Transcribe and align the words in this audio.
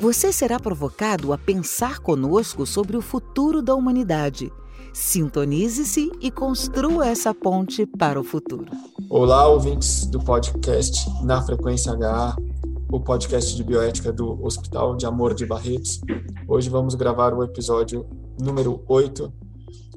Você 0.00 0.32
será 0.32 0.60
provocado 0.60 1.32
a 1.32 1.38
pensar 1.38 1.98
conosco 1.98 2.64
sobre 2.64 2.96
o 2.96 3.02
futuro 3.02 3.60
da 3.60 3.74
humanidade. 3.74 4.52
Sintonize-se 4.94 6.12
e 6.20 6.30
construa 6.30 7.08
essa 7.08 7.34
ponte 7.34 7.84
para 7.84 8.20
o 8.20 8.22
futuro. 8.22 8.70
Olá, 9.10 9.48
ouvintes 9.48 10.06
do 10.06 10.20
podcast 10.20 11.04
Na 11.24 11.42
Frequência 11.42 11.92
HA, 11.94 12.36
o 12.92 13.00
podcast 13.00 13.56
de 13.56 13.64
bioética 13.64 14.12
do 14.12 14.40
Hospital 14.40 14.94
de 14.94 15.04
Amor 15.04 15.34
de 15.34 15.44
Barretos. 15.44 16.00
Hoje 16.46 16.70
vamos 16.70 16.94
gravar 16.94 17.34
o 17.34 17.42
episódio 17.42 18.06
número 18.40 18.84
8, 18.86 19.32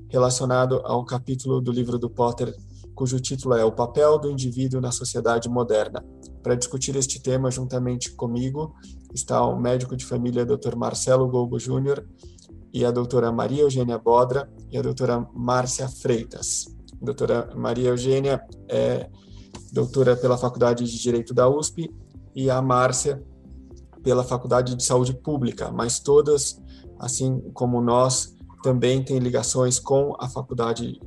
relacionado 0.09 0.81
ao 0.84 1.06
capítulo 1.06 1.62
do 1.62 1.72
livro 1.72 2.00
do 2.00 2.09
Potter, 2.09 2.52
cujo 2.95 3.20
título 3.20 3.54
é 3.54 3.64
O 3.64 3.72
Papel 3.72 4.18
do 4.18 4.31
Indivíduo 4.31 4.81
na 4.81 4.92
Sociedade 4.92 5.48
Moderna. 5.48 6.04
Para 6.42 6.56
discutir 6.56 6.95
este 6.95 7.22
tema 7.22 7.52
juntamente 7.52 8.12
comigo 8.14 8.73
está 9.14 9.46
o 9.46 9.60
médico 9.60 9.96
de 9.96 10.06
família 10.06 10.46
Dr. 10.46 10.76
Marcelo 10.76 11.28
Golbo 11.28 11.60
Júnior 11.60 12.06
e 12.74 12.86
a 12.86 12.92
doutora 12.92 13.32
Maria 13.32 13.64
Eugênia 13.64 13.98
Bodra 13.98 14.52
e 14.72 14.78
a 14.78 14.82
doutora 14.82 15.28
Márcia 15.34 15.88
Freitas. 15.90 16.66
A 17.02 17.06
doutora 17.06 17.53
Maria 17.56 17.90
Eugênia 17.90 18.42
é 18.70 19.09
doutora 19.72 20.16
pela 20.16 20.38
Faculdade 20.38 20.86
de 20.86 21.00
Direito 21.00 21.34
da 21.34 21.50
USP 21.50 21.94
e 22.36 22.50
a 22.50 22.62
Márcia 22.62 23.23
pela 24.03 24.23
Faculdade 24.23 24.76
de 24.76 24.84
Saúde 24.84 25.14
Pública, 25.14 25.72
mas 25.72 26.00
todas, 26.00 26.62
assim 27.00 27.40
como 27.53 27.81
nós, 27.81 28.36
também 28.64 29.03
têm 29.03 29.20
ligações 29.20 29.80
com 29.80 30.16
a 30.20 30.28
faculdade, 30.30 31.00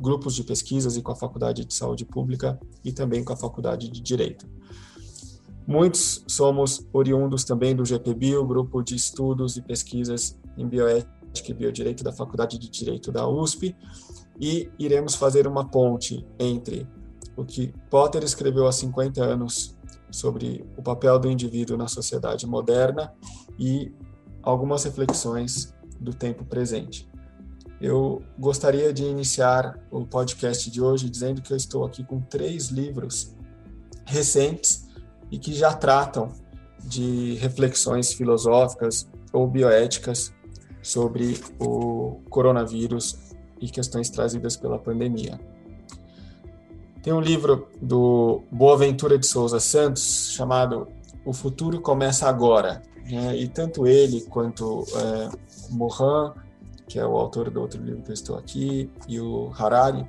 grupos 0.00 0.34
de 0.34 0.44
pesquisas 0.44 0.96
e 0.96 1.02
com 1.02 1.12
a 1.12 1.16
Faculdade 1.16 1.64
de 1.64 1.74
Saúde 1.74 2.04
Pública 2.04 2.58
e 2.84 2.92
também 2.92 3.24
com 3.24 3.32
a 3.32 3.36
Faculdade 3.36 3.90
de 3.90 4.00
Direito. 4.00 4.46
Muitos 5.68 6.24
somos 6.26 6.88
oriundos 6.94 7.44
também 7.44 7.76
do 7.76 7.84
GPBio, 7.84 8.46
Grupo 8.46 8.82
de 8.82 8.94
Estudos 8.94 9.58
e 9.58 9.60
Pesquisas 9.60 10.34
em 10.56 10.66
Bioética 10.66 11.12
e 11.46 11.52
Biodireito 11.52 12.02
da 12.02 12.10
Faculdade 12.10 12.58
de 12.58 12.70
Direito 12.70 13.12
da 13.12 13.28
USP, 13.28 13.76
e 14.40 14.70
iremos 14.78 15.14
fazer 15.14 15.46
uma 15.46 15.68
ponte 15.68 16.26
entre 16.38 16.88
o 17.36 17.44
que 17.44 17.74
Potter 17.90 18.24
escreveu 18.24 18.66
há 18.66 18.72
50 18.72 19.22
anos 19.22 19.76
sobre 20.10 20.64
o 20.74 20.82
papel 20.82 21.18
do 21.18 21.30
indivíduo 21.30 21.76
na 21.76 21.86
sociedade 21.86 22.46
moderna 22.46 23.12
e 23.58 23.92
algumas 24.42 24.84
reflexões 24.84 25.74
do 26.00 26.14
tempo 26.14 26.46
presente. 26.46 27.06
Eu 27.78 28.22
gostaria 28.38 28.90
de 28.90 29.04
iniciar 29.04 29.78
o 29.90 30.06
podcast 30.06 30.70
de 30.70 30.80
hoje 30.80 31.10
dizendo 31.10 31.42
que 31.42 31.52
eu 31.52 31.56
estou 31.58 31.84
aqui 31.84 32.02
com 32.02 32.22
três 32.22 32.68
livros 32.68 33.36
recentes 34.06 34.87
e 35.30 35.38
que 35.38 35.52
já 35.52 35.72
tratam 35.72 36.32
de 36.82 37.34
reflexões 37.34 38.12
filosóficas 38.12 39.08
ou 39.32 39.46
bioéticas 39.46 40.32
sobre 40.82 41.38
o 41.60 42.20
coronavírus 42.30 43.18
e 43.60 43.68
questões 43.68 44.08
trazidas 44.08 44.56
pela 44.56 44.78
pandemia. 44.78 45.38
Tem 47.02 47.12
um 47.12 47.20
livro 47.20 47.68
do 47.80 48.42
Boaventura 48.50 49.18
de 49.18 49.26
Souza 49.26 49.60
Santos 49.60 50.30
chamado 50.32 50.88
O 51.24 51.32
Futuro 51.32 51.80
Começa 51.80 52.28
Agora. 52.28 52.82
Né? 53.10 53.36
E 53.36 53.48
tanto 53.48 53.86
ele 53.86 54.22
quanto 54.22 54.84
é, 54.94 55.30
Mohan, 55.70 56.34
que 56.86 56.98
é 56.98 57.06
o 57.06 57.16
autor 57.16 57.50
do 57.50 57.60
outro 57.60 57.82
livro 57.82 58.02
que 58.02 58.10
eu 58.10 58.14
estou 58.14 58.36
aqui, 58.36 58.90
e 59.06 59.20
o 59.20 59.52
Harari, 59.56 60.06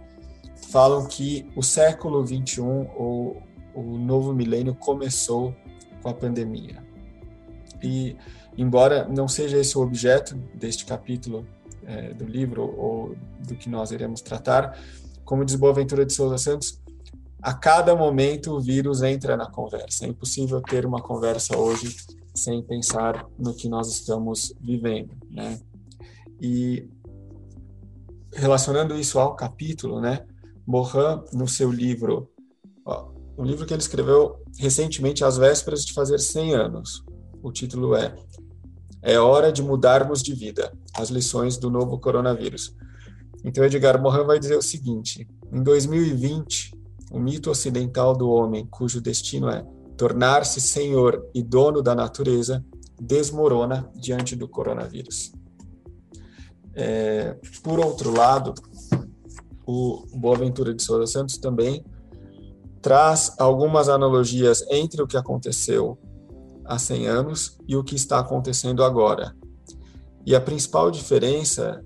falam 0.69 1.06
que 1.08 1.50
o 1.56 1.63
século 1.63 2.25
XXI, 2.25 2.62
ou 2.62 3.41
o 3.74 3.97
novo 3.97 4.34
milênio 4.34 4.75
começou 4.75 5.56
com 6.02 6.09
a 6.09 6.13
pandemia. 6.13 6.84
E, 7.81 8.16
embora 8.57 9.07
não 9.07 9.28
seja 9.28 9.57
esse 9.57 9.78
o 9.78 9.81
objeto 9.81 10.35
deste 10.53 10.85
capítulo 10.85 11.46
é, 11.84 12.13
do 12.13 12.25
livro 12.25 12.63
ou 12.78 13.16
do 13.47 13.56
que 13.56 13.69
nós 13.69 13.91
iremos 13.91 14.22
tratar, 14.22 14.78
como 15.24 15.46
diz 15.46 15.56
Boaventura 15.56 16.06
de 16.06 16.13
Souza 16.13 16.38
Santos, 16.38 16.81
a 17.41 17.53
cada 17.53 17.96
momento 17.96 18.56
o 18.56 18.59
vírus 18.59 19.02
entra 19.02 19.38
na 19.38 19.50
conversa. 19.50 20.06
É 20.06 20.09
impossível 20.09 20.62
ter 20.62 20.85
uma 20.85 21.02
conversa 21.02 21.58
hoje 21.58 21.96
sem 22.35 22.62
pensar 22.63 23.25
no 23.38 23.53
que 23.53 23.69
nós 23.69 23.88
estamos 23.90 24.53
vivendo, 24.59 25.16
né? 25.29 25.59
E 26.41 26.88
relacionando 28.34 28.97
isso 28.97 29.19
ao 29.19 29.35
capítulo, 29.35 30.02
né? 30.02 30.25
Morin, 30.66 31.24
no 31.34 31.47
seu 31.47 31.72
livro 31.72 32.29
um 33.39 33.45
livro 33.45 33.66
que 33.66 33.73
ele 33.73 33.81
escreveu 33.81 34.44
recentemente, 34.57 35.23
às 35.23 35.38
vésperas 35.38 35.85
de 35.85 35.94
fazer 35.94 36.19
100 36.19 36.55
anos. 36.55 37.05
O 37.41 37.53
título 37.53 37.95
é 37.95 38.13
É 39.01 39.17
Hora 39.17 39.50
de 39.50 39.63
Mudarmos 39.63 40.22
de 40.22 40.33
Vida 40.33 40.73
As 40.94 41.09
Lições 41.09 41.55
do 41.55 41.69
Novo 41.69 41.97
Coronavírus. 41.97 42.75
Então, 43.45 43.63
Edgar 43.63 44.01
Morin 44.01 44.25
vai 44.25 44.39
dizer 44.39 44.57
o 44.57 44.61
seguinte: 44.61 45.25
em 45.53 45.63
2020, 45.63 46.73
o 47.13 47.17
mito 47.17 47.49
ocidental 47.49 48.13
do 48.13 48.29
homem, 48.29 48.67
cujo 48.69 48.99
destino 48.99 49.49
é 49.49 49.66
tornar-se 49.95 50.59
senhor 50.59 51.25
e 51.33 51.41
dono 51.41 51.81
da 51.81 51.95
natureza, 51.95 52.63
desmorona 52.99 53.89
diante 53.95 54.35
do 54.35 54.49
coronavírus. 54.49 55.31
É, 56.75 57.38
por 57.63 57.79
outro 57.79 58.11
lado, 58.11 58.53
o 59.66 60.05
Boaventura 60.13 60.73
de 60.73 60.83
Souza 60.83 61.07
Santos 61.07 61.38
também 61.38 61.85
traz 62.81 63.35
algumas 63.38 63.90
analogias 63.90 64.63
entre 64.69 65.01
o 65.01 65.07
que 65.07 65.17
aconteceu 65.17 65.97
há 66.66 66.78
100 66.78 67.07
anos 67.07 67.57
e 67.67 67.75
o 67.75 67.84
que 67.84 67.95
está 67.95 68.19
acontecendo 68.19 68.84
agora. 68.84 69.35
E 70.25 70.35
a 70.35 70.41
principal 70.41 70.91
diferença, 70.91 71.84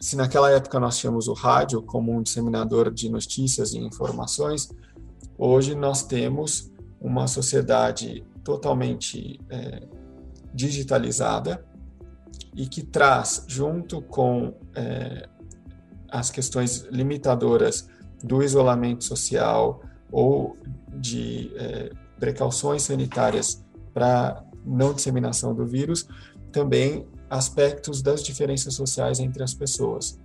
se 0.00 0.16
naquela 0.16 0.50
época 0.50 0.80
nós 0.80 0.98
tínhamos 0.98 1.28
o 1.28 1.32
rádio 1.32 1.82
como 1.82 2.12
um 2.12 2.22
disseminador 2.22 2.92
de 2.92 3.08
notícias 3.08 3.72
e 3.72 3.78
informações, 3.78 4.68
hoje 5.38 5.74
nós 5.74 6.02
temos 6.02 6.72
uma 7.00 7.26
sociedade 7.26 8.24
totalmente 8.44 9.40
é, 9.48 9.86
digitalizada 10.52 11.64
e 12.54 12.66
que 12.66 12.82
traz, 12.82 13.44
junto 13.46 14.02
com 14.02 14.54
é, 14.74 15.28
as 16.08 16.30
questões 16.30 16.82
limitadoras 16.90 17.88
do 18.22 18.42
isolamento 18.42 19.04
social 19.04 19.82
ou 20.10 20.56
de 20.88 21.52
é, 21.56 21.90
precauções 22.18 22.82
sanitárias 22.82 23.64
para 23.92 24.44
não 24.64 24.94
disseminação 24.94 25.54
do 25.54 25.66
vírus, 25.66 26.06
também 26.52 27.06
aspectos 27.28 28.02
das 28.02 28.22
diferenças 28.22 28.74
sociais 28.74 29.18
entre 29.18 29.42
as 29.42 29.54
pessoas. 29.54 30.20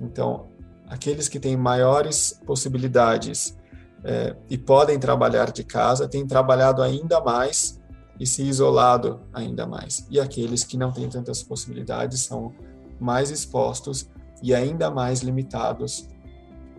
Então, 0.00 0.46
aqueles 0.88 1.28
que 1.28 1.40
têm 1.40 1.56
maiores 1.56 2.40
possibilidades 2.46 3.56
é, 4.04 4.36
e 4.48 4.56
podem 4.56 4.98
trabalhar 4.98 5.50
de 5.50 5.64
casa 5.64 6.08
têm 6.08 6.26
trabalhado 6.26 6.82
ainda 6.82 7.20
mais 7.20 7.80
e 8.18 8.26
se 8.26 8.42
isolado 8.42 9.20
ainda 9.32 9.66
mais. 9.66 10.06
E 10.10 10.20
aqueles 10.20 10.64
que 10.64 10.76
não 10.76 10.92
têm 10.92 11.08
tantas 11.08 11.42
possibilidades 11.42 12.20
são 12.20 12.52
mais 12.98 13.30
expostos 13.30 14.08
e 14.42 14.54
ainda 14.54 14.90
mais 14.90 15.20
limitados 15.20 16.08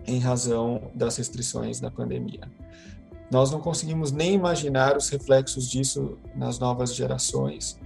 em 0.06 0.18
razão 0.18 0.90
das 0.94 1.16
restrições 1.16 1.80
da 1.80 1.90
pandemia. 1.90 2.50
Nós 3.30 3.50
não 3.50 3.60
conseguimos 3.60 4.12
nem 4.12 4.34
imaginar 4.34 4.96
os 4.96 5.08
reflexos 5.08 5.68
disso 5.68 6.18
nas 6.34 6.58
novas 6.58 6.94
gerações 6.94 7.78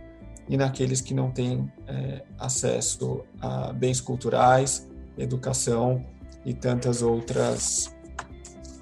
e 0.48 0.56
naqueles 0.56 1.00
que 1.00 1.14
não 1.14 1.30
têm 1.30 1.70
é, 1.86 2.24
acesso 2.38 3.24
a 3.40 3.72
bens 3.72 4.00
culturais, 4.00 4.88
educação 5.16 6.04
e 6.44 6.52
tantas 6.52 7.02
outras 7.02 7.94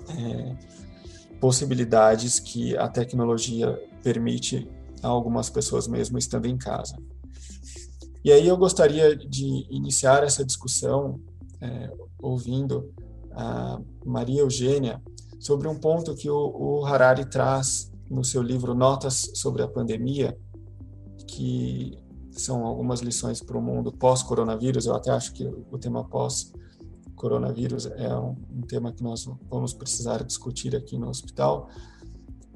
é, 0.08 0.56
possibilidades 1.40 2.38
que 2.38 2.76
a 2.76 2.88
tecnologia 2.88 3.78
permite 4.02 4.68
a 5.02 5.08
algumas 5.08 5.50
pessoas 5.50 5.86
mesmo 5.86 6.16
estando 6.16 6.46
em 6.46 6.56
casa. 6.56 6.96
E 8.24 8.32
aí 8.32 8.48
eu 8.48 8.56
gostaria 8.56 9.14
de 9.14 9.66
iniciar 9.70 10.24
essa 10.24 10.42
discussão 10.42 11.20
é, 11.60 11.90
ouvindo 12.18 12.90
a 13.34 13.80
Maria 14.04 14.40
Eugênia 14.40 15.02
sobre 15.38 15.68
um 15.68 15.74
ponto 15.74 16.14
que 16.14 16.30
o, 16.30 16.36
o 16.36 16.86
Harari 16.86 17.24
traz 17.26 17.92
no 18.10 18.24
seu 18.24 18.42
livro 18.42 18.74
Notas 18.74 19.30
sobre 19.34 19.62
a 19.62 19.68
Pandemia, 19.68 20.36
que 21.26 21.98
são 22.30 22.64
algumas 22.64 23.00
lições 23.00 23.40
para 23.40 23.56
o 23.56 23.62
mundo 23.62 23.92
pós-coronavírus. 23.92 24.86
Eu 24.86 24.94
até 24.94 25.10
acho 25.10 25.32
que 25.32 25.44
o 25.44 25.78
tema 25.78 26.04
pós-coronavírus 26.04 27.86
é 27.86 28.14
um, 28.16 28.36
um, 28.50 28.60
tema 28.62 28.92
que 28.92 29.02
nós 29.02 29.28
vamos 29.50 29.72
precisar 29.72 30.22
discutir 30.24 30.74
aqui 30.74 30.98
no 30.98 31.08
hospital, 31.08 31.68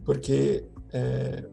porque 0.04 0.66
é, 0.92 1.48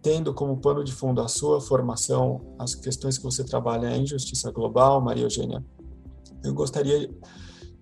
tendo 0.00 0.34
como 0.34 0.56
pano 0.58 0.82
de 0.82 0.92
fundo 0.92 1.20
a 1.20 1.28
sua 1.28 1.60
formação, 1.60 2.54
as 2.58 2.74
questões 2.74 3.18
que 3.18 3.24
você 3.24 3.44
trabalha 3.44 3.96
em 3.96 4.06
justiça 4.06 4.50
global, 4.50 5.00
Maria 5.00 5.24
Eugênia, 5.24 5.64
eu 6.42 6.52
gostaria 6.52 7.08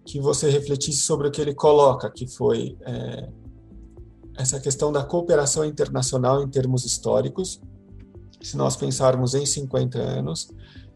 que 0.05 0.20
você 0.20 0.50
refletisse 0.50 0.99
sobre 0.99 1.29
o 1.29 1.31
que 1.31 1.41
ele 1.41 1.55
coloca, 1.55 2.11
que 2.11 2.26
foi 2.26 2.76
é, 2.82 3.29
essa 4.37 4.58
questão 4.58 4.91
da 4.91 5.05
cooperação 5.05 5.64
internacional 5.64 6.43
em 6.43 6.49
termos 6.49 6.85
históricos, 6.85 7.61
se 8.41 8.56
nós 8.56 8.76
pensarmos 8.76 9.35
em 9.35 9.44
50 9.44 9.99
anos, 9.99 10.50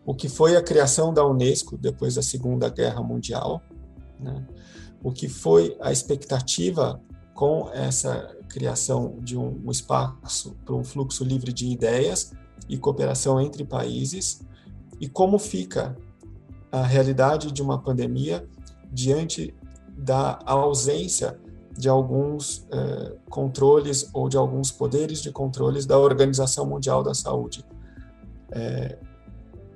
o 0.07 0.15
que 0.15 0.29
foi 0.29 0.57
a 0.57 0.63
criação 0.63 1.13
da 1.13 1.27
Unesco 1.27 1.77
depois 1.77 2.15
da 2.15 2.23
Segunda 2.23 2.69
Guerra 2.69 3.03
Mundial, 3.03 3.63
né? 4.19 4.47
o 5.03 5.13
que 5.13 5.29
foi 5.29 5.77
a 5.81 5.93
expectativa 5.93 7.01
com 7.35 7.69
essa 7.73 8.35
criação 8.49 9.19
de 9.21 9.37
um, 9.37 9.71
espaço 9.71 10.57
para 10.65 10.75
um 10.75 10.85
fluxo 10.85 11.25
livre 11.25 11.53
de 11.53 11.67
ideias 11.67 12.33
e 12.69 12.79
cooperação 12.79 13.41
entre 13.41 13.65
países, 13.65 14.43
e 15.01 15.09
como 15.09 15.39
fica 15.39 15.97
a 16.71 16.83
realidade 16.83 17.53
de 17.53 17.61
uma 17.61 17.79
pandemia 17.79 18.49
diante 18.95 19.55
da 19.97 20.39
ausência 20.47 21.39
de 21.77 21.89
alguns 21.89 22.67
eh, 22.71 23.17
controles 23.29 24.09
ou 24.15 24.29
de 24.29 24.37
alguns 24.37 24.71
poderes 24.71 25.21
de 25.21 25.33
controles 25.33 25.85
da 25.85 25.99
Organização 25.99 26.65
Mundial 26.65 27.03
da 27.03 27.15
Saúde. 27.15 27.65
É, 28.53 28.97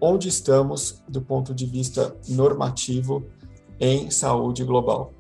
onde 0.00 0.28
estamos 0.28 1.02
do 1.08 1.20
ponto 1.20 1.52
de 1.52 1.66
vista 1.66 2.16
normativo 2.28 3.26
em 3.80 4.10
saúde 4.10 4.64
global? 4.64 5.12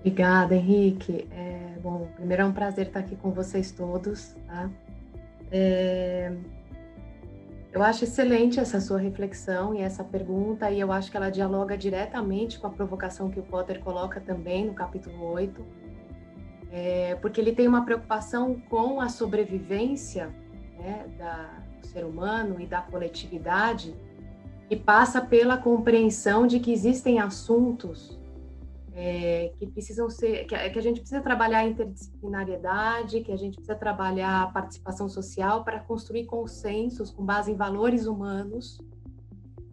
Obrigada, 0.00 0.56
Henrique. 0.56 1.28
É, 1.30 1.78
bom, 1.80 2.08
primeiro 2.16 2.42
é 2.42 2.46
um 2.46 2.52
prazer 2.52 2.88
estar 2.88 3.00
aqui 3.00 3.16
com 3.16 3.30
vocês 3.30 3.70
todos. 3.70 4.34
Tá? 4.46 4.70
É, 5.50 6.36
eu 7.74 7.82
acho 7.82 8.04
excelente 8.04 8.60
essa 8.60 8.80
sua 8.80 8.98
reflexão 8.98 9.74
e 9.74 9.80
essa 9.80 10.04
pergunta, 10.04 10.70
e 10.70 10.78
eu 10.78 10.92
acho 10.92 11.10
que 11.10 11.16
ela 11.16 11.28
dialoga 11.28 11.76
diretamente 11.76 12.56
com 12.56 12.68
a 12.68 12.70
provocação 12.70 13.28
que 13.28 13.40
o 13.40 13.42
Potter 13.42 13.80
coloca 13.80 14.20
também 14.20 14.64
no 14.66 14.74
capítulo 14.74 15.32
8, 15.32 15.66
é, 16.70 17.16
porque 17.16 17.40
ele 17.40 17.52
tem 17.52 17.66
uma 17.66 17.84
preocupação 17.84 18.62
com 18.70 19.00
a 19.00 19.08
sobrevivência 19.08 20.32
né, 20.78 21.04
da, 21.18 21.50
do 21.80 21.86
ser 21.88 22.04
humano 22.04 22.60
e 22.60 22.66
da 22.66 22.80
coletividade, 22.80 23.92
que 24.68 24.76
passa 24.76 25.20
pela 25.20 25.56
compreensão 25.56 26.46
de 26.46 26.60
que 26.60 26.72
existem 26.72 27.18
assuntos 27.18 28.16
é, 28.96 29.52
que 29.58 29.66
precisam 29.66 30.08
ser, 30.08 30.46
que, 30.46 30.56
que, 30.70 30.78
a 30.78 30.82
gente 30.82 31.00
precisa 31.00 31.20
trabalhar 31.20 31.58
a 31.58 31.66
interdisciplinariedade, 31.66 33.22
que 33.22 33.32
a 33.32 33.36
gente 33.36 33.56
precisa 33.56 33.74
trabalhar 33.74 34.42
a 34.42 34.46
participação 34.46 35.08
social 35.08 35.64
para 35.64 35.80
construir 35.80 36.26
consensos 36.26 37.10
com 37.10 37.24
base 37.24 37.50
em 37.50 37.56
valores 37.56 38.06
humanos, 38.06 38.78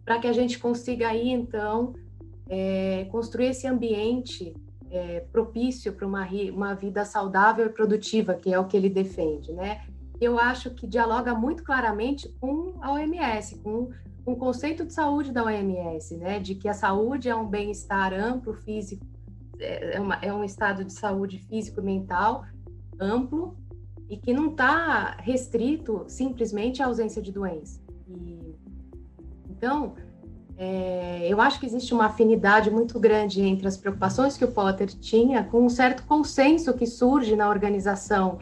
para 0.04 0.18
que 0.18 0.26
a 0.26 0.32
gente 0.32 0.58
consiga 0.58 1.08
aí 1.08 1.30
então 1.30 1.94
é, 2.48 3.06
construir 3.12 3.46
esse 3.46 3.66
ambiente 3.66 4.54
é, 4.90 5.20
propício 5.20 5.92
para 5.92 6.06
uma, 6.06 6.28
uma 6.52 6.74
vida 6.74 7.04
saudável 7.04 7.66
e 7.66 7.70
produtiva, 7.70 8.34
que 8.34 8.52
é 8.52 8.58
o 8.58 8.66
que 8.66 8.76
ele 8.76 8.90
defende, 8.90 9.52
né? 9.52 9.82
Eu 10.20 10.38
acho 10.38 10.70
que 10.70 10.86
dialoga 10.86 11.34
muito 11.34 11.64
claramente 11.64 12.28
com 12.40 12.74
a 12.80 12.92
OMS, 12.92 13.58
com 13.60 13.90
um 14.26 14.34
conceito 14.34 14.84
de 14.84 14.92
saúde 14.92 15.32
da 15.32 15.44
OMS, 15.44 16.16
né, 16.16 16.38
de 16.38 16.54
que 16.54 16.68
a 16.68 16.74
saúde 16.74 17.28
é 17.28 17.34
um 17.34 17.46
bem-estar 17.46 18.12
amplo, 18.12 18.54
físico, 18.54 19.04
é, 19.62 20.00
uma, 20.00 20.16
é 20.16 20.32
um 20.32 20.44
estado 20.44 20.84
de 20.84 20.92
saúde 20.92 21.38
físico 21.38 21.80
e 21.80 21.84
mental 21.84 22.44
amplo 23.00 23.56
e 24.08 24.16
que 24.16 24.32
não 24.32 24.50
está 24.50 25.16
restrito 25.20 26.04
simplesmente 26.08 26.82
à 26.82 26.86
ausência 26.86 27.22
de 27.22 27.32
doença. 27.32 27.80
E, 28.06 28.54
então, 29.48 29.94
é, 30.56 31.26
eu 31.28 31.40
acho 31.40 31.58
que 31.58 31.66
existe 31.66 31.94
uma 31.94 32.06
afinidade 32.06 32.70
muito 32.70 33.00
grande 33.00 33.40
entre 33.42 33.66
as 33.66 33.76
preocupações 33.76 34.36
que 34.36 34.44
o 34.44 34.52
Potter 34.52 34.88
tinha 34.88 35.42
com 35.44 35.64
um 35.64 35.68
certo 35.68 36.04
consenso 36.04 36.74
que 36.74 36.86
surge 36.86 37.34
na 37.34 37.48
organização 37.48 38.38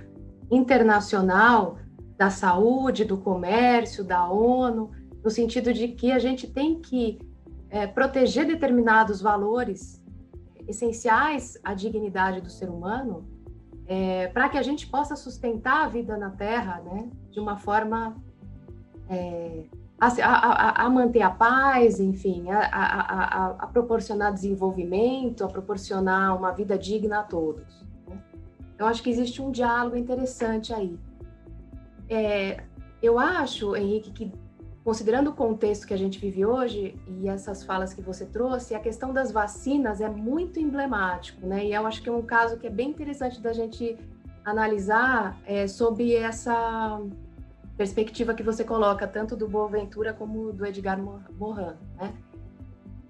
internacional 0.50 1.78
da 2.16 2.30
saúde, 2.30 3.04
do 3.04 3.16
comércio, 3.16 4.02
da 4.04 4.28
ONU, 4.28 4.90
no 5.22 5.30
sentido 5.30 5.72
de 5.72 5.88
que 5.88 6.10
a 6.10 6.18
gente 6.18 6.46
tem 6.48 6.80
que 6.80 7.18
é, 7.70 7.86
proteger 7.86 8.46
determinados 8.46 9.20
valores 9.20 9.99
essenciais 10.70 11.58
à 11.62 11.74
dignidade 11.74 12.40
do 12.40 12.50
ser 12.50 12.68
humano, 12.68 13.28
é, 13.86 14.28
para 14.28 14.48
que 14.48 14.56
a 14.56 14.62
gente 14.62 14.86
possa 14.86 15.16
sustentar 15.16 15.84
a 15.84 15.88
vida 15.88 16.16
na 16.16 16.30
Terra, 16.30 16.80
né, 16.80 17.10
de 17.30 17.40
uma 17.40 17.56
forma 17.56 18.16
é, 19.08 19.64
a, 20.00 20.06
a, 20.06 20.86
a, 20.86 20.88
manter 20.88 21.22
a 21.22 21.30
paz, 21.30 22.00
enfim, 22.00 22.50
a, 22.50 23.56
a, 23.58 23.66
proporcionar 23.66 24.32
desenvolvimento, 24.32 25.44
a 25.44 25.48
proporcionar 25.48 26.36
uma 26.36 26.52
vida 26.52 26.78
digna 26.78 27.20
a 27.20 27.22
todos. 27.22 27.84
Né? 28.08 28.16
Eu 28.78 28.86
acho 28.86 29.02
que 29.02 29.10
existe 29.10 29.42
um 29.42 29.50
diálogo 29.50 29.96
interessante 29.96 30.72
aí. 30.72 30.98
É, 32.08 32.64
eu 33.02 33.18
acho, 33.18 33.76
Henrique, 33.76 34.10
que 34.10 34.32
considerando 34.90 35.30
o 35.30 35.32
contexto 35.32 35.86
que 35.86 35.94
a 35.94 35.96
gente 35.96 36.18
vive 36.18 36.44
hoje 36.44 36.96
e 37.06 37.28
essas 37.28 37.62
falas 37.62 37.94
que 37.94 38.02
você 38.02 38.26
trouxe, 38.26 38.74
a 38.74 38.80
questão 38.80 39.12
das 39.12 39.30
vacinas 39.30 40.00
é 40.00 40.08
muito 40.08 40.58
emblemático, 40.58 41.46
né? 41.46 41.64
E 41.64 41.72
eu 41.72 41.86
acho 41.86 42.02
que 42.02 42.08
é 42.08 42.12
um 42.12 42.22
caso 42.22 42.56
que 42.58 42.66
é 42.66 42.70
bem 42.70 42.88
interessante 42.90 43.40
da 43.40 43.52
gente 43.52 43.96
analisar 44.44 45.40
é, 45.46 45.68
sob 45.68 46.12
essa 46.12 47.00
perspectiva 47.76 48.34
que 48.34 48.42
você 48.42 48.64
coloca, 48.64 49.06
tanto 49.06 49.36
do 49.36 49.46
Boaventura 49.46 50.12
como 50.12 50.52
do 50.52 50.66
Edgar 50.66 51.00
Morin, 51.00 51.76
né? 51.96 52.12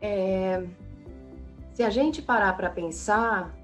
É, 0.03 0.63
se 1.73 1.83
a 1.83 1.89
gente 1.89 2.21
parar 2.21 2.55
para 2.59 2.69
pensar, 2.69 3.57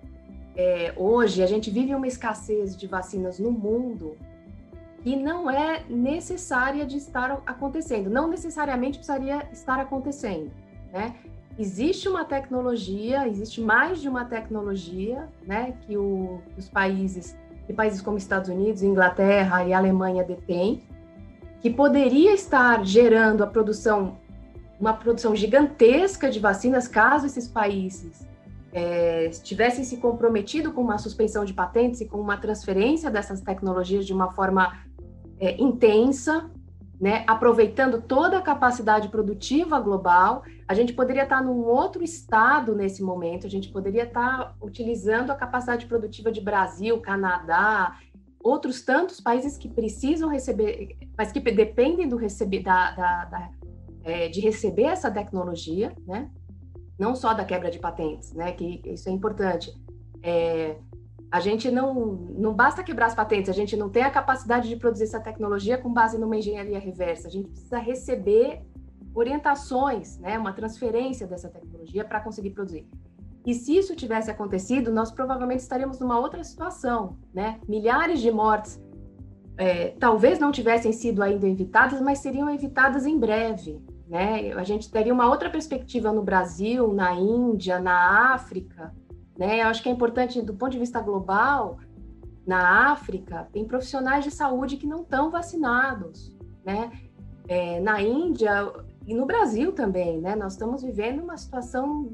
é, 0.57 0.95
hoje 0.97 1.43
a 1.43 1.47
gente 1.47 1.71
vive 1.71 1.95
uma 1.95 2.07
escassez 2.07 2.75
de 2.75 2.87
vacinas 2.87 3.39
no 3.39 3.51
mundo 3.51 4.17
e 5.07 5.15
não 5.15 5.49
é 5.49 5.85
necessária 5.89 6.85
de 6.85 6.97
estar 6.97 7.41
acontecendo, 7.47 8.11
não 8.11 8.27
necessariamente 8.27 8.99
precisaria 8.99 9.49
estar 9.53 9.79
acontecendo, 9.79 10.51
né? 10.93 11.15
Existe 11.57 12.09
uma 12.09 12.25
tecnologia, 12.25 13.27
existe 13.29 13.61
mais 13.61 14.01
de 14.01 14.09
uma 14.09 14.25
tecnologia, 14.25 15.29
né, 15.47 15.75
que 15.83 15.97
o, 15.97 16.43
os 16.59 16.69
países, 16.69 17.37
que 17.67 17.73
países 17.73 18.03
como 18.03 18.19
Estados 18.19 18.51
Unidos, 18.51 18.83
Inglaterra 18.83 19.65
e 19.65 19.73
Alemanha 19.73 20.25
detêm, 20.25 20.83
que 21.63 21.71
poderia 21.71 22.35
estar 22.35 22.85
gerando 22.85 23.45
a 23.45 23.47
produção, 23.47 24.19
uma 24.79 24.93
produção 24.93 25.35
gigantesca 25.35 26.29
de 26.29 26.41
vacinas, 26.41 26.89
caso 26.89 27.25
esses 27.25 27.49
países 27.49 28.27
é, 28.73 29.31
tivessem 29.43 29.85
se 29.85 29.97
comprometido 29.97 30.71
com 30.71 30.83
uma 30.83 30.99
suspensão 30.99 31.47
de 31.47 31.55
patentes 31.55 32.03
e 32.03 32.05
com 32.05 32.21
uma 32.21 32.37
transferência 32.37 33.11
dessas 33.11 33.41
tecnologias 33.41 34.05
de 34.05 34.13
uma 34.13 34.33
forma 34.33 34.85
é, 35.39 35.61
intensa, 35.61 36.51
né, 37.01 37.25
aproveitando 37.27 38.01
toda 38.01 38.39
a 38.39 38.43
capacidade 38.43 39.09
produtiva 39.09 39.79
global, 39.79 40.43
a 40.67 40.75
gente 40.75 40.93
poderia 40.93 41.25
estar 41.25 41.43
num 41.43 41.65
outro 41.65 42.03
estado 42.03 42.75
nesse 42.75 43.03
momento, 43.03 43.47
a 43.47 43.51
gente 43.51 43.69
poderia 43.69 44.05
estar 44.05 44.57
utilizando 44.61 45.31
a 45.31 45.35
capacidade 45.35 45.87
produtiva 45.87 46.33
de 46.33 46.41
Brasil, 46.41 46.99
Canadá, 47.01 47.99
outros 48.43 48.83
tantos 48.83 49.21
países 49.21 49.59
que 49.59 49.69
precisam 49.69 50.29
receber, 50.29 50.97
mas 51.17 51.33
que 51.33 51.41
dependem 51.41 52.09
do 52.09 52.17
receber, 52.17 52.63
da, 52.63 52.93
da, 52.93 53.25
da 53.27 53.51
é, 54.05 54.29
de 54.29 54.41
receber 54.41 54.85
essa 54.85 55.11
tecnologia, 55.11 55.93
né? 56.07 56.31
não 56.99 57.15
só 57.15 57.35
da 57.35 57.45
quebra 57.45 57.71
de 57.71 57.79
patentes, 57.79 58.33
né? 58.33 58.53
que 58.53 58.81
isso 58.87 59.09
é 59.09 59.13
importante. 59.13 59.75
É, 60.23 60.77
a 61.31 61.41
gente 61.41 61.71
não, 61.71 61.95
não 62.39 62.55
basta 62.55 62.83
quebrar 62.83 63.07
as 63.07 63.15
patentes, 63.15 63.51
a 63.51 63.53
gente 63.53 63.77
não 63.77 63.89
tem 63.89 64.03
a 64.03 64.11
capacidade 64.11 64.69
de 64.69 64.77
produzir 64.77 65.05
essa 65.05 65.21
tecnologia 65.21 65.77
com 65.77 65.93
base 65.93 66.19
numa 66.19 66.37
engenharia 66.37 66.79
reversa. 66.79 67.29
A 67.29 67.31
gente 67.31 67.49
precisa 67.49 67.79
receber 67.79 68.63
orientações, 69.15 70.19
né, 70.19 70.39
uma 70.39 70.53
transferência 70.53 71.27
dessa 71.27 71.49
tecnologia 71.49 72.05
para 72.05 72.21
conseguir 72.21 72.51
produzir. 72.51 72.87
E 73.47 73.55
se 73.55 73.77
isso 73.77 73.95
tivesse 73.95 74.31
acontecido, 74.31 74.93
nós 74.93 75.11
provavelmente 75.11 75.61
estaríamos 75.61 76.01
numa 76.01 76.19
outra 76.19 76.43
situação, 76.43 77.17
né? 77.33 77.61
Milhares 77.69 78.21
de 78.21 78.31
mortes 78.31 78.81
é, 79.57 79.91
talvez 79.99 80.39
não 80.39 80.51
tivessem 80.51 80.93
sido 80.93 81.23
ainda 81.23 81.47
evitadas, 81.47 82.01
mas 82.01 82.19
seriam 82.19 82.51
evitadas 82.51 83.07
em 83.07 83.19
breve, 83.19 83.81
né? 84.09 84.53
A 84.53 84.65
gente 84.65 84.91
teria 84.91 85.15
uma 85.15 85.29
outra 85.29 85.49
perspectiva 85.49 86.13
no 86.13 86.23
Brasil, 86.23 86.93
na 86.93 87.15
Índia, 87.15 87.79
na 87.79 88.35
África, 88.35 88.93
né? 89.39 89.63
Eu 89.63 89.67
acho 89.67 89.83
que 89.83 89.89
é 89.89 89.93
importante, 89.93 90.41
do 90.41 90.55
ponto 90.55 90.73
de 90.73 90.79
vista 90.79 91.01
global, 91.01 91.79
na 92.47 92.93
África, 92.93 93.49
tem 93.53 93.65
profissionais 93.65 94.25
de 94.25 94.31
saúde 94.31 94.77
que 94.77 94.87
não 94.87 95.03
estão 95.03 95.31
vacinados, 95.31 96.33
né? 96.65 96.93
É, 97.49 97.81
na 97.81 98.01
Índia 98.03 98.73
e 99.07 99.15
no 99.15 99.27
Brasil 99.27 99.73
também, 99.73 100.21
né? 100.21 100.35
Nós 100.37 100.53
estamos 100.53 100.83
vivendo 100.83 101.23
uma 101.23 101.37
situação 101.37 102.13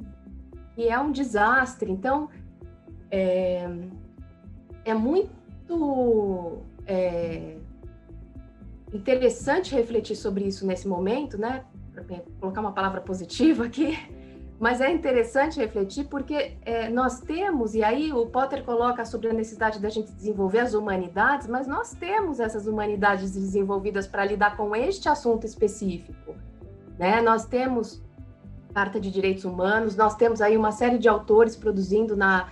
que 0.74 0.88
é 0.88 0.98
um 0.98 1.10
desastre. 1.10 1.90
Então, 1.90 2.28
é, 3.10 3.68
é 4.84 4.94
muito 4.94 6.62
é, 6.86 7.56
interessante 8.92 9.74
refletir 9.74 10.16
sobre 10.16 10.44
isso 10.44 10.66
nesse 10.66 10.88
momento, 10.88 11.38
né? 11.38 11.64
Para 11.92 12.04
colocar 12.40 12.60
uma 12.60 12.72
palavra 12.72 13.00
positiva 13.00 13.66
aqui, 13.66 13.98
mas 14.62 14.80
é 14.80 14.88
interessante 14.92 15.58
refletir 15.58 16.04
porque 16.04 16.52
é, 16.64 16.88
nós 16.88 17.18
temos, 17.18 17.74
e 17.74 17.82
aí 17.82 18.12
o 18.12 18.26
Potter 18.26 18.62
coloca 18.62 19.04
sobre 19.04 19.28
a 19.28 19.32
necessidade 19.32 19.80
da 19.80 19.88
gente 19.88 20.12
desenvolver 20.12 20.60
as 20.60 20.72
humanidades, 20.72 21.48
mas 21.48 21.66
nós 21.66 21.96
temos 21.96 22.38
essas 22.38 22.68
humanidades 22.68 23.32
desenvolvidas 23.32 24.06
para 24.06 24.24
lidar 24.24 24.56
com 24.56 24.76
este 24.76 25.08
assunto 25.08 25.44
específico. 25.44 26.36
Né? 26.96 27.20
Nós 27.20 27.44
temos 27.44 28.00
Carta 28.72 29.00
de 29.00 29.10
Direitos 29.10 29.44
Humanos, 29.44 29.96
nós 29.96 30.14
temos 30.14 30.40
aí 30.40 30.56
uma 30.56 30.70
série 30.70 30.96
de 30.96 31.08
autores 31.08 31.56
produzindo 31.56 32.16
na, 32.16 32.48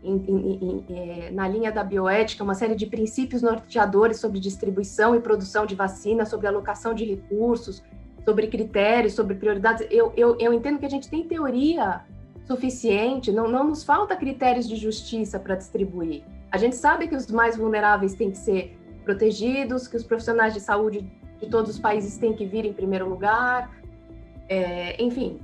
em, 0.00 0.14
em, 0.14 0.58
em, 0.62 0.84
é, 0.90 1.30
na 1.32 1.48
linha 1.48 1.72
da 1.72 1.82
bioética 1.82 2.44
uma 2.44 2.54
série 2.54 2.76
de 2.76 2.86
princípios 2.86 3.42
norteadores 3.42 4.20
sobre 4.20 4.38
distribuição 4.38 5.12
e 5.16 5.20
produção 5.20 5.66
de 5.66 5.74
vacinas, 5.74 6.28
sobre 6.28 6.46
alocação 6.46 6.94
de 6.94 7.04
recursos, 7.04 7.82
sobre 8.28 8.46
critérios, 8.46 9.14
sobre 9.14 9.34
prioridades. 9.34 9.86
Eu, 9.90 10.12
eu, 10.14 10.36
eu 10.38 10.52
entendo 10.52 10.78
que 10.78 10.84
a 10.84 10.90
gente 10.90 11.08
tem 11.08 11.24
teoria 11.24 12.02
suficiente, 12.44 13.32
não, 13.32 13.48
não 13.48 13.64
nos 13.64 13.82
falta 13.82 14.14
critérios 14.14 14.68
de 14.68 14.76
justiça 14.76 15.38
para 15.40 15.54
distribuir. 15.54 16.22
A 16.52 16.58
gente 16.58 16.76
sabe 16.76 17.08
que 17.08 17.16
os 17.16 17.26
mais 17.30 17.56
vulneráveis 17.56 18.12
têm 18.14 18.30
que 18.30 18.36
ser 18.36 18.76
protegidos, 19.02 19.88
que 19.88 19.96
os 19.96 20.04
profissionais 20.04 20.52
de 20.52 20.60
saúde 20.60 21.10
de 21.40 21.46
todos 21.48 21.70
os 21.70 21.78
países 21.78 22.18
têm 22.18 22.34
que 22.34 22.44
vir 22.44 22.66
em 22.66 22.74
primeiro 22.74 23.08
lugar. 23.08 23.70
É, 24.46 25.02
enfim, 25.02 25.40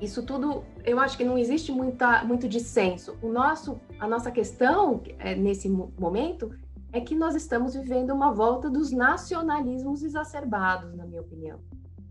isso 0.00 0.22
tudo, 0.22 0.64
eu 0.86 0.98
acho 0.98 1.14
que 1.14 1.24
não 1.24 1.36
existe 1.36 1.70
muita, 1.70 2.24
muito 2.24 2.48
dissenso. 2.48 3.18
O 3.20 3.28
nosso, 3.30 3.78
a 4.00 4.08
nossa 4.08 4.30
questão 4.30 5.02
é, 5.18 5.34
nesse 5.34 5.68
momento 5.68 6.54
é 6.90 7.02
que 7.02 7.14
nós 7.14 7.34
estamos 7.34 7.74
vivendo 7.74 8.14
uma 8.14 8.32
volta 8.32 8.70
dos 8.70 8.90
nacionalismos 8.92 10.02
exacerbados, 10.02 10.94
na 10.94 11.04
minha 11.04 11.20
opinião. 11.20 11.58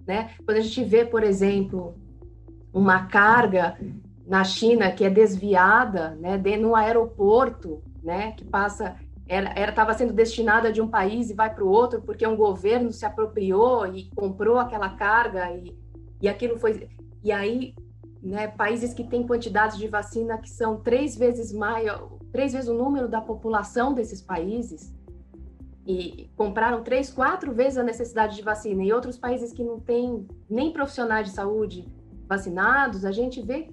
Né? 0.07 0.31
Quando 0.45 0.57
a 0.57 0.61
gente 0.61 0.83
vê, 0.83 1.03
por 1.03 1.21
exemplo, 1.21 1.95
uma 2.73 3.07
carga 3.07 3.77
na 4.25 4.43
China 4.43 4.91
que 4.91 5.03
é 5.03 5.09
desviada, 5.09 6.11
né, 6.15 6.37
de, 6.37 6.57
no 6.57 6.75
aeroporto, 6.75 7.81
né, 8.01 8.31
que 8.31 8.45
passa, 8.45 8.95
era 9.27 9.69
estava 9.69 9.93
sendo 9.93 10.13
destinada 10.13 10.71
de 10.71 10.81
um 10.81 10.87
país 10.87 11.29
e 11.29 11.33
vai 11.33 11.53
para 11.53 11.63
o 11.63 11.69
outro 11.69 12.01
porque 12.01 12.25
um 12.25 12.35
governo 12.35 12.91
se 12.91 13.05
apropriou 13.05 13.85
e 13.87 14.09
comprou 14.15 14.57
aquela 14.57 14.89
carga 14.89 15.51
e, 15.51 15.75
e 16.21 16.29
aquilo 16.29 16.57
foi 16.57 16.89
e 17.23 17.31
aí, 17.31 17.73
né, 18.21 18.47
países 18.47 18.93
que 18.93 19.03
têm 19.03 19.25
quantidades 19.25 19.77
de 19.77 19.87
vacina 19.87 20.37
que 20.37 20.49
são 20.49 20.77
três 20.77 21.17
vezes 21.17 21.51
maior, 21.51 22.17
três 22.31 22.53
vezes 22.53 22.69
o 22.69 22.73
número 22.73 23.07
da 23.07 23.19
população 23.19 23.93
desses 23.93 24.21
países, 24.21 24.93
e 25.87 26.29
compraram 26.35 26.83
três, 26.83 27.09
quatro 27.09 27.53
vezes 27.53 27.77
a 27.77 27.83
necessidade 27.83 28.35
de 28.35 28.41
vacina, 28.41 28.83
e 28.83 28.91
outros 28.91 29.17
países 29.17 29.53
que 29.53 29.63
não 29.63 29.79
têm 29.79 30.27
nem 30.49 30.73
profissionais 30.73 31.29
de 31.29 31.33
saúde 31.33 31.87
vacinados, 32.27 33.05
a 33.05 33.11
gente 33.11 33.41
vê 33.41 33.69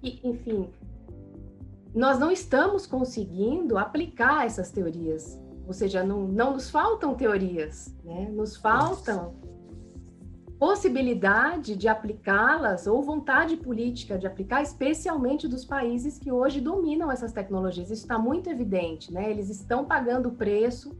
que, 0.00 0.20
enfim, 0.24 0.70
nós 1.94 2.18
não 2.18 2.30
estamos 2.30 2.86
conseguindo 2.86 3.76
aplicar 3.76 4.46
essas 4.46 4.70
teorias. 4.70 5.38
Ou 5.66 5.74
seja, 5.74 6.02
não, 6.02 6.26
não 6.26 6.54
nos 6.54 6.70
faltam 6.70 7.14
teorias, 7.14 7.94
né? 8.02 8.28
nos 8.30 8.56
faltam 8.56 9.34
possibilidade 10.58 11.76
de 11.76 11.88
aplicá-las 11.88 12.86
ou 12.86 13.02
vontade 13.02 13.56
política 13.56 14.16
de 14.16 14.26
aplicar, 14.26 14.62
especialmente 14.62 15.46
dos 15.46 15.64
países 15.64 16.18
que 16.18 16.32
hoje 16.32 16.60
dominam 16.60 17.12
essas 17.12 17.32
tecnologias. 17.32 17.90
Isso 17.90 18.02
está 18.02 18.18
muito 18.18 18.48
evidente, 18.48 19.12
né? 19.12 19.30
Eles 19.30 19.50
estão 19.50 19.84
pagando 19.84 20.30
o 20.30 20.32
preço 20.32 20.96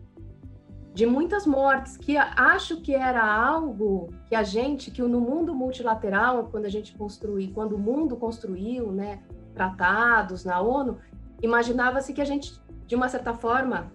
de 0.94 1.06
muitas 1.06 1.44
mortes, 1.44 1.96
que 1.96 2.16
acho 2.16 2.80
que 2.80 2.94
era 2.94 3.20
algo 3.24 4.14
que 4.28 4.34
a 4.34 4.44
gente, 4.44 4.92
que 4.92 5.02
no 5.02 5.20
mundo 5.20 5.52
multilateral, 5.52 6.48
quando 6.52 6.66
a 6.66 6.68
gente 6.68 6.96
construiu, 6.96 7.50
quando 7.52 7.74
o 7.74 7.78
mundo 7.78 8.16
construiu, 8.16 8.92
né, 8.92 9.20
tratados 9.52 10.44
na 10.44 10.60
ONU, 10.60 10.98
imaginava-se 11.42 12.12
que 12.12 12.20
a 12.20 12.24
gente, 12.24 12.60
de 12.86 12.94
uma 12.94 13.08
certa 13.08 13.34
forma, 13.34 13.92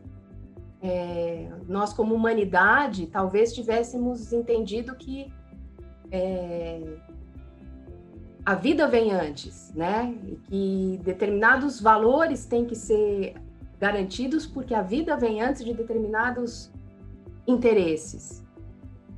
é, 0.81 1.49
nós 1.69 1.93
como 1.93 2.13
humanidade, 2.13 3.07
talvez 3.07 3.53
tivéssemos 3.53 4.33
entendido 4.33 4.93
que 4.95 5.31
é, 6.11 6.97
a 8.45 8.55
vida 8.55 8.87
vem 8.87 9.11
antes, 9.11 9.73
né? 9.73 10.17
E 10.23 10.35
que 10.35 10.99
determinados 11.03 11.79
valores 11.79 12.45
têm 12.45 12.65
que 12.65 12.75
ser 12.75 13.35
garantidos 13.79 14.45
porque 14.45 14.73
a 14.73 14.81
vida 14.81 15.15
vem 15.15 15.41
antes 15.41 15.63
de 15.63 15.73
determinados 15.73 16.71
interesses. 17.49 18.43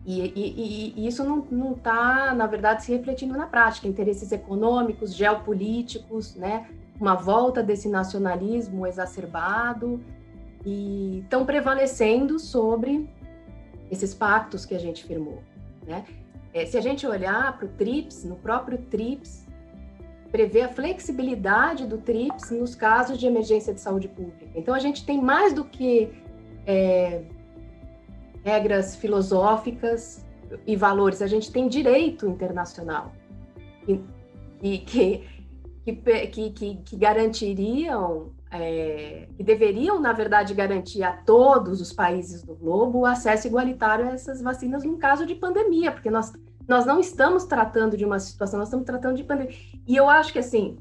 E, 0.05 0.21
e, 0.21 0.93
e 0.97 1.07
isso 1.07 1.23
não 1.23 1.73
está, 1.73 2.33
na 2.33 2.47
verdade, 2.47 2.83
se 2.83 2.91
refletindo 2.91 3.37
na 3.37 3.45
prática. 3.45 3.87
Interesses 3.87 4.31
econômicos, 4.31 5.13
geopolíticos, 5.13 6.35
né? 6.35 6.67
uma 6.99 7.15
volta 7.15 7.61
desse 7.61 7.87
nacionalismo 7.89 8.85
exacerbado 8.85 10.01
e 10.65 11.21
estão 11.23 11.45
prevalecendo 11.45 12.39
sobre 12.39 13.09
esses 13.89 14.13
pactos 14.13 14.65
que 14.65 14.75
a 14.75 14.79
gente 14.79 15.03
firmou. 15.03 15.41
Né? 15.85 16.05
É, 16.53 16.65
se 16.65 16.77
a 16.77 16.81
gente 16.81 17.05
olhar 17.05 17.57
para 17.57 17.65
o 17.65 17.69
TRIPS, 17.69 18.23
no 18.23 18.35
próprio 18.35 18.77
TRIPS, 18.77 19.47
prevê 20.31 20.61
a 20.61 20.69
flexibilidade 20.69 21.85
do 21.85 21.97
TRIPS 21.97 22.51
nos 22.51 22.73
casos 22.73 23.17
de 23.17 23.27
emergência 23.27 23.73
de 23.73 23.81
saúde 23.81 24.07
pública. 24.07 24.45
Então, 24.55 24.73
a 24.73 24.79
gente 24.79 25.05
tem 25.05 25.21
mais 25.21 25.53
do 25.53 25.65
que 25.65 26.09
é, 26.65 27.23
regras 28.43 28.95
filosóficas 28.95 30.25
e 30.65 30.75
valores, 30.75 31.21
a 31.21 31.27
gente 31.27 31.51
tem 31.51 31.67
direito 31.67 32.27
internacional 32.27 33.13
e, 33.87 33.99
e 34.61 34.77
que, 34.79 35.27
que, 35.83 36.51
que, 36.51 36.75
que, 36.75 36.95
garantiriam, 36.95 38.31
é, 38.51 39.27
que 39.35 39.43
deveriam, 39.43 39.99
na 39.99 40.13
verdade, 40.13 40.53
garantir 40.53 41.03
a 41.03 41.13
todos 41.13 41.81
os 41.81 41.93
países 41.93 42.43
do 42.43 42.55
globo 42.55 42.99
o 42.99 43.05
acesso 43.05 43.47
igualitário 43.47 44.07
a 44.07 44.13
essas 44.13 44.41
vacinas 44.41 44.83
num 44.83 44.97
caso 44.97 45.25
de 45.25 45.35
pandemia, 45.35 45.91
porque 45.91 46.09
nós, 46.09 46.33
nós 46.67 46.85
não 46.85 46.99
estamos 46.99 47.45
tratando 47.45 47.95
de 47.95 48.05
uma 48.05 48.19
situação, 48.19 48.59
nós 48.59 48.67
estamos 48.67 48.85
tratando 48.85 49.15
de 49.15 49.23
pandemia. 49.23 49.55
E 49.87 49.95
eu 49.95 50.09
acho 50.09 50.33
que, 50.33 50.39
assim, 50.39 50.77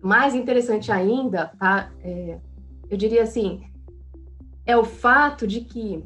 mais 0.00 0.34
interessante 0.34 0.92
ainda, 0.92 1.52
tá? 1.58 1.90
É, 2.02 2.38
eu 2.90 2.96
diria 2.96 3.22
assim, 3.22 3.62
é 4.66 4.76
o 4.76 4.84
fato 4.84 5.46
de 5.46 5.62
que 5.62 6.04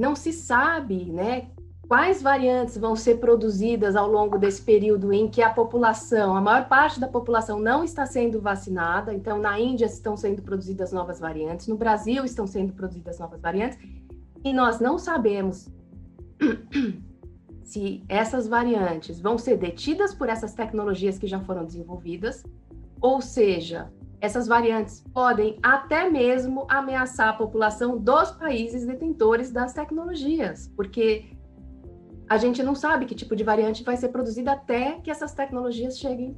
não 0.00 0.16
se 0.16 0.32
sabe, 0.32 1.04
né, 1.04 1.48
quais 1.86 2.22
variantes 2.22 2.78
vão 2.78 2.96
ser 2.96 3.18
produzidas 3.18 3.94
ao 3.94 4.10
longo 4.10 4.38
desse 4.38 4.62
período 4.62 5.12
em 5.12 5.28
que 5.28 5.42
a 5.42 5.50
população, 5.50 6.34
a 6.34 6.40
maior 6.40 6.68
parte 6.68 6.98
da 6.98 7.06
população 7.06 7.60
não 7.60 7.84
está 7.84 8.06
sendo 8.06 8.40
vacinada. 8.40 9.12
Então, 9.12 9.38
na 9.38 9.60
Índia 9.60 9.84
estão 9.84 10.16
sendo 10.16 10.40
produzidas 10.40 10.90
novas 10.90 11.20
variantes, 11.20 11.68
no 11.68 11.76
Brasil 11.76 12.24
estão 12.24 12.46
sendo 12.46 12.72
produzidas 12.72 13.18
novas 13.18 13.42
variantes, 13.42 13.78
e 14.42 14.54
nós 14.54 14.80
não 14.80 14.96
sabemos 14.98 15.68
se 17.62 18.02
essas 18.08 18.48
variantes 18.48 19.20
vão 19.20 19.36
ser 19.36 19.58
detidas 19.58 20.14
por 20.14 20.30
essas 20.30 20.54
tecnologias 20.54 21.18
que 21.18 21.26
já 21.26 21.40
foram 21.40 21.66
desenvolvidas, 21.66 22.42
ou 23.02 23.20
seja, 23.20 23.92
essas 24.20 24.46
variantes 24.46 25.02
podem 25.12 25.58
até 25.62 26.08
mesmo 26.10 26.66
ameaçar 26.68 27.28
a 27.28 27.32
população 27.32 27.98
dos 27.98 28.30
países 28.32 28.86
detentores 28.86 29.50
das 29.50 29.72
tecnologias, 29.72 30.70
porque 30.76 31.36
a 32.28 32.36
gente 32.36 32.62
não 32.62 32.74
sabe 32.74 33.06
que 33.06 33.14
tipo 33.14 33.34
de 33.34 33.42
variante 33.42 33.82
vai 33.82 33.96
ser 33.96 34.08
produzida 34.08 34.52
até 34.52 35.00
que 35.00 35.10
essas 35.10 35.32
tecnologias 35.32 35.98
cheguem 35.98 36.36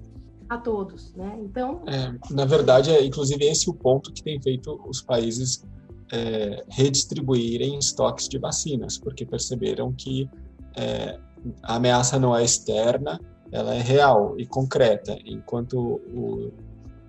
a 0.49 0.57
todos, 0.57 1.15
né? 1.15 1.39
Então, 1.41 1.83
é, 1.87 2.15
na 2.33 2.45
verdade, 2.45 2.91
é 2.91 3.05
inclusive 3.05 3.45
esse 3.45 3.69
o 3.69 3.75
ponto 3.75 4.13
que 4.13 4.23
tem 4.23 4.41
feito 4.41 4.81
os 4.87 5.03
países 5.03 5.65
é, 6.13 6.65
redistribuírem 6.69 7.79
estoques 7.79 8.29
de 8.29 8.39
vacinas, 8.39 8.99
porque 8.99 9.25
perceberam 9.25 9.93
que 9.93 10.29
é, 10.77 11.19
a 11.63 11.77
ameaça 11.77 12.19
não 12.19 12.37
é 12.37 12.45
externa, 12.45 13.21
ela 13.51 13.75
é 13.75 13.81
real 13.81 14.35
e 14.39 14.47
concreta, 14.47 15.19
enquanto 15.25 15.79
o, 15.79 16.53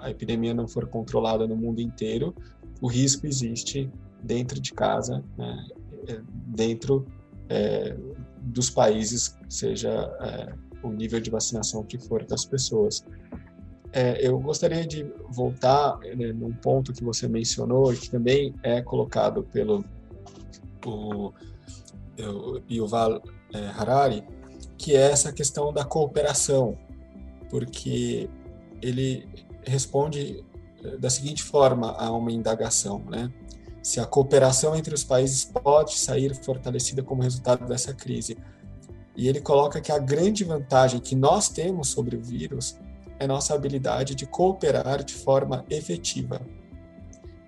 a 0.04 0.12
epidemia 0.12 0.54
não 0.54 0.68
for 0.68 0.88
controlada 0.88 1.48
no 1.48 1.56
mundo 1.56 1.82
inteiro, 1.82 2.36
o 2.82 2.88
risco 2.88 3.26
existe 3.26 3.90
dentro 4.22 4.60
de 4.60 4.74
casa, 4.74 5.24
né, 5.38 5.68
é, 6.08 6.22
dentro 6.48 7.06
é, 7.50 7.96
dos 8.42 8.70
países, 8.70 9.38
seja 9.50 9.90
é, 10.22 10.54
o 10.86 10.90
nível 10.90 11.20
de 11.20 11.30
vacinação 11.30 11.84
que 11.84 11.98
for 11.98 12.24
das 12.26 12.46
pessoas. 12.46 13.06
é, 13.94 14.28
eu 14.28 14.38
gostaria 14.40 14.86
de 14.86 15.06
voltar 15.30 15.98
né, 16.00 16.34
num 16.34 16.52
ponto 16.52 16.92
que 16.92 17.04
você 17.04 17.28
mencionou 17.28 17.94
e 17.94 17.98
que 17.98 18.10
também 18.10 18.54
é 18.64 18.82
colocado 18.82 19.44
pelo 19.44 19.86
o, 20.86 21.32
o 22.20 22.62
Yuval 22.70 23.22
é, 23.54 23.68
Harari, 23.68 24.24
que 24.78 24.96
é 24.96 25.12
essa 25.12 25.32
questão 25.32 25.72
da 25.72 25.86
cooperação, 25.86 26.78
porque 27.50 28.30
ele 28.82 29.26
responde 29.66 30.44
é, 30.84 30.98
da 30.98 31.10
seguinte 31.10 31.44
forma 31.44 31.92
a 31.92 32.12
uma 32.12 32.32
indagação, 32.32 33.04
né? 33.10 33.32
Se 33.82 34.00
a 34.00 34.06
cooperação 34.06 34.76
entre 34.76 34.94
os 34.94 35.04
países 35.04 35.44
pode 35.44 35.98
sair 35.98 36.34
fortalecida 36.36 37.04
como 37.04 37.22
resultado 37.22 37.68
dessa 37.68 37.94
crise. 37.94 38.38
E 39.16 39.28
ele 39.28 39.42
coloca 39.42 39.82
que 39.82 39.92
a 39.92 40.00
grande 40.00 40.44
vantagem 40.44 41.00
que 41.00 41.16
nós 41.16 41.50
temos 41.50 41.90
sobre 41.90 42.16
o 42.16 42.22
vírus 42.22 42.78
é 43.20 43.28
nossa 43.28 43.54
habilidade 43.54 44.16
de 44.16 44.26
cooperar 44.26 45.04
de 45.04 45.14
forma 45.14 45.66
efetiva. 45.70 46.42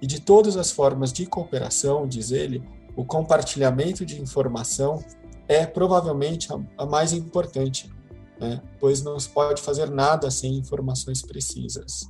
E 0.01 0.05
de 0.05 0.19
todas 0.19 0.57
as 0.57 0.71
formas 0.71 1.11
de 1.11 1.25
cooperação, 1.25 2.07
diz 2.07 2.31
ele, 2.31 2.63
o 2.95 3.03
compartilhamento 3.03 4.05
de 4.05 4.21
informação 4.21 5.03
é 5.47 5.65
provavelmente 5.65 6.47
a, 6.77 6.85
mais 6.85 7.13
importante, 7.13 7.89
né? 8.39 8.61
pois 8.79 9.01
não 9.01 9.19
se 9.19 9.29
pode 9.29 9.61
fazer 9.61 9.89
nada 9.89 10.29
sem 10.29 10.55
informações 10.57 11.21
precisas. 11.21 12.09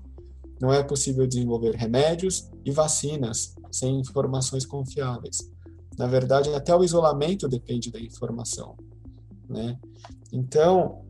Não 0.61 0.71
é 0.71 0.83
possível 0.83 1.27
desenvolver 1.27 1.75
remédios 1.75 2.49
e 2.63 2.71
vacinas 2.71 3.53
sem 3.71 3.99
informações 3.99 4.65
confiáveis. 4.65 5.51
Na 5.97 6.07
verdade, 6.07 6.53
até 6.53 6.75
o 6.75 6.83
isolamento 6.83 7.47
depende 7.47 7.91
da 7.91 7.99
informação. 7.99 8.75
Né? 9.49 9.77
Então, 10.31 11.03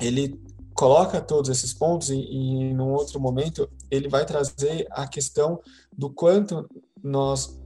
ele 0.00 0.40
coloca 0.74 1.20
todos 1.20 1.50
esses 1.50 1.72
pontos 1.72 2.10
e, 2.10 2.16
e 2.16 2.74
num 2.74 2.92
outro 2.92 3.18
momento 3.18 3.68
ele 3.90 4.08
vai 4.08 4.26
trazer 4.26 4.86
a 4.90 5.06
questão 5.06 5.58
do 5.96 6.10
quanto 6.10 6.68
nós 7.02 7.58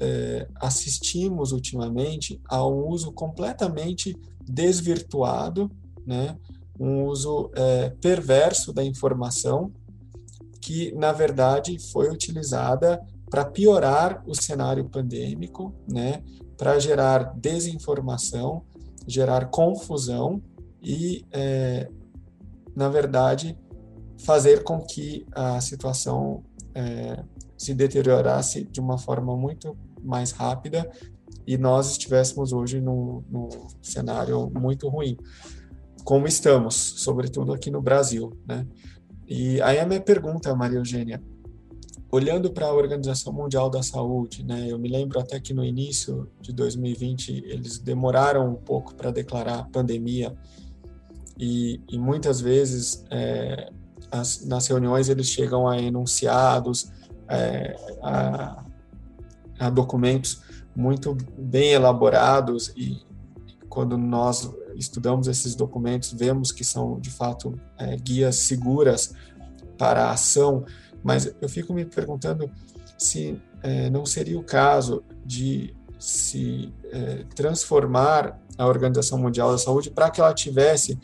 é, 0.00 0.48
assistimos 0.56 1.52
ultimamente 1.52 2.40
a 2.48 2.66
um 2.66 2.88
uso 2.88 3.12
completamente 3.12 4.16
desvirtuado, 4.42 5.70
né? 6.10 6.36
um 6.76 7.04
uso 7.04 7.52
é, 7.54 7.90
perverso 8.00 8.72
da 8.72 8.82
informação, 8.82 9.72
que 10.60 10.92
na 10.96 11.12
verdade 11.12 11.78
foi 11.92 12.10
utilizada 12.10 13.00
para 13.30 13.44
piorar 13.44 14.20
o 14.26 14.34
cenário 14.34 14.84
pandêmico, 14.88 15.72
né? 15.88 16.24
para 16.58 16.80
gerar 16.80 17.32
desinformação, 17.36 18.64
gerar 19.06 19.50
confusão 19.50 20.42
e, 20.82 21.24
é, 21.30 21.88
na 22.74 22.88
verdade, 22.88 23.56
fazer 24.18 24.64
com 24.64 24.80
que 24.80 25.24
a 25.30 25.60
situação 25.60 26.42
é, 26.74 27.22
se 27.56 27.72
deteriorasse 27.72 28.64
de 28.64 28.80
uma 28.80 28.98
forma 28.98 29.36
muito 29.36 29.76
mais 30.02 30.32
rápida 30.32 30.90
e 31.46 31.56
nós 31.56 31.92
estivéssemos 31.92 32.52
hoje 32.52 32.80
num, 32.80 33.22
num 33.30 33.48
cenário 33.80 34.50
muito 34.50 34.88
ruim, 34.88 35.16
como 36.04 36.26
estamos, 36.26 36.74
sobretudo 36.74 37.52
aqui 37.52 37.70
no 37.70 37.80
Brasil, 37.80 38.32
né? 38.46 38.66
E 39.28 39.62
aí 39.62 39.78
a 39.78 39.86
minha 39.86 40.00
pergunta, 40.00 40.54
Maria 40.54 40.78
Eugênia, 40.78 41.22
olhando 42.10 42.50
para 42.50 42.66
a 42.66 42.72
Organização 42.72 43.32
Mundial 43.32 43.70
da 43.70 43.82
Saúde, 43.82 44.44
né, 44.44 44.66
eu 44.68 44.78
me 44.78 44.88
lembro 44.88 45.20
até 45.20 45.38
que 45.38 45.54
no 45.54 45.64
início 45.64 46.28
de 46.40 46.52
2020 46.52 47.44
eles 47.46 47.78
demoraram 47.78 48.50
um 48.50 48.56
pouco 48.56 48.94
para 48.94 49.12
declarar 49.12 49.68
pandemia 49.70 50.34
e, 51.38 51.80
e 51.88 51.98
muitas 51.98 52.40
vezes 52.40 53.04
é, 53.10 53.70
as, 54.10 54.44
nas 54.44 54.66
reuniões 54.66 55.08
eles 55.08 55.28
chegam 55.28 55.68
a 55.68 55.78
enunciados, 55.78 56.90
é, 57.28 57.76
a, 58.02 58.64
a 59.60 59.70
documentos 59.70 60.42
muito 60.74 61.16
bem 61.38 61.72
elaborados 61.72 62.72
e 62.76 63.00
quando 63.68 63.96
nós 63.96 64.50
estudamos 64.80 65.28
esses 65.28 65.54
documentos 65.54 66.12
vemos 66.12 66.50
que 66.50 66.64
são 66.64 66.98
de 66.98 67.10
fato 67.10 67.54
é, 67.78 67.96
guias 67.96 68.36
seguras 68.36 69.12
para 69.76 70.06
a 70.06 70.12
ação, 70.12 70.64
mas 71.02 71.32
eu 71.40 71.48
fico 71.48 71.72
me 71.72 71.84
perguntando 71.84 72.50
se 72.98 73.40
é, 73.62 73.88
não 73.90 74.04
seria 74.04 74.38
o 74.38 74.42
caso 74.42 75.02
de 75.24 75.74
se 75.98 76.72
é, 76.90 77.24
transformar 77.34 78.40
a 78.56 78.66
Organização 78.66 79.18
Mundial 79.18 79.52
da 79.52 79.58
Saúde 79.58 79.90
para 79.90 80.10
que 80.10 80.20
ela 80.20 80.32
tivesse 80.32 80.98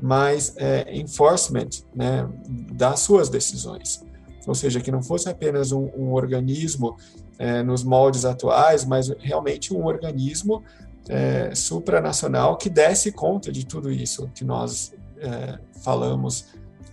mais 0.00 0.54
é, 0.56 0.94
enforcement 0.96 1.68
né, 1.94 2.28
das 2.72 3.00
suas 3.00 3.28
decisões, 3.28 4.02
ou 4.46 4.54
seja, 4.54 4.80
que 4.80 4.90
não 4.90 5.02
fosse 5.02 5.28
apenas 5.28 5.72
um, 5.72 5.90
um 5.96 6.12
organismo 6.12 6.96
é, 7.38 7.62
nos 7.62 7.84
moldes 7.84 8.24
atuais, 8.24 8.84
mas 8.84 9.08
realmente 9.18 9.72
um 9.72 9.84
organismo 9.84 10.62
é, 11.08 11.54
supranacional 11.54 12.56
que 12.56 12.68
desse 12.68 13.10
conta 13.12 13.50
de 13.50 13.64
tudo 13.64 13.90
isso 13.90 14.30
que 14.34 14.44
nós 14.44 14.94
é, 15.18 15.58
falamos 15.82 16.46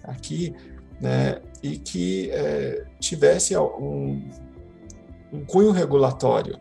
aqui, 0.03 0.55
né, 0.99 1.41
e 1.61 1.77
que 1.77 2.29
é, 2.31 2.85
tivesse 2.99 3.55
um, 3.57 4.29
um, 5.33 5.45
cunho 5.45 5.71
regulatório, 5.71 6.59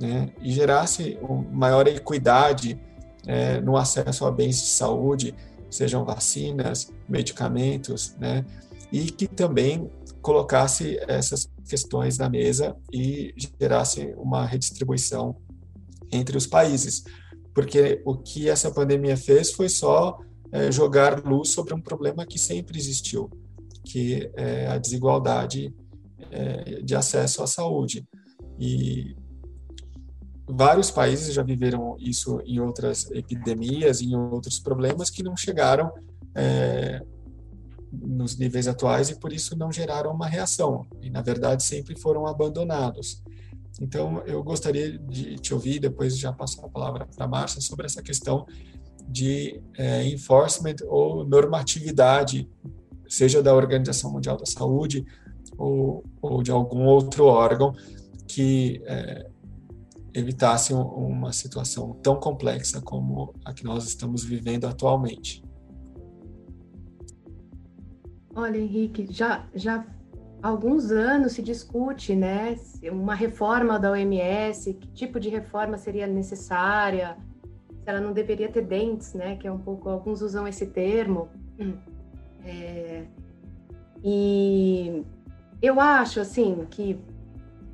né, 0.00 0.30
e 0.40 0.50
gerasse 0.52 1.18
maior 1.52 1.86
equidade 1.86 2.80
é, 3.26 3.60
no 3.60 3.76
acesso 3.76 4.26
a 4.26 4.30
bens 4.30 4.60
de 4.60 4.68
saúde, 4.68 5.34
sejam 5.70 6.04
vacinas, 6.04 6.92
medicamentos, 7.08 8.16
né, 8.18 8.44
e 8.90 9.10
que 9.10 9.26
também 9.26 9.90
colocasse 10.20 10.98
essas 11.08 11.48
questões 11.68 12.18
na 12.18 12.28
mesa 12.28 12.76
e 12.92 13.34
gerasse 13.60 14.14
uma 14.16 14.44
redistribuição 14.44 15.36
entre 16.12 16.36
os 16.36 16.46
países. 16.46 17.02
Porque 17.54 18.00
o 18.04 18.16
que 18.16 18.48
essa 18.48 18.70
pandemia 18.70 19.16
fez 19.16 19.52
foi 19.52 19.68
só 19.68 20.18
é, 20.50 20.70
jogar 20.70 21.24
luz 21.24 21.52
sobre 21.52 21.74
um 21.74 21.80
problema 21.80 22.26
que 22.26 22.38
sempre 22.38 22.78
existiu, 22.78 23.30
que 23.84 24.30
é 24.34 24.66
a 24.68 24.78
desigualdade 24.78 25.74
é, 26.30 26.82
de 26.82 26.94
acesso 26.94 27.42
à 27.42 27.46
saúde. 27.46 28.06
E 28.58 29.16
vários 30.48 30.90
países 30.90 31.34
já 31.34 31.42
viveram 31.42 31.96
isso 31.98 32.40
em 32.44 32.60
outras 32.60 33.10
epidemias, 33.10 34.00
em 34.00 34.14
outros 34.14 34.58
problemas 34.58 35.10
que 35.10 35.22
não 35.22 35.36
chegaram 35.36 35.90
é, 36.34 37.02
nos 37.92 38.36
níveis 38.38 38.66
atuais 38.66 39.10
e 39.10 39.18
por 39.18 39.32
isso 39.32 39.56
não 39.56 39.70
geraram 39.70 40.12
uma 40.12 40.26
reação 40.26 40.86
e 41.02 41.10
na 41.10 41.20
verdade 41.20 41.62
sempre 41.62 41.98
foram 41.98 42.26
abandonados. 42.26 43.22
Então 43.80 44.22
eu 44.26 44.42
gostaria 44.42 44.98
de 44.98 45.36
te 45.36 45.54
ouvir 45.54 45.78
depois 45.78 46.18
já 46.18 46.32
passar 46.32 46.64
a 46.64 46.68
palavra 46.68 47.06
para 47.06 47.24
a 47.24 47.28
Márcia 47.28 47.60
sobre 47.60 47.86
essa 47.86 48.02
questão 48.02 48.46
de 49.08 49.60
é, 49.76 50.06
enforcement 50.08 50.76
ou 50.86 51.24
normatividade, 51.24 52.48
seja 53.08 53.42
da 53.42 53.54
Organização 53.54 54.12
Mundial 54.12 54.36
da 54.36 54.46
Saúde 54.46 55.04
ou, 55.56 56.04
ou 56.20 56.42
de 56.42 56.50
algum 56.50 56.84
outro 56.84 57.24
órgão 57.24 57.74
que 58.26 58.82
é, 58.86 59.28
evitasse 60.14 60.72
uma 60.72 61.32
situação 61.32 61.94
tão 62.02 62.16
complexa 62.16 62.80
como 62.80 63.34
a 63.44 63.52
que 63.52 63.64
nós 63.64 63.86
estamos 63.86 64.24
vivendo 64.24 64.66
atualmente. 64.66 65.42
Olha, 68.34 68.56
Henrique, 68.56 69.06
já, 69.10 69.46
já 69.54 69.86
há 70.42 70.48
alguns 70.48 70.90
anos 70.90 71.32
se 71.32 71.42
discute, 71.42 72.16
né, 72.16 72.56
uma 72.90 73.14
reforma 73.14 73.78
da 73.78 73.92
OMS, 73.92 74.74
que 74.74 74.88
tipo 74.88 75.20
de 75.20 75.28
reforma 75.28 75.78
seria 75.78 76.06
necessária, 76.06 77.16
se 77.70 77.88
ela 77.88 78.00
não 78.00 78.12
deveria 78.12 78.48
ter 78.48 78.62
dentes, 78.62 79.14
né, 79.14 79.36
que 79.36 79.46
é 79.46 79.52
um 79.52 79.58
pouco, 79.58 79.88
alguns 79.88 80.20
usam 80.20 80.46
esse 80.48 80.66
termo. 80.66 81.28
É, 82.44 83.04
e 84.02 85.04
eu 85.60 85.78
acho, 85.80 86.20
assim, 86.20 86.66
que 86.68 86.98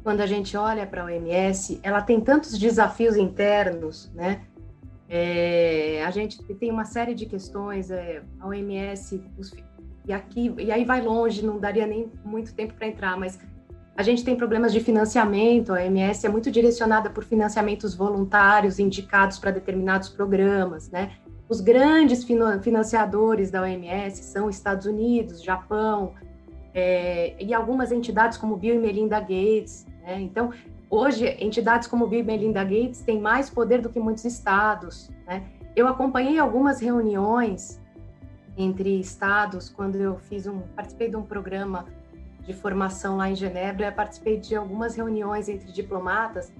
quando 0.02 0.20
a 0.20 0.26
gente 0.26 0.56
olha 0.56 0.86
para 0.86 1.02
a 1.02 1.04
OMS, 1.06 1.80
ela 1.82 2.02
tem 2.02 2.20
tantos 2.20 2.58
desafios 2.58 3.16
internos, 3.16 4.12
né, 4.14 4.42
é, 5.08 6.04
a 6.04 6.10
gente 6.10 6.42
tem 6.54 6.70
uma 6.70 6.84
série 6.84 7.14
de 7.14 7.24
questões, 7.24 7.90
é, 7.90 8.22
a 8.38 8.46
OMS, 8.46 9.22
os, 9.38 9.54
e 10.08 10.12
aqui 10.12 10.52
e 10.58 10.72
aí 10.72 10.84
vai 10.84 11.00
longe, 11.00 11.44
não 11.44 11.58
daria 11.58 11.86
nem 11.86 12.10
muito 12.24 12.54
tempo 12.54 12.74
para 12.74 12.86
entrar, 12.88 13.16
mas 13.16 13.38
a 13.96 14.02
gente 14.02 14.24
tem 14.24 14.36
problemas 14.36 14.72
de 14.72 14.80
financiamento, 14.80 15.72
a 15.72 15.84
MS 15.84 16.24
é 16.26 16.28
muito 16.28 16.50
direcionada 16.50 17.10
por 17.10 17.24
financiamentos 17.24 17.94
voluntários 17.94 18.78
indicados 18.78 19.38
para 19.38 19.50
determinados 19.50 20.08
programas, 20.08 20.90
né? 20.90 21.12
Os 21.48 21.60
grandes 21.60 22.24
financiadores 22.62 23.50
da 23.50 23.62
OMS 23.62 24.22
são 24.22 24.50
Estados 24.50 24.86
Unidos, 24.86 25.42
Japão, 25.42 26.14
é, 26.74 27.34
e 27.42 27.54
algumas 27.54 27.90
entidades 27.90 28.36
como 28.36 28.56
Bill 28.56 28.74
e 28.74 28.78
Melinda 28.78 29.18
Gates. 29.18 29.86
Né? 30.02 30.20
Então, 30.20 30.52
hoje, 30.90 31.26
entidades 31.40 31.88
como 31.88 32.06
Bill 32.06 32.20
e 32.20 32.22
Melinda 32.22 32.62
Gates 32.62 33.00
têm 33.00 33.18
mais 33.18 33.48
poder 33.48 33.80
do 33.80 33.88
que 33.88 33.98
muitos 33.98 34.26
estados. 34.26 35.10
Né? 35.26 35.42
Eu 35.74 35.88
acompanhei 35.88 36.38
algumas 36.38 36.80
reuniões 36.80 37.80
entre 38.58 38.98
estados 38.98 39.68
quando 39.68 39.96
eu 39.96 40.18
fiz 40.18 40.46
um 40.46 40.58
participei 40.74 41.08
de 41.08 41.16
um 41.16 41.22
programa 41.22 41.86
de 42.44 42.52
formação 42.52 43.16
lá 43.16 43.30
em 43.30 43.36
Genebra, 43.36 43.92
participei 43.92 44.38
de 44.38 44.56
algumas 44.56 44.96
reuniões 44.96 45.48
entre 45.48 45.70
diplomatas. 45.70 46.52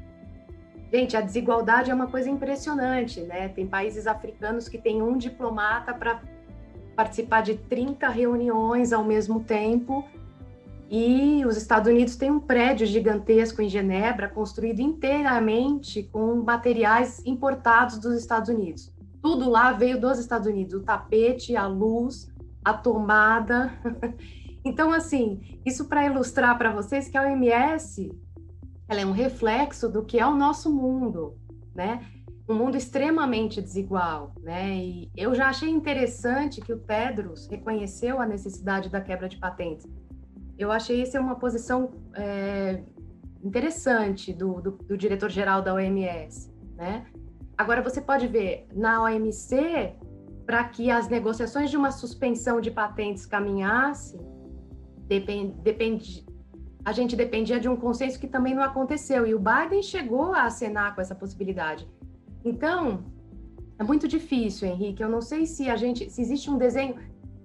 Gente, 0.93 1.17
a 1.17 1.21
desigualdade 1.21 1.91
é 1.91 1.95
uma 1.95 2.07
coisa 2.07 2.31
impressionante, 2.31 3.21
né? 3.23 3.49
Tem 3.49 3.67
países 3.67 4.07
africanos 4.07 4.69
que 4.69 4.79
têm 4.79 5.03
um 5.03 5.19
diplomata 5.19 5.93
para 5.93 6.23
participar 6.95 7.43
de 7.43 7.55
30 7.55 8.09
reuniões 8.09 8.93
ao 8.93 9.05
mesmo 9.05 9.43
tempo. 9.43 10.05
E 10.91 11.45
os 11.47 11.57
Estados 11.57 11.91
Unidos 11.91 12.17
têm 12.17 12.31
um 12.31 12.41
prédio 12.41 12.87
gigantesco 12.87 13.61
em 13.61 13.69
Genebra, 13.69 14.29
construído 14.29 14.81
inteiramente 14.81 16.03
com 16.03 16.37
materiais 16.37 17.25
importados 17.27 17.99
dos 17.99 18.17
Estados 18.19 18.49
Unidos. 18.49 18.91
Tudo 19.23 19.49
lá 19.49 19.73
veio 19.73 20.01
dos 20.01 20.19
Estados 20.19 20.47
Unidos: 20.47 20.75
o 20.75 20.83
tapete, 20.83 21.57
a 21.57 21.67
luz, 21.67 22.33
a 22.65 22.73
tomada. 22.73 23.73
então, 24.65 24.93
assim, 24.93 25.61
isso 25.65 25.89
para 25.89 26.07
ilustrar 26.07 26.57
para 26.57 26.73
vocês 26.73 27.09
que 27.09 27.17
a 27.17 27.23
OMS 27.23 28.11
ela 28.89 29.03
é 29.03 29.07
um 29.07 29.13
reflexo 29.13 29.89
do 29.89 30.03
que 30.03 30.19
é 30.19 30.27
o 30.27 30.35
nosso 30.35 30.73
mundo, 30.73 31.37
né? 31.75 32.07
Um 32.49 32.55
mundo 32.55 32.79
extremamente 32.79 33.61
desigual, 33.61 34.33
né? 34.41 34.75
E 34.77 35.11
eu 35.15 35.35
já 35.35 35.51
achei 35.51 35.69
interessante 35.69 36.63
que 36.63 36.73
o 36.73 36.79
Tedros 36.79 37.47
reconheceu 37.47 38.19
a 38.19 38.27
necessidade 38.27 38.89
da 38.89 39.03
quebra 39.03 39.29
de 39.29 39.37
patentes. 39.37 39.87
Eu 40.57 40.73
achei 40.73 41.03
isso 41.03 41.19
uma 41.21 41.37
posição 41.37 41.91
é, 42.15 42.83
interessante 43.45 44.33
do, 44.33 44.63
do, 44.63 44.71
do 44.71 44.97
diretor-geral 44.97 45.61
da 45.61 45.75
OMS, 45.75 46.51
né? 46.75 47.07
Agora, 47.59 47.83
você 47.83 48.01
pode 48.01 48.29
ver, 48.29 48.69
na 48.73 49.03
OMC, 49.03 49.93
para 50.47 50.63
que 50.65 50.93
as 50.93 51.09
negociações 51.09 51.69
de 51.71 51.77
uma 51.77 51.91
suspensão 51.91 52.61
de 52.61 52.71
patentes 52.71 53.27
caminhassem, 53.27 54.21
depende, 55.09 55.53
depende, 55.61 56.27
a 56.85 56.93
gente 56.93 57.17
dependia 57.17 57.59
de 57.59 57.69
um 57.69 57.77
consenso 57.77 58.19
que 58.19 58.29
também 58.29 58.55
não 58.55 58.63
aconteceu, 58.63 59.27
e 59.27 59.35
o 59.35 59.41
Biden 59.41 59.83
chegou 59.83 60.33
a 60.33 60.45
acenar 60.45 60.95
com 60.95 61.01
essa 61.01 61.17
possibilidade. 61.17 61.87
Então, 62.45 63.05
é 63.77 63.83
muito 63.83 64.07
difícil, 64.07 64.69
Henrique. 64.69 65.03
Eu 65.03 65.09
não 65.09 65.21
sei 65.21 65.45
se 65.45 65.69
a 65.69 65.77
gente, 65.77 66.09
se 66.09 66.21
existe 66.21 66.49
um 66.49 66.59
desenho, 66.59 66.95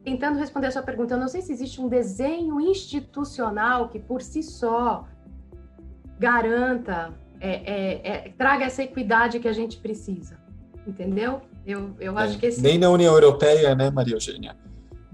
tentando 0.04 0.38
responder 0.38 0.68
a 0.68 0.72
sua 0.72 0.84
pergunta, 0.84 1.16
eu 1.16 1.20
não 1.20 1.28
sei 1.28 1.42
se 1.42 1.52
existe 1.52 1.82
um 1.82 1.88
desenho 1.88 2.62
institucional 2.62 3.90
que 3.90 4.00
por 4.00 4.22
si 4.22 4.44
só 4.44 5.08
garanta 6.20 7.14
é, 7.44 7.50
é, 7.50 8.02
é, 8.04 8.30
traga 8.38 8.64
essa 8.64 8.82
equidade 8.82 9.38
que 9.38 9.50
a 9.50 9.54
gente 9.54 9.76
precisa, 9.78 10.40
entendeu? 10.88 11.42
Eu, 11.66 11.94
eu 12.00 12.18
acho 12.18 12.40
que 12.40 12.46
esse... 12.46 12.62
Nem 12.62 12.78
na 12.78 12.90
União 12.90 13.14
Europeia, 13.14 13.76
né, 13.76 13.92
Maria 13.92 14.16
Eugênia? 14.16 14.56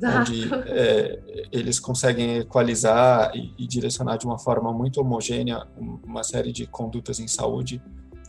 Onde 0.01 0.47
é, 0.67 1.19
eles 1.51 1.79
conseguem 1.79 2.37
equalizar 2.37 3.35
e, 3.35 3.51
e, 3.57 3.67
direcionar 3.67 4.17
de 4.17 4.27
uma 4.27 4.37
forma 4.37 4.71
muito 4.71 5.01
homogênea 5.01 5.67
uma 5.77 6.23
série 6.23 6.51
de 6.53 6.67
condutas 6.67 7.19
em 7.19 7.27
saúde. 7.27 7.81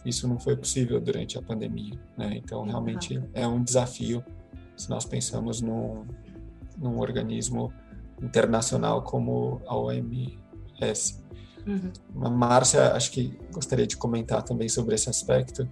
Isso 0.04 0.26
não 0.26 0.40
foi 0.40 0.56
possível 0.56 0.98
durante 0.98 1.38
a 1.38 1.42
pandemia, 1.42 2.00
né? 2.16 2.32
Então, 2.42 2.64
realmente 2.64 3.22
é 3.34 3.46
um 3.46 3.62
desafio 3.62 4.24
se 4.76 4.88
nós 4.88 5.04
pensamos 5.04 5.60
num, 5.60 6.06
num 6.76 6.98
organismo 6.98 7.70
internacional 8.20 9.02
como 9.02 9.60
a 9.66 9.76
OMS. 9.76 11.19
Uhum. 11.66 12.30
Márcia, 12.30 12.92
acho 12.92 13.10
que 13.10 13.36
gostaria 13.52 13.86
de 13.86 13.96
comentar 13.96 14.42
também 14.42 14.68
sobre 14.68 14.94
esse 14.94 15.08
aspecto. 15.08 15.68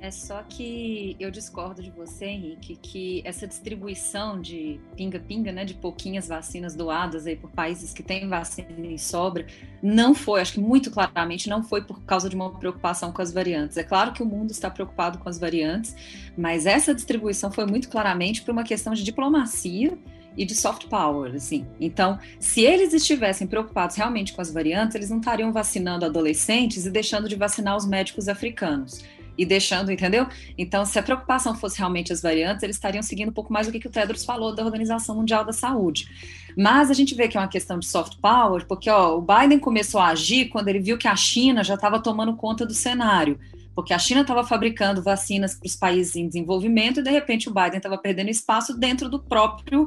É 0.00 0.12
só 0.12 0.44
que 0.48 1.16
eu 1.18 1.28
discordo 1.28 1.82
de 1.82 1.90
você, 1.90 2.26
Henrique, 2.26 2.76
que 2.80 3.20
essa 3.24 3.48
distribuição 3.48 4.40
de 4.40 4.80
pinga-pinga, 4.96 5.50
né, 5.50 5.64
de 5.64 5.74
pouquinhas 5.74 6.28
vacinas 6.28 6.76
doadas 6.76 7.26
aí 7.26 7.34
por 7.34 7.50
países 7.50 7.92
que 7.92 8.02
têm 8.02 8.28
vacina 8.28 8.86
em 8.86 8.96
sobra, 8.96 9.44
não 9.82 10.14
foi, 10.14 10.40
acho 10.40 10.52
que 10.52 10.60
muito 10.60 10.90
claramente 10.90 11.48
não 11.48 11.64
foi 11.64 11.82
por 11.82 12.00
causa 12.02 12.28
de 12.28 12.36
uma 12.36 12.56
preocupação 12.58 13.10
com 13.10 13.20
as 13.20 13.32
variantes. 13.32 13.76
É 13.76 13.82
claro 13.82 14.12
que 14.12 14.22
o 14.22 14.26
mundo 14.26 14.52
está 14.52 14.70
preocupado 14.70 15.18
com 15.18 15.28
as 15.28 15.38
variantes, 15.38 15.96
mas 16.36 16.64
essa 16.64 16.94
distribuição 16.94 17.50
foi 17.50 17.66
muito 17.66 17.88
claramente 17.88 18.42
por 18.42 18.52
uma 18.52 18.62
questão 18.62 18.94
de 18.94 19.02
diplomacia 19.02 19.98
e 20.38 20.44
de 20.44 20.54
soft 20.54 20.86
power, 20.86 21.34
assim. 21.34 21.66
Então, 21.80 22.16
se 22.38 22.62
eles 22.62 22.94
estivessem 22.94 23.46
preocupados 23.46 23.96
realmente 23.96 24.32
com 24.32 24.40
as 24.40 24.52
variantes, 24.52 24.94
eles 24.94 25.10
não 25.10 25.18
estariam 25.18 25.52
vacinando 25.52 26.04
adolescentes 26.04 26.86
e 26.86 26.90
deixando 26.90 27.28
de 27.28 27.34
vacinar 27.34 27.76
os 27.76 27.84
médicos 27.84 28.28
africanos. 28.28 29.04
E 29.36 29.44
deixando, 29.44 29.92
entendeu? 29.92 30.26
Então, 30.56 30.84
se 30.84 30.98
a 30.98 31.02
preocupação 31.02 31.54
fosse 31.54 31.78
realmente 31.78 32.12
as 32.12 32.20
variantes, 32.20 32.62
eles 32.62 32.76
estariam 32.76 33.02
seguindo 33.02 33.28
um 33.28 33.32
pouco 33.32 33.52
mais 33.52 33.66
do 33.66 33.72
que, 33.72 33.78
que 33.80 33.86
o 33.86 33.90
Tedros 33.90 34.24
falou 34.24 34.54
da 34.54 34.64
Organização 34.64 35.14
Mundial 35.16 35.44
da 35.44 35.52
Saúde. 35.52 36.08
Mas 36.56 36.90
a 36.90 36.94
gente 36.94 37.14
vê 37.14 37.28
que 37.28 37.36
é 37.36 37.40
uma 37.40 37.46
questão 37.46 37.78
de 37.78 37.86
soft 37.86 38.16
power, 38.20 38.64
porque 38.66 38.90
ó, 38.90 39.16
o 39.16 39.22
Biden 39.22 39.60
começou 39.60 40.00
a 40.00 40.08
agir 40.08 40.48
quando 40.48 40.68
ele 40.68 40.80
viu 40.80 40.98
que 40.98 41.06
a 41.06 41.14
China 41.14 41.62
já 41.62 41.74
estava 41.74 42.00
tomando 42.00 42.34
conta 42.34 42.66
do 42.66 42.74
cenário 42.74 43.38
porque 43.78 43.94
a 43.94 43.98
China 43.98 44.22
estava 44.22 44.42
fabricando 44.42 45.00
vacinas 45.00 45.54
para 45.54 45.68
os 45.68 45.76
países 45.76 46.16
em 46.16 46.26
desenvolvimento 46.26 46.98
e 46.98 47.02
de 47.04 47.12
repente 47.12 47.48
o 47.48 47.54
Biden 47.54 47.76
estava 47.76 47.96
perdendo 47.96 48.28
espaço 48.28 48.76
dentro 48.76 49.08
do 49.08 49.20
próprio 49.20 49.86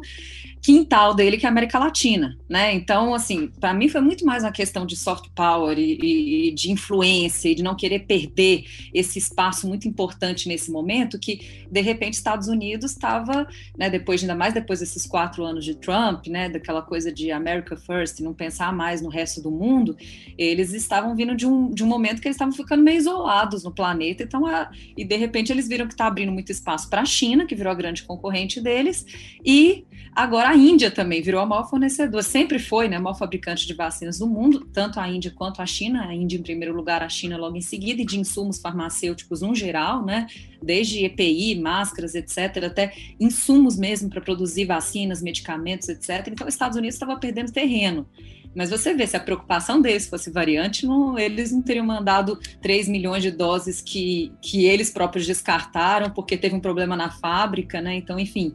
quintal 0.61 1.13
dele, 1.13 1.37
que 1.37 1.45
é 1.45 1.49
a 1.49 1.51
América 1.51 1.77
Latina, 1.77 2.37
né? 2.47 2.71
Então, 2.73 3.13
assim, 3.13 3.47
para 3.59 3.73
mim 3.73 3.89
foi 3.89 3.99
muito 3.99 4.25
mais 4.25 4.43
uma 4.43 4.51
questão 4.51 4.85
de 4.85 4.95
soft 4.95 5.29
power 5.35 5.77
e, 5.77 6.49
e, 6.49 6.53
de 6.53 6.71
influência 6.71 7.49
e 7.49 7.55
de 7.55 7.63
não 7.63 7.75
querer 7.75 8.05
perder 8.05 8.63
esse 8.93 9.17
espaço 9.17 9.67
muito 9.67 9.87
importante 9.87 10.47
nesse 10.47 10.71
momento, 10.71 11.19
que 11.19 11.65
de 11.69 11.81
repente 11.81 12.13
Estados 12.13 12.47
Unidos 12.47 12.91
estava, 12.91 13.45
né? 13.77 13.89
Depois 13.89 14.21
ainda 14.21 14.35
mais 14.35 14.53
depois 14.53 14.79
desses 14.79 15.05
quatro 15.05 15.43
anos 15.43 15.65
de 15.65 15.75
Trump, 15.75 16.27
né? 16.27 16.47
Daquela 16.47 16.81
coisa 16.81 17.11
de 17.11 17.29
America 17.29 17.75
First, 17.75 18.21
não 18.21 18.33
pensar 18.33 18.71
mais 18.71 19.01
no 19.01 19.09
resto 19.09 19.41
do 19.41 19.51
mundo, 19.51 19.97
eles 20.37 20.71
estavam 20.71 21.13
vindo 21.13 21.35
de 21.35 21.45
um, 21.45 21.71
de 21.71 21.83
um 21.83 21.87
momento 21.87 22.21
que 22.21 22.27
eles 22.27 22.35
estavam 22.35 22.53
ficando 22.53 22.83
meio 22.83 22.99
isolados 22.99 23.63
no 23.63 23.71
planeta, 23.81 24.21
então 24.21 24.45
a, 24.45 24.69
e 24.95 25.03
de 25.03 25.17
repente 25.17 25.51
eles 25.51 25.67
viram 25.67 25.87
que 25.87 25.95
está 25.95 26.05
abrindo 26.05 26.31
muito 26.31 26.51
espaço 26.51 26.87
para 26.87 27.01
a 27.01 27.05
China, 27.05 27.47
que 27.47 27.55
virou 27.55 27.71
a 27.71 27.75
grande 27.75 28.03
concorrente 28.03 28.61
deles, 28.61 29.03
e 29.43 29.87
agora 30.15 30.49
a 30.49 30.55
Índia 30.55 30.91
também 30.91 31.19
virou 31.19 31.41
a 31.41 31.45
maior 31.47 31.67
fornecedora, 31.67 32.21
sempre 32.21 32.59
foi 32.59 32.87
né, 32.87 32.97
a 32.97 32.99
maior 32.99 33.15
fabricante 33.15 33.65
de 33.65 33.73
vacinas 33.73 34.19
do 34.19 34.27
mundo, 34.27 34.69
tanto 34.71 34.99
a 34.99 35.09
Índia 35.09 35.31
quanto 35.31 35.63
a 35.63 35.65
China, 35.65 36.05
a 36.05 36.13
Índia 36.13 36.37
em 36.37 36.43
primeiro 36.43 36.75
lugar, 36.75 37.01
a 37.01 37.09
China 37.09 37.37
logo 37.37 37.57
em 37.57 37.61
seguida, 37.61 38.03
e 38.03 38.05
de 38.05 38.19
insumos 38.19 38.59
farmacêuticos 38.59 39.41
no 39.41 39.55
geral, 39.55 40.05
né, 40.05 40.27
desde 40.61 41.03
EPI, 41.03 41.59
máscaras, 41.59 42.13
etc., 42.13 42.65
até 42.65 42.93
insumos 43.19 43.79
mesmo 43.79 44.11
para 44.11 44.21
produzir 44.21 44.65
vacinas, 44.65 45.23
medicamentos, 45.23 45.89
etc. 45.89 46.27
Então, 46.27 46.47
os 46.47 46.53
Estados 46.53 46.77
Unidos 46.77 46.93
estava 46.95 47.17
perdendo 47.17 47.51
terreno. 47.51 48.05
Mas 48.53 48.69
você 48.69 48.93
vê, 48.93 49.07
se 49.07 49.15
a 49.15 49.19
preocupação 49.19 49.81
deles 49.81 50.07
fosse 50.07 50.29
variante, 50.29 50.85
não, 50.85 51.17
eles 51.17 51.51
não 51.51 51.61
teriam 51.61 51.85
mandado 51.85 52.37
3 52.61 52.87
milhões 52.87 53.23
de 53.23 53.31
doses 53.31 53.81
que, 53.81 54.31
que 54.41 54.65
eles 54.65 54.89
próprios 54.89 55.25
descartaram 55.25 56.09
porque 56.09 56.37
teve 56.37 56.55
um 56.55 56.59
problema 56.59 56.95
na 56.95 57.09
fábrica, 57.09 57.81
né? 57.81 57.95
Então, 57.95 58.19
enfim, 58.19 58.53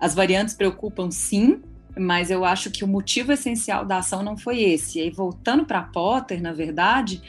as 0.00 0.14
variantes 0.14 0.54
preocupam 0.54 1.10
sim, 1.10 1.60
mas 1.96 2.30
eu 2.30 2.44
acho 2.44 2.70
que 2.70 2.84
o 2.84 2.88
motivo 2.88 3.32
essencial 3.32 3.84
da 3.84 3.98
ação 3.98 4.22
não 4.22 4.36
foi 4.36 4.62
esse. 4.62 4.98
E 4.98 5.02
aí, 5.02 5.10
voltando 5.10 5.64
para 5.64 5.82
Potter, 5.82 6.40
na 6.42 6.52
verdade, 6.52 7.20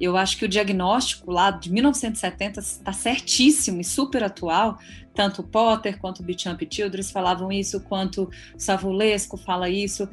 eu 0.00 0.16
acho 0.16 0.38
que 0.38 0.44
o 0.44 0.48
diagnóstico 0.48 1.30
lá 1.30 1.50
de 1.50 1.72
1970 1.72 2.60
está 2.60 2.92
certíssimo 2.92 3.80
e 3.80 3.84
super 3.84 4.22
atual. 4.22 4.78
Tanto 5.12 5.42
Potter 5.42 5.98
quanto 5.98 6.22
Bichamp 6.22 6.60
Childress 6.68 7.12
falavam 7.12 7.52
isso, 7.52 7.80
quanto 7.80 8.30
Savulesco 8.56 9.36
fala 9.36 9.68
isso 9.68 10.08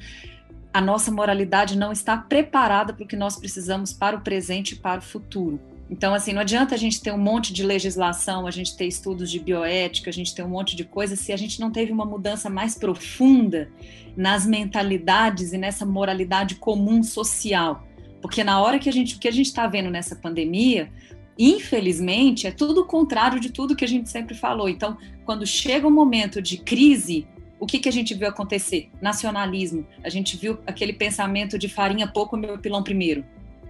a 0.74 0.80
nossa 0.80 1.12
moralidade 1.12 1.78
não 1.78 1.92
está 1.92 2.18
preparada 2.18 2.94
para 2.94 3.04
o 3.04 3.08
que 3.08 3.16
nós 3.16 3.36
precisamos 3.36 3.92
para 3.92 4.16
o 4.16 4.22
presente 4.22 4.74
e 4.74 4.78
para 4.78 5.00
o 5.00 5.04
futuro. 5.04 5.60
Então, 5.90 6.14
assim, 6.14 6.32
não 6.32 6.40
adianta 6.40 6.74
a 6.74 6.78
gente 6.78 7.02
ter 7.02 7.12
um 7.12 7.18
monte 7.18 7.52
de 7.52 7.64
legislação, 7.64 8.48
a 8.48 8.52
gente 8.52 8.78
ter 8.78 8.86
estudos 8.86 9.30
de 9.30 9.40
bioética, 9.40 10.10
a 10.10 10.14
gente 10.14 10.34
ter 10.34 10.42
um 10.42 10.48
monte 10.48 10.74
de 10.74 10.86
coisa, 10.86 11.18
se 11.18 11.34
a 11.34 11.38
gente 11.38 11.60
não 11.60 11.70
teve 11.70 11.92
uma 11.92 12.06
mudança 12.06 12.50
mais 12.50 12.76
profunda 12.76 13.70
nas 14.16 14.46
mentalidades 14.46 15.52
e 15.52 15.58
nessa 15.58 15.86
moralidade 15.86 16.56
comum 16.56 17.04
social. 17.04 17.86
Porque 18.22 18.42
na 18.42 18.62
hora 18.62 18.80
que 18.80 18.88
a 18.88 18.94
gente, 18.94 19.18
o 19.18 19.20
que 19.20 19.28
a 19.28 19.32
gente 19.32 19.48
está 19.48 19.68
vendo 19.68 19.90
nessa 19.90 20.16
pandemia, 20.16 20.90
infelizmente, 21.38 22.48
é 22.48 22.52
tudo 22.52 22.82
o 22.82 22.86
contrário 22.86 23.42
de 23.42 23.50
tudo 23.50 23.76
que 23.76 23.84
a 23.84 23.88
gente 23.88 24.10
sempre 24.10 24.34
falou. 24.34 24.70
Então, 24.70 24.98
quando 25.26 25.46
chega 25.46 25.86
um 25.86 25.92
momento 25.92 26.42
de 26.42 26.58
crise, 26.58 27.28
o 27.62 27.68
que, 27.68 27.78
que 27.78 27.88
a 27.88 27.92
gente 27.92 28.16
viu 28.16 28.28
acontecer? 28.28 28.90
Nacionalismo. 29.00 29.86
A 30.04 30.10
gente 30.10 30.36
viu 30.36 30.58
aquele 30.66 30.92
pensamento 30.92 31.60
de 31.60 31.70
farinha 31.70 32.08
pouco, 32.08 32.36
meu 32.36 32.58
pilão 32.58 32.82
primeiro. 32.82 33.24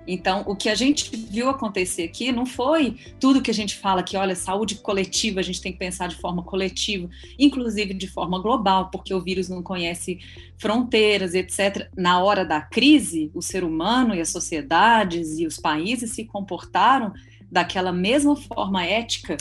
Então, 0.07 0.45
o 0.47 0.55
que 0.55 0.69
a 0.69 0.75
gente 0.75 1.13
viu 1.13 1.49
acontecer 1.49 2.03
aqui 2.03 2.31
não 2.31 2.45
foi 2.45 2.95
tudo 3.19 3.41
que 3.41 3.51
a 3.51 3.53
gente 3.53 3.75
fala 3.75 4.01
que, 4.01 4.15
olha, 4.15 4.33
saúde 4.33 4.75
coletiva, 4.75 5.41
a 5.41 5.43
gente 5.43 5.61
tem 5.61 5.73
que 5.73 5.77
pensar 5.77 6.07
de 6.07 6.15
forma 6.15 6.41
coletiva, 6.41 7.09
inclusive 7.37 7.93
de 7.93 8.07
forma 8.07 8.39
global, 8.39 8.89
porque 8.89 9.13
o 9.13 9.21
vírus 9.21 9.49
não 9.49 9.61
conhece 9.61 10.19
fronteiras, 10.57 11.35
etc. 11.35 11.89
Na 11.95 12.23
hora 12.23 12.45
da 12.45 12.61
crise, 12.61 13.29
o 13.33 13.41
ser 13.41 13.61
humano 13.61 14.15
e 14.15 14.21
as 14.21 14.29
sociedades 14.29 15.37
e 15.37 15.45
os 15.45 15.57
países 15.57 16.13
se 16.13 16.23
comportaram 16.23 17.13
daquela 17.51 17.91
mesma 17.91 18.37
forma 18.37 18.85
ética 18.85 19.35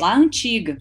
lá 0.00 0.16
antiga, 0.16 0.78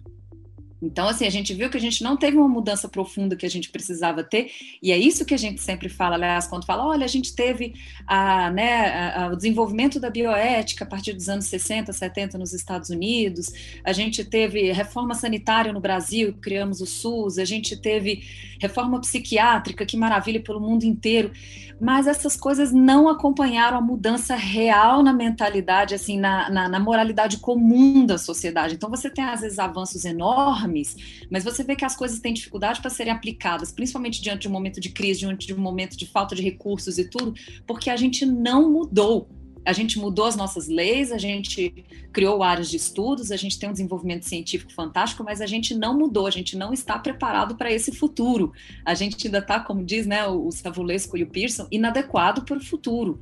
Então, 0.81 1.07
assim, 1.07 1.25
a 1.25 1.29
gente 1.29 1.53
viu 1.53 1.69
que 1.69 1.77
a 1.77 1.81
gente 1.81 2.03
não 2.03 2.15
teve 2.15 2.37
uma 2.37 2.47
mudança 2.47 2.87
profunda 2.87 3.35
que 3.35 3.45
a 3.45 3.49
gente 3.49 3.69
precisava 3.69 4.23
ter, 4.23 4.51
e 4.81 4.91
é 4.91 4.97
isso 4.97 5.25
que 5.25 5.33
a 5.33 5.37
gente 5.37 5.59
sempre 5.59 5.89
fala, 5.89 6.15
aliás, 6.15 6.45
quando 6.45 6.65
fala, 6.65 6.85
olha, 6.85 7.03
a 7.03 7.07
gente 7.07 7.35
teve 7.35 7.73
a, 8.05 8.51
né, 8.51 8.85
a, 8.85 9.23
a, 9.23 9.27
o 9.29 9.35
desenvolvimento 9.35 9.99
da 9.99 10.09
bioética 10.09 10.85
a 10.85 10.87
partir 10.87 11.13
dos 11.13 11.29
anos 11.29 11.45
60, 11.45 11.91
70 11.91 12.37
nos 12.37 12.53
Estados 12.53 12.89
Unidos, 12.89 13.51
a 13.83 13.91
gente 13.91 14.23
teve 14.23 14.71
reforma 14.71 15.15
sanitária 15.15 15.73
no 15.73 15.79
Brasil, 15.79 16.37
criamos 16.39 16.79
o 16.79 16.85
SUS, 16.85 17.39
a 17.39 17.45
gente 17.45 17.75
teve 17.75 18.23
reforma 18.61 18.99
psiquiátrica, 19.01 19.85
que 19.85 19.97
maravilha 19.97 20.41
pelo 20.41 20.59
mundo 20.59 20.83
inteiro, 20.83 21.31
mas 21.79 22.07
essas 22.07 22.35
coisas 22.35 22.71
não 22.71 23.07
acompanharam 23.07 23.77
a 23.77 23.81
mudança 23.81 24.35
real 24.35 25.03
na 25.03 25.13
mentalidade, 25.13 25.93
assim, 25.95 26.19
na, 26.19 26.49
na, 26.49 26.69
na 26.69 26.79
moralidade 26.79 27.37
comum 27.37 28.05
da 28.05 28.17
sociedade. 28.17 28.75
Então, 28.75 28.89
você 28.89 29.09
tem, 29.09 29.23
às 29.23 29.41
vezes, 29.41 29.59
avanços 29.59 30.03
enormes 30.03 30.66
enormes, 30.67 31.25
mas 31.29 31.43
você 31.43 31.63
vê 31.63 31.75
que 31.75 31.85
as 31.85 31.95
coisas 31.95 32.19
têm 32.19 32.33
dificuldade 32.33 32.81
para 32.81 32.89
serem 32.89 33.13
aplicadas, 33.13 33.71
principalmente 33.71 34.21
diante 34.21 34.41
de 34.41 34.47
um 34.47 34.51
momento 34.51 34.79
de 34.79 34.89
crise, 34.89 35.21
diante 35.21 35.47
de 35.47 35.53
um 35.53 35.59
momento 35.59 35.97
de 35.97 36.05
falta 36.05 36.35
de 36.35 36.41
recursos 36.41 36.97
e 36.97 37.05
tudo, 37.05 37.33
porque 37.65 37.89
a 37.89 37.95
gente 37.95 38.25
não 38.25 38.71
mudou. 38.71 39.29
A 39.65 39.73
gente 39.73 39.99
mudou 39.99 40.25
as 40.25 40.37
nossas 40.37 40.69
leis, 40.69 41.11
a 41.11 41.17
gente 41.17 41.83
criou 42.13 42.41
áreas 42.41 42.69
de 42.69 42.77
estudos, 42.77 43.31
a 43.31 43.35
gente 43.35 43.59
tem 43.59 43.67
um 43.67 43.73
desenvolvimento 43.73 44.23
científico 44.23 44.71
fantástico, 44.71 45.25
mas 45.25 45.41
a 45.41 45.45
gente 45.45 45.75
não 45.75 45.97
mudou, 45.97 46.25
a 46.25 46.31
gente 46.31 46.55
não 46.55 46.71
está 46.71 46.97
preparado 46.97 47.57
para 47.57 47.69
esse 47.69 47.91
futuro. 47.91 48.53
A 48.85 48.93
gente 48.93 49.27
ainda 49.27 49.39
está, 49.39 49.59
como 49.59 49.83
diz 49.83 50.05
né, 50.07 50.25
o 50.25 50.49
Savulesco 50.51 51.17
e 51.17 51.23
o 51.23 51.27
Pearson, 51.27 51.67
inadequado 51.69 52.45
para 52.45 52.55
o 52.55 52.63
futuro. 52.63 53.19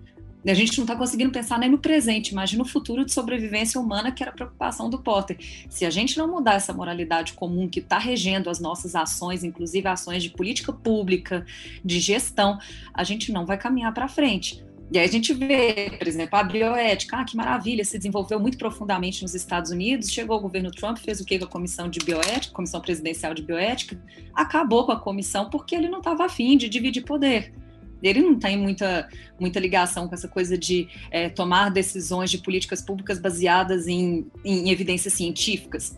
A 0.48 0.54
gente 0.54 0.78
não 0.78 0.84
está 0.84 0.96
conseguindo 0.96 1.32
pensar 1.32 1.58
nem 1.58 1.70
no 1.70 1.80
presente, 1.80 2.30
imagina 2.30 2.62
o 2.62 2.68
futuro 2.68 3.04
de 3.04 3.12
sobrevivência 3.12 3.82
humana, 3.82 4.12
que 4.12 4.22
era 4.22 4.32
a 4.32 4.36
preocupação 4.36 4.90
do 4.90 5.00
Potter. 5.00 5.38
Se 5.70 5.86
a 5.86 5.90
gente 5.90 6.18
não 6.18 6.28
mudar 6.28 6.54
essa 6.54 6.72
moralidade 6.72 7.34
comum 7.34 7.68
que 7.68 7.80
está 7.80 7.98
regendo 7.98 8.50
as 8.50 8.60
nossas 8.60 8.96
ações, 8.96 9.44
inclusive 9.44 9.88
ações 9.88 10.22
de 10.22 10.30
política 10.30 10.72
pública, 10.72 11.46
de 11.84 12.00
gestão, 12.00 12.60
a 12.94 13.04
gente 13.04 13.32
não 13.32 13.46
vai 13.46 13.58
caminhar 13.58 13.92
para 13.92 14.08
frente. 14.08 14.64
E 14.92 15.00
aí 15.00 15.06
a 15.06 15.12
gente 15.12 15.34
vê, 15.34 15.96
por 15.98 16.08
exemplo, 16.08 16.38
a 16.38 16.44
bioética, 16.44 17.18
ah, 17.18 17.26
que 17.26 17.36
maravilha, 17.36 17.84
se 17.84 17.98
desenvolveu 17.98 18.40
muito 18.40 18.56
profundamente 18.56 19.24
nos 19.24 19.34
Estados 19.34 19.72
Unidos, 19.72 20.12
chegou 20.12 20.38
o 20.38 20.40
governo 20.40 20.70
Trump, 20.70 21.00
fez 21.00 21.20
o 21.20 21.26
que 21.26 21.40
com 21.40 21.46
a 21.46 21.48
comissão 21.48 21.90
de 21.90 21.98
bioética, 22.00 22.54
comissão 22.54 22.80
presidencial 22.80 23.34
de 23.34 23.42
bioética, 23.42 24.00
acabou 24.32 24.86
com 24.86 24.92
a 24.92 25.00
comissão 25.00 25.50
porque 25.50 25.74
ele 25.74 25.90
não 25.90 25.98
estava 25.98 26.26
afim 26.26 26.56
de 26.56 26.70
dividir 26.70 27.04
poder 27.04 27.52
ele 28.02 28.22
não 28.22 28.38
tem 28.38 28.58
muita, 28.58 29.08
muita 29.40 29.60
ligação 29.60 30.08
com 30.08 30.14
essa 30.14 30.28
coisa 30.28 30.58
de 30.58 30.88
é, 31.10 31.30
tomar 31.30 31.70
decisões 31.70 32.30
de 32.30 32.38
políticas 32.38 32.82
públicas 32.82 33.20
baseadas 33.20 33.88
em, 33.88 34.28
em 34.44 34.70
evidências 34.70 35.14
científicas. 35.14 35.98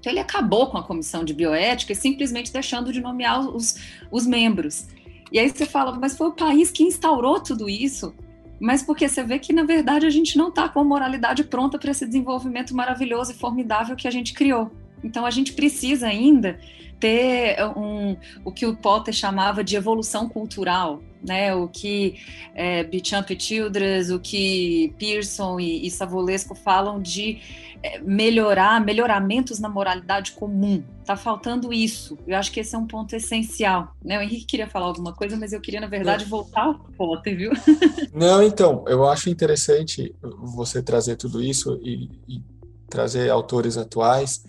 Então, 0.00 0.12
ele 0.12 0.20
acabou 0.20 0.68
com 0.68 0.78
a 0.78 0.82
comissão 0.82 1.24
de 1.24 1.34
bioética 1.34 1.92
e 1.92 1.96
simplesmente 1.96 2.52
deixando 2.52 2.92
de 2.92 3.00
nomear 3.00 3.40
os, 3.40 3.76
os 4.10 4.26
membros. 4.26 4.86
E 5.32 5.38
aí 5.38 5.50
você 5.50 5.66
fala, 5.66 5.98
mas 5.98 6.16
foi 6.16 6.28
o 6.28 6.32
país 6.32 6.70
que 6.70 6.84
instaurou 6.84 7.40
tudo 7.40 7.68
isso? 7.68 8.14
Mas 8.60 8.82
porque 8.82 9.08
você 9.08 9.22
vê 9.22 9.38
que, 9.38 9.52
na 9.52 9.64
verdade, 9.64 10.06
a 10.06 10.10
gente 10.10 10.38
não 10.38 10.48
está 10.48 10.68
com 10.68 10.80
a 10.80 10.84
moralidade 10.84 11.44
pronta 11.44 11.78
para 11.78 11.90
esse 11.90 12.06
desenvolvimento 12.06 12.74
maravilhoso 12.74 13.32
e 13.32 13.34
formidável 13.34 13.96
que 13.96 14.06
a 14.06 14.10
gente 14.10 14.32
criou. 14.32 14.70
Então, 15.02 15.26
a 15.26 15.30
gente 15.30 15.52
precisa 15.52 16.06
ainda 16.06 16.58
ter 16.98 17.56
um, 17.76 18.16
o 18.44 18.50
que 18.50 18.66
o 18.66 18.76
Potter 18.76 19.12
chamava 19.12 19.62
de 19.62 19.76
evolução 19.76 20.28
cultural, 20.28 21.02
né? 21.22 21.54
O 21.54 21.68
que 21.68 22.16
é, 22.54 22.84
Beauchamp 22.84 23.30
e 23.30 23.40
Childress, 23.40 24.12
o 24.12 24.20
que 24.20 24.94
Pearson 24.98 25.60
e, 25.60 25.86
e 25.86 25.90
Savolesco 25.90 26.54
falam 26.54 27.00
de 27.00 27.38
é, 27.82 27.98
melhorar, 28.00 28.84
melhoramentos 28.84 29.58
na 29.58 29.68
moralidade 29.68 30.32
comum. 30.32 30.82
Tá 31.04 31.16
faltando 31.16 31.72
isso. 31.72 32.18
Eu 32.26 32.36
acho 32.36 32.50
que 32.50 32.60
esse 32.60 32.74
é 32.74 32.78
um 32.78 32.86
ponto 32.86 33.14
essencial. 33.14 33.94
Né? 34.02 34.18
O 34.18 34.22
Henrique 34.22 34.46
queria 34.46 34.66
falar 34.66 34.86
alguma 34.86 35.12
coisa, 35.12 35.36
mas 35.36 35.52
eu 35.52 35.60
queria, 35.60 35.80
na 35.80 35.86
verdade, 35.86 36.24
Não. 36.24 36.30
voltar 36.30 36.64
ao 36.64 36.74
Potter, 36.74 37.36
viu? 37.36 37.52
Não, 38.12 38.42
então, 38.42 38.84
eu 38.88 39.06
acho 39.06 39.28
interessante 39.28 40.14
você 40.38 40.82
trazer 40.82 41.16
tudo 41.16 41.42
isso 41.42 41.78
e, 41.82 42.10
e 42.26 42.42
trazer 42.88 43.30
autores 43.30 43.76
atuais 43.76 44.44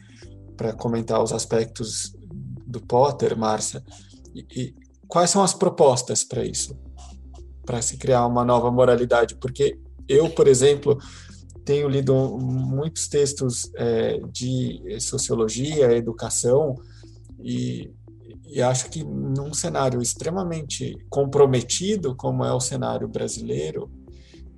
para 0.56 0.74
comentar 0.74 1.22
os 1.22 1.32
aspectos 1.32 2.17
do 2.78 2.86
Potter, 2.86 3.38
Márcia. 3.38 3.84
E, 4.34 4.46
e, 4.56 4.76
quais 5.08 5.30
são 5.30 5.44
as 5.44 5.54
propostas 5.54 6.24
para 6.24 6.46
isso? 6.46 6.78
Para 7.66 7.82
se 7.82 7.98
criar 7.98 8.26
uma 8.26 8.46
nova 8.46 8.72
moralidade? 8.72 9.36
Porque 9.36 9.80
eu, 10.08 10.30
por 10.30 10.48
exemplo, 10.48 10.98
tenho 11.66 11.90
lido 11.90 12.38
muitos 12.40 13.08
textos 13.08 13.70
é, 13.76 14.20
de 14.32 15.00
sociologia, 15.02 15.92
educação, 15.92 16.76
e, 17.40 17.92
e, 18.46 18.62
acho 18.62 18.90
que 18.90 19.04
num 19.04 19.54
cenário 19.54 20.02
extremamente 20.02 20.96
comprometido, 21.10 22.16
como 22.16 22.46
é 22.46 22.54
o 22.54 22.60
cenário 22.60 23.08
brasileiro, 23.08 23.92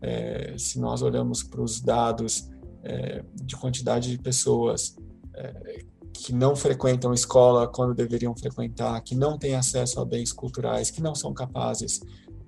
é, 0.01 0.55
se 0.57 0.79
nós 0.79 1.01
olhamos 1.01 1.43
para 1.43 1.61
os 1.61 1.81
dados 1.81 2.49
é, 2.83 3.23
de 3.33 3.55
quantidade 3.57 4.09
de 4.11 4.17
pessoas 4.17 4.95
é, 5.35 5.83
que 6.19 6.33
não 6.33 6.55
frequentam 6.55 7.13
escola 7.13 7.67
quando 7.67 7.93
deveriam 7.93 8.35
frequentar, 8.35 9.01
que 9.01 9.15
não 9.15 9.37
têm 9.37 9.55
acesso 9.55 9.99
a 9.99 10.05
bens 10.05 10.33
culturais, 10.33 10.91
que 10.91 11.01
não 11.01 11.15
são 11.15 11.33
capazes 11.33 12.01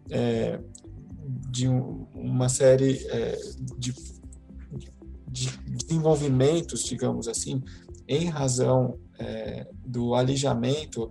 é, 0.09 0.59
de 1.49 1.67
um, 1.67 2.05
uma 2.13 2.49
série 2.49 3.05
é, 3.07 3.39
de, 3.77 3.93
de, 5.27 5.57
desenvolvimentos, 5.67 6.83
digamos 6.83 7.27
assim, 7.27 7.63
em 8.07 8.25
razão 8.25 8.97
é, 9.17 9.67
do 9.85 10.15
alijamento 10.15 11.09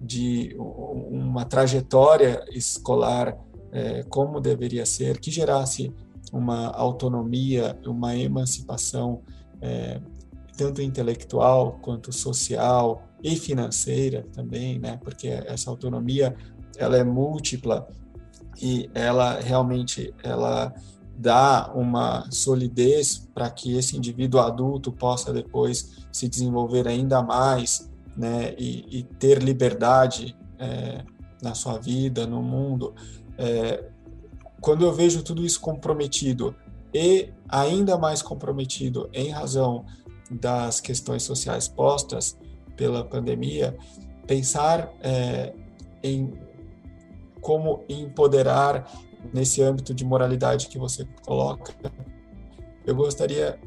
de 0.00 0.54
uma 0.58 1.44
trajetória 1.44 2.44
escolar 2.52 3.36
é, 3.72 4.04
como 4.04 4.40
deveria 4.40 4.86
ser, 4.86 5.18
que 5.18 5.30
gerasse 5.30 5.92
uma 6.32 6.68
autonomia, 6.68 7.76
uma 7.84 8.16
emancipação 8.16 9.22
é, 9.60 10.00
tanto 10.56 10.80
intelectual 10.82 11.78
quanto 11.82 12.12
social 12.12 13.02
e 13.22 13.36
financeira 13.36 14.26
também, 14.32 14.78
né? 14.78 14.98
Porque 15.02 15.28
essa 15.28 15.70
autonomia 15.70 16.34
ela 16.76 16.96
é 16.96 17.04
múltipla 17.04 17.88
e 18.60 18.90
ela 18.94 19.38
realmente 19.40 20.14
ela 20.22 20.72
dá 21.18 21.72
uma 21.74 22.30
solidez 22.30 23.28
para 23.34 23.48
que 23.50 23.76
esse 23.76 23.96
indivíduo 23.96 24.40
adulto 24.40 24.92
possa 24.92 25.32
depois 25.32 26.06
se 26.12 26.28
desenvolver 26.28 26.86
ainda 26.86 27.22
mais, 27.22 27.90
né? 28.16 28.54
E, 28.58 28.98
e 28.98 29.02
ter 29.02 29.42
liberdade 29.42 30.36
é, 30.58 31.04
na 31.42 31.54
sua 31.54 31.78
vida, 31.78 32.26
no 32.26 32.42
mundo. 32.42 32.94
É, 33.38 33.84
quando 34.60 34.84
eu 34.84 34.92
vejo 34.92 35.22
tudo 35.22 35.44
isso 35.44 35.60
comprometido 35.60 36.54
e 36.92 37.30
ainda 37.48 37.98
mais 37.98 38.22
comprometido 38.22 39.08
em 39.12 39.30
razão 39.30 39.84
das 40.30 40.80
questões 40.80 41.22
sociais 41.22 41.68
postas 41.68 42.36
pela 42.76 43.04
pandemia, 43.04 43.76
pensar 44.26 44.92
é, 45.00 45.52
em 46.02 46.32
como 47.40 47.84
empoderar 47.88 48.90
nesse 49.32 49.62
âmbito 49.62 49.94
de 49.94 50.04
moralidade 50.04 50.66
que 50.68 50.78
você 50.78 51.06
coloca. 51.24 51.74
Eu 52.84 52.94
gostaria 52.94 53.58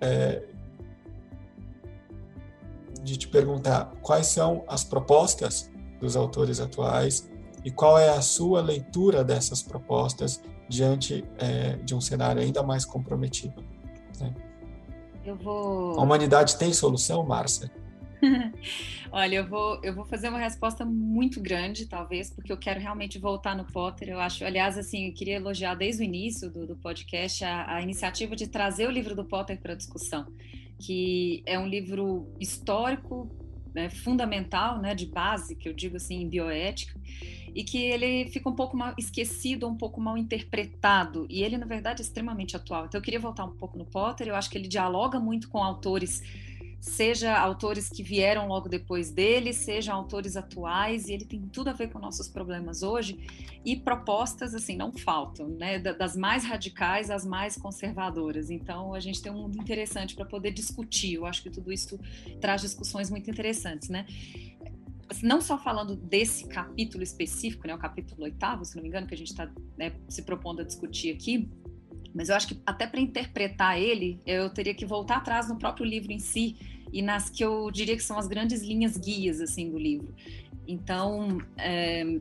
é, 0.00 0.42
de 3.02 3.16
te 3.16 3.28
perguntar 3.28 3.92
quais 4.02 4.26
são 4.26 4.64
as 4.66 4.82
propostas 4.82 5.70
dos 6.00 6.16
autores 6.16 6.60
atuais 6.60 7.30
e 7.64 7.70
qual 7.70 7.98
é 7.98 8.08
a 8.08 8.20
sua 8.20 8.60
leitura 8.60 9.24
dessas 9.24 9.62
propostas 9.62 10.42
diante 10.68 11.24
é, 11.38 11.76
de 11.76 11.94
um 11.94 12.00
cenário 12.00 12.42
ainda 12.42 12.62
mais 12.62 12.84
comprometido. 12.84 13.62
Né? 14.20 14.34
Eu 15.24 15.36
vou. 15.36 15.98
A 15.98 16.02
humanidade 16.02 16.58
tem 16.58 16.72
solução, 16.72 17.24
Márcia? 17.24 17.70
Olha, 19.12 19.36
eu 19.36 19.46
vou, 19.46 19.80
eu 19.82 19.94
vou 19.94 20.04
fazer 20.04 20.28
uma 20.28 20.38
resposta 20.38 20.84
muito 20.84 21.40
grande, 21.40 21.86
talvez, 21.86 22.30
porque 22.30 22.52
eu 22.52 22.56
quero 22.56 22.80
realmente 22.80 23.18
voltar 23.18 23.56
no 23.56 23.64
Potter. 23.64 24.08
Eu 24.08 24.20
acho, 24.20 24.44
aliás, 24.44 24.76
assim, 24.76 25.08
eu 25.08 25.14
queria 25.14 25.36
elogiar 25.36 25.74
desde 25.74 26.02
o 26.02 26.04
início 26.04 26.50
do, 26.50 26.66
do 26.66 26.76
podcast 26.76 27.44
a, 27.44 27.76
a 27.76 27.82
iniciativa 27.82 28.34
de 28.34 28.48
trazer 28.48 28.86
o 28.88 28.90
livro 28.90 29.14
do 29.14 29.24
Potter 29.24 29.60
para 29.60 29.74
discussão, 29.74 30.26
que 30.78 31.42
é 31.46 31.58
um 31.58 31.66
livro 31.66 32.28
histórico, 32.40 33.30
né, 33.74 33.90
fundamental, 33.90 34.80
né, 34.80 34.94
de 34.94 35.06
base, 35.06 35.56
que 35.56 35.68
eu 35.68 35.72
digo 35.72 35.96
assim, 35.96 36.22
em 36.22 36.28
bioética, 36.28 36.98
e 37.54 37.62
que 37.62 37.78
ele 37.78 38.28
fica 38.30 38.48
um 38.48 38.54
pouco 38.54 38.76
mal 38.76 38.94
esquecido, 38.98 39.68
um 39.68 39.76
pouco 39.76 40.00
mal 40.00 40.18
interpretado, 40.18 41.26
e 41.30 41.42
ele, 41.42 41.56
na 41.56 41.66
verdade, 41.66 42.02
é 42.02 42.04
extremamente 42.04 42.56
atual. 42.56 42.86
Então, 42.86 42.98
eu 42.98 43.02
queria 43.02 43.20
voltar 43.20 43.44
um 43.44 43.56
pouco 43.56 43.78
no 43.78 43.84
Potter, 43.84 44.28
eu 44.28 44.34
acho 44.34 44.50
que 44.50 44.58
ele 44.58 44.68
dialoga 44.68 45.20
muito 45.20 45.48
com 45.48 45.62
autores 45.62 46.22
seja 46.84 47.34
autores 47.38 47.88
que 47.88 48.02
vieram 48.02 48.46
logo 48.46 48.68
depois 48.68 49.10
dele, 49.10 49.54
seja 49.54 49.94
autores 49.94 50.36
atuais, 50.36 51.08
e 51.08 51.14
ele 51.14 51.24
tem 51.24 51.40
tudo 51.40 51.70
a 51.70 51.72
ver 51.72 51.88
com 51.88 51.98
nossos 51.98 52.28
problemas 52.28 52.82
hoje, 52.82 53.18
e 53.64 53.74
propostas, 53.74 54.54
assim, 54.54 54.76
não 54.76 54.92
faltam, 54.92 55.48
né, 55.48 55.78
das 55.78 56.14
mais 56.14 56.44
radicais 56.44 57.10
às 57.10 57.24
mais 57.24 57.56
conservadoras, 57.56 58.50
então 58.50 58.92
a 58.92 59.00
gente 59.00 59.22
tem 59.22 59.32
um 59.32 59.42
mundo 59.42 59.58
interessante 59.58 60.14
para 60.14 60.26
poder 60.26 60.50
discutir, 60.50 61.14
eu 61.14 61.24
acho 61.24 61.42
que 61.42 61.48
tudo 61.48 61.72
isso 61.72 61.98
traz 62.38 62.60
discussões 62.60 63.08
muito 63.08 63.30
interessantes, 63.30 63.88
né, 63.88 64.04
não 65.22 65.40
só 65.40 65.58
falando 65.58 65.96
desse 65.96 66.46
capítulo 66.48 67.02
específico, 67.02 67.66
né, 67.66 67.74
o 67.74 67.78
capítulo 67.78 68.24
oitavo, 68.24 68.64
se 68.64 68.76
não 68.76 68.82
me 68.82 68.88
engano, 68.88 69.06
que 69.06 69.14
a 69.14 69.16
gente 69.16 69.30
está 69.30 69.50
né, 69.76 69.92
se 70.08 70.22
propondo 70.22 70.60
a 70.60 70.64
discutir 70.64 71.12
aqui, 71.12 71.48
mas 72.14 72.28
eu 72.28 72.36
acho 72.36 72.48
que 72.48 72.60
até 72.64 72.86
para 72.86 73.00
interpretar 73.00 73.80
ele, 73.80 74.20
eu 74.24 74.48
teria 74.50 74.74
que 74.74 74.86
voltar 74.86 75.16
atrás 75.16 75.48
no 75.48 75.58
próprio 75.58 75.84
livro 75.84 76.12
em 76.12 76.20
si 76.20 76.56
e 76.92 77.02
nas 77.02 77.28
que 77.28 77.44
eu 77.44 77.70
diria 77.70 77.96
que 77.96 78.02
são 78.02 78.16
as 78.16 78.28
grandes 78.28 78.62
linhas 78.62 78.96
guias 78.96 79.40
assim 79.40 79.68
do 79.68 79.78
livro. 79.78 80.14
Então, 80.66 81.38
é, 81.58 82.20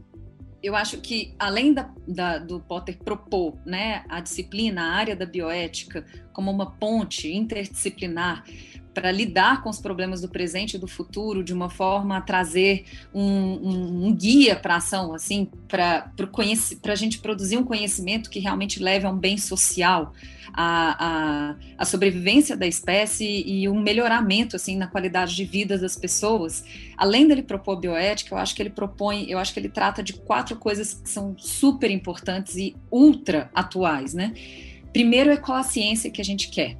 eu 0.63 0.75
acho 0.75 0.99
que 0.99 1.35
além 1.37 1.73
da, 1.73 1.93
da, 2.07 2.37
do 2.39 2.59
Potter 2.59 2.97
propor 2.97 3.55
né, 3.65 4.03
a 4.09 4.19
disciplina, 4.19 4.81
a 4.81 4.93
área 4.93 5.15
da 5.15 5.25
bioética 5.25 6.05
como 6.31 6.49
uma 6.49 6.71
ponte 6.71 7.31
interdisciplinar 7.31 8.43
para 8.93 9.11
lidar 9.11 9.61
com 9.63 9.69
os 9.69 9.79
problemas 9.79 10.21
do 10.21 10.29
presente 10.29 10.75
e 10.75 10.79
do 10.79 10.87
futuro 10.87 11.43
de 11.43 11.53
uma 11.53 11.69
forma 11.69 12.17
a 12.17 12.21
trazer 12.21 12.85
um, 13.13 13.23
um, 13.23 14.07
um 14.07 14.15
guia 14.15 14.55
para 14.55 14.75
ação, 14.75 15.13
assim, 15.13 15.49
para 15.67 16.11
a 16.87 16.95
gente 16.95 17.19
produzir 17.19 17.57
um 17.57 17.63
conhecimento 17.63 18.29
que 18.29 18.39
realmente 18.39 18.81
leve 18.81 19.05
a 19.05 19.09
um 19.09 19.17
bem 19.17 19.37
social, 19.37 20.13
a, 20.53 21.05
a, 21.05 21.55
a, 21.79 21.85
sobrevivência 21.85 22.55
da 22.55 22.67
espécie 22.67 23.43
e 23.45 23.67
um 23.67 23.81
melhoramento 23.81 24.55
assim 24.55 24.77
na 24.77 24.85
qualidade 24.85 25.35
de 25.35 25.43
vida 25.43 25.77
das 25.77 25.95
pessoas. 25.95 26.63
Além 26.95 27.27
dele 27.27 27.41
propor 27.41 27.79
bioética, 27.79 28.35
eu 28.35 28.37
acho 28.37 28.53
que 28.55 28.61
ele 28.61 28.69
propõe, 28.69 29.25
eu 29.27 29.39
acho 29.39 29.53
que 29.53 29.59
ele 29.59 29.69
trata 29.69 30.03
de 30.03 30.13
quatro 30.13 30.55
coisas 30.55 30.93
que 30.93 31.09
são 31.09 31.35
super 31.37 31.89
importantes 31.89 32.55
e 32.55 32.75
ultra 32.91 33.49
atuais, 33.55 34.13
né? 34.13 34.33
Primeiro 34.91 35.31
é 35.31 35.37
qual 35.37 35.57
a 35.57 35.63
ciência 35.63 36.11
que 36.11 36.21
a 36.21 36.25
gente 36.25 36.49
quer. 36.49 36.77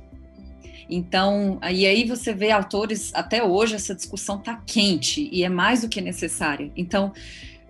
Então, 0.93 1.57
aí 1.59 2.05
você 2.05 2.33
vê 2.33 2.51
autores, 2.51 3.11
até 3.15 3.43
hoje 3.43 3.73
essa 3.73 3.95
discussão 3.95 4.37
está 4.37 4.61
quente 4.65 5.27
e 5.31 5.43
é 5.43 5.49
mais 5.49 5.81
do 5.81 5.89
que 5.89 5.99
necessária. 5.99 6.71
Então, 6.77 7.11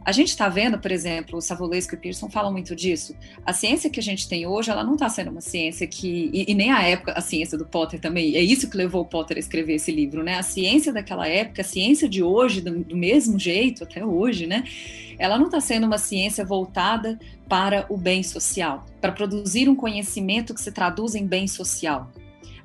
a 0.05 0.11
gente 0.11 0.27
está 0.27 0.49
vendo, 0.49 0.77
por 0.77 0.91
exemplo, 0.91 1.37
o 1.37 1.41
Savolesco 1.41 1.95
e 1.95 1.97
Pearson 1.97 2.29
falam 2.29 2.51
muito 2.51 2.75
disso. 2.75 3.15
A 3.45 3.53
ciência 3.53 3.89
que 3.89 4.01
a 4.01 4.03
gente 4.03 4.27
tem 4.27 4.45
hoje, 4.45 4.69
ela 4.69 4.83
não 4.83 4.95
está 4.95 5.07
sendo 5.07 5.31
uma 5.31 5.39
ciência 5.39 5.87
que. 5.87 6.29
E, 6.33 6.51
e, 6.51 6.53
nem 6.53 6.71
a 6.71 6.81
época, 6.83 7.13
a 7.13 7.21
ciência 7.21 7.57
do 7.57 7.65
Potter 7.65 8.01
também. 8.01 8.35
É 8.35 8.41
isso 8.41 8.69
que 8.69 8.75
levou 8.75 9.03
o 9.03 9.05
Potter 9.05 9.37
a 9.37 9.39
escrever 9.39 9.75
esse 9.75 9.93
livro, 9.93 10.21
né? 10.21 10.35
A 10.35 10.43
ciência 10.43 10.91
daquela 10.91 11.25
época, 11.25 11.61
a 11.61 11.65
ciência 11.65 12.09
de 12.09 12.21
hoje, 12.21 12.59
do, 12.59 12.83
do 12.83 12.97
mesmo 12.97 13.39
jeito, 13.39 13.85
até 13.85 14.05
hoje, 14.05 14.45
né? 14.45 14.65
Ela 15.17 15.37
não 15.37 15.45
está 15.45 15.61
sendo 15.61 15.87
uma 15.87 15.97
ciência 15.97 16.43
voltada 16.43 17.17
para 17.47 17.85
o 17.87 17.95
bem 17.95 18.21
social, 18.21 18.85
para 18.99 19.13
produzir 19.13 19.69
um 19.69 19.75
conhecimento 19.75 20.53
que 20.53 20.59
se 20.59 20.73
traduz 20.73 21.15
em 21.15 21.25
bem 21.25 21.47
social 21.47 22.11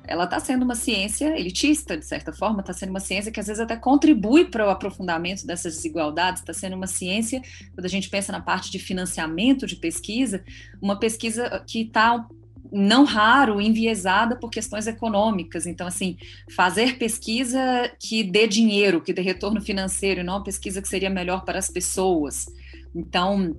ela 0.09 0.23
está 0.23 0.39
sendo 0.39 0.65
uma 0.65 0.73
ciência 0.73 1.39
elitista, 1.39 1.95
de 1.95 2.03
certa 2.03 2.33
forma, 2.33 2.61
está 2.61 2.73
sendo 2.73 2.89
uma 2.89 2.99
ciência 2.99 3.31
que 3.31 3.39
às 3.39 3.45
vezes 3.45 3.61
até 3.61 3.75
contribui 3.75 4.45
para 4.45 4.65
o 4.65 4.69
aprofundamento 4.71 5.45
dessas 5.45 5.75
desigualdades, 5.75 6.41
está 6.41 6.51
sendo 6.51 6.75
uma 6.75 6.87
ciência, 6.87 7.39
quando 7.75 7.85
a 7.85 7.89
gente 7.89 8.09
pensa 8.09 8.31
na 8.31 8.41
parte 8.41 8.71
de 8.71 8.79
financiamento 8.79 9.67
de 9.67 9.75
pesquisa, 9.75 10.43
uma 10.81 10.99
pesquisa 10.99 11.63
que 11.67 11.81
está 11.81 12.27
não 12.71 13.03
raro 13.03 13.61
enviesada 13.61 14.35
por 14.35 14.49
questões 14.49 14.87
econômicas. 14.87 15.67
Então, 15.67 15.85
assim, 15.85 16.17
fazer 16.55 16.97
pesquisa 16.97 17.59
que 17.99 18.23
dê 18.23 18.47
dinheiro, 18.47 19.01
que 19.01 19.13
dê 19.13 19.21
retorno 19.21 19.61
financeiro, 19.61 20.21
e 20.21 20.23
não 20.23 20.37
uma 20.37 20.43
pesquisa 20.43 20.81
que 20.81 20.87
seria 20.87 21.09
melhor 21.09 21.45
para 21.45 21.59
as 21.59 21.69
pessoas. 21.69 22.47
Então, 22.95 23.55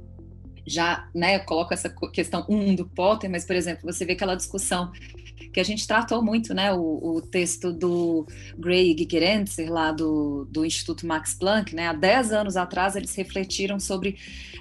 já, 0.66 1.08
né, 1.14 1.38
coloco 1.40 1.74
essa 1.74 1.88
questão 2.12 2.44
um 2.48 2.74
do 2.74 2.88
Potter, 2.88 3.30
mas, 3.30 3.44
por 3.44 3.56
exemplo, 3.56 3.82
você 3.84 4.04
vê 4.04 4.12
aquela 4.12 4.34
discussão 4.34 4.90
que 5.52 5.60
a 5.60 5.64
gente 5.64 5.86
tratou 5.86 6.22
muito, 6.22 6.54
né, 6.54 6.72
o, 6.72 7.16
o 7.16 7.20
texto 7.20 7.72
do 7.72 8.26
Gray 8.58 8.96
Gigerenzer, 8.96 9.70
lá 9.70 9.92
do, 9.92 10.46
do 10.50 10.64
Instituto 10.64 11.06
Max 11.06 11.34
Planck, 11.34 11.74
né, 11.74 11.88
há 11.88 11.92
10 11.92 12.32
anos 12.32 12.56
atrás 12.56 12.96
eles 12.96 13.14
refletiram 13.14 13.80
sobre 13.80 14.16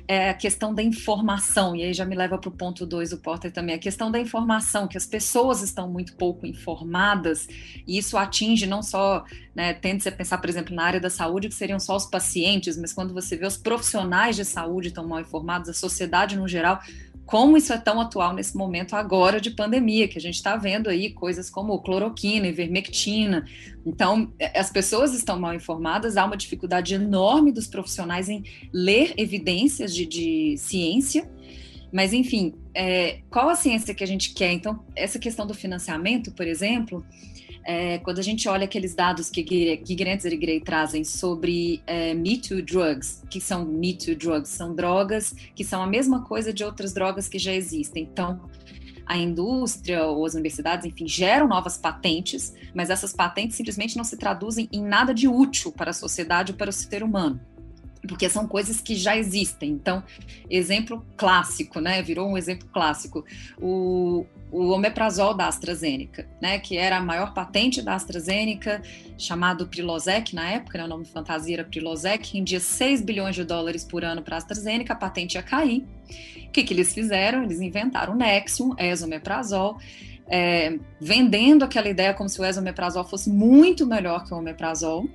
é, 0.07 0.29
a 0.31 0.33
questão 0.33 0.73
da 0.73 0.81
informação, 0.81 1.75
e 1.75 1.83
aí 1.83 1.93
já 1.93 2.03
me 2.03 2.15
leva 2.15 2.37
para 2.37 2.49
o 2.49 2.51
ponto 2.51 2.85
2 2.85 3.11
do 3.11 3.17
Porter 3.17 3.51
também, 3.51 3.75
a 3.75 3.79
questão 3.79 4.09
da 4.09 4.19
informação, 4.19 4.87
que 4.87 4.97
as 4.97 5.05
pessoas 5.05 5.61
estão 5.61 5.87
muito 5.87 6.15
pouco 6.15 6.47
informadas, 6.47 7.47
e 7.85 7.97
isso 7.97 8.17
atinge 8.17 8.65
não 8.65 8.81
só, 8.81 9.23
né, 9.53 9.73
tende 9.73 10.07
a 10.09 10.11
pensar, 10.11 10.39
por 10.39 10.49
exemplo, 10.49 10.73
na 10.73 10.83
área 10.83 10.99
da 10.99 11.11
saúde, 11.11 11.49
que 11.49 11.53
seriam 11.53 11.79
só 11.79 11.95
os 11.95 12.07
pacientes, 12.07 12.75
mas 12.75 12.91
quando 12.91 13.13
você 13.13 13.37
vê 13.37 13.45
os 13.45 13.57
profissionais 13.57 14.35
de 14.35 14.43
saúde 14.45 14.87
estão 14.87 15.07
mal 15.07 15.19
informados, 15.19 15.69
a 15.69 15.73
sociedade 15.73 16.35
no 16.35 16.47
geral, 16.47 16.79
como 17.29 17.55
isso 17.55 17.71
é 17.71 17.77
tão 17.77 18.01
atual 18.01 18.33
nesse 18.33 18.57
momento 18.57 18.95
agora 18.95 19.39
de 19.39 19.51
pandemia, 19.51 20.07
que 20.07 20.17
a 20.17 20.21
gente 20.21 20.33
está 20.33 20.57
vendo 20.57 20.89
aí 20.89 21.11
coisas 21.11 21.47
como 21.47 21.79
cloroquina, 21.79 22.47
ivermectina. 22.47 23.45
Então, 23.85 24.33
é, 24.39 24.59
as 24.59 24.71
pessoas 24.71 25.13
estão 25.13 25.39
mal 25.39 25.53
informadas, 25.53 26.17
há 26.17 26.25
uma 26.25 26.35
dificuldade 26.35 26.95
enorme 26.95 27.51
dos 27.51 27.67
profissionais 27.67 28.29
em 28.29 28.43
ler 28.73 29.13
evidências 29.15 29.93
de, 29.93 30.07
de 30.07 30.55
ciência. 30.57 31.29
Mas, 31.93 32.13
enfim, 32.13 32.55
é, 32.73 33.19
qual 33.29 33.47
a 33.47 33.55
ciência 33.55 33.93
que 33.93 34.03
a 34.03 34.07
gente 34.07 34.33
quer? 34.33 34.51
Então, 34.51 34.83
essa 34.95 35.19
questão 35.19 35.45
do 35.45 35.53
financiamento, 35.53 36.31
por 36.31 36.47
exemplo, 36.47 37.05
é, 37.71 37.99
quando 37.99 38.17
a 38.17 38.23
gente 38.23 38.49
olha 38.49 38.65
aqueles 38.65 38.95
dados 38.95 39.29
que 39.29 39.45
Gigrenzer 39.85 40.33
e 40.33 40.37
Gray 40.37 40.59
trazem 40.59 41.03
sobre 41.03 41.83
é, 41.85 42.15
Me 42.15 42.41
Too 42.41 42.63
Drugs, 42.63 43.21
que 43.29 43.39
são 43.39 43.63
Me 43.63 43.93
Too 43.93 44.15
Drugs, 44.15 44.49
são 44.49 44.73
drogas 44.73 45.35
que 45.53 45.63
são 45.63 45.83
a 45.83 45.85
mesma 45.85 46.23
coisa 46.23 46.51
de 46.51 46.63
outras 46.63 46.93
drogas 46.93 47.27
que 47.27 47.37
já 47.37 47.53
existem. 47.53 48.09
Então, 48.11 48.41
a 49.05 49.15
indústria 49.15 50.03
ou 50.07 50.25
as 50.25 50.33
universidades, 50.33 50.83
enfim, 50.83 51.07
geram 51.07 51.47
novas 51.47 51.77
patentes, 51.77 52.55
mas 52.73 52.89
essas 52.89 53.13
patentes 53.13 53.55
simplesmente 53.55 53.95
não 53.95 54.03
se 54.03 54.17
traduzem 54.17 54.67
em 54.73 54.81
nada 54.81 55.13
de 55.13 55.27
útil 55.27 55.71
para 55.71 55.91
a 55.91 55.93
sociedade 55.93 56.53
ou 56.53 56.57
para 56.57 56.71
o 56.71 56.73
ser 56.73 57.03
humano 57.03 57.39
porque 58.07 58.29
são 58.29 58.47
coisas 58.47 58.79
que 58.79 58.95
já 58.95 59.17
existem. 59.17 59.71
Então, 59.71 60.03
exemplo 60.49 61.05
clássico, 61.17 61.79
né? 61.79 62.01
Virou 62.01 62.29
um 62.29 62.37
exemplo 62.37 62.67
clássico. 62.69 63.25
O, 63.61 64.25
o 64.51 64.71
omeprazol 64.71 65.33
da 65.33 65.47
AstraZeneca, 65.47 66.27
né? 66.41 66.59
Que 66.59 66.77
era 66.77 66.97
a 66.97 67.01
maior 67.01 67.33
patente 67.33 67.81
da 67.81 67.93
AstraZeneca, 67.93 68.81
chamado 69.17 69.67
Prilosec 69.67 70.33
na 70.33 70.49
época, 70.49 70.77
né, 70.77 70.85
o 70.85 70.87
nome 70.87 71.05
fantasia 71.05 71.57
era 71.57 71.63
Prilosec, 71.63 72.33
rendia 72.33 72.59
6 72.59 73.01
bilhões 73.01 73.35
de 73.35 73.43
dólares 73.43 73.83
por 73.83 74.03
ano 74.03 74.21
para 74.21 74.35
a 74.35 74.37
AstraZeneca, 74.39 74.93
a 74.93 74.95
patente 74.95 75.35
ia 75.35 75.43
cair. 75.43 75.85
O 76.47 76.51
que, 76.51 76.63
que 76.63 76.73
eles 76.73 76.93
fizeram? 76.93 77.43
Eles 77.43 77.61
inventaram 77.61 78.13
o 78.13 78.15
Nexium, 78.15 78.73
esomeprazol, 78.77 79.77
é, 80.27 80.77
vendendo 80.99 81.63
aquela 81.63 81.89
ideia 81.89 82.13
como 82.13 82.29
se 82.29 82.41
o 82.41 82.45
esomeprazol 82.45 83.03
fosse 83.03 83.29
muito 83.29 83.85
melhor 83.85 84.25
que 84.25 84.33
o 84.33 84.37
omeprazol, 84.37 85.07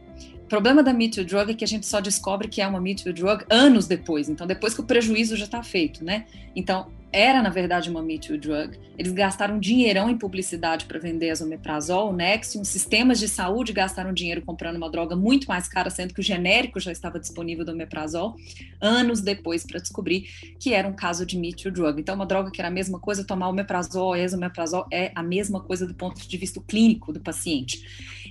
o 0.45 0.47
problema 0.47 0.83
da 0.83 0.93
Me 0.93 1.09
Too 1.09 1.25
Drug 1.25 1.51
é 1.51 1.55
que 1.55 1.65
a 1.65 1.67
gente 1.67 1.87
só 1.87 2.01
descobre 2.01 2.49
que 2.49 2.61
é 2.61 2.67
uma 2.67 2.79
Me 2.79 2.95
Too 2.95 3.15
Drug 3.15 3.45
anos 3.49 3.87
depois, 3.87 4.29
então 4.29 4.47
depois 4.47 4.75
que 4.75 4.81
o 4.81 4.85
prejuízo 4.85 5.37
já 5.37 5.47
está 5.47 5.63
feito, 5.63 6.05
né? 6.05 6.27
Então, 6.55 6.89
era 7.15 7.41
na 7.41 7.49
verdade 7.49 7.89
uma 7.89 8.03
Me 8.03 8.19
Too 8.19 8.37
Drug. 8.37 8.77
Eles 8.99 9.13
gastaram 9.13 9.61
dinheirão 9.61 10.11
em 10.11 10.19
publicidade 10.19 10.85
para 10.85 10.99
vender 10.99 11.31
a 11.31 11.35
Zomeprazol, 11.37 12.11
o 12.11 12.13
Nexium, 12.13 12.65
sistemas 12.65 13.21
de 13.21 13.29
saúde 13.29 13.73
gastaram 13.73 14.13
dinheiro 14.13 14.43
comprando 14.43 14.77
uma 14.77 14.91
droga 14.91 15.15
muito 15.15 15.47
mais 15.47 15.69
cara, 15.69 15.91
sendo 15.91 16.13
que 16.13 16.19
o 16.19 16.23
genérico 16.25 16.81
já 16.81 16.91
estava 16.91 17.21
disponível 17.21 17.65
do 17.65 17.71
Omeprazol, 17.71 18.35
anos 18.81 19.21
depois 19.21 19.65
para 19.65 19.79
descobrir 19.79 20.23
que 20.59 20.75
era 20.75 20.89
um 20.89 20.93
caso 20.93 21.25
de 21.25 21.39
Me 21.39 21.55
Too 21.55 21.71
Drug. 21.71 22.01
Então, 22.01 22.17
uma 22.17 22.27
droga 22.27 22.51
que 22.51 22.61
era 22.61 22.67
a 22.67 22.73
mesma 22.73 22.99
coisa, 22.99 23.25
tomar 23.25 23.49
Omeprazol, 23.49 24.17
Esomeprazol 24.17 24.87
é 24.93 25.13
a 25.15 25.23
mesma 25.23 25.61
coisa 25.61 25.87
do 25.87 25.95
ponto 25.95 26.27
de 26.27 26.37
vista 26.37 26.61
clínico 26.67 27.13
do 27.13 27.21
paciente. 27.21 27.81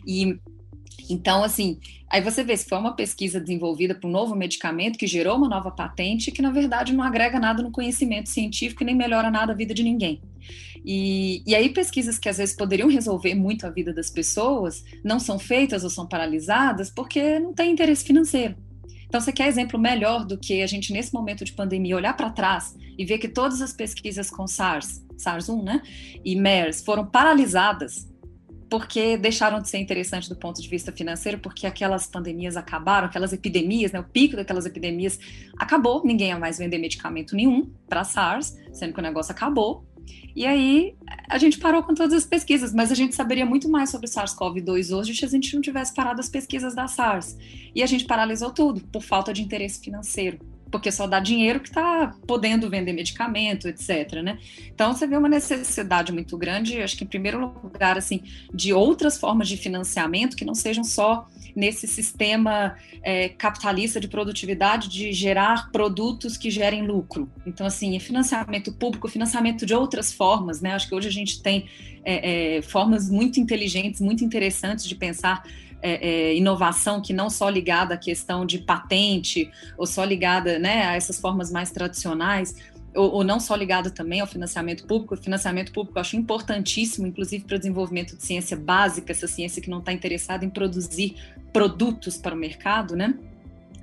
E 0.06 0.38
então, 1.10 1.44
assim, 1.44 1.80
aí 2.10 2.22
você 2.22 2.44
vê 2.44 2.56
se 2.56 2.68
foi 2.68 2.78
uma 2.78 2.96
pesquisa 2.96 3.40
desenvolvida 3.40 3.96
para 3.96 4.08
um 4.08 4.12
novo 4.12 4.36
medicamento 4.36 4.98
que 4.98 5.08
gerou 5.08 5.38
uma 5.38 5.50
nova 5.50 5.72
patente 5.72 6.32
que, 6.32 6.42
na 6.42 6.52
verdade, 6.52 6.94
não 6.94 7.04
agrega 7.04 7.40
nada 7.40 7.62
no 7.62 7.72
conhecimento 7.72 8.30
científico 8.30 8.84
e 8.84 8.86
nem 8.86 8.96
melhora 8.96 9.30
nada 9.30 9.54
a 9.54 9.56
vida 9.56 9.74
de 9.74 9.84
ninguém. 9.84 10.22
E, 10.86 11.42
e 11.46 11.56
aí, 11.56 11.70
pesquisas 11.70 12.18
que 12.18 12.28
às 12.28 12.38
vezes 12.38 12.56
poderiam 12.56 12.90
resolver 12.90 13.34
muito 13.36 13.66
a 13.66 13.70
vida 13.70 13.94
das 13.94 14.10
pessoas 14.10 14.84
não 15.04 15.20
são 15.20 15.40
feitas 15.40 15.84
ou 15.84 15.90
são 15.90 16.08
paralisadas 16.08 16.90
porque 16.90 17.40
não 17.40 17.54
tem 17.54 17.72
interesse 17.72 18.04
financeiro. 18.04 18.56
Então, 19.06 19.22
você 19.22 19.32
quer 19.32 19.48
exemplo 19.48 19.80
melhor 19.80 20.26
do 20.26 20.38
que 20.38 20.62
a 20.62 20.68
gente, 20.68 20.92
nesse 20.92 21.14
momento 21.14 21.46
de 21.46 21.54
pandemia, 21.54 21.96
olhar 21.96 22.18
para 22.18 22.32
trás 22.32 22.76
e 22.98 23.06
ver 23.06 23.20
que 23.20 23.28
todas 23.28 23.62
as 23.62 23.72
pesquisas 23.72 24.30
com 24.30 24.48
SARS, 24.48 25.06
SARS-1, 25.18 25.64
né, 25.64 25.82
e 26.26 26.36
MERS 26.36 26.84
foram 26.84 27.06
paralisadas 27.06 28.12
porque 28.74 29.18
deixaram 29.18 29.62
de 29.62 29.70
ser 29.70 29.78
interessantes 29.78 30.28
do 30.28 30.36
ponto 30.36 30.60
de 30.60 30.68
vista 30.68 30.92
financeiro, 30.92 31.38
porque 31.38 31.68
aquelas 31.68 32.08
pandemias 32.08 32.58
acabaram, 32.58 33.06
aquelas 33.06 33.32
epidemias, 33.32 33.92
né, 33.92 34.00
o 34.00 34.04
pico 34.04 34.36
daquelas 34.36 34.66
epidemias 34.66 35.20
acabou, 35.60 36.04
ninguém 36.04 36.30
ia 36.30 36.40
mais 36.40 36.58
vender 36.58 36.80
medicamento 36.80 37.36
nenhum 37.36 37.70
para 37.88 38.04
SARS, 38.04 38.58
sendo 38.72 38.92
que 38.92 39.00
o 39.00 39.04
negócio 39.04 39.32
acabou, 39.32 39.86
E 40.36 40.48
aí 40.48 40.96
a 41.30 41.38
gente 41.38 41.60
parou 41.60 41.84
com 41.84 41.94
todas 41.94 42.14
as 42.14 42.26
pesquisas, 42.26 42.74
mas 42.74 42.92
a 42.92 42.96
gente 42.96 43.14
saberia 43.14 43.46
muito 43.46 43.70
mais 43.70 43.92
sobre 43.92 44.08
o 44.08 44.10
SARS-CoV-2 44.10 44.92
hoje 44.98 45.16
se 45.16 45.24
a 45.24 45.28
gente 45.28 45.54
não 45.54 45.62
tivesse 45.62 45.94
parado 45.94 46.20
as 46.20 46.28
pesquisas 46.28 46.74
da 46.74 46.88
SARS. 46.88 47.38
E 47.76 47.84
a 47.84 47.86
gente 47.86 48.06
paralisou 48.06 48.50
tudo 48.50 48.82
por 48.88 49.04
falta 49.04 49.32
de 49.32 49.44
interesse 49.44 49.80
financeiro 49.80 50.40
porque 50.74 50.92
só 50.92 51.06
dá 51.06 51.20
dinheiro 51.20 51.60
que 51.60 51.70
está 51.70 52.16
podendo 52.26 52.68
vender 52.68 52.94
medicamento, 52.94 53.68
etc. 53.68 54.24
Né? 54.24 54.40
Então 54.74 54.92
você 54.92 55.06
vê 55.06 55.16
uma 55.16 55.30
necessidade 55.30 56.12
muito 56.12 56.36
grande, 56.36 56.82
acho 56.82 56.98
que 56.98 57.04
em 57.04 57.08
primeiro 57.08 57.40
lugar, 57.64 57.96
assim, 57.96 58.24
de 58.52 58.74
outras 58.74 59.20
formas 59.20 59.48
de 59.48 59.56
financiamento 59.56 60.36
que 60.36 60.44
não 60.44 60.56
sejam 60.56 60.84
só 60.84 61.28
nesse 61.56 61.88
sistema 61.88 62.76
é, 63.04 63.30
capitalista 63.30 64.00
de 64.00 64.08
produtividade 64.08 64.90
de 64.90 65.14
gerar 65.14 65.72
produtos 65.72 66.38
que 66.38 66.50
gerem 66.50 66.82
lucro. 66.88 67.30
Então, 67.46 67.68
assim, 67.68 67.96
é 67.96 68.00
financiamento 68.00 68.74
público, 68.74 69.08
financiamento 69.08 69.68
de 69.68 69.76
outras 69.76 70.12
formas, 70.12 70.60
né? 70.60 70.74
Acho 70.74 70.90
que 70.90 70.96
hoje 70.96 71.08
a 71.08 71.12
gente 71.12 71.40
tem 71.44 71.68
é, 72.04 72.56
é, 72.56 72.62
formas 72.64 73.12
muito 73.12 73.40
inteligentes, 73.40 74.02
muito 74.02 74.26
interessantes 74.26 74.86
de 74.86 74.96
pensar 74.96 75.44
é, 75.84 76.08
é, 76.08 76.36
inovação 76.36 77.02
que 77.02 77.12
não 77.12 77.30
só 77.30 77.50
ligada 77.50 77.96
à 77.96 77.98
questão 77.98 78.46
de 78.46 78.58
patente 78.58 79.52
ou 79.78 79.86
só 79.86 80.04
ligada 80.06 80.58
né, 80.58 80.86
a 80.86 80.96
essas 80.96 81.20
formas 81.20 81.52
mais 81.52 81.72
tradicionais, 81.72 82.56
ou, 82.96 83.12
ou, 83.12 83.24
não 83.24 83.40
só 83.40 83.56
ligada 83.56 83.90
também 83.90 84.22
ao 84.22 84.28
financiamento 84.28 84.86
público. 84.86 85.16
O 85.16 85.18
financiamento 85.18 85.74
público 85.74 85.98
eu 85.98 86.02
acho 86.02 86.16
importantíssimo, 86.16 87.06
inclusive 87.06 87.44
para 87.44 87.56
o 87.56 87.60
desenvolvimento 87.60 88.16
de 88.16 88.24
ciência 88.24 88.56
básica, 88.56 89.12
essa 89.12 89.28
ciência 89.28 89.62
que 89.62 89.70
não 89.70 89.80
está 89.80 89.92
interessada 89.92 90.46
em 90.46 90.50
produzir 90.50 91.16
produtos 91.52 92.18
para 92.18 92.34
o 92.34 92.38
mercado, 92.38 92.96
né? 92.96 93.14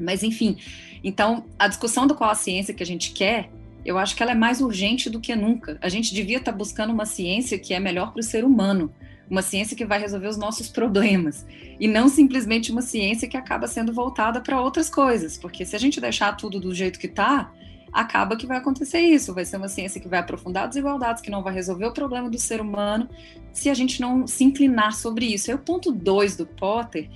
Mas 0.01 0.22
enfim, 0.22 0.57
então 1.05 1.44
a 1.59 1.68
discussão 1.68 2.07
do 2.07 2.14
qual 2.14 2.30
a 2.30 2.34
ciência 2.34 2.72
que 2.72 2.82
a 2.82 2.86
gente 2.86 3.12
quer 3.12 3.51
eu 3.84 3.98
acho 3.98 4.14
que 4.14 4.22
ela 4.22 4.32
é 4.32 4.34
mais 4.34 4.61
urgente 4.61 5.09
do 5.09 5.20
que 5.20 5.34
nunca. 5.34 5.78
A 5.80 5.88
gente 5.88 6.12
devia 6.14 6.38
estar 6.38 6.53
tá 6.53 6.59
buscando 6.59 6.92
uma 6.92 7.07
ciência 7.07 7.59
que 7.59 7.72
é 7.72 7.80
melhor 7.80 8.12
para 8.12 8.20
o 8.20 8.22
ser 8.22 8.44
humano, 8.44 8.92
uma 9.30 9.42
ciência 9.42 9.76
que 9.76 9.86
vai 9.86 10.00
resolver 10.00 10.26
os 10.26 10.36
nossos 10.36 10.68
problemas 10.68 11.46
e 11.78 11.86
não 11.86 12.08
simplesmente 12.08 12.72
uma 12.72 12.82
ciência 12.82 13.28
que 13.28 13.36
acaba 13.36 13.68
sendo 13.68 13.92
voltada 13.92 14.40
para 14.40 14.60
outras 14.60 14.90
coisas, 14.90 15.38
porque 15.38 15.64
se 15.64 15.76
a 15.76 15.78
gente 15.78 16.00
deixar 16.00 16.36
tudo 16.36 16.58
do 16.58 16.74
jeito 16.74 16.98
que 16.98 17.06
está, 17.06 17.52
acaba 17.92 18.36
que 18.36 18.46
vai 18.46 18.58
acontecer 18.58 19.00
isso, 19.00 19.32
vai 19.32 19.44
ser 19.44 19.56
uma 19.56 19.68
ciência 19.68 20.00
que 20.00 20.08
vai 20.08 20.18
aprofundar 20.18 20.68
desigualdades, 20.68 21.22
que 21.22 21.30
não 21.30 21.42
vai 21.42 21.54
resolver 21.54 21.86
o 21.86 21.92
problema 21.92 22.28
do 22.28 22.38
ser 22.38 22.60
humano, 22.60 23.08
se 23.52 23.70
a 23.70 23.74
gente 23.74 24.00
não 24.00 24.26
se 24.26 24.44
inclinar 24.44 24.94
sobre 24.94 25.26
isso. 25.26 25.50
É 25.50 25.54
o 25.54 25.58
ponto 25.58 25.92
2 25.92 26.36
do 26.36 26.46
Potter, 26.46 27.08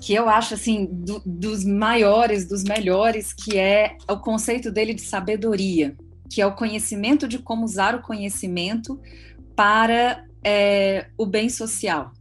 que 0.00 0.14
eu 0.14 0.28
acho 0.28 0.54
assim 0.54 0.88
do, 0.90 1.20
dos 1.24 1.64
maiores, 1.64 2.46
dos 2.46 2.64
melhores, 2.64 3.32
que 3.32 3.58
é 3.58 3.96
o 4.08 4.16
conceito 4.18 4.70
dele 4.70 4.94
de 4.94 5.02
sabedoria, 5.02 5.96
que 6.28 6.40
é 6.40 6.46
o 6.46 6.54
conhecimento 6.54 7.28
de 7.28 7.38
como 7.38 7.64
usar 7.64 7.94
o 7.94 8.02
conhecimento 8.02 9.00
para 9.54 10.24
é, 10.44 11.06
o 11.16 11.26
bem 11.26 11.48
social. 11.48 12.12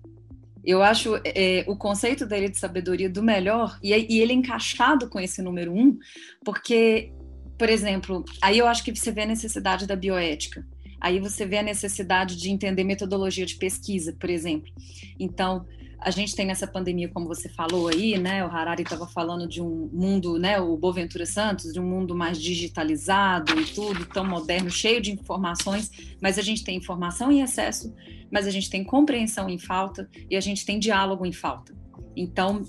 Eu 0.63 0.83
acho 0.83 1.19
é, 1.23 1.63
o 1.67 1.75
conceito 1.75 2.25
dele 2.25 2.49
de 2.49 2.57
sabedoria 2.57 3.09
do 3.09 3.23
melhor, 3.23 3.79
e, 3.81 3.93
e, 3.93 4.21
ele 4.21 4.33
encaixado 4.33 5.09
com 5.09 5.19
esse 5.19 5.41
número 5.41 5.73
um, 5.73 5.97
porque, 6.43 7.11
por 7.57 7.69
exemplo, 7.69 8.25
aí 8.41 8.57
eu 8.57 8.67
acho 8.67 8.83
que 8.83 8.93
você 8.93 9.11
vê 9.11 9.21
a 9.21 9.25
necessidade 9.25 9.87
da 9.87 9.95
bioética. 9.95 10.65
Aí 11.01 11.19
você 11.19 11.45
vê 11.45 11.59
a 11.59 11.63
necessidade 11.63 12.35
de 12.35 12.49
entender 12.49 12.83
metodologia 12.83 13.45
de 13.45 13.55
pesquisa, 13.55 14.13
por 14.19 14.29
exemplo. 14.29 14.69
Então, 15.17 15.65
a 16.01 16.11
gente 16.11 16.35
tem 16.35 16.45
nessa 16.45 16.65
pandemia, 16.65 17.09
como 17.09 17.27
você 17.27 17.49
falou 17.49 17.89
aí, 17.89 18.17
né? 18.17 18.45
O 18.45 18.47
Harari 18.47 18.83
estava 18.83 19.05
falando 19.05 19.47
de 19.47 19.61
um 19.61 19.89
mundo, 19.91 20.39
né? 20.39 20.59
O 20.59 20.77
Boaventura 20.77 21.25
Santos, 21.25 21.73
de 21.73 21.79
um 21.79 21.85
mundo 21.85 22.15
mais 22.15 22.41
digitalizado 22.41 23.59
e 23.59 23.65
tudo, 23.65 24.05
tão 24.05 24.25
moderno, 24.25 24.69
cheio 24.69 25.01
de 25.01 25.11
informações, 25.11 25.91
mas 26.21 26.39
a 26.39 26.41
gente 26.41 26.63
tem 26.63 26.77
informação 26.77 27.31
em 27.31 27.41
excesso, 27.41 27.93
mas 28.31 28.47
a 28.47 28.51
gente 28.51 28.69
tem 28.69 28.83
compreensão 28.83 29.49
em 29.49 29.57
falta 29.57 30.09
e 30.29 30.37
a 30.37 30.41
gente 30.41 30.65
tem 30.65 30.79
diálogo 30.79 31.25
em 31.25 31.33
falta. 31.33 31.75
Então, 32.15 32.63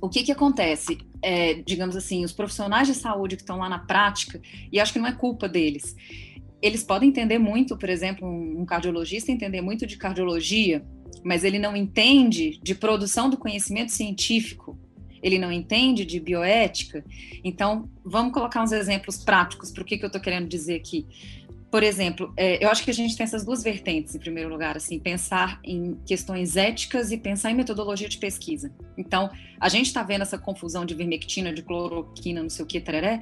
o 0.00 0.08
que 0.08 0.22
que 0.22 0.30
acontece? 0.30 0.98
É, 1.20 1.54
digamos 1.54 1.96
assim, 1.96 2.24
os 2.24 2.32
profissionais 2.32 2.86
de 2.86 2.94
saúde 2.94 3.36
que 3.36 3.42
estão 3.42 3.58
lá 3.58 3.68
na 3.68 3.80
prática, 3.80 4.40
e 4.70 4.78
acho 4.78 4.92
que 4.92 4.98
não 4.98 5.08
é 5.08 5.12
culpa 5.12 5.48
deles, 5.48 5.96
eles 6.62 6.82
podem 6.82 7.08
entender 7.08 7.38
muito, 7.38 7.76
por 7.76 7.90
exemplo, 7.90 8.26
um 8.26 8.64
cardiologista 8.64 9.32
entender 9.32 9.60
muito 9.60 9.86
de 9.86 9.96
cardiologia, 9.96 10.82
mas 11.24 11.42
ele 11.42 11.58
não 11.58 11.74
entende 11.74 12.60
de 12.62 12.74
produção 12.74 13.30
do 13.30 13.36
conhecimento 13.36 13.90
científico, 13.90 14.78
ele 15.22 15.38
não 15.38 15.50
entende 15.50 16.04
de 16.04 16.20
bioética. 16.20 17.02
Então, 17.42 17.88
vamos 18.04 18.34
colocar 18.34 18.62
uns 18.62 18.72
exemplos 18.72 19.16
práticos 19.24 19.72
para 19.72 19.82
o 19.82 19.84
que, 19.84 19.96
que 19.96 20.04
eu 20.04 20.08
estou 20.08 20.20
querendo 20.20 20.46
dizer 20.46 20.74
aqui. 20.74 21.06
Por 21.70 21.82
exemplo, 21.82 22.32
é, 22.36 22.62
eu 22.62 22.68
acho 22.68 22.84
que 22.84 22.90
a 22.90 22.94
gente 22.94 23.16
tem 23.16 23.24
essas 23.24 23.44
duas 23.44 23.62
vertentes, 23.62 24.14
em 24.14 24.18
primeiro 24.18 24.48
lugar, 24.48 24.76
assim, 24.76 24.98
pensar 24.98 25.58
em 25.64 25.98
questões 26.06 26.56
éticas 26.56 27.10
e 27.10 27.16
pensar 27.16 27.50
em 27.50 27.54
metodologia 27.54 28.08
de 28.08 28.18
pesquisa. 28.18 28.70
Então, 28.96 29.30
a 29.58 29.68
gente 29.68 29.86
está 29.86 30.02
vendo 30.02 30.22
essa 30.22 30.38
confusão 30.38 30.84
de 30.84 30.94
vermectina, 30.94 31.52
de 31.52 31.62
cloroquina, 31.62 32.42
não 32.42 32.50
sei 32.50 32.64
o 32.64 32.68
que, 32.68 32.78
tararé, 32.78 33.20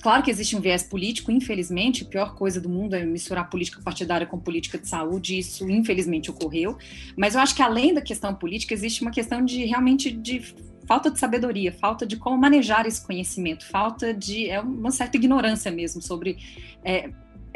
Claro 0.00 0.22
que 0.22 0.30
existe 0.30 0.56
um 0.56 0.60
viés 0.60 0.82
político, 0.82 1.30
infelizmente, 1.30 2.04
a 2.04 2.06
pior 2.06 2.34
coisa 2.34 2.60
do 2.60 2.68
mundo 2.68 2.94
é 2.94 3.04
misturar 3.04 3.50
política 3.50 3.82
partidária 3.82 4.26
com 4.26 4.38
política 4.38 4.78
de 4.78 4.88
saúde, 4.88 5.38
isso 5.38 5.68
infelizmente 5.70 6.30
ocorreu, 6.30 6.78
mas 7.16 7.34
eu 7.34 7.40
acho 7.40 7.54
que 7.54 7.62
além 7.62 7.92
da 7.92 8.00
questão 8.00 8.34
política, 8.34 8.72
existe 8.72 9.02
uma 9.02 9.10
questão 9.10 9.44
de 9.44 9.64
realmente 9.66 10.10
de 10.10 10.54
falta 10.86 11.10
de 11.10 11.20
sabedoria, 11.20 11.70
falta 11.70 12.04
de 12.04 12.16
como 12.16 12.36
manejar 12.36 12.86
esse 12.86 13.06
conhecimento, 13.06 13.64
falta 13.64 14.12
de 14.12 14.48
é 14.48 14.60
uma 14.60 14.90
certa 14.90 15.16
ignorância 15.16 15.70
mesmo 15.70 16.02
sobre 16.02 16.38
é, 16.82 17.10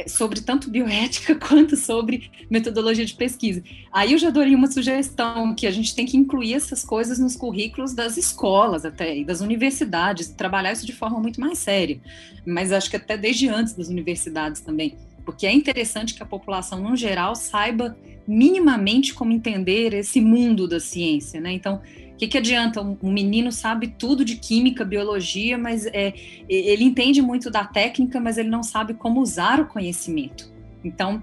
sobre 0.07 0.41
tanto 0.41 0.71
bioética 0.71 1.35
quanto 1.39 1.77
sobre 1.77 2.31
metodologia 2.51 3.05
de 3.05 3.15
pesquisa. 3.15 3.63
Aí 3.93 4.13
eu 4.13 4.19
já 4.19 4.31
daria 4.31 4.57
uma 4.57 4.71
sugestão 4.71 5.55
que 5.55 5.67
a 5.67 5.71
gente 5.71 5.95
tem 5.95 6.07
que 6.07 6.17
incluir 6.17 6.55
essas 6.55 6.85
coisas 6.85 7.19
nos 7.19 7.37
currículos 7.37 7.95
das 7.95 8.17
escolas 8.17 8.85
até 8.85 9.17
e 9.17 9.25
das 9.25 9.41
universidades, 9.41 10.29
trabalhar 10.29 10.73
isso 10.73 10.87
de 10.87 10.93
forma 10.93 11.21
muito 11.21 11.41
mais 11.41 11.59
séria. 11.59 12.01
Mas 12.47 12.73
acho 12.73 12.91
que 12.91 12.97
até 12.97 13.17
desde 13.17 13.49
antes 13.49 13.75
das 13.75 13.89
universidades 13.89 14.61
também, 14.61 14.97
porque 15.25 15.47
é 15.47 15.53
interessante 15.53 16.15
que 16.15 16.23
a 16.23 16.27
população 16.27 16.81
no 16.81 16.97
geral 16.97 17.35
saiba 17.35 17.97
minimamente 18.27 19.13
como 19.13 19.33
entender 19.33 19.93
esse 19.93 20.21
mundo 20.21 20.67
da 20.67 20.81
ciência, 20.81 21.41
né? 21.41 21.53
Então, 21.53 21.81
o 22.15 22.17
que, 22.17 22.29
que 22.29 22.39
adianta? 22.39 22.81
Um, 22.81 22.97
menino 23.03 23.51
sabe 23.51 23.89
tudo 23.89 24.25
de 24.25 24.37
química, 24.37 24.85
biologia, 24.85 25.59
mas 25.59 25.85
é, 25.87 26.15
ele 26.49 26.85
entende 26.85 27.21
muito 27.21 27.51
da 27.51 27.65
técnica, 27.65 28.21
mas 28.21 28.39
ele 28.39 28.49
não 28.49 28.63
sabe 28.63 28.95
como 28.95 29.21
usar 29.21 29.61
o 29.61 29.67
conhecimento. 29.67 30.53
Então, 30.85 31.21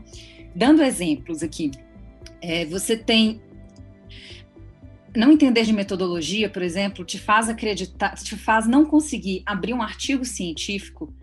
dando 0.53 0.83
exemplos 0.83 1.41
aqui, 1.41 1.71
é, 2.41 2.65
você 2.65 2.97
tem 2.97 3.39
não 5.15 5.31
entender 5.31 5.63
de 5.63 5.73
metodologia, 5.73 6.49
por 6.49 6.61
exemplo, 6.61 7.05
te 7.05 7.17
faz 7.17 7.49
acreditar, 7.49 8.15
te 8.15 8.35
faz 8.35 8.67
não 8.67 8.85
conseguir 8.85 9.43
abrir 9.45 9.73
um 9.73 9.81
artigo 9.81 10.25
científico 10.25 11.13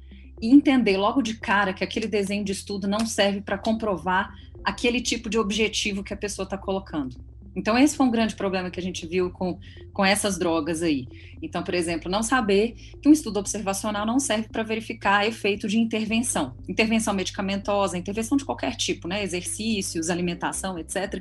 e 0.40 0.50
entender 0.50 0.96
logo 0.96 1.20
de 1.20 1.34
cara 1.34 1.72
que 1.74 1.84
aquele 1.84 2.06
desenho 2.06 2.44
de 2.44 2.52
estudo 2.52 2.86
não 2.86 3.04
serve 3.06 3.40
para 3.40 3.58
comprovar 3.58 4.34
aquele 4.64 5.00
tipo 5.00 5.28
de 5.28 5.38
objetivo 5.38 6.02
que 6.02 6.12
a 6.12 6.16
pessoa 6.16 6.44
está 6.44 6.56
colocando. 6.56 7.16
Então, 7.59 7.76
esse 7.76 7.96
foi 7.96 8.06
um 8.06 8.11
grande 8.11 8.36
problema 8.36 8.70
que 8.70 8.78
a 8.78 8.82
gente 8.82 9.04
viu 9.04 9.32
com, 9.32 9.59
com 9.92 10.04
essas 10.04 10.38
drogas 10.38 10.80
aí. 10.80 11.09
Então, 11.42 11.61
por 11.61 11.74
exemplo, 11.74 12.09
não 12.09 12.22
saber 12.22 12.76
que 13.02 13.09
um 13.09 13.12
estudo 13.12 13.40
observacional 13.40 14.06
não 14.06 14.20
serve 14.20 14.46
para 14.48 14.62
verificar 14.62 15.26
efeito 15.26 15.66
de 15.66 15.76
intervenção. 15.76 16.56
Intervenção 16.68 17.12
medicamentosa, 17.12 17.98
intervenção 17.98 18.38
de 18.38 18.44
qualquer 18.44 18.76
tipo, 18.76 19.09
né? 19.09 19.24
Exercícios, 19.24 20.09
alimentação, 20.09 20.78
etc. 20.78 21.20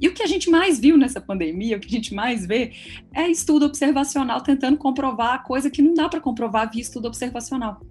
E 0.00 0.08
o 0.08 0.14
que 0.14 0.22
a 0.22 0.26
gente 0.26 0.48
mais 0.48 0.78
viu 0.78 0.96
nessa 0.96 1.20
pandemia, 1.20 1.76
o 1.76 1.80
que 1.80 1.88
a 1.88 1.98
gente 1.98 2.14
mais 2.14 2.46
vê, 2.46 2.72
é 3.14 3.28
estudo 3.28 3.66
observacional 3.66 4.40
tentando 4.40 4.78
comprovar 4.78 5.42
coisa 5.42 5.68
que 5.68 5.82
não 5.82 5.92
dá 5.92 6.08
para 6.08 6.22
comprovar 6.22 6.70
via 6.72 6.80
estudo 6.80 7.06
observacional. 7.06 7.82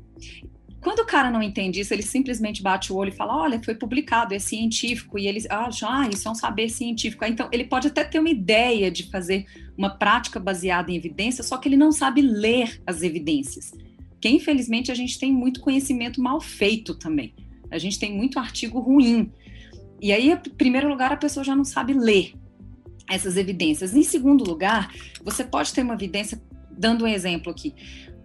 Quando 0.86 1.00
o 1.00 1.06
cara 1.06 1.32
não 1.32 1.42
entende 1.42 1.80
isso, 1.80 1.92
ele 1.96 2.04
simplesmente 2.04 2.62
bate 2.62 2.94
o 2.94 2.96
olho 2.96 3.10
e 3.10 3.12
fala: 3.12 3.36
olha, 3.36 3.60
foi 3.60 3.74
publicado, 3.74 4.36
é 4.36 4.38
científico, 4.38 5.18
e 5.18 5.28
eles 5.28 5.48
acham, 5.50 5.90
ah, 5.90 6.08
isso 6.08 6.28
é 6.28 6.32
um 6.32 6.36
saber 6.36 6.70
científico. 6.70 7.26
Então, 7.26 7.50
ele 7.52 7.64
pode 7.64 7.88
até 7.88 8.04
ter 8.04 8.20
uma 8.20 8.30
ideia 8.30 8.92
de 8.92 9.10
fazer 9.10 9.48
uma 9.76 9.90
prática 9.90 10.40
baseada 10.40 10.92
em 10.92 10.96
evidência, 10.96 11.44
só 11.44 11.58
que 11.58 11.68
ele 11.68 11.76
não 11.76 11.92
sabe 11.92 12.22
ler 12.22 12.80
as 12.86 13.02
evidências. 13.02 13.74
Que 14.22 14.30
infelizmente 14.30 14.92
a 14.92 14.96
gente 14.96 15.18
tem 15.18 15.34
muito 15.34 15.60
conhecimento 15.60 16.22
mal 16.22 16.40
feito 16.40 16.94
também. 16.94 17.34
A 17.72 17.80
gente 17.80 17.98
tem 17.98 18.16
muito 18.16 18.38
artigo 18.38 18.80
ruim. 18.80 19.32
E 20.00 20.14
aí, 20.14 20.30
em 20.30 20.38
primeiro 20.38 20.88
lugar, 20.88 21.12
a 21.12 21.18
pessoa 21.18 21.44
já 21.44 21.56
não 21.56 21.66
sabe 21.66 21.94
ler 21.94 22.36
essas 23.10 23.38
evidências. 23.38 23.96
Em 23.96 24.04
segundo 24.04 24.44
lugar, 24.44 24.94
você 25.24 25.44
pode 25.44 25.74
ter 25.74 25.82
uma 25.82 25.96
evidência, 25.96 26.40
dando 26.70 27.06
um 27.06 27.08
exemplo 27.08 27.52
aqui 27.52 27.74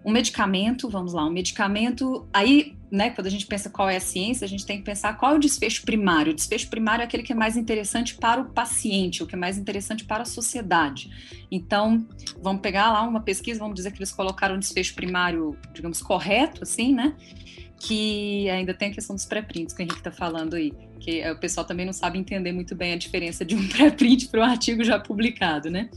um 0.03 0.11
medicamento, 0.11 0.89
vamos 0.89 1.13
lá, 1.13 1.25
um 1.25 1.29
medicamento, 1.29 2.27
aí, 2.33 2.75
né, 2.91 3.11
quando 3.11 3.27
a 3.27 3.29
gente 3.29 3.45
pensa 3.45 3.69
qual 3.69 3.87
é 3.87 3.97
a 3.97 3.99
ciência, 3.99 4.45
a 4.45 4.47
gente 4.47 4.65
tem 4.65 4.79
que 4.79 4.83
pensar 4.83 5.15
qual 5.15 5.33
é 5.33 5.35
o 5.35 5.39
desfecho 5.39 5.83
primário. 5.83 6.31
O 6.31 6.35
desfecho 6.35 6.69
primário 6.69 7.03
é 7.03 7.05
aquele 7.05 7.21
que 7.21 7.31
é 7.31 7.35
mais 7.35 7.55
interessante 7.55 8.15
para 8.15 8.41
o 8.41 8.45
paciente, 8.45 9.21
o 9.21 9.27
que 9.27 9.35
é 9.35 9.37
mais 9.37 9.57
interessante 9.57 10.03
para 10.03 10.23
a 10.23 10.25
sociedade. 10.25 11.09
Então, 11.51 12.05
vamos 12.41 12.61
pegar 12.61 12.91
lá 12.91 13.03
uma 13.03 13.21
pesquisa, 13.21 13.59
vamos 13.59 13.75
dizer 13.75 13.91
que 13.91 13.99
eles 13.99 14.11
colocaram 14.11 14.55
um 14.55 14.59
desfecho 14.59 14.95
primário, 14.95 15.55
digamos, 15.71 16.01
correto, 16.01 16.63
assim, 16.63 16.93
né? 16.93 17.15
Que 17.79 18.49
ainda 18.49 18.73
tem 18.73 18.89
a 18.89 18.93
questão 18.93 19.15
dos 19.15 19.25
pré-prints 19.25 19.73
que 19.73 19.81
o 19.81 19.83
Henrique 19.83 19.99
está 19.99 20.11
falando 20.11 20.55
aí, 20.55 20.73
que 20.99 21.27
o 21.29 21.39
pessoal 21.39 21.65
também 21.65 21.85
não 21.85 21.93
sabe 21.93 22.17
entender 22.17 22.51
muito 22.51 22.75
bem 22.75 22.93
a 22.93 22.97
diferença 22.97 23.45
de 23.45 23.55
um 23.55 23.67
pré-print 23.69 24.29
para 24.29 24.41
um 24.41 24.43
artigo 24.43 24.83
já 24.83 24.99
publicado, 24.99 25.69
né? 25.69 25.89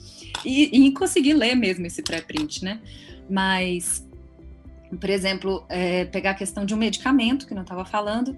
E, 0.45 0.87
e 0.87 0.93
conseguir 0.93 1.33
ler 1.33 1.55
mesmo 1.55 1.87
esse 1.87 2.03
pré-print, 2.03 2.65
né? 2.65 2.81
Mas, 3.29 4.07
por 5.01 5.11
exemplo, 5.11 5.65
é, 5.69 6.05
pegar 6.05 6.33
a 6.33 6.35
questão 6.35 6.65
de 6.65 6.75
um 6.75 6.77
medicamento, 6.77 7.47
que 7.47 7.55
não 7.55 7.63
estava 7.63 7.85
falando, 7.85 8.37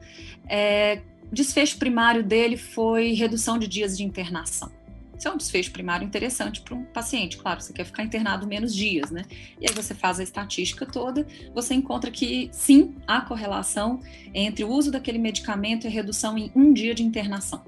é, 0.48 1.02
desfecho 1.32 1.78
primário 1.78 2.22
dele 2.22 2.56
foi 2.56 3.12
redução 3.12 3.58
de 3.58 3.66
dias 3.66 3.96
de 3.96 4.04
internação. 4.04 4.70
Isso 5.18 5.28
é 5.28 5.32
um 5.32 5.36
desfecho 5.36 5.72
primário 5.72 6.04
interessante 6.04 6.60
para 6.60 6.74
um 6.74 6.84
paciente. 6.84 7.38
Claro, 7.38 7.60
você 7.60 7.72
quer 7.72 7.84
ficar 7.84 8.02
internado 8.02 8.46
menos 8.46 8.74
dias, 8.74 9.10
né? 9.10 9.22
E 9.58 9.66
aí 9.66 9.74
você 9.74 9.94
faz 9.94 10.20
a 10.20 10.22
estatística 10.22 10.84
toda, 10.84 11.26
você 11.54 11.72
encontra 11.72 12.10
que 12.10 12.50
sim, 12.52 12.94
há 13.06 13.22
correlação 13.22 14.00
entre 14.34 14.62
o 14.62 14.68
uso 14.68 14.90
daquele 14.90 15.18
medicamento 15.18 15.84
e 15.84 15.88
a 15.88 15.90
redução 15.90 16.36
em 16.36 16.52
um 16.54 16.72
dia 16.72 16.94
de 16.94 17.02
internação. 17.02 17.64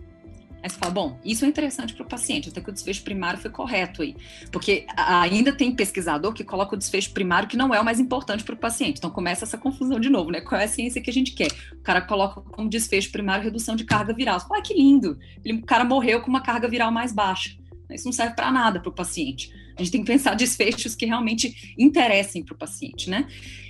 Aí 0.63 0.69
você 0.69 0.77
fala, 0.77 0.93
bom, 0.93 1.21
isso 1.25 1.45
é 1.45 1.49
interessante 1.49 1.95
para 1.95 2.05
o 2.05 2.09
paciente, 2.09 2.49
até 2.49 2.61
que 2.61 2.69
o 2.69 2.73
desfecho 2.73 3.03
primário 3.03 3.39
foi 3.39 3.51
correto 3.51 4.03
aí. 4.03 4.17
Porque 4.51 4.87
ainda 4.97 5.53
tem 5.53 5.75
pesquisador 5.75 6.33
que 6.33 6.43
coloca 6.43 6.75
o 6.75 6.79
desfecho 6.79 7.13
primário 7.13 7.49
que 7.49 7.57
não 7.57 7.73
é 7.73 7.81
o 7.81 7.85
mais 7.85 8.01
importante 8.01 8.43
para 8.43 8.55
o 8.55 8.59
paciente. 8.59 8.99
Então 8.99 9.11
começa 9.11 9.45
essa 9.45 9.57
confusão 9.57 10.01
de 10.01 10.09
novo, 10.09 10.31
né? 10.31 10.41
Qual 10.41 10.61
é 10.61 10.65
a 10.65 10.69
ciência 10.69 11.01
que 11.01 11.11
a 11.11 11.13
gente 11.13 11.33
quer? 11.33 11.51
O 11.73 11.83
cara 11.83 12.01
coloca 12.01 12.41
como 12.41 12.69
desfecho 12.69 13.11
primário 13.13 13.45
redução 13.45 13.77
de 13.77 13.85
carga 13.85 14.13
viral. 14.13 14.41
Fala, 14.41 14.59
ah, 14.59 14.63
que 14.63 14.75
lindo! 14.75 15.19
o 15.47 15.67
cara 15.67 15.85
morreu 15.85 16.21
com 16.21 16.29
uma 16.29 16.41
carga 16.41 16.69
viral 16.69 16.91
mais 16.91 17.13
baixa. 17.13 17.57
Isso 17.91 18.05
não 18.05 18.13
serve 18.13 18.35
para 18.35 18.51
nada 18.51 18.81
para 18.81 18.91
o 18.91 18.93
paciente. 18.93 19.53
A 19.77 19.83
gente 19.83 19.93
tem 19.93 20.01
que 20.03 20.13
pensar 20.13 20.35
desfechos 20.37 20.95
que 20.95 21.07
realmente 21.07 21.75
interessem 21.79 22.45
para 22.45 22.55
o 22.55 22.59
paciente, 22.59 23.09
né? 23.09 23.27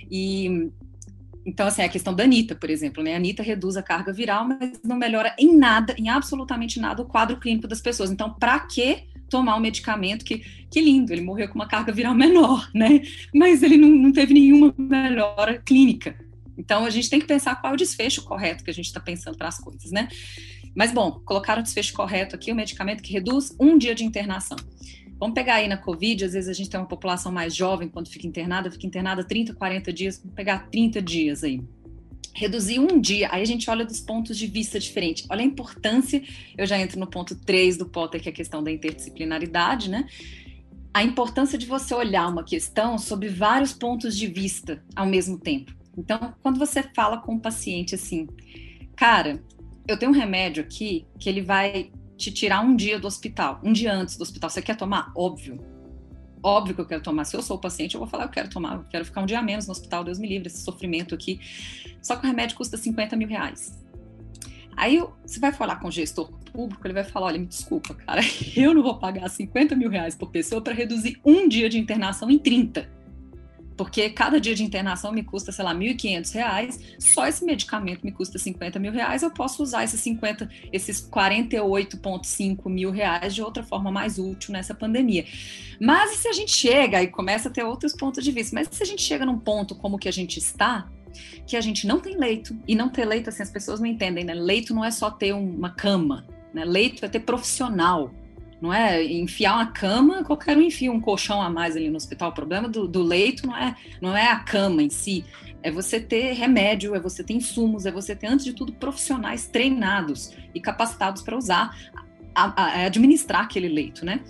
E 0.09 0.69
então, 1.49 1.65
assim, 1.65 1.81
a 1.81 1.89
questão 1.89 2.13
da 2.13 2.23
Anitta, 2.23 2.53
por 2.53 2.69
exemplo, 2.69 3.01
né? 3.01 3.13
A 3.13 3.17
Anitta 3.17 3.41
reduz 3.41 3.75
a 3.75 3.81
carga 3.81 4.13
viral, 4.13 4.47
mas 4.47 4.79
não 4.83 4.95
melhora 4.95 5.35
em 5.39 5.57
nada, 5.57 5.95
em 5.97 6.07
absolutamente 6.07 6.79
nada, 6.79 7.01
o 7.01 7.05
quadro 7.05 7.37
clínico 7.37 7.67
das 7.67 7.81
pessoas. 7.81 8.11
Então, 8.11 8.31
para 8.31 8.59
que 8.59 9.07
tomar 9.27 9.55
um 9.55 9.59
medicamento 9.59 10.23
que, 10.23 10.43
que 10.69 10.79
lindo, 10.79 11.11
ele 11.11 11.23
morreu 11.23 11.49
com 11.49 11.55
uma 11.55 11.67
carga 11.67 11.91
viral 11.91 12.13
menor, 12.13 12.69
né? 12.71 13.01
Mas 13.33 13.63
ele 13.63 13.77
não, 13.77 13.89
não 13.89 14.11
teve 14.13 14.31
nenhuma 14.31 14.71
melhora 14.77 15.57
clínica. 15.57 16.15
Então, 16.55 16.85
a 16.85 16.89
gente 16.91 17.09
tem 17.09 17.19
que 17.19 17.25
pensar 17.25 17.55
qual 17.55 17.71
é 17.71 17.73
o 17.73 17.77
desfecho 17.77 18.23
correto 18.23 18.63
que 18.63 18.69
a 18.69 18.73
gente 18.73 18.85
está 18.85 18.99
pensando 18.99 19.35
para 19.35 19.47
as 19.47 19.57
coisas, 19.57 19.89
né? 19.89 20.07
Mas, 20.75 20.91
bom, 20.91 21.19
colocar 21.25 21.57
o 21.57 21.63
desfecho 21.63 21.93
correto 21.93 22.35
aqui, 22.35 22.51
o 22.51 22.55
medicamento 22.55 23.01
que 23.01 23.11
reduz 23.11 23.55
um 23.59 23.75
dia 23.75 23.95
de 23.95 24.05
internação. 24.05 24.57
Vamos 25.19 25.35
pegar 25.35 25.55
aí 25.55 25.67
na 25.67 25.75
Covid, 25.75 26.23
às 26.23 26.31
vezes 26.31 26.49
a 26.49 26.53
gente 26.53 26.69
tem 26.69 26.79
uma 26.79 26.87
população 26.87 27.29
mais 27.29 27.53
jovem 27.53 27.89
quando 27.89 28.07
fica 28.07 28.25
internada, 28.25 28.71
fica 28.71 28.87
internada 28.87 29.21
30, 29.21 29.53
40 29.53 29.91
dias, 29.91 30.17
vamos 30.17 30.33
pegar 30.33 30.69
30 30.69 31.01
dias 31.01 31.43
aí. 31.43 31.61
Reduzir 32.33 32.79
um 32.79 33.01
dia, 33.01 33.27
aí 33.29 33.41
a 33.41 33.45
gente 33.45 33.69
olha 33.69 33.83
dos 33.83 33.99
pontos 33.99 34.37
de 34.37 34.47
vista 34.47 34.79
diferentes. 34.79 35.25
Olha 35.29 35.41
a 35.41 35.45
importância, 35.45 36.23
eu 36.57 36.65
já 36.65 36.79
entro 36.79 36.97
no 36.97 37.05
ponto 37.05 37.35
3 37.35 37.75
do 37.75 37.85
Potter, 37.85 38.21
que 38.21 38.29
é 38.29 38.31
a 38.31 38.35
questão 38.35 38.63
da 38.63 38.71
interdisciplinaridade, 38.71 39.89
né? 39.89 40.07
A 40.93 41.03
importância 41.03 41.57
de 41.57 41.65
você 41.65 41.93
olhar 41.93 42.27
uma 42.29 42.45
questão 42.45 42.97
sobre 42.97 43.27
vários 43.27 43.73
pontos 43.73 44.15
de 44.15 44.27
vista 44.27 44.81
ao 44.95 45.05
mesmo 45.05 45.37
tempo. 45.37 45.73
Então, 45.97 46.33
quando 46.41 46.57
você 46.57 46.81
fala 46.95 47.17
com 47.17 47.35
o 47.35 47.39
paciente 47.41 47.93
assim, 47.93 48.25
cara, 48.95 49.43
eu 49.85 49.97
tenho 49.97 50.11
um 50.11 50.15
remédio 50.15 50.63
aqui 50.63 51.05
que 51.19 51.27
ele 51.27 51.41
vai 51.41 51.91
te 52.19 52.31
tirar 52.31 52.59
um 52.59 52.75
dia 52.75 52.99
do 52.99 53.07
hospital, 53.07 53.61
um 53.63 53.71
dia 53.71 53.93
antes 53.93 54.17
do 54.17 54.21
hospital. 54.21 54.49
Você 54.49 54.61
quer 54.61 54.75
tomar? 54.75 55.11
Óbvio. 55.15 55.57
Óbvio 56.43 56.75
que 56.75 56.81
eu 56.81 56.85
quero 56.85 57.01
tomar. 57.01 57.23
Se 57.23 57.35
eu 57.35 57.41
sou 57.41 57.55
o 57.55 57.59
paciente, 57.59 57.95
eu 57.95 57.99
vou 57.99 58.07
falar, 58.07 58.25
eu 58.25 58.29
quero 58.29 58.49
tomar, 58.49 58.75
eu 58.75 58.83
quero 58.89 59.05
ficar 59.05 59.21
um 59.21 59.25
dia 59.25 59.41
menos 59.41 59.65
no 59.67 59.71
hospital, 59.71 60.03
Deus 60.03 60.19
me 60.19 60.27
livre, 60.27 60.47
esse 60.47 60.61
sofrimento 60.61 61.15
aqui. 61.15 61.39
Só 62.01 62.17
que 62.17 62.25
o 62.25 62.27
remédio 62.27 62.57
custa 62.57 62.75
50 62.75 63.15
mil 63.15 63.27
reais. 63.27 63.79
Aí 64.75 65.01
você 65.25 65.39
vai 65.39 65.51
falar 65.53 65.77
com 65.77 65.87
o 65.87 65.91
gestor 65.91 66.31
público, 66.51 66.85
ele 66.85 66.93
vai 66.93 67.03
falar: 67.03 67.27
olha, 67.27 67.39
me 67.39 67.45
desculpa, 67.45 67.93
cara, 67.93 68.21
eu 68.55 68.73
não 68.73 68.83
vou 68.83 68.97
pagar 68.97 69.27
50 69.29 69.75
mil 69.75 69.89
reais 69.89 70.15
por 70.15 70.29
pessoa 70.29 70.61
para 70.61 70.73
reduzir 70.73 71.19
um 71.23 71.47
dia 71.47 71.69
de 71.69 71.79
internação 71.79 72.29
em 72.29 72.37
30 72.37 72.98
porque 73.79 74.09
cada 74.09 74.41
dia 74.41 74.53
de 74.53 74.61
internação 74.61 75.09
me 75.09 75.23
custa, 75.23 75.53
sei 75.53 75.63
lá, 75.63 75.71
R$ 75.71 75.79
1.500, 75.79 76.97
só 76.99 77.25
esse 77.25 77.45
medicamento 77.45 78.03
me 78.03 78.11
custa 78.11 78.37
50 78.37 78.77
mil 78.77 78.91
reais, 78.91 79.23
eu 79.23 79.31
posso 79.31 79.63
usar 79.63 79.85
esses 79.85 80.01
50, 80.01 80.49
esses 80.73 80.99
48,5 81.09 82.69
mil 82.69 82.91
reais 82.91 83.33
de 83.33 83.41
outra 83.41 83.63
forma 83.63 83.89
mais 83.89 84.19
útil 84.19 84.51
nessa 84.51 84.73
pandemia. 84.73 85.23
Mas 85.79 86.17
se 86.17 86.27
a 86.27 86.33
gente 86.33 86.51
chega 86.51 87.01
e 87.01 87.07
começa 87.07 87.47
a 87.47 87.51
ter 87.53 87.63
outros 87.63 87.93
pontos 87.93 88.21
de 88.21 88.33
vista, 88.33 88.53
mas 88.53 88.67
se 88.69 88.83
a 88.83 88.85
gente 88.85 89.01
chega 89.01 89.25
num 89.25 89.39
ponto 89.39 89.73
como 89.75 89.97
que 89.97 90.09
a 90.09 90.11
gente 90.11 90.39
está, 90.39 90.89
que 91.47 91.55
a 91.55 91.61
gente 91.61 91.87
não 91.87 92.01
tem 92.01 92.17
leito, 92.17 92.53
e 92.67 92.75
não 92.75 92.89
ter 92.89 93.05
leito, 93.05 93.29
assim, 93.29 93.43
as 93.43 93.49
pessoas 93.49 93.79
não 93.79 93.87
entendem, 93.87 94.25
né? 94.25 94.33
Leito 94.33 94.75
não 94.75 94.83
é 94.83 94.91
só 94.91 95.09
ter 95.09 95.31
uma 95.31 95.69
cama, 95.69 96.27
né? 96.53 96.65
Leito 96.65 97.05
é 97.05 97.07
ter 97.07 97.21
profissional 97.21 98.11
não 98.61 98.73
é 98.73 99.03
enfiar 99.03 99.55
uma 99.55 99.67
cama, 99.67 100.23
qualquer 100.23 100.57
um 100.57 100.61
enfia 100.61 100.91
um 100.91 100.99
colchão 100.99 101.41
a 101.41 101.49
mais 101.49 101.75
ali 101.75 101.89
no 101.89 101.95
hospital. 101.95 102.29
O 102.29 102.33
problema 102.33 102.67
do, 102.67 102.87
do, 102.87 103.01
leito 103.01 103.47
não 103.47 103.55
é, 103.55 103.75
não 104.01 104.17
é 104.17 104.27
a 104.27 104.39
cama 104.39 104.83
em 104.83 104.89
si, 104.89 105.23
é 105.63 105.71
você 105.71 105.99
ter 105.99 106.33
remédio, 106.33 106.95
é 106.95 106.99
você 106.99 107.23
ter 107.23 107.33
insumos, 107.33 107.85
é 107.85 107.91
você 107.91 108.15
ter, 108.15 108.27
antes 108.27 108.45
de 108.45 108.53
tudo, 108.53 108.73
profissionais 108.73 109.47
treinados 109.47 110.33
e 110.53 110.59
capacitados 110.59 111.21
para 111.21 111.37
usar, 111.37 111.75
a, 112.35 112.61
a, 112.61 112.85
administrar 112.85 113.43
aquele 113.43 113.69
leito, 113.69 114.05
né? 114.05 114.21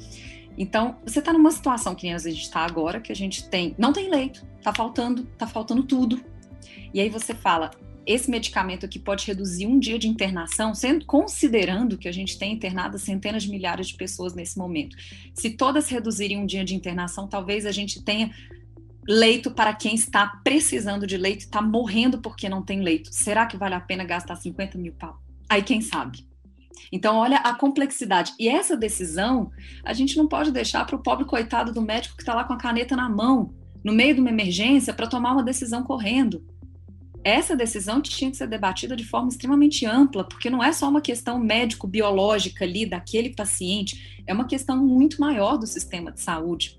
Então, 0.58 0.98
você 1.06 1.20
está 1.20 1.32
numa 1.32 1.52
situação 1.52 1.96
que 1.96 2.04
nem 2.04 2.14
a 2.14 2.18
gente 2.18 2.42
está 2.42 2.66
agora, 2.66 3.00
que 3.00 3.12
a 3.12 3.16
gente 3.16 3.48
tem, 3.48 3.74
não 3.78 3.94
tem 3.94 4.10
leito, 4.10 4.46
está 4.58 4.74
faltando, 4.74 5.28
está 5.32 5.48
faltando 5.48 5.84
tudo. 5.84 6.22
E 6.94 7.00
aí 7.00 7.10
você 7.10 7.34
fala, 7.34 7.72
esse 8.06 8.30
medicamento 8.30 8.86
aqui 8.86 8.98
pode 8.98 9.26
reduzir 9.26 9.68
um 9.68 9.80
dia 9.80 10.00
de 10.00 10.08
internação, 10.08 10.74
sendo 10.74 11.06
considerando 11.06 11.98
que 11.98 12.08
a 12.08 12.12
gente 12.12 12.38
tem 12.38 12.54
internadas 12.54 13.04
centenas 13.04 13.44
de 13.44 13.50
milhares 13.50 13.88
de 13.88 13.96
pessoas 13.96 14.34
nesse 14.34 14.58
momento. 14.58 14.96
Se 15.34 15.52
todas 15.52 15.90
reduzirem 15.90 16.38
um 16.38 16.46
dia 16.46 16.66
de 16.66 16.76
internação, 16.76 17.28
talvez 17.28 17.66
a 17.66 17.72
gente 17.72 18.04
tenha 18.04 18.32
leito 19.08 19.52
para 19.52 19.74
quem 19.74 19.96
está 19.96 20.28
precisando 20.44 21.06
de 21.06 21.18
leito, 21.18 21.42
está 21.42 21.62
morrendo 21.62 22.20
porque 22.20 22.50
não 22.50 22.62
tem 22.62 22.82
leito. 22.82 23.10
Será 23.12 23.46
que 23.46 23.58
vale 23.58 23.76
a 23.76 23.80
pena 23.80 24.04
gastar 24.04 24.36
50 24.36 24.78
mil 24.78 24.94
pau? 24.94 25.20
Aí 25.48 25.62
quem 25.64 25.82
sabe? 25.82 26.28
Então, 26.92 27.18
olha 27.18 27.38
a 27.38 27.54
complexidade. 27.54 28.34
E 28.40 28.48
essa 28.48 28.76
decisão, 28.76 29.52
a 29.84 29.94
gente 29.94 30.18
não 30.18 30.28
pode 30.28 30.52
deixar 30.52 30.86
para 30.86 30.96
o 30.96 31.04
pobre 31.04 31.26
coitado 31.26 31.74
do 31.74 31.82
médico 31.82 32.16
que 32.16 32.22
está 32.22 32.34
lá 32.34 32.44
com 32.44 32.54
a 32.54 32.58
caneta 32.58 32.96
na 32.96 33.10
mão, 33.10 33.54
no 33.84 33.94
meio 33.94 34.16
de 34.16 34.22
uma 34.22 34.30
emergência, 34.30 34.94
para 34.94 35.08
tomar 35.08 35.34
uma 35.34 35.44
decisão 35.44 35.84
correndo 35.84 36.44
essa 37.24 37.56
decisão 37.56 38.02
tinha 38.02 38.32
que 38.32 38.38
ser 38.38 38.48
debatida 38.48 38.96
de 38.96 39.04
forma 39.04 39.30
extremamente 39.30 39.86
ampla, 39.86 40.24
porque 40.24 40.50
não 40.50 40.64
é 40.64 40.72
só 40.72 40.88
uma 40.90 41.02
questão 41.02 41.38
médico-biológica 41.38 42.64
ali 42.64 42.86
daquele 42.86 43.36
paciente, 43.36 44.24
é 44.26 44.34
uma 44.34 44.48
questão 44.48 44.78
muito 44.78 45.20
maior 45.20 45.58
do 45.58 45.68
sistema 45.68 46.12
de 46.12 46.22
saúde. 46.22 46.78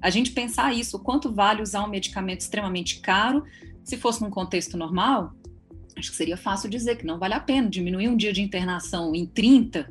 A 0.00 0.10
gente 0.10 0.32
pensar 0.32 0.74
isso, 0.74 0.98
quanto 0.98 1.32
vale 1.32 1.62
usar 1.62 1.84
um 1.84 1.88
medicamento 1.88 2.40
extremamente 2.40 3.00
caro, 3.00 3.44
se 3.82 3.96
fosse 3.96 4.22
num 4.22 4.30
contexto 4.30 4.76
normal, 4.76 5.34
acho 5.96 6.10
que 6.10 6.16
seria 6.16 6.36
fácil 6.36 6.68
dizer 6.68 6.96
que 6.96 7.06
não 7.06 7.18
vale 7.18 7.34
a 7.34 7.40
pena 7.40 7.68
diminuir 7.68 8.08
um 8.08 8.16
dia 8.16 8.32
de 8.32 8.42
internação 8.42 9.14
em 9.14 9.26
30 9.26 9.88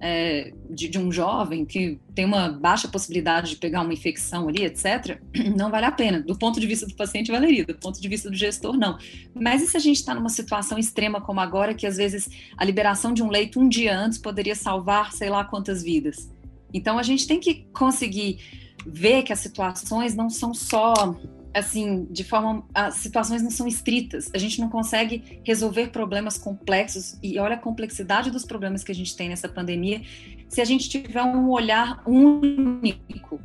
é, 0.00 0.52
de, 0.68 0.88
de, 0.88 0.98
um 0.98 1.10
jovem 1.10 1.64
que 1.64 1.98
tem 2.14 2.24
uma 2.24 2.48
baixa 2.48 2.88
possibilidade 2.88 3.50
de 3.50 3.56
pegar 3.56 3.82
uma 3.82 3.92
infecção 3.92 4.48
ali, 4.48 4.64
etc., 4.64 5.18
não 5.56 5.70
vale 5.70 5.86
a 5.86 5.92
pena. 5.92 6.20
Do 6.20 6.36
ponto 6.36 6.60
de 6.60 6.66
vista 6.66 6.86
do 6.86 6.94
paciente, 6.94 7.30
valeria, 7.30 7.64
do 7.64 7.74
ponto 7.74 8.00
de 8.00 8.08
vista 8.08 8.30
do 8.30 8.36
gestor, 8.36 8.76
não. 8.76 8.98
Mas 9.34 9.62
e 9.62 9.66
se 9.66 9.76
a 9.76 9.80
gente 9.80 9.96
está 9.96 10.14
numa 10.14 10.28
situação 10.28 10.78
extrema 10.78 11.20
como 11.20 11.40
agora, 11.40 11.74
que 11.74 11.86
às 11.86 11.96
vezes 11.96 12.28
a 12.56 12.64
liberação 12.64 13.12
de 13.12 13.22
um 13.22 13.30
leito 13.30 13.60
um 13.60 13.68
dia 13.68 13.96
antes 13.96 14.18
poderia 14.18 14.54
salvar 14.54 15.12
sei 15.12 15.30
lá 15.30 15.44
quantas 15.44 15.82
vidas? 15.82 16.30
Então 16.72 16.98
a 16.98 17.02
gente 17.02 17.26
tem 17.26 17.38
que 17.38 17.66
conseguir 17.72 18.38
ver 18.86 19.22
que 19.22 19.32
as 19.32 19.38
situações 19.38 20.14
não 20.14 20.28
são 20.28 20.52
só 20.52 21.16
assim, 21.54 22.06
de 22.10 22.24
forma. 22.24 22.66
As 22.74 22.96
situações 22.96 23.42
não 23.42 23.50
são 23.50 23.66
estritas, 23.66 24.30
a 24.34 24.38
gente 24.38 24.60
não 24.60 24.68
consegue 24.68 25.40
resolver 25.44 25.88
problemas 25.88 26.36
complexos, 26.36 27.16
e 27.22 27.38
olha 27.38 27.54
a 27.54 27.58
complexidade 27.58 28.30
dos 28.30 28.44
problemas 28.44 28.82
que 28.82 28.92
a 28.92 28.94
gente 28.94 29.16
tem 29.16 29.28
nessa 29.28 29.48
pandemia, 29.48 30.02
se 30.48 30.60
a 30.60 30.64
gente 30.64 30.88
tiver 30.88 31.22
um 31.22 31.48
olhar 31.50 32.02
único. 32.06 33.40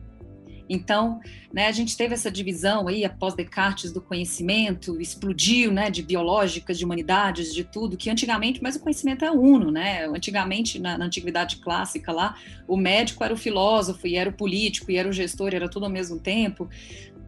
Então, 0.72 1.20
né, 1.52 1.66
a 1.66 1.72
gente 1.72 1.98
teve 1.98 2.14
essa 2.14 2.30
divisão 2.30 2.88
aí 2.88 3.04
após 3.04 3.34
Descartes 3.34 3.92
do 3.92 4.00
conhecimento, 4.00 5.02
explodiu, 5.02 5.72
né, 5.72 5.90
de 5.90 6.04
biológicas, 6.04 6.78
de 6.78 6.86
humanidades, 6.86 7.56
de 7.56 7.64
tudo, 7.64 7.98
que 7.98 8.08
antigamente, 8.08 8.62
mas 8.62 8.76
o 8.76 8.80
conhecimento 8.80 9.26
é 9.26 9.32
uno, 9.32 9.72
né? 9.72 10.06
Antigamente, 10.06 10.78
na, 10.78 10.96
na 10.96 11.06
antiguidade 11.06 11.58
clássica 11.58 12.12
lá, 12.12 12.36
o 12.68 12.78
médico 12.78 13.24
era 13.24 13.34
o 13.34 13.38
filósofo, 13.38 14.06
e 14.06 14.16
era 14.16 14.30
o 14.30 14.34
político, 14.34 14.92
e 14.92 14.98
era 14.98 15.10
o 15.10 15.12
gestor, 15.12 15.54
e 15.54 15.56
era 15.56 15.68
tudo 15.68 15.86
ao 15.86 15.92
mesmo 15.92 16.20
tempo 16.20 16.70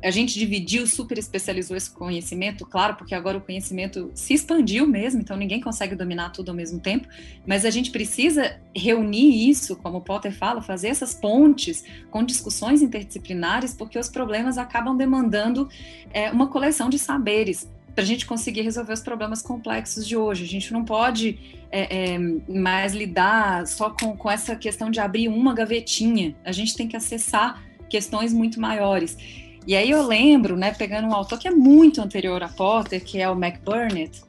a 0.03 0.09
gente 0.09 0.37
dividiu, 0.37 0.87
super 0.87 1.17
especializou 1.17 1.77
esse 1.77 1.91
conhecimento, 1.91 2.65
claro, 2.65 2.95
porque 2.95 3.13
agora 3.13 3.37
o 3.37 3.41
conhecimento 3.41 4.11
se 4.15 4.33
expandiu 4.33 4.87
mesmo, 4.87 5.21
então 5.21 5.37
ninguém 5.37 5.61
consegue 5.61 5.95
dominar 5.95 6.29
tudo 6.29 6.49
ao 6.49 6.55
mesmo 6.55 6.79
tempo, 6.79 7.07
mas 7.45 7.65
a 7.65 7.69
gente 7.69 7.91
precisa 7.91 8.59
reunir 8.75 9.49
isso, 9.49 9.75
como 9.75 9.97
o 9.97 10.01
Potter 10.01 10.33
fala, 10.33 10.61
fazer 10.61 10.87
essas 10.87 11.13
pontes 11.13 11.83
com 12.09 12.23
discussões 12.23 12.81
interdisciplinares, 12.81 13.73
porque 13.73 13.99
os 13.99 14.09
problemas 14.09 14.57
acabam 14.57 14.95
demandando 14.97 15.69
é, 16.13 16.31
uma 16.31 16.47
coleção 16.47 16.89
de 16.89 16.97
saberes 16.97 17.69
para 17.93 18.03
a 18.03 18.07
gente 18.07 18.25
conseguir 18.25 18.61
resolver 18.61 18.93
os 18.93 19.01
problemas 19.01 19.41
complexos 19.41 20.07
de 20.07 20.15
hoje. 20.15 20.45
A 20.45 20.47
gente 20.47 20.71
não 20.71 20.85
pode 20.85 21.37
é, 21.69 22.13
é, 22.13 22.17
mais 22.47 22.93
lidar 22.93 23.67
só 23.67 23.89
com, 23.89 24.15
com 24.15 24.31
essa 24.31 24.55
questão 24.55 24.89
de 24.89 24.99
abrir 24.99 25.27
uma 25.27 25.53
gavetinha, 25.53 26.35
a 26.43 26.51
gente 26.51 26.75
tem 26.75 26.87
que 26.87 26.95
acessar 26.95 27.61
questões 27.89 28.33
muito 28.33 28.59
maiores. 28.59 29.17
E 29.65 29.75
aí 29.75 29.91
eu 29.91 30.05
lembro, 30.05 30.57
né, 30.57 30.73
pegando 30.73 31.07
um 31.07 31.13
autor 31.13 31.37
que 31.37 31.47
é 31.47 31.51
muito 31.51 32.01
anterior 32.01 32.41
a 32.41 32.49
Potter, 32.49 33.03
que 33.03 33.19
é 33.19 33.29
o 33.29 33.35
Mac 33.35 33.61
Burnett, 33.63 34.21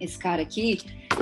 esse 0.00 0.18
cara 0.18 0.42
aqui, 0.42 0.80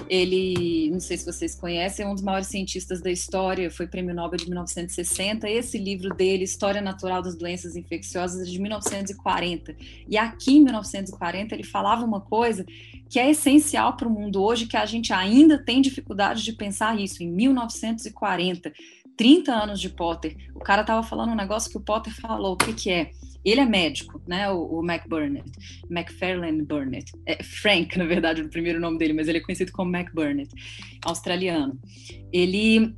ele, 0.08 0.90
não 0.90 1.00
sei 1.00 1.16
se 1.16 1.24
vocês 1.24 1.54
conhecem, 1.54 2.04
é 2.04 2.08
um 2.08 2.14
dos 2.14 2.22
maiores 2.22 2.48
cientistas 2.48 3.00
da 3.00 3.10
história, 3.10 3.70
foi 3.70 3.86
prêmio 3.86 4.14
Nobel 4.14 4.38
de 4.38 4.46
1960. 4.46 5.48
Esse 5.48 5.78
livro 5.78 6.10
dele, 6.10 6.44
História 6.44 6.80
Natural 6.80 7.22
das 7.22 7.34
Doenças 7.34 7.76
Infecciosas, 7.76 8.46
é 8.46 8.50
de 8.50 8.58
1940. 8.58 9.74
E 10.08 10.18
aqui 10.18 10.56
em 10.58 10.64
1940 10.64 11.54
ele 11.54 11.64
falava 11.64 12.04
uma 12.04 12.20
coisa 12.20 12.64
que 13.08 13.18
é 13.18 13.30
essencial 13.30 13.96
para 13.96 14.08
o 14.08 14.10
mundo 14.10 14.42
hoje, 14.42 14.66
que 14.66 14.76
a 14.76 14.86
gente 14.86 15.12
ainda 15.12 15.58
tem 15.58 15.80
dificuldade 15.80 16.42
de 16.42 16.52
pensar 16.52 16.98
isso. 17.00 17.22
Em 17.22 17.30
1940, 17.30 18.72
30 19.16 19.52
anos 19.52 19.80
de 19.80 19.88
Potter, 19.88 20.36
o 20.54 20.60
cara 20.60 20.82
estava 20.82 21.02
falando 21.02 21.30
um 21.30 21.36
negócio 21.36 21.70
que 21.70 21.78
o 21.78 21.80
Potter 21.80 22.14
falou, 22.20 22.52
o 22.52 22.56
que, 22.56 22.72
que 22.74 22.90
é? 22.90 23.12
Ele 23.46 23.60
é 23.60 23.64
médico, 23.64 24.20
né? 24.26 24.50
O, 24.50 24.80
o 24.80 24.82
Mac 24.82 25.08
Burnett, 25.08 25.48
McFarlane 25.88 26.62
Burnett. 26.62 27.12
É 27.24 27.40
Frank, 27.42 27.96
na 27.96 28.04
verdade, 28.04 28.42
o 28.42 28.50
primeiro 28.50 28.80
nome 28.80 28.98
dele, 28.98 29.12
mas 29.12 29.28
ele 29.28 29.38
é 29.38 29.40
conhecido 29.40 29.70
como 29.70 29.92
Mac 29.92 30.12
Burnett, 30.12 30.50
australiano. 31.04 31.78
Ele, 32.32 32.92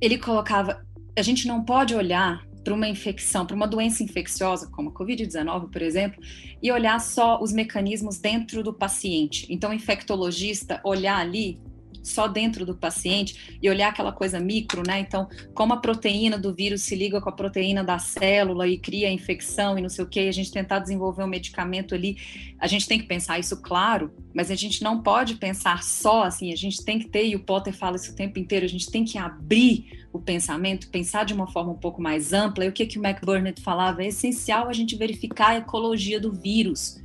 ele 0.00 0.16
colocava: 0.16 0.86
a 1.16 1.22
gente 1.22 1.48
não 1.48 1.64
pode 1.64 1.96
olhar 1.96 2.46
para 2.62 2.74
uma 2.74 2.86
infecção, 2.86 3.44
para 3.44 3.56
uma 3.56 3.66
doença 3.66 4.02
infecciosa, 4.02 4.70
como 4.70 4.90
a 4.90 4.92
Covid-19, 4.92 5.70
por 5.70 5.82
exemplo, 5.82 6.22
e 6.62 6.70
olhar 6.70 7.00
só 7.00 7.42
os 7.42 7.52
mecanismos 7.52 8.18
dentro 8.18 8.62
do 8.62 8.72
paciente. 8.72 9.46
Então, 9.50 9.70
o 9.70 9.74
infectologista 9.74 10.80
olhar 10.84 11.18
ali 11.18 11.60
só 12.08 12.26
dentro 12.26 12.66
do 12.66 12.74
paciente 12.74 13.58
e 13.62 13.68
olhar 13.68 13.88
aquela 13.88 14.12
coisa 14.12 14.40
micro, 14.40 14.82
né? 14.86 15.00
Então, 15.00 15.28
como 15.54 15.72
a 15.72 15.76
proteína 15.76 16.38
do 16.38 16.54
vírus 16.54 16.82
se 16.82 16.94
liga 16.94 17.20
com 17.20 17.28
a 17.28 17.32
proteína 17.32 17.84
da 17.84 17.98
célula 17.98 18.66
e 18.66 18.78
cria 18.78 19.10
infecção 19.10 19.78
e 19.78 19.82
não 19.82 19.88
sei 19.88 20.04
o 20.04 20.08
que, 20.08 20.20
a 20.20 20.32
gente 20.32 20.50
tentar 20.50 20.78
desenvolver 20.78 21.22
um 21.22 21.28
medicamento 21.28 21.94
ali, 21.94 22.16
a 22.58 22.66
gente 22.66 22.88
tem 22.88 22.98
que 22.98 23.06
pensar 23.06 23.38
isso, 23.38 23.60
claro, 23.62 24.12
mas 24.34 24.50
a 24.50 24.54
gente 24.54 24.82
não 24.82 25.02
pode 25.02 25.36
pensar 25.36 25.82
só 25.82 26.24
assim, 26.24 26.52
a 26.52 26.56
gente 26.56 26.84
tem 26.84 26.98
que 26.98 27.08
ter, 27.08 27.26
e 27.26 27.36
o 27.36 27.40
Potter 27.40 27.74
fala 27.74 27.96
isso 27.96 28.12
o 28.12 28.16
tempo 28.16 28.38
inteiro, 28.38 28.64
a 28.64 28.68
gente 28.68 28.90
tem 28.90 29.04
que 29.04 29.18
abrir 29.18 30.06
o 30.12 30.18
pensamento, 30.18 30.88
pensar 30.88 31.24
de 31.24 31.34
uma 31.34 31.46
forma 31.46 31.72
um 31.72 31.78
pouco 31.78 32.00
mais 32.00 32.32
ampla. 32.32 32.64
E 32.64 32.68
o 32.68 32.72
que, 32.72 32.86
que 32.86 32.98
o 32.98 33.06
McBurnett 33.06 33.60
falava? 33.62 34.02
É 34.02 34.08
essencial 34.08 34.68
a 34.68 34.72
gente 34.72 34.96
verificar 34.96 35.50
a 35.50 35.58
ecologia 35.58 36.18
do 36.18 36.32
vírus 36.32 36.98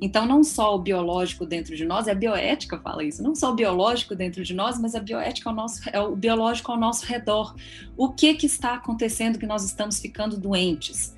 então, 0.00 0.26
não 0.26 0.44
só 0.44 0.76
o 0.76 0.78
biológico 0.78 1.44
dentro 1.44 1.74
de 1.74 1.84
nós, 1.84 2.06
é 2.06 2.12
a 2.12 2.14
bioética 2.14 2.78
fala 2.78 3.02
isso, 3.02 3.22
não 3.22 3.34
só 3.34 3.50
o 3.50 3.54
biológico 3.54 4.14
dentro 4.14 4.44
de 4.44 4.54
nós, 4.54 4.78
mas 4.80 4.94
a 4.94 5.00
bioética 5.00 5.50
ao 5.50 5.54
nosso, 5.54 5.80
é 5.92 6.00
o 6.00 6.14
biológico 6.14 6.70
ao 6.70 6.78
nosso 6.78 7.04
redor. 7.04 7.54
O 7.96 8.10
que, 8.10 8.34
que 8.34 8.46
está 8.46 8.74
acontecendo 8.74 9.38
que 9.38 9.46
nós 9.46 9.64
estamos 9.64 9.98
ficando 9.98 10.38
doentes? 10.38 11.16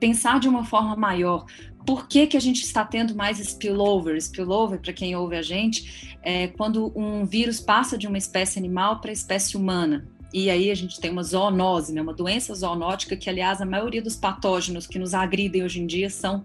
Pensar 0.00 0.40
de 0.40 0.48
uma 0.48 0.64
forma 0.64 0.96
maior. 0.96 1.46
Por 1.86 2.08
que, 2.08 2.26
que 2.26 2.36
a 2.36 2.40
gente 2.40 2.62
está 2.62 2.84
tendo 2.84 3.14
mais 3.14 3.38
spillover? 3.38 4.16
Spillover, 4.20 4.80
para 4.80 4.92
quem 4.92 5.14
ouve 5.14 5.36
a 5.36 5.42
gente, 5.42 6.16
é 6.22 6.48
quando 6.48 6.92
um 6.96 7.24
vírus 7.24 7.60
passa 7.60 7.96
de 7.96 8.08
uma 8.08 8.18
espécie 8.18 8.58
animal 8.58 9.00
para 9.00 9.10
a 9.10 9.12
espécie 9.12 9.56
humana. 9.56 10.08
E 10.32 10.48
aí 10.48 10.70
a 10.70 10.74
gente 10.74 10.98
tem 10.98 11.10
uma 11.10 11.22
zoonose, 11.22 11.92
né, 11.92 12.00
uma 12.00 12.14
doença 12.14 12.54
zoonótica 12.54 13.16
que, 13.16 13.28
aliás, 13.28 13.60
a 13.60 13.66
maioria 13.66 14.00
dos 14.00 14.16
patógenos 14.16 14.86
que 14.86 14.98
nos 14.98 15.12
agridem 15.12 15.62
hoje 15.62 15.80
em 15.80 15.86
dia 15.86 16.08
são 16.08 16.44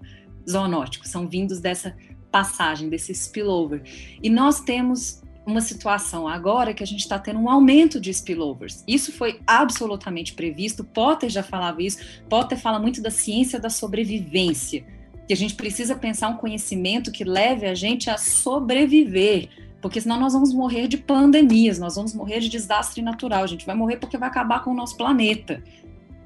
zoonóticos, 0.50 1.10
são 1.10 1.28
vindos 1.28 1.60
dessa 1.60 1.96
passagem, 2.32 2.90
desse 2.90 3.14
spillover. 3.14 3.84
E 4.22 4.30
nós 4.30 4.60
temos 4.60 5.22
uma 5.46 5.62
situação 5.62 6.28
agora 6.28 6.74
que 6.74 6.84
a 6.84 6.86
gente 6.86 7.00
está 7.00 7.18
tendo 7.18 7.40
um 7.40 7.50
aumento 7.50 8.02
de 8.02 8.10
spillovers. 8.12 8.84
Isso 8.86 9.14
foi 9.14 9.40
absolutamente 9.48 10.34
previsto. 10.34 10.84
Potter 10.84 11.30
já 11.30 11.42
falava 11.42 11.82
isso. 11.82 12.00
Potter 12.30 12.58
fala 12.58 12.80
muito 12.80 13.02
da 13.02 13.10
ciência 13.10 13.58
da 13.58 13.70
sobrevivência, 13.70 14.86
que 15.26 15.34
a 15.34 15.38
gente 15.38 15.56
precisa 15.56 15.96
pensar 15.96 16.28
um 16.28 16.38
conhecimento 16.38 17.12
que 17.12 17.24
leve 17.24 17.66
a 17.66 17.74
gente 17.74 18.10
a 18.10 18.18
sobreviver, 18.18 19.50
porque 19.82 20.02
senão 20.02 20.20
nós 20.20 20.34
vamos 20.34 20.54
morrer 20.54 20.88
de 20.88 20.98
pandemias, 20.98 21.80
nós 21.80 21.96
vamos 21.96 22.14
morrer 22.14 22.42
de 22.42 22.50
desastre 22.50 23.02
natural. 23.02 23.44
A 23.44 23.48
gente 23.48 23.66
vai 23.66 23.76
morrer 23.76 23.98
porque 23.98 24.18
vai 24.18 24.28
acabar 24.28 24.64
com 24.64 24.72
o 24.72 24.76
nosso 24.76 24.98
planeta. 24.98 25.64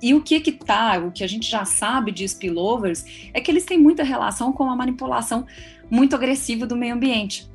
E 0.02 0.14
o 0.14 0.22
que 0.22 0.40
que 0.40 0.52
tá, 0.52 0.98
o 0.98 1.12
que 1.12 1.24
a 1.24 1.28
gente 1.28 1.50
já 1.50 1.64
sabe 1.64 2.12
de 2.12 2.26
spillovers, 2.26 3.06
é 3.34 3.40
que 3.40 3.52
eles 3.52 3.66
têm 3.66 3.78
muita 3.78 4.04
relação 4.04 4.52
com 4.52 4.64
a 4.70 4.76
manipulação 4.76 5.46
muito 5.90 6.16
agressiva 6.16 6.66
do 6.66 6.76
meio 6.76 6.96
ambiente. 6.96 7.50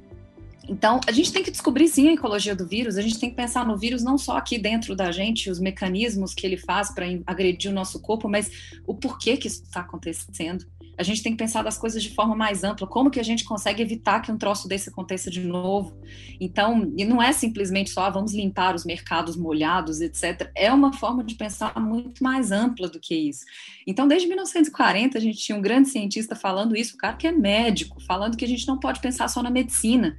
Então, 0.69 1.01
a 1.07 1.13
gente 1.13 1.33
tem 1.33 1.43
que 1.43 1.51
descobrir 1.51 1.89
sim 1.89 2.09
a 2.09 2.13
ecologia 2.13 2.55
do 2.55 2.67
vírus, 2.67 2.97
a 2.97 3.03
gente 3.03 3.19
tem 3.19 3.31
que 3.31 3.37
pensar 3.37 3.65
no 3.65 3.77
vírus 3.77 4.03
não 4.03 4.19
só 4.19 4.37
aqui 4.37 4.59
dentro 4.59 4.97
da 4.97 5.13
gente, 5.13 5.49
os 5.49 5.61
mecanismos 5.61 6.35
que 6.35 6.45
ele 6.45 6.57
faz 6.57 6.91
para 6.91 7.07
agredir 7.25 7.71
o 7.71 7.75
nosso 7.75 8.01
corpo, 8.01 8.29
mas 8.29 8.51
o 8.87 8.95
porquê 8.95 9.37
que 9.37 9.47
isso 9.47 9.63
está 9.63 9.81
acontecendo. 9.81 10.67
A 10.99 11.03
gente 11.03 11.23
tem 11.23 11.33
que 11.33 11.39
pensar 11.39 11.63
das 11.63 11.77
coisas 11.77 12.03
de 12.03 12.15
forma 12.15 12.35
mais 12.35 12.65
ampla, 12.65 12.87
como 12.87 13.11
que 13.11 13.21
a 13.21 13.23
gente 13.23 13.45
consegue 13.45 13.83
evitar 13.83 14.21
que 14.21 14.33
um 14.33 14.39
troço 14.39 14.67
desse 14.67 14.89
aconteça 14.89 15.31
de 15.31 15.41
novo. 15.41 15.97
Então, 16.41 16.93
e 16.97 17.05
não 17.05 17.23
é 17.23 17.33
simplesmente 17.33 17.91
só 17.91 18.05
ah, 18.05 18.11
vamos 18.11 18.33
limpar 18.33 18.75
os 18.75 18.85
mercados 18.85 19.37
molhados, 19.37 20.01
etc. 20.01 20.51
É 20.55 20.73
uma 20.73 20.93
forma 20.93 21.23
de 21.23 21.35
pensar 21.35 21.79
muito 21.81 22.23
mais 22.23 22.51
ampla 22.51 22.89
do 22.89 22.99
que 22.99 23.15
isso. 23.15 23.45
Então, 23.87 24.09
desde 24.09 24.27
1940, 24.29 25.19
a 25.19 25.21
gente 25.21 25.39
tinha 25.39 25.57
um 25.57 25.63
grande 25.63 25.89
cientista 25.89 26.35
falando 26.35 26.77
isso, 26.77 26.95
o 26.95 26.99
cara 26.99 27.17
que 27.17 27.27
é 27.27 27.33
médico, 27.33 28.01
falando 28.01 28.37
que 28.37 28.45
a 28.45 28.49
gente 28.49 28.67
não 28.67 28.79
pode 28.79 29.01
pensar 29.01 29.29
só 29.29 29.43
na 29.43 29.51
medicina 29.51 30.17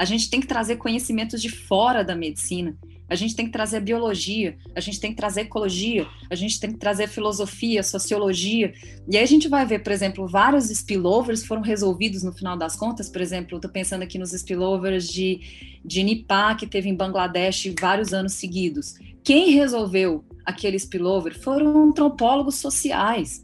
a 0.00 0.04
gente 0.06 0.30
tem 0.30 0.40
que 0.40 0.46
trazer 0.46 0.76
conhecimentos 0.76 1.42
de 1.42 1.50
fora 1.50 2.02
da 2.02 2.16
medicina. 2.16 2.74
A 3.10 3.16
gente 3.16 3.34
tem 3.34 3.46
que 3.46 3.52
trazer 3.52 3.80
biologia, 3.80 4.56
a 4.74 4.80
gente 4.80 5.00
tem 5.00 5.10
que 5.10 5.16
trazer 5.16 5.42
ecologia, 5.42 6.06
a 6.30 6.34
gente 6.36 6.60
tem 6.60 6.70
que 6.70 6.78
trazer 6.78 7.08
filosofia, 7.08 7.82
sociologia. 7.82 8.72
E 9.08 9.16
aí 9.16 9.22
a 9.24 9.26
gente 9.26 9.48
vai 9.48 9.66
ver, 9.66 9.80
por 9.80 9.92
exemplo, 9.92 10.28
vários 10.28 10.70
spillovers 10.70 11.44
foram 11.44 11.60
resolvidos 11.60 12.22
no 12.22 12.32
final 12.32 12.56
das 12.56 12.76
contas. 12.76 13.08
Por 13.08 13.20
exemplo, 13.20 13.56
estou 13.56 13.70
pensando 13.70 14.02
aqui 14.02 14.16
nos 14.16 14.30
spillovers 14.30 15.08
de, 15.08 15.40
de 15.84 16.04
Nipah, 16.04 16.54
que 16.54 16.66
teve 16.66 16.88
em 16.88 16.94
Bangladesh 16.94 17.74
vários 17.80 18.14
anos 18.14 18.34
seguidos. 18.34 18.94
Quem 19.24 19.50
resolveu 19.50 20.24
aquele 20.46 20.78
spillover 20.78 21.38
foram 21.38 21.88
antropólogos 21.88 22.54
sociais 22.56 23.42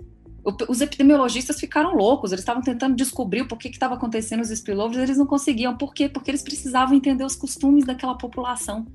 os 0.69 0.81
epidemiologistas 0.81 1.59
ficaram 1.59 1.97
loucos, 1.97 2.31
eles 2.31 2.43
estavam 2.43 2.63
tentando 2.63 2.95
descobrir 2.95 3.43
o 3.43 3.49
porquê 3.49 3.69
que 3.69 3.75
estava 3.75 3.95
acontecendo 3.95 4.43
os 4.43 4.51
spillovers, 4.51 5.03
eles 5.03 5.19
não 5.19 5.27
conseguiam. 5.27 5.77
Por 5.77 5.93
quê? 5.93 6.09
Porque 6.09 6.31
eles 6.31 6.43
precisavam 6.43 6.95
entender 6.95 7.25
os 7.25 7.35
costumes 7.35 7.85
daquela 7.85 8.17
população. 8.17 8.87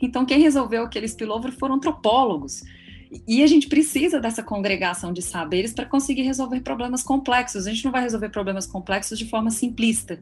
Então, 0.00 0.24
quem 0.24 0.40
resolveu 0.40 0.84
aquele 0.84 1.06
spillover 1.06 1.52
foram 1.52 1.76
antropólogos. 1.76 2.62
E 3.26 3.42
a 3.42 3.46
gente 3.46 3.68
precisa 3.68 4.20
dessa 4.20 4.42
congregação 4.42 5.12
de 5.12 5.22
saberes 5.22 5.72
para 5.72 5.86
conseguir 5.86 6.22
resolver 6.22 6.60
problemas 6.60 7.02
complexos. 7.02 7.66
A 7.66 7.70
gente 7.70 7.84
não 7.84 7.92
vai 7.92 8.02
resolver 8.02 8.28
problemas 8.28 8.66
complexos 8.66 9.18
de 9.18 9.28
forma 9.28 9.50
simplista. 9.50 10.20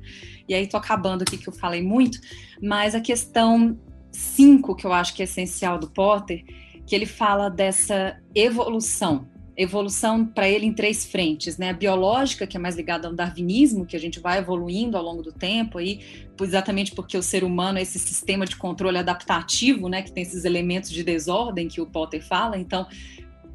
E 0.48 0.54
aí, 0.54 0.64
estou 0.64 0.78
acabando 0.78 1.22
aqui 1.22 1.36
que 1.36 1.48
eu 1.48 1.52
falei 1.52 1.82
muito, 1.82 2.18
mas 2.62 2.94
a 2.94 3.00
questão 3.00 3.78
5, 4.12 4.76
que 4.76 4.86
eu 4.86 4.92
acho 4.92 5.14
que 5.14 5.22
é 5.22 5.24
essencial 5.24 5.78
do 5.78 5.90
Potter, 5.90 6.44
que 6.86 6.94
ele 6.94 7.06
fala 7.06 7.50
dessa 7.50 8.16
evolução 8.34 9.28
evolução 9.56 10.26
para 10.26 10.48
ele 10.48 10.66
em 10.66 10.72
três 10.72 11.06
frentes, 11.06 11.56
né? 11.56 11.70
A 11.70 11.72
biológica, 11.72 12.46
que 12.46 12.56
é 12.56 12.60
mais 12.60 12.76
ligada 12.76 13.08
ao 13.08 13.14
darwinismo, 13.14 13.86
que 13.86 13.96
a 13.96 14.00
gente 14.00 14.20
vai 14.20 14.38
evoluindo 14.38 14.96
ao 14.96 15.02
longo 15.02 15.22
do 15.22 15.32
tempo 15.32 15.78
aí, 15.78 16.00
exatamente 16.40 16.92
porque 16.92 17.16
o 17.16 17.22
ser 17.22 17.42
humano 17.42 17.78
é 17.78 17.82
esse 17.82 17.98
sistema 17.98 18.44
de 18.44 18.56
controle 18.56 18.98
adaptativo, 18.98 19.88
né, 19.88 20.02
que 20.02 20.12
tem 20.12 20.22
esses 20.22 20.44
elementos 20.44 20.90
de 20.90 21.02
desordem 21.02 21.68
que 21.68 21.80
o 21.80 21.86
Potter 21.86 22.22
fala. 22.22 22.58
Então, 22.58 22.86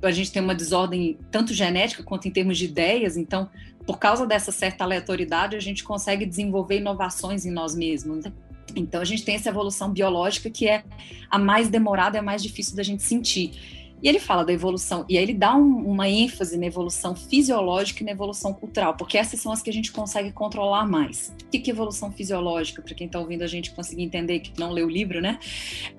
a 0.02 0.12
gente 0.12 0.32
tem 0.32 0.42
uma 0.42 0.56
desordem 0.56 1.20
tanto 1.30 1.54
genética 1.54 2.02
quanto 2.02 2.28
em 2.28 2.32
termos 2.32 2.58
de 2.58 2.66
ideias, 2.66 3.16
então, 3.16 3.48
por 3.86 4.00
causa 4.00 4.26
dessa 4.26 4.52
certa 4.52 4.84
aleatoriedade, 4.84 5.56
a 5.56 5.60
gente 5.60 5.84
consegue 5.84 6.26
desenvolver 6.26 6.78
inovações 6.78 7.46
em 7.46 7.52
nós 7.52 7.76
mesmos. 7.76 8.26
Né? 8.26 8.34
Então, 8.76 9.02
a 9.02 9.06
gente 9.06 9.24
tem 9.24 9.36
essa 9.36 9.50
evolução 9.50 9.92
biológica 9.92 10.50
que 10.50 10.68
é 10.68 10.84
a 11.30 11.38
mais 11.38 11.70
demorada, 11.70 12.18
é 12.18 12.20
a 12.20 12.24
mais 12.24 12.42
difícil 12.42 12.76
da 12.76 12.84
gente 12.84 13.04
sentir. 13.04 13.81
E 14.02 14.08
ele 14.10 14.20
fala 14.20 14.44
da 14.44 14.52
evolução, 14.52 15.06
e 15.08 15.18
aí 15.18 15.24
ele 15.24 15.34
dá 15.34 15.56
um, 15.56 15.92
uma 15.92 16.10
ênfase 16.10 16.58
na 16.58 16.66
evolução 16.66 17.16
fisiológica 17.16 18.02
e 18.02 18.06
na 18.06 18.12
evolução 18.12 18.54
cultural, 18.54 18.96
porque 18.96 19.18
essas 19.18 19.40
são 19.40 19.52
as 19.52 19.62
que 19.62 19.70
a 19.70 19.74
gente 19.74 19.92
consegue 19.92 20.32
controlar 20.32 20.88
mais. 20.88 21.34
O 21.44 21.50
que, 21.50 21.60
que 21.60 21.70
é 21.70 21.74
evolução 21.74 22.12
fisiológica, 22.12 22.82
para 22.82 22.96
quem 22.96 23.08
está 23.08 23.20
ouvindo 23.20 23.44
a 23.44 23.48
gente 23.48 23.72
conseguir 23.72 24.04
entender 24.04 24.40
que 24.40 24.60
não 24.60 24.72
leu 24.72 24.88
o 24.88 24.90
livro, 24.90 25.22
né? 25.22 25.40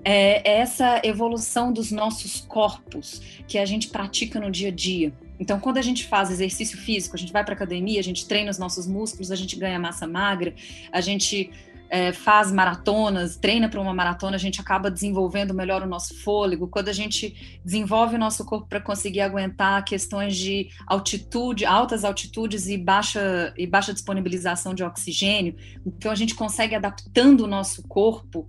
É, 0.03 0.51
é 0.51 0.59
essa 0.59 1.01
evolução 1.03 1.71
dos 1.71 1.91
nossos 1.91 2.41
corpos 2.41 3.21
que 3.47 3.57
a 3.57 3.65
gente 3.65 3.87
pratica 3.89 4.39
no 4.39 4.51
dia 4.51 4.69
a 4.69 4.71
dia. 4.71 5.13
Então, 5.39 5.59
quando 5.59 5.77
a 5.77 5.81
gente 5.81 6.05
faz 6.05 6.29
exercício 6.29 6.77
físico, 6.77 7.15
a 7.15 7.19
gente 7.19 7.33
vai 7.33 7.43
para 7.43 7.53
academia, 7.53 7.99
a 7.99 8.03
gente 8.03 8.27
treina 8.27 8.49
os 8.51 8.57
nossos 8.57 8.87
músculos, 8.87 9.31
a 9.31 9.35
gente 9.35 9.55
ganha 9.55 9.79
massa 9.79 10.07
magra, 10.07 10.53
a 10.91 11.01
gente 11.01 11.51
é, 11.93 12.11
faz 12.11 12.51
maratonas, 12.51 13.37
treina 13.37 13.69
para 13.69 13.79
uma 13.79 13.93
maratona, 13.93 14.35
a 14.35 14.39
gente 14.39 14.59
acaba 14.59 14.89
desenvolvendo 14.89 15.53
melhor 15.53 15.83
o 15.83 15.85
nosso 15.85 16.15
fôlego. 16.23 16.67
Quando 16.67 16.89
a 16.89 16.91
gente 16.91 17.59
desenvolve 17.63 18.15
o 18.15 18.17
nosso 18.17 18.43
corpo 18.43 18.65
para 18.67 18.81
conseguir 18.81 19.21
aguentar 19.21 19.85
questões 19.85 20.35
de 20.35 20.69
altitude, 20.87 21.65
altas 21.65 22.03
altitudes 22.03 22.65
e 22.65 22.79
baixa, 22.79 23.53
e 23.55 23.67
baixa 23.67 23.93
disponibilização 23.93 24.73
de 24.73 24.83
oxigênio, 24.83 25.55
então 25.85 26.11
a 26.11 26.15
gente 26.15 26.33
consegue 26.33 26.73
adaptando 26.73 27.41
o 27.41 27.47
nosso 27.47 27.87
corpo 27.87 28.47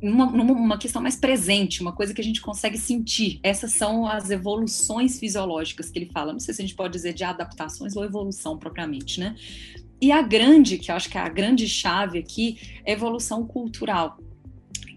numa, 0.00 0.24
numa, 0.24 0.78
questão 0.78 1.02
mais 1.02 1.16
presente, 1.16 1.82
uma 1.82 1.92
coisa 1.92 2.14
que 2.14 2.22
a 2.22 2.24
gente 2.24 2.40
consegue 2.40 2.78
sentir. 2.78 3.38
Essas 3.42 3.72
são 3.72 4.06
as 4.06 4.30
evoluções 4.30 5.18
fisiológicas 5.18 5.90
que 5.90 5.98
ele 5.98 6.10
fala. 6.10 6.32
Não 6.32 6.40
sei 6.40 6.54
se 6.54 6.62
a 6.62 6.64
gente 6.64 6.74
pode 6.74 6.94
dizer 6.94 7.12
de 7.12 7.24
adaptações 7.24 7.96
ou 7.96 8.02
evolução 8.02 8.56
propriamente, 8.56 9.20
né? 9.20 9.36
E 10.00 10.12
a 10.12 10.22
grande, 10.22 10.78
que 10.78 10.90
eu 10.90 10.94
acho 10.94 11.08
que 11.08 11.18
é 11.18 11.20
a 11.20 11.28
grande 11.28 11.68
chave 11.68 12.18
aqui, 12.18 12.58
é 12.84 12.92
evolução 12.92 13.46
cultural. 13.46 14.18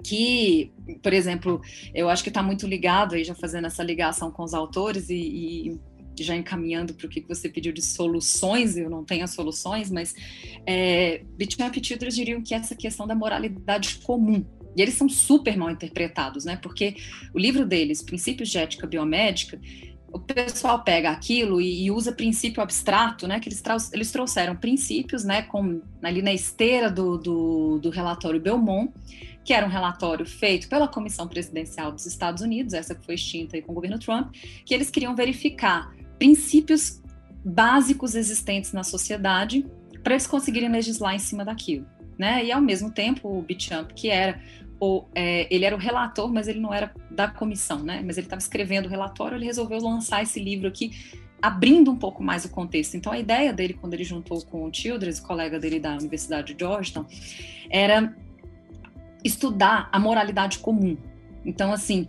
Que, 0.03 0.71
por 1.01 1.13
exemplo, 1.13 1.61
eu 1.93 2.09
acho 2.09 2.23
que 2.23 2.29
está 2.29 2.41
muito 2.41 2.67
ligado 2.67 3.15
aí, 3.15 3.23
já 3.23 3.35
fazendo 3.35 3.67
essa 3.67 3.83
ligação 3.83 4.31
com 4.31 4.43
os 4.43 4.53
autores 4.53 5.09
e, 5.09 5.15
e 5.15 5.79
já 6.19 6.35
encaminhando 6.35 6.93
para 6.93 7.07
o 7.07 7.09
que 7.09 7.21
você 7.21 7.49
pediu 7.49 7.71
de 7.71 7.81
soluções, 7.81 8.77
eu 8.77 8.89
não 8.89 9.03
tenho 9.03 9.23
as 9.23 9.31
soluções, 9.31 9.89
mas 9.89 10.13
é, 10.65 11.23
e 11.39 11.83
Childress 11.83 12.15
diriam 12.15 12.41
que 12.41 12.53
essa 12.53 12.75
questão 12.75 13.07
da 13.07 13.15
moralidade 13.15 13.99
comum, 13.99 14.45
e 14.75 14.81
eles 14.81 14.93
são 14.93 15.09
super 15.09 15.57
mal 15.57 15.69
interpretados, 15.69 16.45
né? 16.45 16.57
Porque 16.61 16.95
o 17.33 17.39
livro 17.39 17.65
deles, 17.65 18.01
Princípios 18.01 18.49
de 18.49 18.57
Ética 18.57 18.87
Biomédica, 18.87 19.59
o 20.11 20.19
pessoal 20.19 20.83
pega 20.83 21.09
aquilo 21.09 21.61
e, 21.61 21.85
e, 21.85 21.91
usa 21.91 22.11
princípio 22.11 22.61
abstrato, 22.61 23.27
né? 23.27 23.39
Que 23.39 23.47
eles, 23.47 23.63
eles 23.93 24.11
trouxeram 24.11 24.55
princípios, 24.55 25.23
né? 25.23 25.43
Com, 25.43 25.81
ali 26.03 26.21
na 26.21 26.33
esteira 26.33 26.89
do, 26.89 27.17
do, 27.17 27.79
do, 27.79 27.89
relatório 27.89 28.39
Belmont, 28.39 28.91
que 29.43 29.53
era 29.53 29.65
um 29.65 29.69
relatório 29.69 30.25
feito 30.25 30.67
pela 30.67 30.87
Comissão 30.87 31.27
Presidencial 31.27 31.91
dos 31.91 32.05
Estados 32.05 32.41
Unidos, 32.41 32.73
essa 32.73 32.93
que 32.93 33.05
foi 33.05 33.15
extinta 33.15 33.59
com 33.61 33.71
o 33.71 33.75
governo 33.75 33.97
Trump, 33.97 34.35
que 34.65 34.73
eles 34.73 34.89
queriam 34.89 35.15
verificar 35.15 35.93
princípios 36.19 37.01
básicos 37.43 38.13
existentes 38.13 38.73
na 38.73 38.83
sociedade 38.83 39.65
para 40.03 40.13
eles 40.13 40.27
conseguirem 40.27 40.69
legislar 40.69 41.15
em 41.15 41.19
cima 41.19 41.45
daquilo. 41.45 41.85
Né? 42.17 42.45
E 42.45 42.51
ao 42.51 42.61
mesmo 42.61 42.91
tempo 42.91 43.29
o 43.29 43.41
Bichamp, 43.41 43.91
que 43.93 44.09
era 44.09 44.39
o, 44.81 45.05
é, 45.13 45.47
ele 45.53 45.63
era 45.63 45.75
o 45.75 45.79
relator, 45.79 46.27
mas 46.33 46.47
ele 46.47 46.59
não 46.59 46.73
era 46.73 46.91
da 47.11 47.27
comissão, 47.27 47.83
né? 47.83 48.01
Mas 48.03 48.17
ele 48.17 48.25
estava 48.25 48.41
escrevendo 48.41 48.87
o 48.87 48.89
relatório, 48.89 49.37
ele 49.37 49.45
resolveu 49.45 49.79
lançar 49.79 50.23
esse 50.23 50.39
livro 50.39 50.67
aqui, 50.67 50.91
abrindo 51.39 51.91
um 51.91 51.95
pouco 51.95 52.23
mais 52.23 52.45
o 52.45 52.49
contexto. 52.49 52.97
Então, 52.97 53.13
a 53.13 53.19
ideia 53.19 53.53
dele, 53.53 53.75
quando 53.75 53.93
ele 53.93 54.03
juntou 54.03 54.43
com 54.43 54.63
o 54.63 54.73
Childress, 54.73 55.21
colega 55.21 55.59
dele 55.59 55.79
da 55.79 55.91
Universidade 55.91 56.55
de 56.55 56.59
Georgetown, 56.59 57.05
era 57.69 58.15
estudar 59.23 59.87
a 59.91 59.99
moralidade 59.99 60.57
comum. 60.57 60.97
Então, 61.45 61.71
assim, 61.71 62.07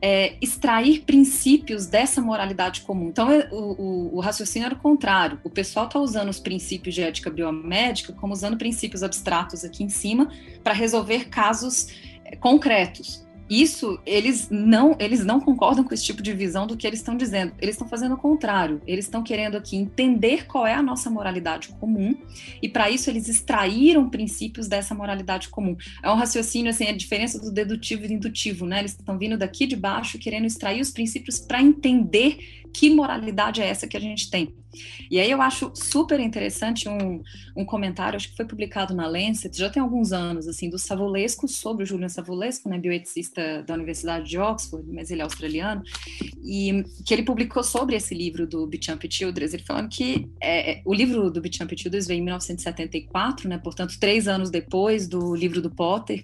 é, 0.00 0.36
extrair 0.40 1.00
princípios 1.00 1.86
dessa 1.86 2.22
moralidade 2.22 2.80
comum. 2.82 3.08
Então, 3.08 3.30
é, 3.30 3.48
o, 3.52 3.56
o, 3.56 4.16
o 4.16 4.20
raciocínio 4.20 4.66
era 4.66 4.74
o 4.74 4.78
contrário. 4.78 5.38
O 5.44 5.50
pessoal 5.50 5.86
está 5.86 5.98
usando 5.98 6.30
os 6.30 6.40
princípios 6.40 6.94
de 6.94 7.02
ética 7.02 7.30
biomédica 7.30 8.14
como 8.14 8.32
usando 8.32 8.56
princípios 8.56 9.02
abstratos 9.02 9.62
aqui 9.62 9.84
em 9.84 9.90
cima 9.90 10.30
para 10.62 10.72
resolver 10.72 11.28
casos 11.28 12.13
concretos. 12.40 13.24
Isso, 13.48 14.00
eles 14.06 14.48
não, 14.50 14.96
eles 14.98 15.24
não 15.24 15.38
concordam 15.38 15.84
com 15.84 15.92
esse 15.92 16.04
tipo 16.04 16.22
de 16.22 16.32
visão 16.32 16.66
do 16.66 16.76
que 16.76 16.86
eles 16.86 17.00
estão 17.00 17.16
dizendo. 17.16 17.52
Eles 17.60 17.74
estão 17.74 17.86
fazendo 17.86 18.14
o 18.14 18.18
contrário. 18.18 18.80
Eles 18.86 19.04
estão 19.04 19.22
querendo 19.22 19.56
aqui 19.56 19.76
entender 19.76 20.46
qual 20.46 20.66
é 20.66 20.72
a 20.72 20.82
nossa 20.82 21.10
moralidade 21.10 21.68
comum 21.80 22.14
e 22.62 22.68
para 22.68 22.88
isso 22.88 23.10
eles 23.10 23.28
extraíram 23.28 24.08
princípios 24.08 24.66
dessa 24.66 24.94
moralidade 24.94 25.48
comum. 25.48 25.76
É 26.02 26.10
um 26.10 26.14
raciocínio 26.14 26.70
assim, 26.70 26.88
a 26.88 26.96
diferença 26.96 27.38
do 27.38 27.52
dedutivo 27.52 28.04
e 28.04 28.08
do 28.08 28.14
indutivo, 28.14 28.64
né? 28.66 28.78
Eles 28.78 28.92
estão 28.92 29.18
vindo 29.18 29.36
daqui 29.36 29.66
de 29.66 29.76
baixo 29.76 30.18
querendo 30.18 30.46
extrair 30.46 30.80
os 30.80 30.90
princípios 30.90 31.38
para 31.38 31.60
entender 31.60 32.63
que 32.74 32.90
moralidade 32.90 33.62
é 33.62 33.66
essa 33.66 33.86
que 33.86 33.96
a 33.96 34.00
gente 34.00 34.28
tem. 34.28 34.52
E 35.10 35.20
aí 35.20 35.30
eu 35.30 35.40
acho 35.40 35.70
super 35.74 36.18
interessante 36.18 36.88
um, 36.88 37.22
um 37.56 37.64
comentário, 37.64 38.16
acho 38.16 38.30
que 38.30 38.36
foi 38.36 38.44
publicado 38.44 38.94
na 38.94 39.06
Lancet, 39.06 39.56
já 39.56 39.70
tem 39.70 39.80
alguns 39.80 40.12
anos, 40.12 40.48
assim, 40.48 40.68
do 40.68 40.78
Savulesco, 40.78 41.46
sobre 41.46 41.84
o 41.84 41.86
Julian 41.86 42.08
Savulesco, 42.08 42.68
né, 42.68 42.78
bioeticista 42.78 43.62
da 43.62 43.74
Universidade 43.74 44.28
de 44.28 44.38
Oxford, 44.38 44.84
mas 44.90 45.10
ele 45.10 45.20
é 45.20 45.24
australiano, 45.24 45.82
e 46.44 46.84
que 47.06 47.14
ele 47.14 47.22
publicou 47.22 47.62
sobre 47.62 47.94
esse 47.94 48.14
livro 48.14 48.46
do 48.46 48.66
Bichamp 48.66 49.04
Childress, 49.08 49.54
ele 49.54 49.64
falando 49.64 49.88
que 49.88 50.28
é, 50.40 50.72
é 50.72 50.82
o 50.84 50.92
livro 50.92 51.30
do 51.30 51.40
Bichamp 51.40 51.70
Childress 51.76 52.08
veio 52.08 52.18
em 52.18 52.24
1974, 52.24 53.48
né, 53.48 53.58
portanto, 53.58 53.96
três 54.00 54.26
anos 54.26 54.50
depois 54.50 55.06
do 55.06 55.34
livro 55.34 55.62
do 55.62 55.70
Potter, 55.70 56.22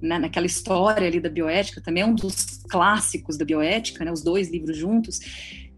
né, 0.00 0.18
naquela 0.18 0.46
história 0.46 1.06
ali 1.06 1.20
da 1.20 1.28
bioética, 1.28 1.80
também 1.80 2.02
é 2.02 2.06
um 2.06 2.14
dos 2.14 2.62
clássicos 2.68 3.36
da 3.36 3.44
bioética, 3.44 4.04
né, 4.04 4.10
os 4.10 4.22
dois 4.22 4.50
livros 4.50 4.76
juntos, 4.76 5.20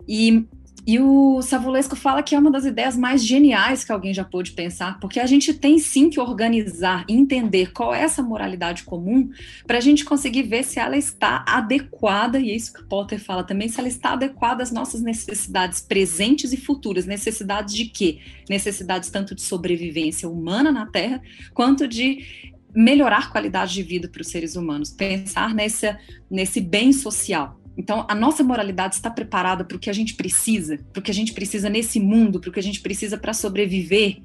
e, 0.06 0.46
e 0.86 0.98
o 0.98 1.40
Savulesco 1.40 1.96
fala 1.96 2.22
que 2.22 2.34
é 2.34 2.38
uma 2.38 2.50
das 2.50 2.64
ideias 2.64 2.96
mais 2.96 3.24
geniais 3.24 3.82
que 3.82 3.90
alguém 3.90 4.12
já 4.12 4.24
pôde 4.24 4.52
pensar, 4.52 5.00
porque 5.00 5.18
a 5.18 5.26
gente 5.26 5.54
tem 5.54 5.78
sim 5.78 6.10
que 6.10 6.20
organizar 6.20 7.04
e 7.08 7.14
entender 7.14 7.72
qual 7.72 7.94
é 7.94 8.02
essa 8.02 8.22
moralidade 8.22 8.82
comum 8.82 9.30
para 9.66 9.78
a 9.78 9.80
gente 9.80 10.04
conseguir 10.04 10.42
ver 10.42 10.62
se 10.62 10.78
ela 10.78 10.96
está 10.96 11.42
adequada, 11.48 12.38
e 12.38 12.50
é 12.50 12.54
isso 12.54 12.72
que 12.72 12.82
o 12.82 12.86
Potter 12.86 13.18
fala 13.18 13.42
também, 13.42 13.68
se 13.68 13.80
ela 13.80 13.88
está 13.88 14.12
adequada 14.12 14.62
às 14.62 14.70
nossas 14.70 15.00
necessidades 15.00 15.80
presentes 15.80 16.52
e 16.52 16.56
futuras. 16.56 17.06
Necessidades 17.06 17.74
de 17.74 17.86
quê? 17.86 18.18
Necessidades 18.48 19.08
tanto 19.08 19.34
de 19.34 19.40
sobrevivência 19.40 20.28
humana 20.28 20.70
na 20.70 20.86
Terra, 20.86 21.22
quanto 21.54 21.88
de 21.88 22.52
melhorar 22.74 23.30
qualidade 23.30 23.72
de 23.72 23.82
vida 23.82 24.08
para 24.08 24.20
os 24.20 24.28
seres 24.28 24.56
humanos, 24.56 24.90
pensar 24.90 25.54
nessa, 25.54 25.98
nesse 26.30 26.60
bem 26.60 26.92
social. 26.92 27.58
Então, 27.76 28.06
a 28.08 28.14
nossa 28.14 28.42
moralidade 28.44 28.94
está 28.94 29.10
preparada 29.10 29.64
para 29.64 29.76
o 29.76 29.80
que 29.80 29.90
a 29.90 29.92
gente 29.92 30.14
precisa, 30.14 30.78
para 30.92 31.00
o 31.00 31.02
que 31.02 31.10
a 31.10 31.14
gente 31.14 31.32
precisa 31.32 31.68
nesse 31.68 31.98
mundo, 31.98 32.40
para 32.40 32.50
o 32.50 32.52
que 32.52 32.60
a 32.60 32.62
gente 32.62 32.80
precisa 32.80 33.18
para 33.18 33.32
sobreviver. 33.32 34.18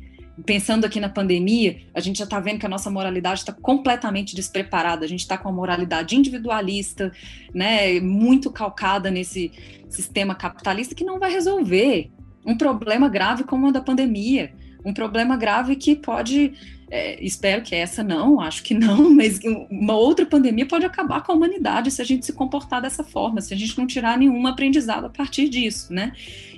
Pensando 0.46 0.86
aqui 0.86 1.00
na 1.00 1.10
pandemia, 1.10 1.82
a 1.94 2.00
gente 2.00 2.20
já 2.20 2.24
está 2.24 2.40
vendo 2.40 2.60
que 2.60 2.66
a 2.66 2.70
nossa 2.70 2.90
moralidade 2.90 3.40
está 3.40 3.52
completamente 3.52 4.36
despreparada. 4.36 5.04
A 5.04 5.08
gente 5.08 5.22
está 5.22 5.38
com 5.38 5.50
a 5.50 5.52
moralidade 5.52 6.16
individualista, 6.16 7.12
né, 7.54 8.00
muito 8.00 8.52
calcada 8.52 9.12
nesse 9.12 9.52
sistema 9.90 10.36
capitalista 10.36 10.96
que 10.96 11.04
não 11.04 11.20
vai 11.20 11.32
resolver 11.32 12.10
um 12.46 12.56
problema 12.56 13.10
grave 13.10 13.44
como 13.44 13.68
o 13.68 13.72
da 13.72 13.82
pandemia 13.82 14.54
um 14.84 14.94
problema 14.94 15.36
grave 15.36 15.76
que 15.76 15.96
pode, 15.96 16.54
é, 16.92 17.24
espero 17.24 17.62
que 17.62 17.76
essa 17.76 18.04
não, 18.04 18.40
acho 18.40 18.64
que 18.64 18.74
não, 18.74 19.10
mas 19.14 19.40
uma 19.70 19.94
outra 19.94 20.26
pandemia 20.26 20.68
pode 20.68 20.86
acabar 20.86 21.22
com 21.22 21.32
a 21.32 21.36
humanidade 21.36 21.92
se 21.92 22.02
a 22.02 22.06
gente 22.06 22.26
se 22.26 22.34
comportar 22.34 22.82
dessa 22.82 23.04
forma, 23.04 23.42
se 23.42 23.54
a 23.54 23.58
gente 23.58 23.78
não 23.78 23.86
tirar 23.86 24.18
nenhum 24.18 24.46
aprendizado 24.48 25.06
a 25.06 25.10
partir 25.10 25.50
disso, 25.50 25.94
né? 25.94 26.14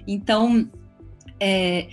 Então, 0.07 0.69
é, 1.39 1.87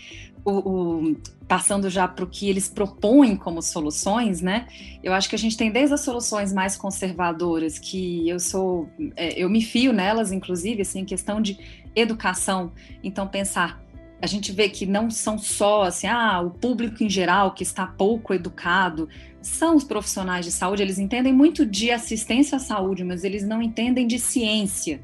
o, 0.44 0.50
o, 0.50 1.16
passando 1.46 1.88
já 1.88 2.06
para 2.06 2.24
o 2.24 2.28
que 2.28 2.48
eles 2.48 2.68
propõem 2.68 3.34
como 3.34 3.62
soluções, 3.62 4.40
né? 4.40 4.66
Eu 5.02 5.12
acho 5.14 5.28
que 5.28 5.34
a 5.34 5.38
gente 5.38 5.56
tem 5.56 5.70
desde 5.70 5.94
as 5.94 6.02
soluções 6.02 6.52
mais 6.52 6.76
conservadoras, 6.76 7.78
que 7.78 8.28
eu 8.28 8.38
sou, 8.38 8.88
é, 9.16 9.42
eu 9.42 9.48
me 9.48 9.62
fio 9.62 9.92
nelas, 9.92 10.30
inclusive, 10.30 10.82
assim, 10.82 11.04
questão 11.04 11.40
de 11.40 11.58
educação. 11.96 12.72
Então, 13.02 13.26
pensar 13.26 13.82
a 14.20 14.26
gente 14.26 14.52
vê 14.52 14.68
que 14.68 14.84
não 14.84 15.10
são 15.10 15.38
só 15.38 15.82
assim, 15.82 16.06
ah, 16.06 16.40
o 16.40 16.50
público 16.50 17.02
em 17.02 17.08
geral 17.10 17.52
que 17.52 17.62
está 17.62 17.86
pouco 17.86 18.34
educado, 18.34 19.08
são 19.40 19.76
os 19.76 19.84
profissionais 19.84 20.44
de 20.44 20.50
saúde, 20.50 20.82
eles 20.82 20.98
entendem 20.98 21.32
muito 21.32 21.64
de 21.64 21.90
assistência 21.90 22.56
à 22.56 22.58
saúde, 22.58 23.04
mas 23.04 23.24
eles 23.24 23.46
não 23.46 23.62
entendem 23.62 24.06
de 24.06 24.18
ciência. 24.18 25.00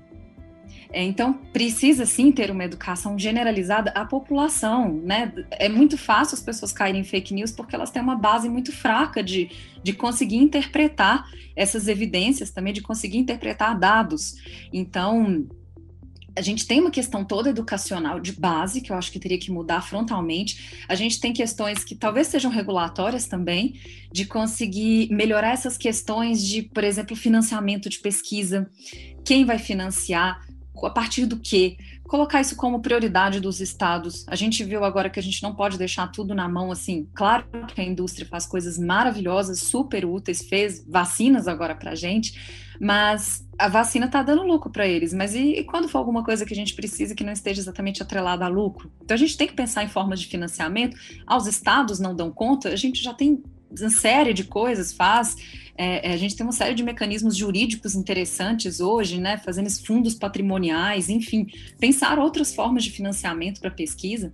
É, 0.93 1.03
então, 1.03 1.33
precisa 1.53 2.07
sim 2.07 2.31
ter 2.31 2.53
uma 2.53 2.63
educação 2.63 3.19
generalizada 3.19 3.91
à 3.91 4.05
população, 4.05 4.93
né? 4.93 5.33
É 5.51 5.69
muito 5.69 5.99
fácil 5.99 6.37
as 6.37 6.43
pessoas 6.43 6.73
caírem 6.73 7.01
em 7.01 7.05
fake 7.05 7.35
news 7.35 7.51
porque 7.51 7.75
elas 7.75 7.91
têm 7.91 8.01
uma 8.01 8.15
base 8.15 8.49
muito 8.49 8.71
fraca 8.71 9.21
de, 9.21 9.51
de 9.83 9.93
conseguir 9.93 10.37
interpretar 10.37 11.29
essas 11.57 11.89
evidências, 11.89 12.53
também 12.53 12.73
de 12.73 12.81
conseguir 12.81 13.19
interpretar 13.19 13.77
dados. 13.77 14.37
Então, 14.73 15.45
a 16.37 16.41
gente 16.41 16.67
tem 16.67 16.81
uma 16.81 16.91
questão 16.91 17.25
toda 17.25 17.51
educacional 17.51 18.19
de 18.19 18.33
base, 18.33 18.81
que 18.81 18.91
eu 18.91 18.97
acho 18.97 19.13
que 19.13 19.19
teria 19.19 19.39
que 19.39 19.51
mudar 19.51 19.81
frontalmente. 19.83 20.85
A 20.89 20.95
gente 20.95 21.21
tem 21.21 21.33
questões 21.33 21.85
que 21.85 21.95
talvez 21.95 22.27
sejam 22.27 22.51
regulatórias 22.51 23.27
também, 23.27 23.81
de 24.13 24.25
conseguir 24.25 25.09
melhorar 25.11 25.53
essas 25.53 25.77
questões 25.77 26.43
de, 26.43 26.63
por 26.63 26.83
exemplo, 26.83 27.17
financiamento 27.17 27.89
de 27.89 27.99
pesquisa, 27.99 28.69
quem 29.25 29.45
vai 29.45 29.59
financiar, 29.59 30.41
A 30.83 30.91
partir 30.91 31.25
do 31.25 31.39
quê? 31.39 31.77
Colocar 32.03 32.41
isso 32.41 32.57
como 32.57 32.83
prioridade 32.83 33.41
dos 33.41 33.61
estados. 33.61 34.27
A 34.29 34.35
gente 34.35 34.63
viu 34.65 34.85
agora 34.85 35.09
que 35.09 35.21
a 35.21 35.23
gente 35.23 35.43
não 35.43 35.55
pode 35.55 35.79
deixar 35.79 36.09
tudo 36.09 36.35
na 36.35 36.49
mão 36.49 36.71
assim. 36.71 37.09
Claro 37.15 37.47
que 37.69 37.81
a 37.81 37.85
indústria 37.85 38.27
faz 38.27 38.45
coisas 38.45 38.77
maravilhosas, 38.77 39.61
super 39.61 40.05
úteis, 40.05 40.43
fez 40.43 40.85
vacinas 40.87 41.47
agora 41.47 41.75
para 41.75 41.95
gente, 41.95 42.64
mas 42.81 43.47
a 43.59 43.69
vacina 43.69 44.07
está 44.07 44.23
dando 44.23 44.43
lucro 44.43 44.71
para 44.71 44.87
eles. 44.87 45.13
Mas 45.13 45.35
e, 45.35 45.55
e, 45.55 45.65
quando 45.65 45.89
for 45.89 45.99
alguma 45.99 46.25
coisa 46.25 46.45
que 46.45 46.53
a 46.53 46.57
gente 46.57 46.75
precisa 46.75 47.15
que 47.15 47.25
não 47.25 47.33
esteja 47.33 47.61
exatamente 47.61 48.03
atrelada 48.03 48.45
a 48.45 48.49
lucro? 48.49 48.91
Então 49.03 49.15
a 49.15 49.19
gente 49.19 49.37
tem 49.37 49.47
que 49.47 49.55
pensar 49.55 49.85
em 49.85 49.89
formas 49.89 50.21
de 50.21 50.27
financiamento. 50.27 50.97
Aos 51.27 51.47
estados 51.47 51.99
não 51.99 52.15
dão 52.15 52.31
conta, 52.31 52.69
a 52.69 52.77
gente 52.77 53.03
já 53.03 53.15
tem 53.15 53.43
uma 53.71 53.91
série 53.91 54.33
de 54.33 54.45
coisas, 54.45 54.93
faz 54.93 55.37
é, 55.77 56.11
é, 56.11 56.15
a 56.15 56.17
gente 56.17 56.37
tem 56.37 56.47
uma 56.47 56.53
série 56.53 56.75
de 56.75 56.83
mecanismos 56.83 57.37
jurídicos 57.37 57.95
interessantes 57.95 58.81
hoje, 58.81 59.19
né, 59.19 59.37
fazendo 59.39 59.69
fundos 59.85 60.15
patrimoniais, 60.15 61.09
enfim, 61.09 61.47
pensar 61.81 62.19
outras 62.19 62.55
formas 62.55 62.85
de 62.85 62.91
financiamento 62.91 63.61
para 63.61 63.71
pesquisa. 63.71 64.33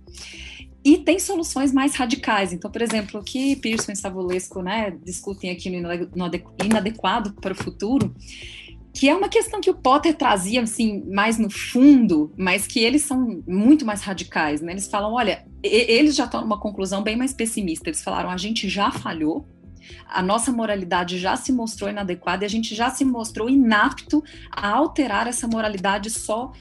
E 0.83 0.97
tem 0.97 1.19
soluções 1.19 1.71
mais 1.71 1.95
radicais. 1.95 2.51
Então, 2.51 2.71
por 2.71 2.81
exemplo, 2.81 3.19
o 3.19 3.23
que 3.23 3.55
Pearson 3.55 3.91
e 3.91 3.95
Savulesco 3.95 4.61
né, 4.61 4.97
discutem 5.03 5.51
aqui 5.51 5.69
no 5.69 6.25
Inadequado 6.63 7.33
para 7.33 7.53
o 7.53 7.55
Futuro, 7.55 8.15
que 8.93 9.07
é 9.07 9.15
uma 9.15 9.29
questão 9.29 9.61
que 9.61 9.69
o 9.69 9.75
Potter 9.75 10.15
trazia 10.15 10.61
assim 10.61 11.03
mais 11.05 11.37
no 11.37 11.49
fundo, 11.49 12.33
mas 12.35 12.67
que 12.67 12.79
eles 12.79 13.03
são 13.03 13.41
muito 13.47 13.85
mais 13.85 14.01
radicais, 14.01 14.59
né? 14.59 14.73
Eles 14.73 14.87
falam, 14.87 15.13
olha, 15.13 15.45
eles 15.63 16.15
já 16.15 16.25
estão 16.25 16.41
numa 16.41 16.59
conclusão 16.59 17.01
bem 17.01 17.15
mais 17.15 17.33
pessimista. 17.33 17.87
Eles 17.87 18.03
falaram, 18.03 18.29
a 18.29 18.37
gente 18.37 18.67
já 18.67 18.91
falhou, 18.91 19.47
a 20.07 20.21
nossa 20.21 20.51
moralidade 20.51 21.17
já 21.17 21.35
se 21.35 21.51
mostrou 21.51 21.89
inadequada 21.89 22.43
e 22.43 22.47
a 22.47 22.49
gente 22.49 22.75
já 22.75 22.89
se 22.89 23.05
mostrou 23.05 23.49
inapto 23.49 24.23
a 24.51 24.69
alterar 24.69 25.27
essa 25.27 25.47
moralidade 25.47 26.09
só 26.09 26.51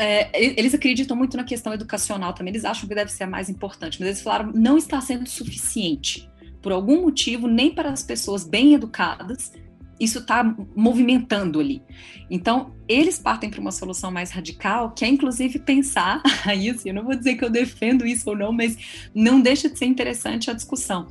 é, 0.00 0.30
eles 0.58 0.72
acreditam 0.72 1.14
muito 1.14 1.36
na 1.36 1.44
questão 1.44 1.74
educacional 1.74 2.32
também, 2.32 2.52
eles 2.52 2.64
acham 2.64 2.88
que 2.88 2.94
deve 2.94 3.12
ser 3.12 3.24
a 3.24 3.26
mais 3.26 3.50
importante, 3.50 3.98
mas 4.00 4.08
eles 4.08 4.22
falaram 4.22 4.50
não 4.54 4.78
está 4.78 5.00
sendo 5.00 5.28
suficiente. 5.28 6.28
Por 6.62 6.72
algum 6.72 7.02
motivo, 7.02 7.46
nem 7.46 7.70
para 7.70 7.90
as 7.90 8.02
pessoas 8.02 8.44
bem 8.44 8.74
educadas, 8.74 9.52
isso 9.98 10.20
está 10.20 10.42
movimentando 10.74 11.60
ali. 11.60 11.82
Então, 12.30 12.74
eles 12.88 13.18
partem 13.18 13.50
para 13.50 13.60
uma 13.60 13.72
solução 13.72 14.10
mais 14.10 14.30
radical, 14.30 14.92
que 14.92 15.04
é 15.04 15.08
inclusive 15.08 15.58
pensar, 15.58 16.22
aí 16.46 16.70
assim, 16.70 16.88
eu 16.88 16.94
não 16.94 17.04
vou 17.04 17.14
dizer 17.14 17.36
que 17.36 17.44
eu 17.44 17.50
defendo 17.50 18.06
isso 18.06 18.30
ou 18.30 18.36
não, 18.36 18.52
mas 18.52 19.10
não 19.14 19.40
deixa 19.40 19.68
de 19.68 19.78
ser 19.78 19.86
interessante 19.86 20.50
a 20.50 20.54
discussão 20.54 21.08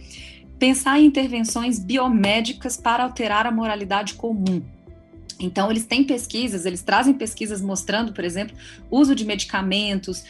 pensar 0.59 0.99
em 0.99 1.05
intervenções 1.05 1.79
biomédicas 1.79 2.75
para 2.75 3.03
alterar 3.03 3.47
a 3.47 3.51
moralidade 3.51 4.15
comum. 4.15 4.61
Então, 5.39 5.71
eles 5.71 5.85
têm 5.85 6.03
pesquisas, 6.03 6.65
eles 6.65 6.81
trazem 6.81 7.13
pesquisas 7.13 7.61
mostrando, 7.61 8.11
por 8.11 8.23
exemplo, 8.23 8.55
uso 8.91 9.15
de 9.15 9.25
medicamentos, 9.25 10.23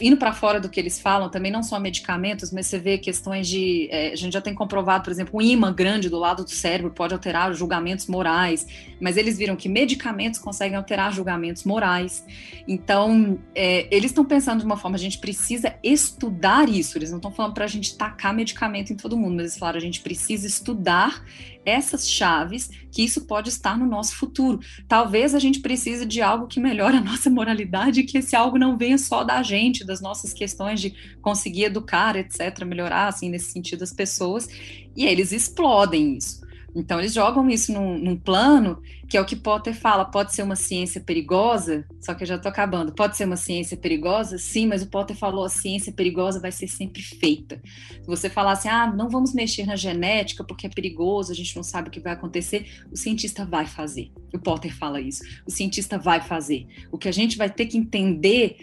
indo 0.00 0.16
para 0.16 0.32
fora 0.32 0.60
do 0.60 0.68
que 0.68 0.78
eles 0.78 1.00
falam, 1.00 1.30
também 1.30 1.50
não 1.50 1.62
só 1.62 1.78
medicamentos, 1.78 2.52
mas 2.52 2.66
você 2.66 2.78
vê 2.78 2.98
questões 2.98 3.48
de. 3.48 3.88
É, 3.90 4.12
a 4.12 4.16
gente 4.16 4.32
já 4.32 4.40
tem 4.40 4.54
comprovado, 4.54 5.04
por 5.04 5.10
exemplo, 5.10 5.38
um 5.38 5.42
imã 5.42 5.72
grande 5.72 6.08
do 6.08 6.18
lado 6.18 6.44
do 6.44 6.50
cérebro 6.50 6.90
pode 6.90 7.14
alterar 7.14 7.52
julgamentos 7.54 8.06
morais, 8.06 8.66
mas 9.00 9.16
eles 9.16 9.38
viram 9.38 9.56
que 9.56 9.68
medicamentos 9.68 10.38
conseguem 10.38 10.76
alterar 10.76 11.12
julgamentos 11.12 11.64
morais. 11.64 12.24
Então, 12.68 13.38
é, 13.54 13.86
eles 13.90 14.10
estão 14.10 14.24
pensando 14.24 14.60
de 14.60 14.66
uma 14.66 14.76
forma, 14.76 14.96
a 14.96 15.00
gente 15.00 15.18
precisa 15.18 15.74
estudar 15.82 16.68
isso, 16.68 16.98
eles 16.98 17.10
não 17.10 17.18
estão 17.18 17.30
falando 17.30 17.54
para 17.54 17.64
a 17.64 17.68
gente 17.68 17.96
tacar 17.96 18.34
medicamento 18.34 18.92
em 18.92 18.96
todo 18.96 19.16
mundo, 19.16 19.36
mas 19.36 19.46
eles 19.46 19.58
falaram, 19.58 19.78
a 19.78 19.82
gente 19.82 20.00
precisa 20.00 20.46
estudar 20.46 21.22
essas 21.66 22.08
chaves, 22.08 22.70
que 22.92 23.02
isso 23.02 23.26
pode 23.26 23.48
estar 23.48 23.76
no 23.76 23.84
nosso 23.84 24.14
futuro. 24.14 24.60
Talvez 24.88 25.34
a 25.34 25.38
gente 25.38 25.60
precise 25.60 26.06
de 26.06 26.22
algo 26.22 26.46
que 26.46 26.60
melhore 26.60 26.96
a 26.96 27.00
nossa 27.02 27.28
moralidade, 27.28 28.04
que 28.04 28.18
esse 28.18 28.36
algo 28.36 28.56
não 28.56 28.78
venha 28.78 28.96
só 28.96 29.24
da 29.24 29.42
gente, 29.42 29.84
das 29.84 30.00
nossas 30.00 30.32
questões 30.32 30.80
de 30.80 30.94
conseguir 31.20 31.64
educar, 31.64 32.16
etc., 32.16 32.64
melhorar, 32.64 33.08
assim, 33.08 33.28
nesse 33.28 33.50
sentido, 33.50 33.82
as 33.82 33.92
pessoas, 33.92 34.48
e 34.96 35.04
eles 35.04 35.32
explodem 35.32 36.16
isso. 36.16 36.46
Então, 36.76 37.00
eles 37.00 37.14
jogam 37.14 37.48
isso 37.48 37.72
num, 37.72 37.98
num, 37.98 38.16
plano 38.16 38.82
que 39.08 39.16
é 39.16 39.20
o 39.20 39.24
que 39.24 39.36
Potter 39.36 39.74
fala: 39.74 40.04
pode 40.04 40.34
ser 40.34 40.42
uma 40.42 40.56
ciência 40.56 41.00
perigosa, 41.00 41.86
só 42.00 42.14
que 42.14 42.24
eu 42.24 42.26
já 42.26 42.36
estou 42.36 42.48
acabando. 42.48 42.92
Pode 42.92 43.16
ser 43.16 43.24
uma 43.24 43.36
ciência 43.36 43.76
perigosa? 43.76 44.38
Sim, 44.38 44.66
mas 44.66 44.82
o 44.82 44.88
Potter 44.88 45.16
falou: 45.16 45.44
a 45.44 45.48
ciência 45.48 45.92
perigosa 45.92 46.40
vai 46.40 46.52
ser 46.52 46.68
sempre 46.68 47.02
feita. 47.02 47.60
Se 47.64 48.06
você 48.06 48.28
falar 48.28 48.52
assim, 48.52 48.68
ah, 48.68 48.92
não 48.92 49.08
vamos 49.08 49.32
mexer 49.32 49.66
na 49.66 49.76
genética 49.76 50.44
porque 50.44 50.66
é 50.66 50.70
perigoso, 50.70 51.32
a 51.32 51.34
gente 51.34 51.54
não 51.54 51.62
sabe 51.62 51.88
o 51.88 51.90
que 51.90 52.00
vai 52.00 52.12
acontecer, 52.12 52.66
o 52.90 52.96
cientista 52.96 53.44
vai 53.44 53.66
fazer. 53.66 54.10
O 54.32 54.38
Potter 54.38 54.74
fala 54.76 55.00
isso: 55.00 55.22
o 55.46 55.50
cientista 55.50 55.98
vai 55.98 56.20
fazer. 56.20 56.66
O 56.90 56.98
que 56.98 57.08
a 57.08 57.12
gente 57.12 57.36
vai 57.36 57.50
ter 57.50 57.66
que 57.66 57.78
entender 57.78 58.56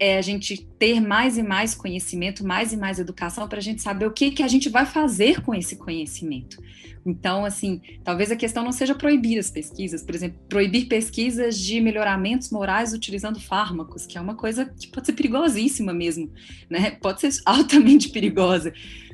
é 0.00 0.16
a 0.16 0.22
gente 0.22 0.56
ter 0.78 0.98
mais 0.98 1.36
e 1.36 1.42
mais 1.42 1.74
conhecimento, 1.74 2.44
mais 2.44 2.72
e 2.72 2.76
mais 2.76 2.98
educação 2.98 3.46
para 3.46 3.58
a 3.58 3.62
gente 3.62 3.82
saber 3.82 4.06
o 4.06 4.10
que, 4.10 4.30
que 4.30 4.42
a 4.42 4.48
gente 4.48 4.70
vai 4.70 4.86
fazer 4.86 5.42
com 5.42 5.54
esse 5.54 5.76
conhecimento. 5.76 6.58
Então, 7.04 7.44
assim, 7.44 7.80
talvez 8.04 8.30
a 8.30 8.36
questão 8.36 8.62
não 8.62 8.72
seja 8.72 8.94
proibir 8.94 9.38
as 9.38 9.50
pesquisas, 9.50 10.02
por 10.02 10.14
exemplo, 10.14 10.38
proibir 10.48 10.86
pesquisas 10.86 11.58
de 11.58 11.80
melhoramentos 11.80 12.50
morais 12.50 12.92
utilizando 12.92 13.40
fármacos, 13.40 14.06
que 14.06 14.18
é 14.18 14.20
uma 14.20 14.34
coisa 14.34 14.66
que 14.66 14.88
pode 14.88 15.06
ser 15.06 15.14
perigosíssima 15.14 15.92
mesmo, 15.94 16.30
né? 16.68 16.92
Pode 16.92 17.20
ser 17.20 17.30
altamente 17.46 18.10
perigosa. 18.10 18.72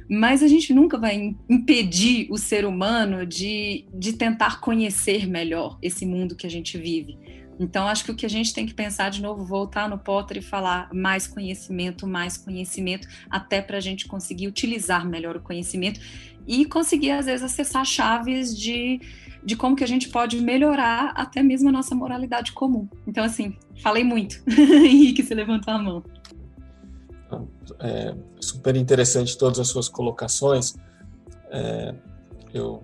Mas 0.08 0.42
a 0.42 0.48
gente 0.48 0.72
nunca 0.72 0.98
vai 0.98 1.34
impedir 1.48 2.28
o 2.30 2.38
ser 2.38 2.64
humano 2.64 3.26
de, 3.26 3.86
de 3.92 4.12
tentar 4.12 4.60
conhecer 4.60 5.26
melhor 5.26 5.78
esse 5.82 6.06
mundo 6.06 6.36
que 6.36 6.46
a 6.46 6.50
gente 6.50 6.78
vive. 6.78 7.18
Então, 7.58 7.88
acho 7.88 8.04
que 8.04 8.10
o 8.10 8.14
que 8.14 8.26
a 8.26 8.30
gente 8.30 8.52
tem 8.52 8.66
que 8.66 8.74
pensar 8.74 9.10
de 9.10 9.22
novo, 9.22 9.44
voltar 9.44 9.88
no 9.88 9.98
Potter 9.98 10.36
e 10.38 10.42
falar 10.42 10.92
mais 10.92 11.26
conhecimento, 11.26 12.06
mais 12.06 12.36
conhecimento, 12.36 13.08
até 13.30 13.62
para 13.62 13.78
a 13.78 13.80
gente 13.80 14.06
conseguir 14.06 14.46
utilizar 14.46 15.06
melhor 15.06 15.36
o 15.36 15.40
conhecimento 15.40 15.98
e 16.46 16.64
conseguir, 16.64 17.10
às 17.10 17.26
vezes, 17.26 17.42
acessar 17.42 17.84
chaves 17.84 18.56
de, 18.56 19.00
de 19.44 19.56
como 19.56 19.74
que 19.74 19.84
a 19.84 19.88
gente 19.88 20.08
pode 20.08 20.40
melhorar 20.40 21.12
até 21.16 21.42
mesmo 21.42 21.68
a 21.68 21.72
nossa 21.72 21.94
moralidade 21.94 22.52
comum. 22.52 22.88
Então, 23.06 23.24
assim, 23.24 23.56
falei 23.82 24.04
muito. 24.04 24.42
Henrique, 24.48 25.22
você 25.22 25.34
levantou 25.34 25.74
a 25.74 25.78
mão. 25.78 26.04
É 27.80 28.14
super 28.40 28.76
interessante 28.76 29.36
todas 29.36 29.58
as 29.58 29.68
suas 29.68 29.88
colocações. 29.88 30.74
É, 31.50 31.94
eu 32.54 32.82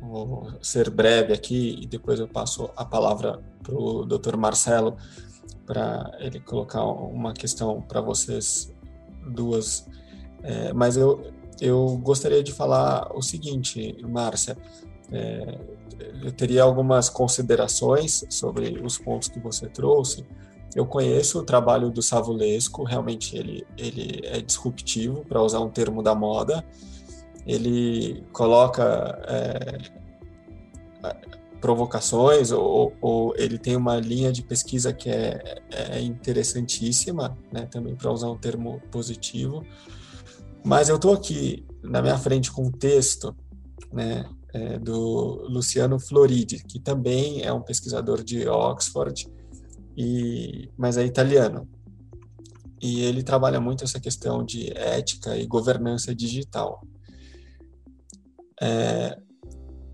vou 0.00 0.52
ser 0.60 0.90
breve 0.90 1.32
aqui 1.32 1.78
e 1.80 1.86
depois 1.86 2.20
eu 2.20 2.28
passo 2.28 2.70
a 2.76 2.84
palavra 2.84 3.40
para 3.62 3.74
o 3.74 4.04
Dr. 4.04 4.36
Marcelo 4.36 4.96
para 5.64 6.16
ele 6.20 6.38
colocar 6.40 6.84
uma 6.84 7.32
questão 7.32 7.82
para 7.82 8.00
vocês 8.00 8.72
duas. 9.28 9.88
É, 10.42 10.72
mas 10.72 10.96
eu, 10.96 11.32
eu 11.60 11.98
gostaria 12.02 12.42
de 12.42 12.52
falar 12.52 13.10
o 13.14 13.22
seguinte, 13.22 13.96
Márcia. 14.02 14.56
É, 15.10 15.58
eu 16.22 16.32
teria 16.32 16.62
algumas 16.62 17.08
considerações 17.08 18.24
sobre 18.28 18.80
os 18.82 18.98
pontos 18.98 19.28
que 19.28 19.38
você 19.38 19.68
trouxe. 19.68 20.26
Eu 20.74 20.84
conheço 20.84 21.38
o 21.38 21.42
trabalho 21.42 21.90
do 21.90 22.02
Savulesco, 22.02 22.84
realmente 22.84 23.36
ele, 23.36 23.66
ele 23.78 24.20
é 24.24 24.40
disruptivo, 24.40 25.24
para 25.24 25.40
usar 25.40 25.60
um 25.60 25.70
termo 25.70 26.02
da 26.02 26.14
moda. 26.14 26.64
Ele 27.46 28.24
coloca 28.32 29.18
é, 29.26 29.78
provocações, 31.60 32.50
ou, 32.50 32.92
ou, 33.00 33.34
ele 33.36 33.58
tem 33.58 33.76
uma 33.76 33.96
linha 33.96 34.32
de 34.32 34.42
pesquisa 34.42 34.92
que 34.92 35.08
é, 35.08 35.62
é 35.70 36.00
interessantíssima, 36.00 37.36
né, 37.50 37.66
também 37.70 37.94
para 37.94 38.10
usar 38.12 38.28
um 38.28 38.36
termo 38.36 38.80
positivo. 38.90 39.64
Mas 40.66 40.88
eu 40.88 40.96
estou 40.96 41.14
aqui 41.14 41.64
na 41.80 42.02
minha 42.02 42.18
frente 42.18 42.50
com 42.50 42.66
um 42.66 42.72
texto 42.72 43.32
né, 43.92 44.28
é, 44.52 44.80
do 44.80 45.46
Luciano 45.48 45.96
Floridi, 46.00 46.60
que 46.64 46.80
também 46.80 47.40
é 47.42 47.52
um 47.52 47.62
pesquisador 47.62 48.24
de 48.24 48.48
Oxford, 48.48 49.28
e, 49.96 50.68
mas 50.76 50.96
é 50.96 51.06
italiano. 51.06 51.68
E 52.82 53.00
ele 53.02 53.22
trabalha 53.22 53.60
muito 53.60 53.84
essa 53.84 54.00
questão 54.00 54.44
de 54.44 54.76
ética 54.76 55.36
e 55.36 55.46
governança 55.46 56.12
digital. 56.12 56.82
É, 58.60 59.16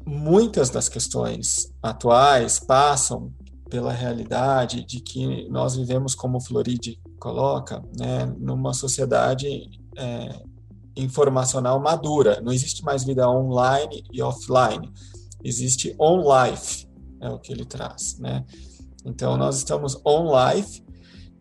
muitas 0.06 0.70
das 0.70 0.88
questões 0.88 1.70
atuais 1.82 2.58
passam 2.58 3.30
pela 3.68 3.92
realidade 3.92 4.86
de 4.86 5.00
que 5.00 5.46
nós 5.50 5.76
vivemos, 5.76 6.14
como 6.14 6.40
Floridi 6.40 6.98
coloca, 7.20 7.84
né, 7.98 8.24
numa 8.38 8.72
sociedade 8.72 9.68
é, 9.98 10.51
informacional 10.96 11.80
madura. 11.80 12.40
Não 12.40 12.52
existe 12.52 12.84
mais 12.84 13.04
vida 13.04 13.28
online 13.28 14.04
e 14.12 14.22
offline. 14.22 14.90
Existe 15.42 15.94
on-life, 15.98 16.86
é 17.20 17.28
o 17.28 17.38
que 17.38 17.52
ele 17.52 17.64
traz, 17.64 18.18
né? 18.18 18.44
Então, 19.04 19.36
nós 19.36 19.56
estamos 19.56 20.00
on-life 20.04 20.84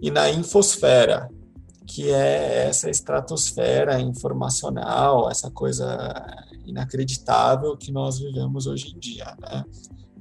e 0.01 0.09
na 0.09 0.29
infosfera, 0.31 1.29
que 1.85 2.09
é 2.09 2.67
essa 2.67 2.89
estratosfera 2.89 3.99
informacional, 3.99 5.29
essa 5.29 5.51
coisa 5.51 6.25
inacreditável 6.65 7.77
que 7.77 7.91
nós 7.91 8.19
vivemos 8.19 8.65
hoje 8.65 8.93
em 8.95 8.99
dia, 8.99 9.35
né? 9.39 9.63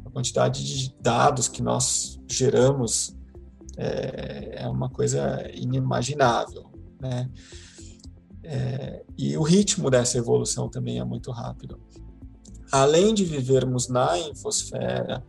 A 0.05 0.11
quantidade 0.11 0.64
de 0.64 0.95
dados 1.01 1.49
que 1.49 1.62
nós 1.62 2.20
geramos 2.28 3.16
é, 3.78 4.62
é 4.64 4.68
uma 4.68 4.91
coisa 4.91 5.49
inimaginável, 5.55 6.70
né? 7.01 7.31
É, 8.43 9.03
e 9.18 9.36
o 9.36 9.43
ritmo 9.43 9.91
dessa 9.91 10.18
evolução 10.18 10.68
também 10.68 10.99
é 10.99 11.05
muito 11.05 11.30
rápido. 11.30 11.78
Além 12.72 13.12
de 13.12 13.24
vivermos 13.24 13.88
na 13.88 14.18
infosfera 14.18 15.24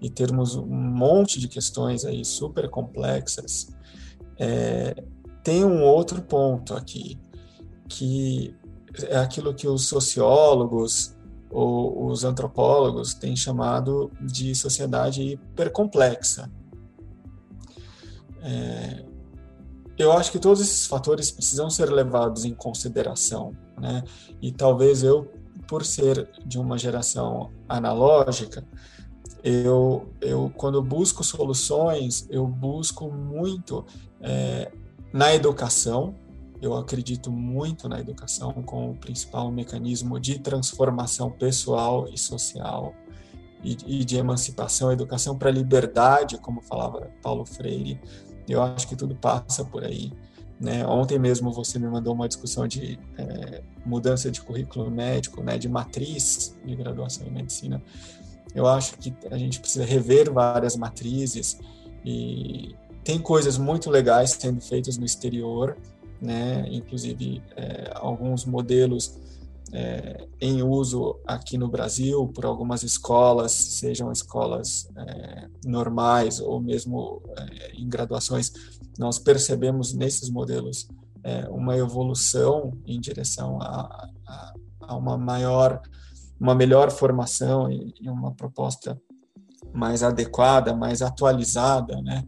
e 0.00 0.08
termos 0.08 0.54
um 0.54 0.66
monte 0.66 1.40
de 1.40 1.48
questões 1.48 2.04
aí 2.04 2.24
super 2.24 2.68
complexas, 2.70 3.68
é, 4.38 4.94
tem 5.42 5.64
um 5.64 5.82
outro 5.82 6.22
ponto 6.22 6.74
aqui, 6.74 7.18
que 7.88 8.54
é 9.08 9.16
aquilo 9.16 9.54
que 9.54 9.68
os 9.68 9.86
sociólogos 9.86 11.14
ou 11.50 12.06
os 12.06 12.24
antropólogos 12.24 13.14
têm 13.14 13.36
chamado 13.36 14.10
de 14.20 14.54
sociedade 14.54 15.22
hipercomplexa. 15.22 16.50
É, 18.42 19.04
eu 19.98 20.12
acho 20.12 20.30
que 20.30 20.38
todos 20.38 20.60
esses 20.60 20.86
fatores 20.86 21.30
precisam 21.30 21.70
ser 21.70 21.90
levados 21.90 22.44
em 22.44 22.54
consideração, 22.54 23.56
né? 23.80 24.04
E 24.42 24.52
talvez 24.52 25.02
eu, 25.02 25.30
por 25.66 25.84
ser 25.84 26.28
de 26.44 26.58
uma 26.58 26.76
geração 26.76 27.50
analógica, 27.68 28.64
eu, 29.42 30.08
eu 30.20 30.52
quando 30.56 30.82
busco 30.82 31.24
soluções, 31.24 32.26
eu 32.30 32.46
busco 32.46 33.10
muito 33.10 33.84
é, 34.20 34.70
na 35.12 35.34
educação. 35.34 36.14
Eu 36.60 36.74
acredito 36.74 37.30
muito 37.30 37.88
na 37.88 38.00
educação 38.00 38.50
como 38.64 38.92
o 38.92 38.96
principal 38.96 39.50
mecanismo 39.52 40.18
de 40.18 40.38
transformação 40.38 41.30
pessoal 41.30 42.08
e 42.08 42.18
social 42.18 42.94
e, 43.86 44.04
de 44.04 44.16
emancipação, 44.16 44.92
educação 44.92 45.36
para 45.36 45.50
liberdade, 45.50 46.38
como 46.38 46.60
falava 46.60 47.10
Paulo 47.22 47.44
Freire, 47.44 48.00
eu 48.48 48.62
acho 48.62 48.86
que 48.86 48.94
tudo 48.94 49.16
passa 49.16 49.64
por 49.64 49.82
aí. 49.82 50.12
Né? 50.60 50.86
Ontem 50.86 51.18
mesmo 51.18 51.52
você 51.52 51.78
me 51.78 51.88
mandou 51.88 52.14
uma 52.14 52.28
discussão 52.28 52.66
de 52.66 52.98
é, 53.18 53.62
mudança 53.84 54.30
de 54.30 54.40
currículo 54.40 54.90
médico, 54.90 55.42
né, 55.42 55.58
de 55.58 55.68
matriz 55.68 56.56
de 56.64 56.74
graduação 56.76 57.26
em 57.26 57.30
medicina. 57.30 57.82
Eu 58.54 58.66
acho 58.66 58.96
que 58.96 59.14
a 59.30 59.36
gente 59.36 59.60
precisa 59.60 59.84
rever 59.84 60.32
várias 60.32 60.76
matrizes 60.76 61.58
e 62.04 62.74
tem 63.04 63.18
coisas 63.18 63.58
muito 63.58 63.90
legais 63.90 64.30
sendo 64.30 64.60
feitas 64.60 64.96
no 64.96 65.04
exterior, 65.04 65.76
né? 66.20 66.66
Inclusive 66.70 67.42
é, 67.54 67.92
alguns 67.94 68.46
modelos 68.46 69.18
é, 69.72 70.28
em 70.40 70.62
uso 70.62 71.18
aqui 71.26 71.58
no 71.58 71.68
Brasil 71.68 72.28
por 72.28 72.44
algumas 72.44 72.82
escolas, 72.82 73.52
sejam 73.52 74.12
escolas 74.12 74.88
é, 74.96 75.48
normais 75.64 76.40
ou 76.40 76.60
mesmo 76.60 77.22
é, 77.36 77.72
em 77.72 77.88
graduações, 77.88 78.52
nós 78.98 79.18
percebemos 79.18 79.92
nesses 79.92 80.30
modelos 80.30 80.88
é, 81.22 81.48
uma 81.48 81.76
evolução 81.76 82.72
em 82.86 83.00
direção 83.00 83.60
a, 83.60 84.10
a, 84.26 84.54
a, 84.82 84.96
uma 84.96 85.18
maior, 85.18 85.82
uma 86.40 86.54
melhor 86.54 86.90
formação 86.90 87.70
e, 87.70 87.92
e, 88.00 88.08
uma 88.08 88.32
proposta 88.32 89.00
mais 89.72 90.02
adequada, 90.02 90.74
mais 90.74 91.02
atualizada, 91.02 92.00
né? 92.00 92.24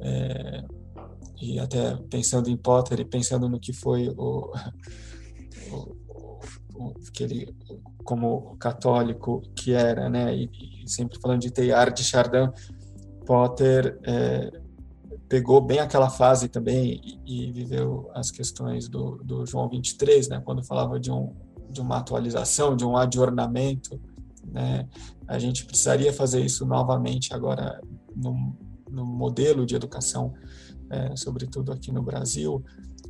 É, 0.00 0.64
e 1.40 1.58
até 1.58 1.94
pensando 2.08 2.48
em 2.48 2.56
Potter 2.56 3.00
e 3.00 3.04
pensando 3.04 3.48
no 3.48 3.60
que 3.60 3.72
foi 3.72 4.08
o, 4.08 4.50
que 7.12 7.22
ele, 7.22 7.54
como 8.04 8.56
católico 8.56 9.42
que 9.54 9.72
era, 9.72 10.08
né, 10.08 10.34
e, 10.34 10.50
e 10.84 10.88
sempre 10.88 11.18
falando 11.20 11.40
de 11.40 11.50
Teilhard 11.50 11.96
de 11.96 12.04
Chardin, 12.04 12.50
Potter 13.24 13.98
é, 14.04 14.50
pegou 15.28 15.60
bem 15.60 15.80
aquela 15.80 16.08
fase 16.08 16.48
também 16.48 17.00
e, 17.26 17.48
e 17.48 17.52
viveu 17.52 18.08
as 18.14 18.30
questões 18.30 18.88
do, 18.88 19.16
do, 19.24 19.44
João 19.44 19.68
23, 19.68 20.28
né, 20.28 20.40
quando 20.44 20.64
falava 20.64 20.98
de, 21.00 21.10
um, 21.10 21.34
de 21.68 21.80
uma 21.80 21.98
atualização, 21.98 22.76
de 22.76 22.84
um 22.84 22.96
adornamento, 22.96 24.00
né, 24.44 24.88
a 25.26 25.38
gente 25.38 25.64
precisaria 25.64 26.12
fazer 26.12 26.40
isso 26.40 26.64
novamente 26.64 27.34
agora 27.34 27.80
no, 28.14 28.56
no 28.88 29.04
modelo 29.04 29.66
de 29.66 29.74
educação, 29.74 30.32
é, 30.88 31.16
sobretudo 31.16 31.72
aqui 31.72 31.90
no 31.90 32.02
Brasil, 32.02 32.64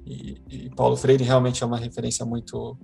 e, 0.06 0.40
e 0.48 0.70
Paulo 0.70 0.96
Freire 0.96 1.24
realmente 1.24 1.62
é 1.62 1.66
uma 1.66 1.76
referência 1.76 2.24
muito 2.24 2.78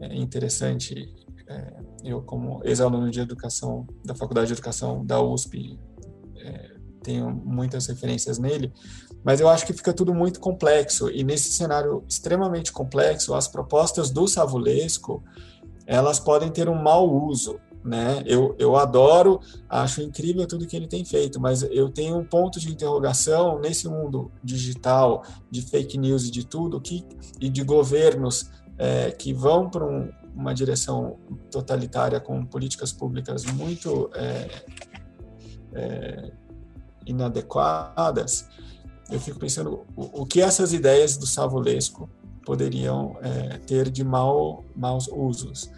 é 0.00 0.14
interessante. 0.16 1.14
É, 1.48 1.76
eu, 2.04 2.22
como 2.22 2.60
ex-aluno 2.64 3.10
de 3.10 3.20
educação 3.20 3.86
da 4.04 4.14
Faculdade 4.14 4.46
de 4.48 4.52
Educação 4.54 5.04
da 5.04 5.20
USP, 5.20 5.78
é, 6.36 6.76
tenho 7.02 7.30
muitas 7.30 7.86
referências 7.86 8.38
nele, 8.38 8.72
mas 9.24 9.40
eu 9.40 9.48
acho 9.48 9.66
que 9.66 9.72
fica 9.72 9.92
tudo 9.92 10.14
muito 10.14 10.40
complexo. 10.40 11.10
E 11.10 11.24
nesse 11.24 11.52
cenário 11.52 12.04
extremamente 12.08 12.72
complexo, 12.72 13.34
as 13.34 13.48
propostas 13.48 14.10
do 14.10 14.26
Savulesco 14.26 15.22
elas 15.90 16.20
podem 16.20 16.50
ter 16.50 16.68
um 16.68 16.80
mau 16.80 17.12
uso. 17.26 17.58
Né? 17.82 18.22
Eu, 18.26 18.54
eu 18.58 18.76
adoro, 18.76 19.40
acho 19.68 20.02
incrível 20.02 20.46
tudo 20.46 20.66
que 20.66 20.76
ele 20.76 20.86
tem 20.86 21.04
feito, 21.04 21.40
mas 21.40 21.62
eu 21.62 21.88
tenho 21.88 22.16
um 22.16 22.24
ponto 22.24 22.60
de 22.60 22.70
interrogação 22.70 23.58
nesse 23.58 23.88
mundo 23.88 24.30
digital, 24.44 25.24
de 25.50 25.62
fake 25.62 25.98
news 25.98 26.26
e 26.26 26.30
de 26.30 26.46
tudo, 26.46 26.80
que, 26.80 27.04
e 27.40 27.48
de 27.48 27.64
governos 27.64 28.50
é, 28.80 29.10
que 29.10 29.34
vão 29.34 29.68
para 29.68 29.84
um, 29.84 30.10
uma 30.34 30.54
direção 30.54 31.18
totalitária 31.50 32.18
com 32.18 32.46
políticas 32.46 32.90
públicas 32.90 33.44
muito 33.44 34.10
é, 34.14 34.48
é, 35.74 36.32
inadequadas, 37.06 38.48
eu 39.10 39.20
fico 39.20 39.38
pensando 39.38 39.84
o, 39.94 40.22
o, 40.22 40.26
que 40.26 40.40
essas 40.40 40.72
ideias 40.72 41.18
do 41.18 41.26
Savulesco 41.26 42.08
poderiam 42.42 43.18
é, 43.20 43.58
ter 43.58 43.90
de 43.90 44.02
mal, 44.02 44.64
maus 44.74 45.08
usos. 45.08 45.70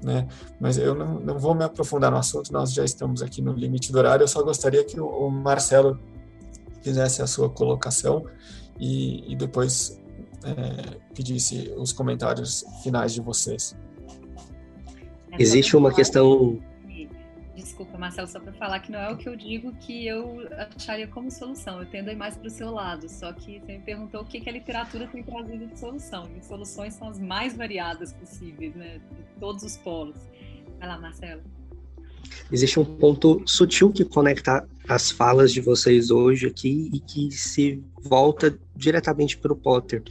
Né? 0.00 0.28
Mas 0.60 0.78
eu 0.78 0.94
não, 0.94 1.18
não, 1.18 1.38
vou 1.38 1.56
me 1.56 1.64
aprofundar 1.64 2.10
no 2.12 2.18
assunto, 2.18 2.52
nós 2.52 2.72
já 2.72 2.84
estamos 2.84 3.20
aqui 3.20 3.42
no 3.42 3.52
limite 3.52 3.90
do 3.90 3.98
horário, 3.98 4.22
eu 4.22 4.28
só 4.28 4.40
gostaria 4.44 4.84
que 4.84 5.00
o, 5.00 5.06
o 5.06 5.28
Marcelo 5.28 5.98
fizesse 6.82 7.20
a 7.20 7.26
sua 7.26 7.50
colocação 7.50 8.24
e, 8.78 9.32
e 9.32 9.34
depois 9.34 9.98
é, 10.44 10.98
pedisse 11.14 11.72
os 11.76 11.92
comentários 11.92 12.64
finais 12.82 13.14
de 13.14 13.20
vocês. 13.20 13.76
É 15.32 15.42
Existe 15.42 15.76
uma 15.76 15.92
questão. 15.92 16.60
Desculpa, 17.54 17.96
Marcelo, 17.96 18.28
só 18.28 18.38
para 18.38 18.52
falar 18.52 18.80
que 18.80 18.92
não 18.92 18.98
é 18.98 19.10
o 19.10 19.16
que 19.16 19.28
eu 19.28 19.34
digo 19.34 19.72
que 19.76 20.06
eu 20.06 20.46
acharia 20.76 21.08
como 21.08 21.30
solução. 21.30 21.80
Eu 21.80 21.86
tendo 21.86 22.08
a 22.08 22.12
ir 22.12 22.16
mais 22.16 22.36
para 22.36 22.46
o 22.46 22.50
seu 22.50 22.70
lado. 22.70 23.08
Só 23.08 23.32
que 23.32 23.60
você 23.60 23.78
me 23.78 23.84
perguntou 23.84 24.20
o 24.22 24.24
que, 24.24 24.40
que 24.40 24.48
a 24.48 24.52
literatura 24.52 25.06
tem 25.06 25.22
trazido 25.22 25.66
de 25.66 25.78
solução. 25.78 26.28
E 26.36 26.44
soluções 26.44 26.94
são 26.94 27.08
as 27.08 27.18
mais 27.18 27.56
variadas 27.56 28.12
possíveis, 28.12 28.74
né? 28.74 29.00
De 29.10 29.40
todos 29.40 29.62
os 29.62 29.76
polos. 29.78 30.16
Vai 30.78 30.88
lá, 30.88 30.98
Marcelo. 30.98 31.42
Existe 32.50 32.78
um 32.78 32.84
ponto 32.84 33.42
sutil 33.46 33.92
que 33.92 34.04
conecta 34.04 34.66
as 34.88 35.10
falas 35.10 35.52
de 35.52 35.60
vocês 35.60 36.10
hoje 36.10 36.46
aqui 36.46 36.90
e 36.92 37.00
que 37.00 37.30
se 37.30 37.82
volta 38.02 38.58
diretamente 38.76 39.38
para 39.38 39.52
o 39.52 39.56
Potter, 39.56 40.02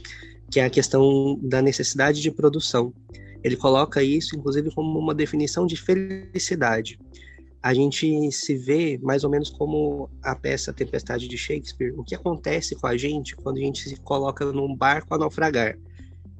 que 0.50 0.60
é 0.60 0.64
a 0.64 0.70
questão 0.70 1.38
da 1.42 1.60
necessidade 1.60 2.20
de 2.20 2.30
produção. 2.30 2.92
Ele 3.42 3.56
coloca 3.56 4.02
isso, 4.02 4.36
inclusive, 4.36 4.70
como 4.74 4.98
uma 4.98 5.14
definição 5.14 5.66
de 5.66 5.76
felicidade. 5.76 6.98
A 7.62 7.72
gente 7.72 8.30
se 8.30 8.54
vê 8.54 8.98
mais 9.02 9.24
ou 9.24 9.30
menos 9.30 9.50
como 9.50 10.10
a 10.22 10.34
peça 10.34 10.72
Tempestade 10.72 11.26
de 11.26 11.36
Shakespeare. 11.36 11.94
O 11.96 12.04
que 12.04 12.14
acontece 12.14 12.74
com 12.76 12.86
a 12.86 12.96
gente 12.96 13.34
quando 13.36 13.56
a 13.56 13.60
gente 13.60 13.88
se 13.88 13.96
coloca 13.96 14.44
num 14.52 14.74
barco 14.74 15.14
a 15.14 15.18
naufragar? 15.18 15.78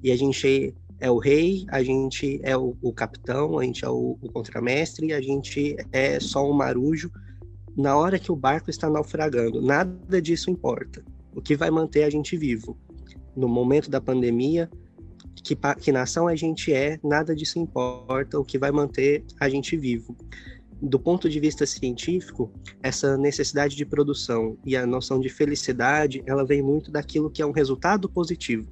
E 0.02 0.12
a 0.12 0.16
gente 0.16 0.74
é 1.00 1.10
o 1.10 1.18
rei, 1.18 1.66
a 1.68 1.82
gente 1.82 2.40
é 2.42 2.56
o, 2.56 2.76
o 2.80 2.92
capitão, 2.92 3.58
a 3.58 3.64
gente 3.64 3.84
é 3.84 3.88
o, 3.88 4.18
o 4.22 4.32
contramestre, 4.32 5.12
a 5.12 5.20
gente 5.20 5.76
é 5.92 6.20
só 6.20 6.48
um 6.48 6.52
marujo. 6.52 7.10
Na 7.76 7.96
hora 7.96 8.18
que 8.18 8.30
o 8.30 8.36
barco 8.36 8.70
está 8.70 8.88
naufragando, 8.88 9.60
nada 9.60 10.22
disso 10.22 10.50
importa. 10.50 11.04
O 11.34 11.42
que 11.42 11.56
vai 11.56 11.70
manter 11.70 12.04
a 12.04 12.10
gente 12.10 12.36
vivo? 12.36 12.76
No 13.36 13.48
momento 13.48 13.90
da 13.90 14.00
pandemia, 14.00 14.70
que, 15.42 15.56
que 15.80 15.92
nação 15.92 16.28
a 16.28 16.34
gente 16.34 16.72
é, 16.72 16.98
nada 17.02 17.34
disso 17.34 17.58
importa. 17.58 18.38
O 18.38 18.44
que 18.44 18.58
vai 18.58 18.70
manter 18.70 19.24
a 19.40 19.48
gente 19.48 19.76
vivo 19.76 20.16
do 20.82 20.98
ponto 20.98 21.28
de 21.28 21.40
vista 21.40 21.64
científico, 21.64 22.52
essa 22.82 23.16
necessidade 23.16 23.74
de 23.74 23.86
produção 23.86 24.58
e 24.64 24.76
a 24.76 24.86
noção 24.86 25.18
de 25.18 25.28
felicidade, 25.28 26.22
ela 26.26 26.44
vem 26.44 26.62
muito 26.62 26.90
daquilo 26.90 27.30
que 27.30 27.40
é 27.40 27.46
um 27.46 27.52
resultado 27.52 28.08
positivo. 28.08 28.68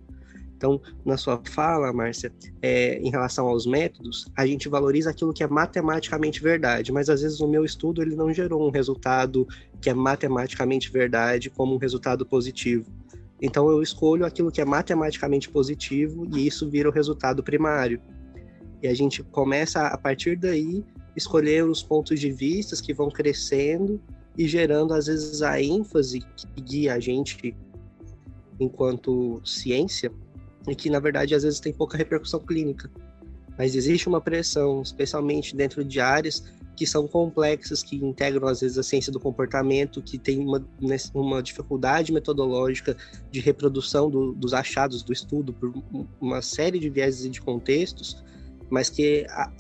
Então, 0.57 0.81
na 1.05 1.17
sua 1.17 1.41
fala, 1.49 1.93
Márcia, 1.93 2.33
é, 2.61 2.99
em 2.99 3.11
relação 3.11 3.49
aos 3.49 3.67
métodos, 3.67 4.31
a 4.37 4.47
gente 4.47 4.69
valoriza 4.69 5.11
aquilo 5.11 5.33
que 5.33 5.43
é 5.43 5.49
matematicamente 5.49 6.41
verdade, 6.41 6.93
mas 6.93 7.09
às 7.09 7.23
vezes 7.23 7.41
o 7.41 7.49
meu 7.49 7.65
estudo 7.65 8.01
ele 8.01 8.15
não 8.15 8.33
gerou 8.33 8.69
um 8.69 8.71
resultado 8.71 9.47
que 9.83 9.91
é 9.91 9.95
matematicamente 9.95 10.91
verdade 10.93 11.51
como 11.51 11.75
um 11.75 11.77
resultado 11.77 12.25
positivo. 12.25 12.87
Então, 13.41 13.69
eu 13.69 13.83
escolho 13.83 14.25
aquilo 14.25 14.53
que 14.53 14.61
é 14.61 14.65
matematicamente 14.65 15.51
positivo 15.51 16.29
e 16.33 16.47
isso 16.47 16.71
vira 16.71 16.89
o 16.89 16.93
resultado 16.93 17.43
primário. 17.43 18.01
E 18.81 18.87
a 18.87 18.95
gente 18.95 19.25
começa 19.25 19.89
a 19.89 19.99
partir 19.99 20.37
daí 20.37 20.85
escolher 21.17 21.65
os 21.65 21.83
pontos 21.83 22.21
de 22.21 22.31
vista 22.31 22.81
que 22.81 22.95
vão 22.95 23.11
crescendo 23.11 24.01
e 24.39 24.47
gerando 24.47 24.95
às 24.95 25.07
vezes 25.07 25.43
a 25.43 25.61
ênfase 25.61 26.21
que 26.21 26.63
guia 26.63 26.95
a 26.95 27.01
gente 27.01 27.55
enquanto 28.61 29.43
ciência 29.45 30.13
e 30.69 30.75
que 30.75 30.89
na 30.89 31.01
verdade 31.01 31.35
às 31.35 31.43
vezes 31.43 31.59
tem 31.59 31.73
pouca 31.73 31.99
repercussão 31.99 32.41
clínica. 32.41 32.89
Mas 33.59 33.75
existe 33.75 34.09
uma 34.09 34.21
pressão, 34.21 34.81
especialmente 34.81 35.55
dentro 35.55 35.85
de 35.85 36.01
áreas 36.01 36.45
que 36.83 36.87
são 36.89 37.07
complexas, 37.07 37.81
que 37.81 37.95
integram 37.95 38.49
às 38.49 38.61
vezes 38.61 38.77
a 38.77 38.83
ciência 38.83 39.13
do 39.13 39.21
comportamento, 39.21 40.03
que 40.03 40.19
tem 40.19 40.41
uma, 40.41 40.67
uma 41.15 41.41
dificuldade 41.41 42.13
metodológica 42.13 42.97
de 43.31 43.39
reprodução 43.39 44.11
do, 44.11 44.33
dos 44.33 44.53
achados 44.53 45.01
do 45.05 45.13
estudo 45.13 45.53
por 45.53 45.73
uma 46.21 46.43
série 46.43 46.81
de 46.81 46.91
vieses 46.91 47.25
e 47.25 47.31
de 47.31 47.41
contextos, 47.41 48.21
mas 48.69 48.91
que 48.91 49.25
há, 49.31 49.53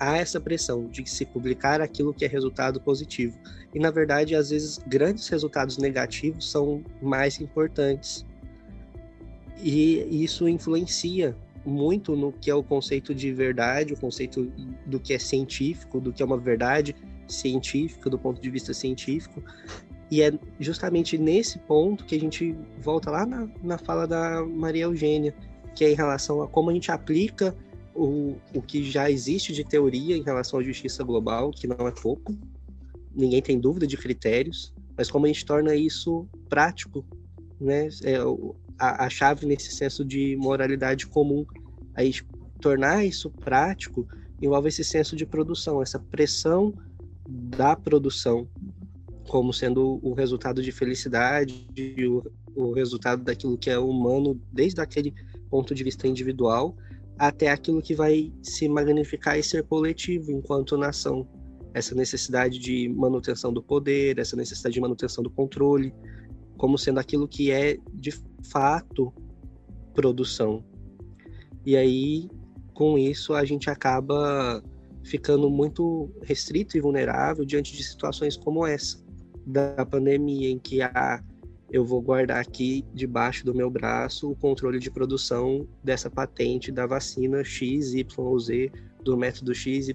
há, 0.00 0.16
essa 0.16 0.40
pressão 0.40 0.86
de 0.86 1.06
se 1.06 1.26
publicar 1.26 1.82
aquilo 1.82 2.14
que 2.14 2.24
é 2.24 2.28
resultado 2.28 2.80
positivo. 2.80 3.38
E, 3.74 3.78
na 3.78 3.90
verdade, 3.90 4.34
às 4.34 4.48
vezes, 4.48 4.78
grandes 4.86 5.28
resultados 5.28 5.76
negativos 5.76 6.50
são 6.50 6.82
mais 7.02 7.38
importantes. 7.38 8.24
E 9.62 10.24
isso 10.24 10.48
influencia 10.48 11.36
muito 11.64 12.16
no 12.16 12.32
que 12.32 12.50
é 12.50 12.54
o 12.54 12.62
conceito 12.62 13.14
de 13.14 13.32
verdade, 13.32 13.92
o 13.92 13.96
conceito 13.96 14.50
do 14.86 14.98
que 14.98 15.14
é 15.14 15.18
científico, 15.18 16.00
do 16.00 16.12
que 16.12 16.22
é 16.22 16.26
uma 16.26 16.38
verdade 16.38 16.94
científica, 17.28 18.10
do 18.10 18.18
ponto 18.18 18.40
de 18.40 18.50
vista 18.50 18.74
científico. 18.74 19.42
E 20.10 20.22
é 20.22 20.32
justamente 20.60 21.16
nesse 21.16 21.58
ponto 21.60 22.04
que 22.04 22.14
a 22.14 22.20
gente 22.20 22.56
volta 22.78 23.10
lá 23.10 23.24
na, 23.24 23.48
na 23.62 23.78
fala 23.78 24.06
da 24.06 24.44
Maria 24.44 24.84
Eugênia, 24.84 25.34
que 25.74 25.84
é 25.84 25.90
em 25.90 25.94
relação 25.94 26.42
a 26.42 26.48
como 26.48 26.70
a 26.70 26.74
gente 26.74 26.90
aplica 26.90 27.56
o, 27.94 28.36
o 28.54 28.60
que 28.60 28.84
já 28.84 29.10
existe 29.10 29.52
de 29.52 29.64
teoria 29.64 30.16
em 30.16 30.22
relação 30.22 30.58
à 30.58 30.62
justiça 30.62 31.02
global, 31.02 31.50
que 31.50 31.66
não 31.66 31.86
é 31.86 31.90
pouco, 31.90 32.36
ninguém 33.14 33.40
tem 33.40 33.58
dúvida 33.58 33.86
de 33.86 33.96
critérios, 33.96 34.72
mas 34.96 35.10
como 35.10 35.26
a 35.26 35.28
gente 35.28 35.44
torna 35.44 35.74
isso 35.74 36.26
prático, 36.48 37.04
né? 37.60 37.88
É 38.02 38.18
a, 38.82 39.04
a 39.06 39.08
chave 39.08 39.46
nesse 39.46 39.70
senso 39.70 40.04
de 40.04 40.36
moralidade 40.36 41.06
comum. 41.06 41.46
A 41.94 42.02
tornar 42.60 43.04
isso 43.04 43.30
prático 43.30 44.08
envolve 44.40 44.68
esse 44.68 44.82
senso 44.82 45.14
de 45.14 45.24
produção, 45.24 45.80
essa 45.80 46.00
pressão 46.00 46.74
da 47.28 47.76
produção 47.76 48.48
como 49.28 49.52
sendo 49.52 50.00
o 50.02 50.12
resultado 50.12 50.60
de 50.60 50.72
felicidade, 50.72 51.64
o, 52.08 52.22
o 52.56 52.72
resultado 52.72 53.22
daquilo 53.22 53.56
que 53.56 53.70
é 53.70 53.78
humano, 53.78 54.38
desde 54.52 54.80
aquele 54.80 55.14
ponto 55.48 55.74
de 55.74 55.84
vista 55.84 56.08
individual 56.08 56.76
até 57.16 57.50
aquilo 57.50 57.80
que 57.80 57.94
vai 57.94 58.32
se 58.42 58.68
magnificar 58.68 59.38
e 59.38 59.44
ser 59.44 59.62
coletivo 59.62 60.32
enquanto 60.32 60.76
nação. 60.76 61.28
Essa 61.72 61.94
necessidade 61.94 62.58
de 62.58 62.88
manutenção 62.88 63.52
do 63.52 63.62
poder, 63.62 64.18
essa 64.18 64.34
necessidade 64.34 64.74
de 64.74 64.80
manutenção 64.80 65.22
do 65.22 65.30
controle, 65.30 65.94
como 66.56 66.76
sendo 66.76 66.98
aquilo 66.98 67.28
que 67.28 67.52
é 67.52 67.78
de 67.94 68.12
fato 68.42 69.12
produção. 69.94 70.64
E 71.64 71.76
aí, 71.76 72.28
com 72.74 72.98
isso, 72.98 73.34
a 73.34 73.44
gente 73.44 73.70
acaba 73.70 74.62
ficando 75.04 75.50
muito 75.50 76.10
restrito 76.22 76.76
e 76.76 76.80
vulnerável 76.80 77.44
diante 77.44 77.76
de 77.76 77.82
situações 77.82 78.36
como 78.36 78.66
essa 78.66 79.02
da 79.46 79.84
pandemia, 79.84 80.50
em 80.50 80.58
que 80.58 80.80
a 80.80 81.22
eu 81.72 81.86
vou 81.86 82.02
guardar 82.02 82.38
aqui 82.38 82.84
debaixo 82.92 83.46
do 83.46 83.54
meu 83.54 83.70
braço 83.70 84.30
o 84.30 84.36
controle 84.36 84.78
de 84.78 84.90
produção 84.90 85.66
dessa 85.82 86.10
patente 86.10 86.70
da 86.70 86.86
vacina 86.86 87.42
XYZ, 87.42 88.04
do 89.02 89.16
método 89.16 89.54
XYZ, 89.54 89.94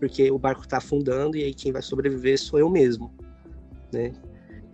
porque 0.00 0.30
o 0.30 0.38
barco 0.38 0.62
está 0.62 0.78
afundando 0.78 1.36
e 1.36 1.44
aí 1.44 1.52
quem 1.52 1.70
vai 1.70 1.82
sobreviver 1.82 2.38
sou 2.40 2.58
eu 2.58 2.70
mesmo, 2.70 3.12
né? 3.92 4.14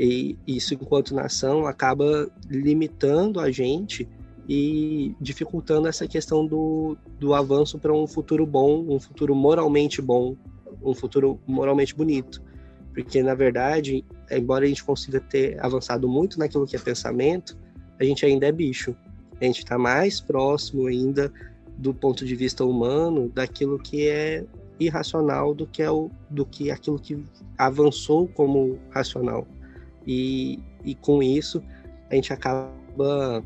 E 0.05 0.37
isso, 0.49 0.75
enquanto 0.75 1.15
nação, 1.15 1.65
acaba 1.65 2.29
limitando 2.51 3.39
a 3.39 3.53
gente 3.53 4.09
e 4.49 5.15
dificultando 5.21 5.87
essa 5.87 6.09
questão 6.09 6.45
do, 6.45 6.97
do 7.21 7.33
avanço 7.33 7.79
para 7.79 7.93
um 7.95 8.05
futuro 8.09 8.45
bom, 8.45 8.85
um 8.89 8.99
futuro 8.99 9.33
moralmente 9.33 10.03
bom, 10.03 10.37
um 10.83 10.93
futuro 10.93 11.39
moralmente 11.47 11.95
bonito. 11.95 12.43
Porque, 12.93 13.23
na 13.23 13.33
verdade, 13.37 14.05
embora 14.29 14.65
a 14.65 14.69
gente 14.69 14.83
consiga 14.83 15.21
ter 15.21 15.65
avançado 15.65 16.09
muito 16.09 16.37
naquilo 16.37 16.67
que 16.67 16.75
é 16.75 16.81
pensamento, 16.81 17.57
a 17.97 18.03
gente 18.03 18.27
ainda 18.27 18.49
é 18.49 18.51
bicho. 18.51 18.97
A 19.41 19.45
gente 19.45 19.59
está 19.59 19.79
mais 19.79 20.21
próximo 20.21 20.89
ainda 20.89 21.33
do 21.79 21.95
ponto 21.95 22.27
de 22.27 22.35
vista 22.35 22.65
humano 22.65 23.31
daquilo 23.33 23.79
que 23.79 24.09
é 24.09 24.45
irracional 24.81 25.55
do 25.55 25.65
que 25.65 25.81
é 25.81 25.91
o, 25.93 26.11
do 26.29 26.45
que 26.45 26.73
aquilo 26.73 26.99
que 26.99 27.23
avançou 27.57 28.27
como 28.27 28.81
racional. 28.91 29.47
E, 30.07 30.59
e 30.85 30.95
com 30.95 31.23
isso 31.23 31.63
a 32.11 32.15
gente 32.15 32.33
acaba 32.33 33.43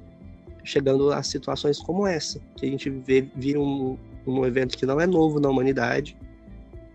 chegando 0.64 1.12
a 1.12 1.22
situações 1.22 1.78
como 1.78 2.06
essa, 2.06 2.40
que 2.56 2.66
a 2.66 2.68
gente 2.68 2.90
vê, 2.90 3.28
vira 3.36 3.60
um, 3.60 3.96
um 4.26 4.44
evento 4.44 4.76
que 4.76 4.84
não 4.84 5.00
é 5.00 5.06
novo 5.06 5.38
na 5.38 5.48
humanidade, 5.48 6.16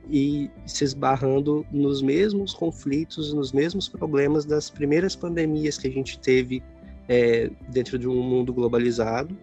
e 0.10 0.50
se 0.66 0.84
esbarrando 0.84 1.66
nos 1.72 2.02
mesmos 2.02 2.54
conflitos, 2.54 3.34
nos 3.34 3.54
mesmos 3.54 3.88
problemas 3.88 4.44
das 4.44 4.70
primeiras 4.70 5.16
pandemias 5.16 5.78
que 5.78 5.88
a 5.88 5.92
gente 5.92 6.20
teve 6.20 6.62
é, 7.08 7.50
dentro 7.70 7.98
de 7.98 8.08
um 8.08 8.22
mundo 8.22 8.54
globalizado 8.54 9.38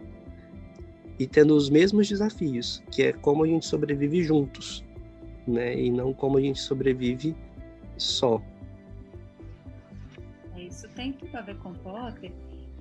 e 1.19 1.27
tendo 1.27 1.55
os 1.55 1.71
mesmos 1.71 2.09
desafios, 2.09 2.83
que 2.91 3.03
é 3.03 3.13
como 3.13 3.45
a 3.45 3.47
gente 3.47 3.67
sobrevive 3.67 4.23
juntos, 4.23 4.85
né? 5.47 5.79
E 5.79 5.91
não 5.91 6.13
como 6.13 6.39
a 6.39 6.41
gente 6.41 6.61
sobrevive 6.61 7.35
só. 7.97 8.41
É, 10.99 11.03
tem 11.03 11.13
tudo 11.13 11.37
a 11.37 11.43
ver 11.43 11.57
com 11.59 11.73
Potter 11.75 12.33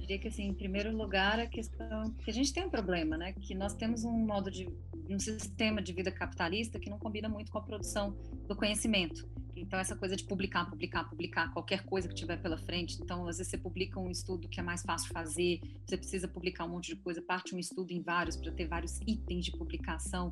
diria 0.07 0.17
que, 0.17 0.29
assim, 0.29 0.47
em 0.47 0.53
primeiro 0.53 0.95
lugar, 0.95 1.37
a 1.37 1.45
questão 1.45 2.11
que 2.23 2.31
a 2.31 2.33
gente 2.33 2.53
tem 2.53 2.65
um 2.65 2.69
problema, 2.69 3.17
né? 3.17 3.33
Que 3.33 3.53
nós 3.53 3.73
temos 3.73 4.05
um 4.05 4.25
modo 4.25 4.49
de 4.49 4.65
um 5.09 5.19
sistema 5.19 5.81
de 5.81 5.91
vida 5.91 6.09
capitalista 6.09 6.79
que 6.79 6.89
não 6.89 6.97
combina 6.97 7.27
muito 7.27 7.51
com 7.51 7.57
a 7.57 7.61
produção 7.61 8.15
do 8.47 8.55
conhecimento. 8.55 9.27
Então, 9.53 9.79
essa 9.79 9.95
coisa 9.95 10.15
de 10.15 10.23
publicar, 10.23 10.65
publicar, 10.69 11.03
publicar 11.09 11.51
qualquer 11.51 11.83
coisa 11.83 12.07
que 12.07 12.13
tiver 12.13 12.37
pela 12.37 12.57
frente. 12.57 12.97
Então, 13.01 13.27
às 13.27 13.37
vezes 13.37 13.51
você 13.51 13.57
publica 13.57 13.99
um 13.99 14.09
estudo 14.09 14.47
que 14.47 14.59
é 14.59 14.63
mais 14.63 14.83
fácil 14.83 15.11
fazer, 15.11 15.59
você 15.85 15.97
precisa 15.97 16.27
publicar 16.27 16.65
um 16.65 16.69
monte 16.69 16.93
de 16.93 16.95
coisa, 16.95 17.21
parte 17.21 17.53
um 17.53 17.59
estudo 17.59 17.91
em 17.91 18.01
vários 18.01 18.37
para 18.37 18.51
ter 18.51 18.67
vários 18.67 19.01
itens 19.05 19.45
de 19.45 19.51
publicação. 19.51 20.31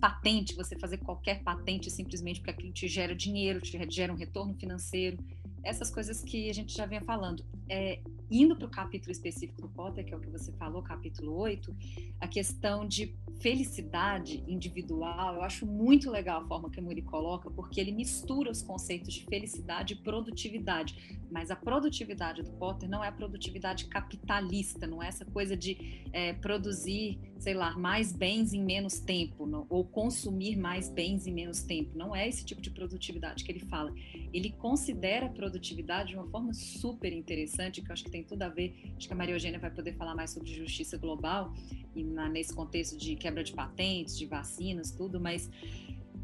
Patente, 0.00 0.54
você 0.54 0.78
fazer 0.78 0.98
qualquer 0.98 1.42
patente 1.42 1.90
simplesmente 1.90 2.40
porque 2.40 2.52
aquilo 2.52 2.72
te 2.72 2.88
gera 2.88 3.14
dinheiro, 3.14 3.60
te 3.60 3.76
gera 3.90 4.12
um 4.12 4.16
retorno 4.16 4.54
financeiro 4.54 5.18
essas 5.62 5.90
coisas 5.90 6.22
que 6.22 6.48
a 6.48 6.52
gente 6.52 6.76
já 6.76 6.86
vinha 6.86 7.02
falando. 7.02 7.44
É, 7.68 8.00
indo 8.30 8.54
para 8.56 8.66
o 8.66 8.70
capítulo 8.70 9.10
específico 9.10 9.60
do 9.60 9.68
Potter, 9.68 10.04
que 10.04 10.14
é 10.14 10.16
o 10.16 10.20
que 10.20 10.30
você 10.30 10.52
falou, 10.52 10.82
capítulo 10.82 11.36
8, 11.36 11.74
a 12.20 12.28
questão 12.28 12.86
de 12.86 13.14
felicidade 13.40 14.44
individual, 14.46 15.36
eu 15.36 15.42
acho 15.42 15.66
muito 15.66 16.10
legal 16.10 16.42
a 16.42 16.46
forma 16.46 16.70
que 16.70 16.78
o 16.78 16.82
Muri 16.82 17.02
coloca, 17.02 17.50
porque 17.50 17.80
ele 17.80 17.90
mistura 17.90 18.50
os 18.50 18.62
conceitos 18.62 19.14
de 19.14 19.24
felicidade 19.24 19.94
e 19.94 19.96
produtividade. 19.96 21.18
Mas 21.30 21.50
a 21.50 21.56
produtividade 21.56 22.42
do 22.42 22.50
Potter 22.52 22.88
não 22.88 23.02
é 23.02 23.08
a 23.08 23.12
produtividade 23.12 23.86
capitalista, 23.86 24.86
não 24.86 25.02
é 25.02 25.08
essa 25.08 25.24
coisa 25.24 25.56
de 25.56 26.04
é, 26.12 26.32
produzir, 26.34 27.18
sei 27.38 27.54
lá, 27.54 27.76
mais 27.78 28.12
bens 28.12 28.52
em 28.52 28.62
menos 28.62 28.98
tempo, 28.98 29.46
não, 29.46 29.66
ou 29.70 29.84
consumir 29.84 30.56
mais 30.56 30.88
bens 30.88 31.26
em 31.26 31.32
menos 31.32 31.62
tempo. 31.62 31.96
Não 31.96 32.14
é 32.14 32.28
esse 32.28 32.44
tipo 32.44 32.60
de 32.60 32.70
produtividade 32.70 33.44
que 33.44 33.52
ele 33.52 33.60
fala. 33.60 33.92
Ele 34.32 34.50
considera 34.50 35.26
a 35.26 35.30
produtividade 35.30 36.10
de 36.10 36.16
uma 36.16 36.26
forma 36.26 36.52
super 36.52 37.12
interessante, 37.12 37.80
que 37.80 37.88
eu 37.88 37.92
acho 37.92 38.04
que 38.04 38.10
tem 38.10 38.19
tudo 38.24 38.42
a 38.42 38.48
ver. 38.48 38.92
Acho 38.96 39.06
que 39.06 39.12
a 39.12 39.16
Maria 39.16 39.34
Eugênia 39.34 39.58
vai 39.58 39.70
poder 39.70 39.94
falar 39.94 40.14
mais 40.14 40.30
sobre 40.30 40.52
justiça 40.52 40.96
global 40.96 41.52
e 41.94 42.02
na, 42.04 42.28
nesse 42.28 42.54
contexto 42.54 42.96
de 42.96 43.16
quebra 43.16 43.42
de 43.42 43.52
patentes, 43.52 44.16
de 44.16 44.26
vacinas, 44.26 44.90
tudo, 44.90 45.20
mas 45.20 45.50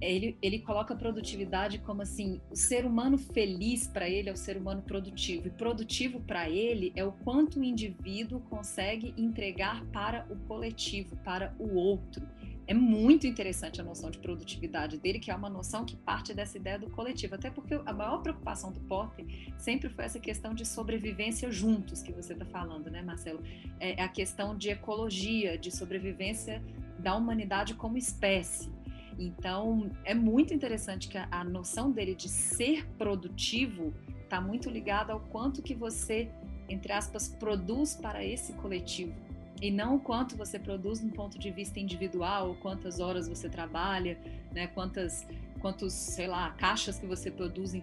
ele, 0.01 0.37
ele 0.43 0.59
coloca 0.59 0.95
a 0.95 0.97
produtividade 0.97 1.79
como 1.79 2.03
assim: 2.03 2.41
o 2.51 2.57
ser 2.57 2.85
humano 2.85 3.17
feliz 3.17 3.87
para 3.87 4.09
ele 4.09 4.29
é 4.29 4.33
o 4.33 4.37
ser 4.37 4.57
humano 4.57 4.83
produtivo, 4.83 5.47
e 5.47 5.51
produtivo 5.51 6.21
para 6.21 6.51
ele 6.51 6.93
é 6.95 7.05
o 7.05 7.13
quanto 7.13 7.61
o 7.61 7.65
indivíduo 7.65 8.41
consegue 8.41 9.15
entregar 9.17 9.85
para 9.87 10.27
o 10.31 10.37
coletivo, 10.47 11.17
para 11.19 11.55
o 11.59 11.75
outro. 11.75 12.27
É 12.69 12.75
muito 12.75 13.29
interessante 13.29 13.81
a 13.81 13.85
noção 13.85 14.11
de 14.11 14.19
produtividade 14.19 14.99
dele, 14.99 15.21
que 15.21 15.31
é 15.31 15.35
uma 15.35 15.49
noção 15.49 15.85
que 15.85 15.95
parte 15.97 16.35
dessa 16.35 16.57
ideia 16.57 16.77
do 16.77 16.91
coletivo. 16.91 17.37
Até 17.37 17.49
porque 17.49 17.75
a 17.87 17.93
maior 17.93 18.21
preocupação 18.23 18.73
do 18.73 18.81
Potter 18.81 19.25
sempre 19.57 19.89
foi 19.89 20.05
essa 20.05 20.19
questão 20.19 20.53
de 20.53 20.67
sobrevivência 20.67 21.51
juntos, 21.51 22.03
que 22.03 22.13
você 22.13 22.33
está 22.33 22.45
falando, 22.45 22.91
né, 22.91 23.03
Marcelo? 23.03 23.41
É 23.79 24.03
a 24.03 24.09
questão 24.09 24.57
de 24.57 24.71
ecologia, 24.71 25.57
de 25.57 25.71
sobrevivência 25.71 26.61
da 26.99 27.15
humanidade 27.15 27.75
como 27.75 27.97
espécie. 27.97 28.69
Então, 29.17 29.89
é 30.05 30.13
muito 30.13 30.53
interessante 30.53 31.09
que 31.09 31.17
a, 31.17 31.29
a 31.31 31.45
noção 31.45 31.93
dele 31.93 32.17
de 32.17 32.29
ser 32.29 32.85
produtivo 32.99 33.95
está 34.25 34.41
muito 34.41 34.69
ligada 34.69 35.13
ao 35.13 35.21
quanto 35.21 35.63
que 35.63 35.73
você, 35.73 36.29
entre 36.69 36.93
aspas, 36.93 37.29
produz 37.29 37.95
para 37.95 38.25
esse 38.25 38.53
coletivo 38.55 39.26
e 39.61 39.71
não 39.71 39.97
o 39.97 40.01
quanto 40.01 40.37
você 40.37 40.59
produz 40.59 41.01
no 41.01 41.11
ponto 41.11 41.39
de 41.39 41.51
vista 41.51 41.81
individual, 41.81 42.57
quantas 42.61 43.01
horas 43.01 43.29
você 43.29 43.49
trabalha, 43.49 44.19
né, 44.53 44.67
quantas, 44.69 45.27
quantos, 45.61 45.93
sei 45.93 46.27
lá, 46.27 46.51
caixas 46.53 46.99
que 46.99 47.07
você 47.07 47.31
produz 47.31 47.75
em 47.75 47.83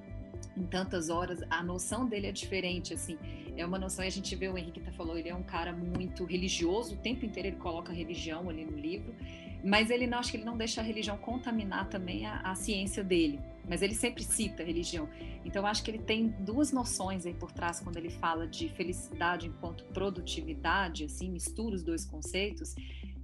em 0.56 0.64
tantas 0.64 1.10
horas, 1.10 1.41
a 1.50 1.64
noção 1.64 2.06
dele 2.06 2.28
é 2.28 2.32
diferente, 2.32 2.94
assim, 2.94 3.18
é 3.58 3.66
uma 3.66 3.80
noção, 3.80 4.04
e 4.04 4.08
a 4.08 4.12
gente 4.12 4.36
vê 4.36 4.48
o 4.48 4.58
Henrique 4.58 4.80
tá 4.80 4.91
falou, 4.91 5.18
ele 5.18 5.30
é 5.30 5.36
um 5.36 5.44
cara 5.44 5.74
muito 5.74 6.26
religioso, 6.26 6.95
o 6.95 6.98
tempo 6.98 7.26
inteiro 7.26 7.50
ele 7.50 7.58
coloca 7.58 7.91
religião 7.91 8.50
ali 8.50 8.64
no 8.66 8.78
livro, 8.78 9.16
mas 9.64 9.90
ele 9.90 10.06
não 10.06 10.20
acho 10.20 10.32
que 10.32 10.38
ele 10.38 10.45
não 10.45 10.58
deixa 10.58 10.82
a 10.82 10.84
religião 10.84 11.18
contaminar 11.18 11.90
também 11.90 12.26
a, 12.26 12.40
a 12.41 12.56
ciência 12.56 13.04
dele, 13.04 13.40
mas 13.68 13.81
ele 13.81 13.95
sempre 13.95 14.23
cita 14.23 14.64
religião. 14.64 15.10
Então 15.45 15.65
acho 15.65 15.84
que 15.84 15.91
ele 15.91 15.99
tem 15.99 16.27
duas 16.27 16.72
noções 16.72 17.26
aí 17.26 17.34
por 17.34 17.52
trás 17.52 17.80
quando 17.80 17.98
ele 17.98 18.10
fala 18.10 18.48
de 18.48 18.69
felicidade 18.69 19.48
enquanto 19.48 19.85
produtividade, 19.85 21.06
assim, 21.06 21.30
mistura 21.30 21.76
os 21.76 21.84
dois 21.84 22.06
conceitos, 22.06 22.76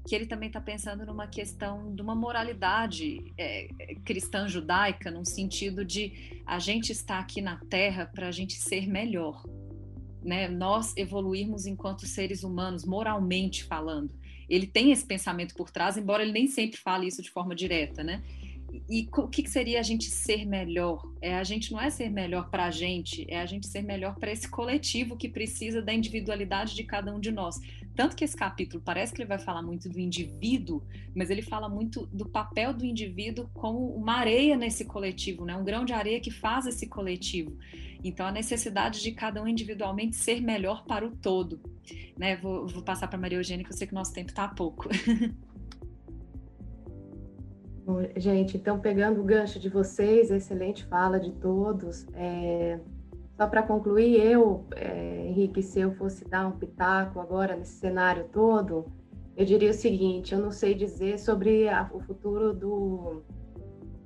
que 0.08 0.16
ele 0.16 0.26
também 0.26 0.48
está 0.48 0.62
pensando 0.62 1.06
numa 1.06 1.28
questão 1.28 1.94
de 1.94 2.02
uma 2.02 2.16
moralidade 2.16 3.32
é, 3.38 3.68
cristã 4.04 4.48
judaica, 4.48 5.12
num 5.12 5.26
sentido 5.26 5.86
de 5.86 6.42
a 6.46 6.58
gente 6.58 6.92
está 6.92 7.20
aqui 7.20 7.42
na 7.42 7.58
Terra 7.70 8.06
para 8.08 8.28
a 8.28 8.32
gente 8.32 8.54
ser 8.56 8.88
melhor, 8.88 9.44
né? 10.24 10.48
Nós 10.48 10.96
evoluirmos 10.98 11.66
enquanto 11.66 12.08
seres 12.08 12.44
humanos, 12.44 12.86
moralmente 12.86 13.64
falando. 13.66 14.12
Ele 14.50 14.66
tem 14.66 14.92
esse 14.92 15.06
pensamento 15.06 15.54
por 15.54 15.70
trás, 15.70 15.96
embora 15.96 16.24
ele 16.24 16.32
nem 16.32 16.48
sempre 16.48 16.80
fale 16.80 17.06
isso 17.06 17.22
de 17.22 17.30
forma 17.30 17.54
direta, 17.54 18.04
né? 18.04 18.24
E 18.90 19.08
o 19.18 19.28
que 19.28 19.50
seria 19.50 19.80
a 19.80 19.84
gente 19.84 20.06
ser 20.06 20.46
melhor? 20.46 21.04
É 21.22 21.36
a 21.36 21.44
gente 21.44 21.72
não 21.72 21.80
é 21.80 21.90
ser 21.90 22.10
melhor 22.10 22.50
para 22.50 22.66
a 22.66 22.72
gente, 22.72 23.26
é 23.30 23.40
a 23.40 23.46
gente 23.46 23.68
ser 23.68 23.82
melhor 23.82 24.16
para 24.16 24.32
esse 24.32 24.48
coletivo 24.48 25.18
que 25.18 25.28
precisa 25.28 25.82
da 25.82 25.94
individualidade 25.94 26.76
de 26.76 26.84
cada 26.84 27.14
um 27.14 27.20
de 27.20 27.32
nós. 27.32 27.60
Tanto 27.96 28.16
que 28.16 28.24
esse 28.24 28.36
capítulo 28.36 28.82
parece 28.84 29.14
que 29.14 29.22
ele 29.22 29.28
vai 29.28 29.40
falar 29.40 29.62
muito 29.62 29.90
do 29.90 30.00
indivíduo, 30.00 30.82
mas 31.14 31.30
ele 31.30 31.42
fala 31.42 31.68
muito 31.68 32.06
do 32.08 32.26
papel 32.26 32.74
do 32.74 32.86
indivíduo 32.86 33.50
como 33.54 33.94
uma 33.94 34.14
areia 34.14 34.56
nesse 34.56 34.86
coletivo, 34.86 35.46
né? 35.46 35.56
Um 35.56 35.66
grão 35.66 35.84
de 35.84 35.94
areia 35.94 36.20
que 36.20 36.32
faz 36.32 36.66
esse 36.66 36.88
coletivo. 36.88 37.58
Então 38.04 38.26
a 38.26 38.32
necessidade 38.32 39.02
de 39.02 39.12
cada 39.12 39.44
um 39.44 39.48
individualmente 39.48 40.16
ser 40.16 40.42
melhor 40.42 40.86
para 40.86 41.06
o 41.06 41.12
todo, 41.12 41.60
né? 42.18 42.38
Vou, 42.38 42.68
vou 42.68 42.84
passar 42.84 43.08
para 43.08 43.20
Maria 43.20 43.38
Eugênia 43.38 43.66
que 43.66 43.72
eu 43.72 43.78
sei 43.78 43.88
que 43.88 43.94
nosso 43.94 44.14
tempo 44.14 44.30
está 44.30 44.48
pouco. 44.48 44.88
Gente, 48.18 48.58
então 48.58 48.80
pegando 48.80 49.22
o 49.22 49.24
gancho 49.24 49.60
de 49.60 49.70
vocês, 49.70 50.30
excelente 50.30 50.86
fala 50.86 51.20
de 51.20 51.32
todos. 51.32 52.06
É, 52.14 52.80
só 53.36 53.48
para 53.48 53.64
concluir, 53.64 54.20
eu, 54.20 54.66
é, 54.76 55.28
Henrique, 55.28 55.64
se 55.64 55.80
eu 55.80 55.94
fosse 55.94 56.26
dar 56.26 56.48
um 56.48 56.52
pitaco 56.52 57.20
agora 57.20 57.56
nesse 57.56 57.80
cenário 57.80 58.26
todo, 58.32 58.86
eu 59.36 59.46
diria 59.46 59.72
o 59.72 59.74
seguinte: 59.74 60.34
eu 60.34 60.40
não 60.40 60.52
sei 60.52 60.74
dizer 60.74 61.18
sobre 61.18 61.70
a, 61.70 61.90
o 61.94 62.00
futuro 62.02 62.54
do, 62.54 63.24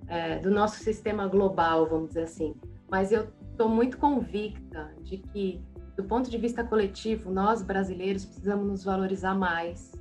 é, 0.08 0.38
do 0.38 0.52
nosso 0.52 0.84
sistema 0.84 1.28
global, 1.28 1.90
vamos 1.90 2.10
dizer 2.10 2.24
assim, 2.24 2.56
mas 2.90 3.12
eu 3.12 3.28
estou 3.52 3.68
muito 3.68 3.98
convicta 3.98 4.94
de 5.02 5.18
que, 5.18 5.60
do 5.98 6.04
ponto 6.04 6.30
de 6.30 6.38
vista 6.38 6.64
coletivo, 6.64 7.32
nós 7.32 7.64
brasileiros 7.64 8.26
precisamos 8.26 8.68
nos 8.68 8.84
valorizar 8.84 9.34
mais. 9.34 9.92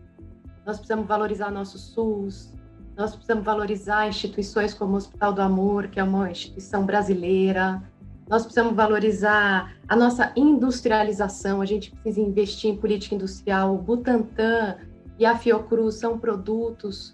Nós 0.66 0.76
precisamos 0.76 1.06
valorizar 1.06 1.50
nosso 1.50 1.78
SUS, 1.78 2.54
nós 3.03 3.16
precisamos 3.16 3.45
valorizar 3.45 4.07
instituições 4.07 4.73
como 4.73 4.93
o 4.93 4.97
Hospital 4.97 5.33
do 5.33 5.43
Amor, 5.43 5.89
que 5.89 5.99
é 5.99 6.05
uma 6.05 6.31
instituição 6.31 6.87
brasileira. 6.87 7.83
Nós 8.29 8.43
precisamos 8.43 8.77
valorizar 8.77 9.74
a 9.89 9.97
nossa 9.97 10.33
industrialização. 10.37 11.61
A 11.61 11.66
gente 11.66 11.91
precisa 11.91 12.20
investir 12.20 12.70
em 12.70 12.77
política 12.77 13.16
industrial. 13.16 13.74
O 13.74 13.79
Butantan 13.79 14.77
e 15.19 15.27
a 15.27 15.37
Fiocruz 15.37 15.97
são 15.97 16.16
produtos 16.16 17.12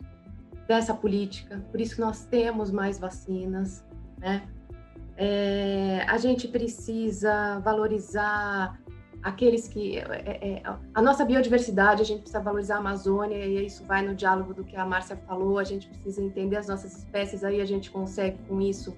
dessa 0.66 0.92
política. 0.92 1.64
Por 1.70 1.80
isso 1.80 1.98
nós 2.02 2.26
temos 2.26 2.70
mais 2.70 2.98
vacinas, 2.98 3.82
né? 4.18 4.42
É, 5.16 6.04
a 6.06 6.18
gente 6.18 6.46
precisa 6.48 7.60
valorizar 7.60 8.78
aqueles 9.22 9.68
que. 9.68 9.98
É, 9.98 10.02
é, 10.02 10.48
é, 10.48 10.62
a 10.94 11.02
nossa 11.02 11.24
biodiversidade, 11.24 12.02
a 12.02 12.04
gente 12.04 12.20
precisa 12.20 12.40
valorizar 12.40 12.76
a 12.76 12.78
Amazônia, 12.78 13.36
e 13.36 13.66
isso 13.66 13.84
vai 13.84 14.02
no 14.02 14.14
diálogo 14.14 14.54
do 14.54 14.64
que 14.64 14.76
a 14.76 14.84
Márcia 14.84 15.16
falou, 15.26 15.58
a 15.58 15.64
gente 15.64 15.88
precisa 15.88 16.22
entender 16.22 16.56
as 16.56 16.68
nossas 16.68 16.96
espécies, 16.96 17.44
aí 17.44 17.60
a 17.60 17.64
gente 17.64 17.90
consegue, 17.90 18.38
com 18.48 18.60
isso, 18.60 18.96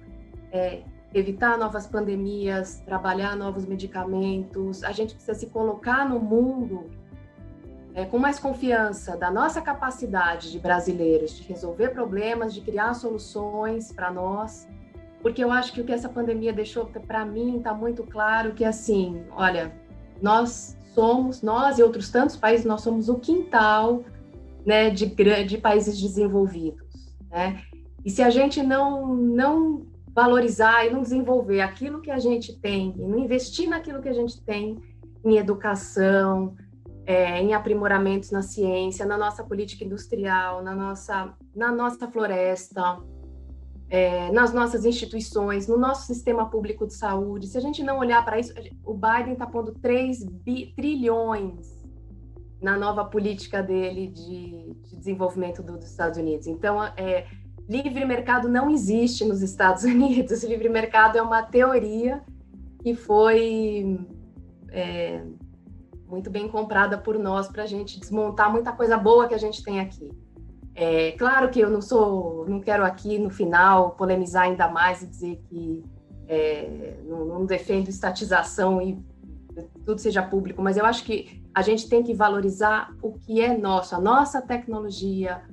é, 0.51 0.81
evitar 1.13 1.57
novas 1.57 1.85
pandemias, 1.87 2.81
trabalhar 2.85 3.35
novos 3.35 3.65
medicamentos, 3.65 4.83
a 4.83 4.91
gente 4.91 5.13
precisa 5.13 5.37
se 5.37 5.47
colocar 5.47 6.07
no 6.07 6.19
mundo 6.19 6.89
é, 7.93 8.05
com 8.05 8.17
mais 8.17 8.39
confiança 8.39 9.17
da 9.17 9.29
nossa 9.29 9.61
capacidade 9.61 10.51
de 10.51 10.59
brasileiros 10.59 11.35
de 11.35 11.43
resolver 11.43 11.89
problemas, 11.89 12.53
de 12.53 12.61
criar 12.61 12.93
soluções 12.93 13.91
para 13.91 14.09
nós, 14.09 14.67
porque 15.21 15.43
eu 15.43 15.51
acho 15.51 15.73
que 15.73 15.81
o 15.81 15.83
que 15.83 15.91
essa 15.91 16.09
pandemia 16.09 16.53
deixou 16.53 16.85
para 16.85 17.25
mim 17.25 17.57
está 17.57 17.73
muito 17.73 18.03
claro 18.03 18.53
que 18.53 18.63
assim, 18.63 19.23
olha, 19.31 19.71
nós 20.21 20.77
somos, 20.93 21.41
nós 21.41 21.79
e 21.79 21.83
outros 21.83 22.09
tantos 22.09 22.35
países, 22.35 22.65
nós 22.65 22.81
somos 22.81 23.09
o 23.09 23.15
quintal 23.15 24.03
né, 24.65 24.89
de, 24.89 25.05
de 25.45 25.57
países 25.57 25.99
desenvolvidos. 25.99 27.15
Né? 27.29 27.61
E 28.03 28.09
se 28.09 28.21
a 28.21 28.29
gente 28.29 28.61
não, 28.61 29.15
não 29.15 29.85
valorizar 30.13 30.85
e 30.85 30.91
não 30.91 31.01
desenvolver 31.01 31.61
aquilo 31.61 32.01
que 32.01 32.11
a 32.11 32.19
gente 32.19 32.57
tem, 32.59 32.93
e 32.97 33.07
não 33.07 33.19
investir 33.19 33.69
naquilo 33.69 34.01
que 34.01 34.09
a 34.09 34.13
gente 34.13 34.41
tem 34.41 34.77
em 35.23 35.37
educação, 35.37 36.55
é, 37.05 37.41
em 37.41 37.53
aprimoramentos 37.53 38.31
na 38.31 38.41
ciência, 38.41 39.05
na 39.05 39.17
nossa 39.17 39.43
política 39.43 39.83
industrial, 39.83 40.63
na 40.63 40.75
nossa, 40.75 41.33
na 41.55 41.71
nossa 41.71 42.07
floresta, 42.07 42.99
é, 43.91 44.31
nas 44.31 44.53
nossas 44.53 44.85
instituições, 44.85 45.67
no 45.67 45.77
nosso 45.77 46.07
sistema 46.07 46.49
público 46.49 46.87
de 46.87 46.93
saúde. 46.93 47.47
Se 47.47 47.57
a 47.57 47.61
gente 47.61 47.83
não 47.83 47.99
olhar 47.99 48.23
para 48.23 48.39
isso, 48.39 48.53
o 48.85 48.93
Biden 48.93 49.33
está 49.33 49.45
pondo 49.45 49.73
3 49.73 50.23
bi, 50.23 50.73
trilhões 50.73 51.77
na 52.61 52.77
nova 52.77 53.03
política 53.03 53.61
dele 53.61 54.07
de, 54.07 54.73
de 54.87 54.95
desenvolvimento 54.95 55.61
do, 55.61 55.77
dos 55.77 55.89
Estados 55.89 56.17
Unidos. 56.17 56.47
Então, 56.47 56.81
é, 56.95 57.27
livre 57.67 58.05
mercado 58.05 58.47
não 58.47 58.69
existe 58.69 59.25
nos 59.25 59.41
Estados 59.41 59.83
Unidos. 59.85 60.41
Livre 60.45 60.69
mercado 60.69 61.17
é 61.17 61.21
uma 61.21 61.43
teoria 61.43 62.23
que 62.81 62.95
foi 62.95 63.99
é, 64.69 65.21
muito 66.07 66.29
bem 66.29 66.47
comprada 66.47 66.97
por 66.97 67.19
nós 67.19 67.49
para 67.49 67.63
a 67.63 67.67
gente 67.67 67.99
desmontar 67.99 68.49
muita 68.49 68.71
coisa 68.71 68.97
boa 68.97 69.27
que 69.27 69.35
a 69.35 69.37
gente 69.37 69.61
tem 69.61 69.81
aqui. 69.81 70.09
É, 70.81 71.11
claro 71.11 71.51
que 71.51 71.59
eu 71.59 71.69
não 71.69 71.79
sou, 71.79 72.43
não 72.49 72.59
quero 72.59 72.83
aqui 72.83 73.19
no 73.19 73.29
final 73.29 73.91
polemizar 73.91 74.45
ainda 74.45 74.67
mais 74.67 75.03
e 75.03 75.05
dizer 75.05 75.39
que 75.47 75.85
é, 76.27 76.97
não, 77.05 77.23
não, 77.23 77.45
defendo 77.45 77.87
estatização 77.87 78.81
e 78.81 78.97
tudo 79.85 80.01
seja 80.01 80.23
público, 80.23 80.59
mas 80.59 80.77
eu 80.77 80.85
acho 80.85 81.03
que 81.03 81.39
a 81.53 81.61
gente 81.61 81.87
tem 81.87 82.01
que 82.01 82.15
valorizar 82.15 82.95
o 82.99 83.13
que 83.13 83.41
é 83.41 83.55
nosso, 83.55 83.93
a 83.93 83.99
nossa 83.99 84.41
tecnologia, 84.41 85.43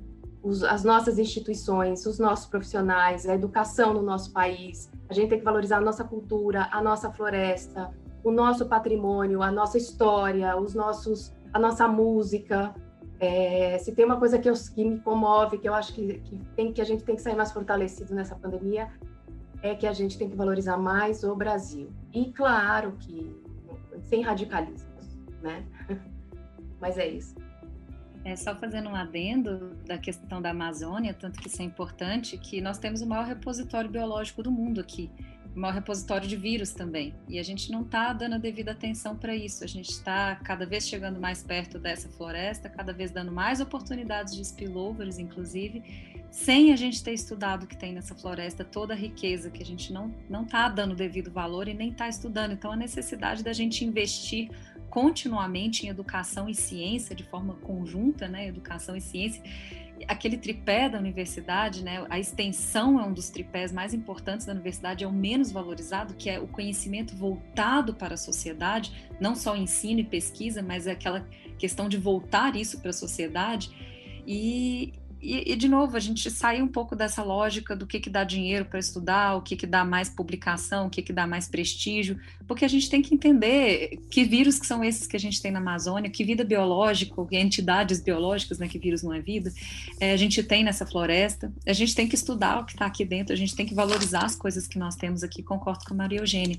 os, 0.41 0.63
as 0.63 0.83
nossas 0.83 1.19
instituições, 1.19 2.07
os 2.07 2.17
nossos 2.17 2.47
profissionais, 2.47 3.29
a 3.29 3.35
educação 3.35 3.93
no 3.93 4.01
nosso 4.01 4.33
país. 4.33 4.89
A 5.07 5.13
gente 5.13 5.29
tem 5.29 5.37
que 5.37 5.45
valorizar 5.45 5.77
a 5.77 5.81
nossa 5.81 6.03
cultura, 6.03 6.69
a 6.71 6.81
nossa 6.81 7.11
floresta, 7.11 7.93
o 8.23 8.31
nosso 8.31 8.65
patrimônio, 8.65 9.43
a 9.43 9.51
nossa 9.51 9.77
história, 9.77 10.57
os 10.57 10.73
nossos, 10.73 11.31
a 11.53 11.59
nossa 11.59 11.87
música. 11.87 12.73
É, 13.19 13.77
se 13.79 13.93
tem 13.93 14.05
uma 14.05 14.17
coisa 14.17 14.39
que, 14.39 14.49
eu, 14.49 14.53
que, 14.53 14.85
me 14.85 14.99
comove, 14.99 15.57
que 15.57 15.67
eu 15.67 15.73
acho 15.73 15.93
que, 15.93 16.19
que, 16.19 16.37
tem, 16.55 16.71
que 16.71 16.81
a 16.81 16.85
gente 16.85 17.03
tem 17.03 17.15
que 17.15 17.21
sair 17.21 17.35
mais 17.35 17.51
fortalecido 17.51 18.13
nessa 18.15 18.35
pandemia, 18.35 18.89
é 19.61 19.75
que 19.75 19.85
a 19.85 19.91
gente 19.91 20.17
tem 20.17 20.29
que 20.29 20.35
valorizar 20.35 20.77
mais 20.77 21.23
o 21.23 21.35
Brasil. 21.35 21.91
E 22.13 22.31
claro 22.31 22.93
que 22.99 23.35
sem 24.03 24.21
radicalismos, 24.21 25.17
né? 25.41 25.65
Mas 26.79 26.97
é 26.97 27.07
isso. 27.07 27.35
É 28.23 28.35
só 28.35 28.55
fazendo 28.55 28.89
um 28.89 28.95
adendo 28.95 29.75
da 29.85 29.97
questão 29.97 30.41
da 30.41 30.51
Amazônia, 30.51 31.13
tanto 31.13 31.39
que 31.39 31.47
isso 31.47 31.61
é 31.61 31.65
importante, 31.65 32.37
que 32.37 32.61
nós 32.61 32.77
temos 32.77 33.01
o 33.01 33.07
maior 33.07 33.25
repositório 33.25 33.89
biológico 33.89 34.43
do 34.43 34.51
mundo 34.51 34.79
aqui 34.79 35.09
maior 35.59 35.73
repositório 35.73 36.27
de 36.27 36.35
vírus 36.35 36.71
também. 36.71 37.13
E 37.27 37.37
a 37.37 37.43
gente 37.43 37.71
não 37.71 37.81
está 37.81 38.13
dando 38.13 38.35
a 38.35 38.37
devida 38.37 38.71
atenção 38.71 39.15
para 39.15 39.35
isso. 39.35 39.63
A 39.63 39.67
gente 39.67 39.89
está 39.89 40.35
cada 40.37 40.65
vez 40.65 40.87
chegando 40.87 41.19
mais 41.19 41.43
perto 41.43 41.77
dessa 41.77 42.09
floresta, 42.09 42.69
cada 42.69 42.93
vez 42.93 43.11
dando 43.11 43.31
mais 43.31 43.59
oportunidades 43.59 44.35
de 44.35 44.43
spillovers, 44.43 45.19
inclusive, 45.19 45.83
sem 46.31 46.71
a 46.71 46.75
gente 46.75 47.03
ter 47.03 47.13
estudado 47.13 47.63
o 47.63 47.67
que 47.67 47.75
tem 47.75 47.93
nessa 47.93 48.15
floresta, 48.15 48.63
toda 48.63 48.93
a 48.93 48.97
riqueza 48.97 49.49
que 49.49 49.61
a 49.61 49.65
gente 49.65 49.91
não 49.91 50.13
não 50.29 50.43
está 50.43 50.69
dando 50.69 50.95
devido 50.95 51.31
valor 51.31 51.67
e 51.67 51.73
nem 51.73 51.89
está 51.89 52.07
estudando. 52.07 52.53
Então, 52.53 52.71
a 52.71 52.75
necessidade 52.75 53.43
da 53.43 53.53
gente 53.53 53.83
investir 53.83 54.49
continuamente 54.89 55.85
em 55.85 55.89
educação 55.89 56.49
e 56.49 56.55
ciência 56.55 57.15
de 57.15 57.23
forma 57.23 57.55
conjunta, 57.55 58.27
né? 58.27 58.47
Educação 58.47 58.95
e 58.95 59.01
ciência 59.01 59.41
aquele 60.07 60.37
tripé 60.37 60.89
da 60.89 60.97
universidade, 60.97 61.83
né, 61.83 62.05
a 62.09 62.19
extensão 62.19 62.99
é 62.99 63.03
um 63.03 63.13
dos 63.13 63.29
tripés 63.29 63.71
mais 63.71 63.93
importantes 63.93 64.45
da 64.45 64.53
universidade, 64.53 65.03
é 65.03 65.07
o 65.07 65.11
menos 65.11 65.51
valorizado, 65.51 66.13
que 66.13 66.29
é 66.29 66.39
o 66.39 66.47
conhecimento 66.47 67.15
voltado 67.15 67.93
para 67.93 68.13
a 68.13 68.17
sociedade, 68.17 68.91
não 69.19 69.35
só 69.35 69.55
ensino 69.55 69.99
e 69.99 70.03
pesquisa, 70.03 70.61
mas 70.61 70.87
é 70.87 70.91
aquela 70.91 71.27
questão 71.57 71.89
de 71.89 71.97
voltar 71.97 72.55
isso 72.55 72.79
para 72.79 72.89
a 72.89 72.93
sociedade. 72.93 73.69
E 74.25 74.93
e, 75.21 75.51
e, 75.51 75.55
de 75.55 75.67
novo, 75.67 75.97
a 75.97 75.99
gente 75.99 76.31
sai 76.31 76.61
um 76.61 76.67
pouco 76.67 76.95
dessa 76.95 77.21
lógica 77.21 77.75
do 77.75 77.85
que, 77.85 77.99
que 77.99 78.09
dá 78.09 78.23
dinheiro 78.23 78.63
para 78.63 78.79
estudar, 78.79 79.35
o 79.35 79.41
que, 79.41 79.55
que 79.55 79.67
dá 79.67 79.83
mais 79.83 80.07
publicação, 80.09 80.87
o 80.87 80.89
que, 80.89 81.01
que 81.01 81.11
dá 81.11 81.27
mais 81.27 81.47
prestígio, 81.47 82.17
porque 82.47 82.63
a 82.63 82.67
gente 82.67 82.89
tem 82.89 83.01
que 83.01 83.13
entender 83.13 83.99
que 84.09 84.23
vírus 84.23 84.57
que 84.59 84.65
são 84.65 84.83
esses 84.83 85.07
que 85.07 85.17
a 85.17 85.19
gente 85.19 85.41
tem 85.41 85.51
na 85.51 85.59
Amazônia, 85.59 86.09
que 86.09 86.23
vida 86.23 86.43
biológica, 86.43 87.13
que 87.25 87.37
entidades 87.37 87.99
biológicas, 87.99 88.59
né, 88.59 88.67
que 88.67 88.79
vírus 88.79 89.03
não 89.03 89.13
é 89.13 89.19
vida, 89.19 89.51
é, 89.99 90.13
a 90.13 90.17
gente 90.17 90.41
tem 90.41 90.63
nessa 90.63 90.85
floresta. 90.85 91.51
A 91.67 91.73
gente 91.73 91.93
tem 91.93 92.07
que 92.07 92.15
estudar 92.15 92.61
o 92.61 92.65
que 92.65 92.71
está 92.71 92.85
aqui 92.85 93.03
dentro, 93.03 93.33
a 93.33 93.37
gente 93.37 93.55
tem 93.55 93.65
que 93.65 93.73
valorizar 93.73 94.23
as 94.23 94.35
coisas 94.35 94.67
que 94.67 94.79
nós 94.79 94.95
temos 94.95 95.23
aqui, 95.23 95.43
concordo 95.43 95.83
com 95.85 95.93
a 95.93 95.97
Maria 95.97 96.19
Eugênia, 96.19 96.57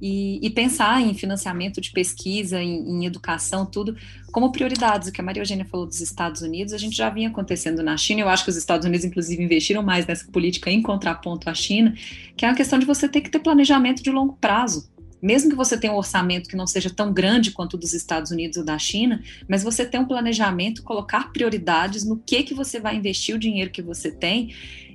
e, 0.00 0.38
e 0.44 0.50
pensar 0.50 1.00
em 1.00 1.14
financiamento 1.14 1.80
de 1.80 1.90
pesquisa, 1.92 2.60
em, 2.60 2.88
em 2.88 3.06
educação, 3.06 3.64
tudo, 3.64 3.96
como 4.30 4.52
prioridades. 4.52 5.08
O 5.08 5.12
que 5.12 5.20
a 5.20 5.24
Maria 5.24 5.40
Eugênia 5.40 5.64
falou 5.64 5.86
dos 5.86 6.00
Estados 6.00 6.42
Unidos, 6.42 6.74
a 6.74 6.78
gente 6.78 6.96
já 6.96 7.08
vinha 7.08 7.28
acontecendo 7.28 7.82
na 7.82 7.96
China, 8.02 8.22
eu 8.22 8.28
acho 8.28 8.44
que 8.44 8.50
os 8.50 8.56
Estados 8.56 8.86
Unidos, 8.86 9.04
inclusive, 9.04 9.42
investiram 9.42 9.82
mais 9.82 10.06
nessa 10.06 10.26
política 10.30 10.70
em 10.70 10.82
contraponto 10.82 11.48
à 11.48 11.54
China, 11.54 11.94
que 12.36 12.44
é 12.44 12.48
a 12.48 12.54
questão 12.54 12.78
de 12.78 12.84
você 12.84 13.08
ter 13.08 13.20
que 13.20 13.30
ter 13.30 13.38
planejamento 13.38 14.02
de 14.02 14.10
longo 14.10 14.36
prazo. 14.40 14.90
Mesmo 15.22 15.50
que 15.50 15.56
você 15.56 15.78
tenha 15.78 15.92
um 15.92 15.96
orçamento 15.96 16.48
que 16.48 16.56
não 16.56 16.66
seja 16.66 16.90
tão 16.90 17.12
grande 17.12 17.52
quanto 17.52 17.74
o 17.74 17.78
dos 17.78 17.94
Estados 17.94 18.32
Unidos 18.32 18.56
ou 18.56 18.64
da 18.64 18.76
China, 18.76 19.22
mas 19.48 19.62
você 19.62 19.86
tem 19.86 20.00
um 20.00 20.04
planejamento, 20.04 20.82
colocar 20.82 21.32
prioridades 21.32 22.02
no 22.02 22.18
que, 22.18 22.42
que 22.42 22.52
você 22.52 22.80
vai 22.80 22.96
investir 22.96 23.36
o 23.36 23.38
dinheiro 23.38 23.70
que 23.70 23.80
você 23.80 24.10
tem 24.10 24.52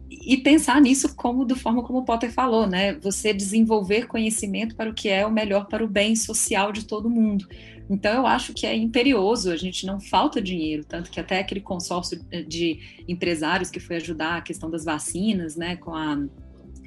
e 0.09 0.37
pensar 0.37 0.79
nisso 0.81 1.15
como 1.15 1.45
da 1.45 1.55
forma 1.55 1.83
como 1.83 1.99
o 1.99 2.05
Potter 2.05 2.31
falou, 2.31 2.65
né? 2.65 2.93
Você 2.95 3.33
desenvolver 3.33 4.07
conhecimento 4.07 4.75
para 4.75 4.89
o 4.89 4.93
que 4.93 5.09
é 5.09 5.25
o 5.25 5.31
melhor 5.31 5.67
para 5.67 5.83
o 5.83 5.87
bem 5.87 6.15
social 6.15 6.71
de 6.71 6.85
todo 6.85 7.09
mundo. 7.09 7.47
Então, 7.89 8.13
eu 8.13 8.27
acho 8.27 8.53
que 8.53 8.65
é 8.65 8.75
imperioso, 8.75 9.51
a 9.51 9.55
gente 9.55 9.85
não 9.85 9.99
falta 9.99 10.41
dinheiro, 10.41 10.83
tanto 10.83 11.09
que 11.09 11.19
até 11.19 11.39
aquele 11.39 11.61
consórcio 11.61 12.19
de 12.47 12.79
empresários 13.07 13.69
que 13.69 13.79
foi 13.79 13.95
ajudar 13.95 14.37
a 14.37 14.41
questão 14.41 14.69
das 14.69 14.83
vacinas, 14.83 15.55
né, 15.55 15.77
com 15.77 15.95
a 15.95 16.17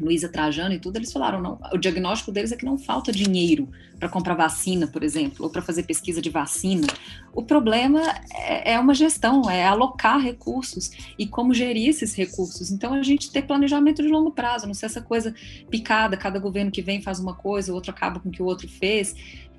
Luísa 0.01 0.29
Trajano 0.29 0.75
e 0.75 0.79
tudo, 0.79 0.97
eles 0.97 1.13
falaram, 1.13 1.41
não, 1.41 1.59
o 1.73 1.79
diagnóstico 1.79 2.33
deles 2.33 2.53
é 2.53 2.57
que 2.57 2.65
não 2.65 2.79
falta 2.79 3.13
dinheiro 3.13 3.69
para 3.99 4.09
comprar 4.09 4.35
vacina, 4.35 4.87
por 4.87 5.03
exemplo, 5.03 5.45
ou 5.45 5.51
para 5.51 5.61
fazer 5.61 5.83
pesquisa 5.83 6.23
de 6.23 6.31
vacina. 6.31 6.87
O 7.33 7.43
problema 7.43 8.01
é, 8.33 8.73
é, 8.73 8.81
uma 8.81 8.95
gestão, 8.95 9.49
é 9.51 9.65
alocar 9.65 10.19
recursos 10.19 10.91
e 11.19 11.27
como 11.27 11.53
gerir 11.53 11.91
esses 11.91 12.15
recursos. 12.15 12.71
Então, 12.71 12.95
a 12.95 13.03
gente 13.03 13.31
ter 13.31 13.43
planejamento 13.43 14.03
de 14.03 14.09
longo 14.09 14.31
prazo, 14.31 14.67
não 14.67 14.75
ser 14.75 14.87
essa 14.87 15.03
coisa 15.03 15.35
picada, 15.71 16.17
cada 16.17 16.39
governo 16.39 16.71
que 16.71 16.81
vem 16.81 17.03
faz 17.03 17.21
uma 17.21 17.35
coisa, 17.35 17.73
o 17.73 17.75
outro 17.75 17.91
acaba 17.91 18.19
com 18.19 18.31
o 18.31 18.33
que 18.33 18.43
o 18.43 18.47
outro 18.47 18.69
fez 18.69 19.15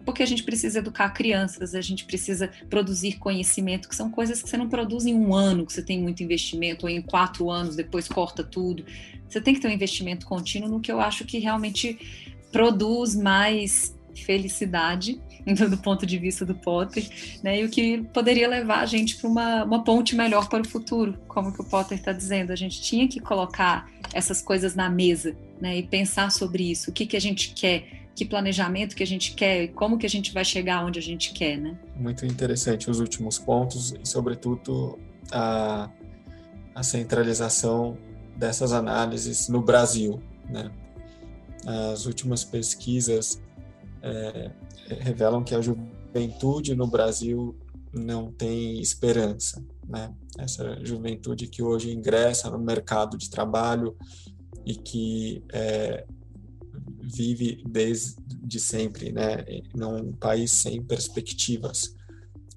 porque 0.06 0.24
a 0.24 0.26
gente 0.26 0.44
precisa 0.44 0.80
educar 0.80 1.10
crianças, 1.10 1.76
a 1.76 1.82
gente 1.82 2.06
precisa 2.06 2.50
produzir 2.70 3.14
conhecimento, 3.14 3.90
que 3.90 3.96
são 3.96 4.10
coisas 4.10 4.42
que 4.42 4.50
você 4.50 4.58
não 4.58 4.70
produz 4.70 5.06
em 5.06 5.16
um 5.16 5.34
ano, 5.34 5.66
que 5.66 5.74
você 5.74 5.82
tem 5.82 6.00
muito 6.00 6.24
investimento, 6.24 6.86
ou 6.86 6.90
em 6.90 7.02
quatro 7.02 7.50
anos, 7.50 7.76
depois 7.76 8.08
corta 8.08 8.44
tudo. 8.44 8.86
Você 9.28 9.40
tem 9.40 9.54
que 9.54 9.60
ter 9.60 9.68
um 9.68 9.72
investimento 9.72 10.26
contínuo 10.26 10.70
no 10.70 10.80
que 10.80 10.92
eu 10.92 11.00
acho 11.00 11.26
que 11.26 11.40
realmente 11.40 11.98
produz 12.52 13.16
mais 13.16 13.96
felicidade, 14.14 15.20
do 15.70 15.78
ponto 15.78 16.06
de 16.06 16.18
vista 16.18 16.46
do 16.46 16.54
Potter, 16.54 17.08
né, 17.42 17.62
e 17.62 17.66
o 17.66 17.70
que 17.70 18.04
poderia 18.14 18.48
levar 18.48 18.80
a 18.80 18.86
gente 18.86 19.16
para 19.18 19.30
uma, 19.30 19.64
uma 19.64 19.84
ponte 19.84 20.16
melhor 20.16 20.48
para 20.48 20.62
o 20.62 20.68
futuro, 20.68 21.18
como 21.28 21.52
que 21.52 21.62
o 21.62 21.64
Potter 21.64 21.98
está 21.98 22.12
dizendo. 22.12 22.52
A 22.52 22.56
gente 22.56 22.82
tinha 22.82 23.08
que 23.08 23.20
colocar 23.20 23.90
essas 24.14 24.42
coisas 24.42 24.76
na 24.76 24.90
mesa, 24.90 25.36
né, 25.60 25.78
e 25.78 25.84
pensar 25.84 26.32
sobre 26.32 26.70
isso, 26.70 26.92
o 26.92 26.94
que, 26.94 27.06
que 27.06 27.18
a 27.18 27.22
gente 27.22 27.54
quer, 27.54 28.01
que 28.16 28.26
planejamento 28.26 28.96
que 28.96 29.04
a 29.04 29.08
gente 29.08 29.34
quer 29.34 29.64
e 29.64 29.68
como 29.70 29.98
que 29.98 30.06
a 30.06 30.10
gente 30.10 30.34
vai 30.34 30.44
chegar 30.44 30.86
onde 30.86 31.00
a 31.00 31.02
gente 31.02 31.34
quer, 31.34 31.58
né? 31.58 31.80
Muito 31.96 32.26
interessante 32.26 32.90
os 32.90 33.00
últimos 33.00 33.38
pontos 33.38 33.94
e, 33.94 34.08
sobretudo, 34.08 35.00
a, 35.32 35.90
a 36.76 36.84
centralização 36.84 37.98
dessas 38.36 38.74
análises 38.74 39.48
no 39.48 39.62
Brasil, 39.62 40.22
né? 40.50 40.72
As 41.66 42.06
últimas 42.06 42.44
pesquisas 42.44 43.42
é, 44.02 44.52
revelam 45.00 45.44
que 45.44 45.54
a 45.54 45.62
juventude 45.62 46.76
no 46.76 46.88
Brasil 46.88 47.56
não 47.94 48.32
tem 48.32 48.80
esperança, 48.80 49.64
né? 49.88 50.14
Essa 50.38 50.78
juventude 50.84 51.48
que 51.48 51.62
hoje 51.62 51.92
ingressa 51.92 52.50
no 52.50 52.60
mercado 52.60 53.18
de 53.18 53.30
trabalho 53.30 53.96
e 54.66 54.76
que 54.76 55.44
é, 55.52 56.06
vive 57.14 57.64
desde 57.68 58.60
sempre, 58.60 59.12
né, 59.12 59.44
num 59.76 60.14
país 60.14 60.52
sem 60.52 60.82
perspectivas. 60.84 61.94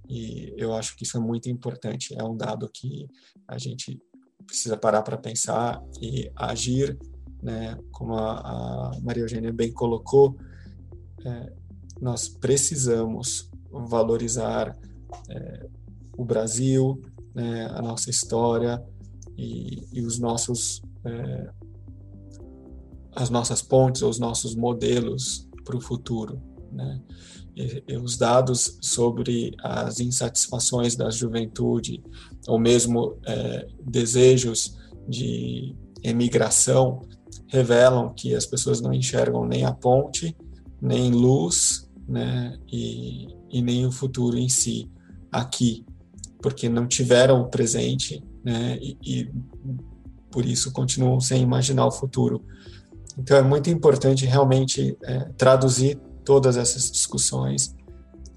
E 0.08 0.52
eu 0.56 0.74
acho 0.74 0.96
que 0.96 1.04
isso 1.04 1.16
é 1.16 1.20
muito 1.20 1.48
importante. 1.48 2.14
É 2.18 2.22
um 2.22 2.36
dado 2.36 2.70
que 2.72 3.06
a 3.48 3.58
gente 3.58 4.00
precisa 4.46 4.76
parar 4.76 5.02
para 5.02 5.16
pensar 5.16 5.82
e 6.00 6.30
agir, 6.36 6.98
né, 7.42 7.78
como 7.90 8.14
a, 8.14 8.40
a 8.40 9.00
Maria 9.00 9.22
Eugênia 9.22 9.52
bem 9.52 9.72
colocou, 9.72 10.36
é, 11.24 11.52
nós 12.00 12.28
precisamos 12.28 13.50
valorizar 13.70 14.76
é, 15.30 15.66
o 16.16 16.24
Brasil, 16.24 17.00
né, 17.34 17.66
a 17.66 17.82
nossa 17.82 18.10
história 18.10 18.82
e, 19.36 19.86
e 19.92 20.02
os 20.02 20.18
nossos 20.18 20.82
é, 21.04 21.50
as 23.14 23.30
nossas 23.30 23.62
pontes, 23.62 24.02
os 24.02 24.18
nossos 24.18 24.54
modelos 24.54 25.48
para 25.64 25.76
o 25.76 25.80
futuro. 25.80 26.40
Né? 26.72 27.00
E, 27.56 27.84
e 27.88 27.96
os 27.96 28.16
dados 28.16 28.78
sobre 28.80 29.54
as 29.62 30.00
insatisfações 30.00 30.96
da 30.96 31.10
juventude, 31.10 32.02
ou 32.48 32.58
mesmo 32.58 33.16
é, 33.26 33.66
desejos 33.84 34.76
de 35.08 35.74
emigração, 36.02 37.02
revelam 37.48 38.12
que 38.12 38.34
as 38.34 38.46
pessoas 38.46 38.80
não 38.80 38.92
enxergam 38.92 39.46
nem 39.46 39.64
a 39.64 39.72
ponte, 39.72 40.36
nem 40.80 41.10
luz, 41.10 41.88
né? 42.08 42.58
e, 42.70 43.28
e 43.50 43.62
nem 43.62 43.86
o 43.86 43.92
futuro 43.92 44.36
em 44.36 44.48
si 44.48 44.90
aqui, 45.30 45.84
porque 46.42 46.68
não 46.68 46.86
tiveram 46.86 47.40
o 47.40 47.48
presente, 47.48 48.22
né? 48.44 48.78
e, 48.80 48.98
e 49.02 49.32
por 50.30 50.44
isso 50.44 50.72
continuam 50.72 51.20
sem 51.20 51.42
imaginar 51.42 51.86
o 51.86 51.92
futuro. 51.92 52.44
Então 53.16 53.36
é 53.36 53.42
muito 53.42 53.70
importante 53.70 54.26
realmente 54.26 54.96
é, 55.04 55.20
traduzir 55.36 55.98
todas 56.24 56.56
essas 56.56 56.90
discussões 56.90 57.74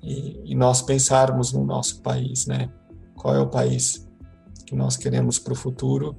e, 0.03 0.51
e, 0.51 0.55
nós 0.55 0.81
pensarmos 0.81 1.51
no 1.51 1.65
nosso 1.65 2.01
país, 2.01 2.45
né? 2.45 2.69
Qual 3.15 3.35
é 3.35 3.39
o 3.39 3.47
país 3.47 4.07
que 4.65 4.75
nós 4.75 4.95
queremos 4.95 5.39
para 5.39 5.53
o 5.53 5.55
futuro? 5.55 6.15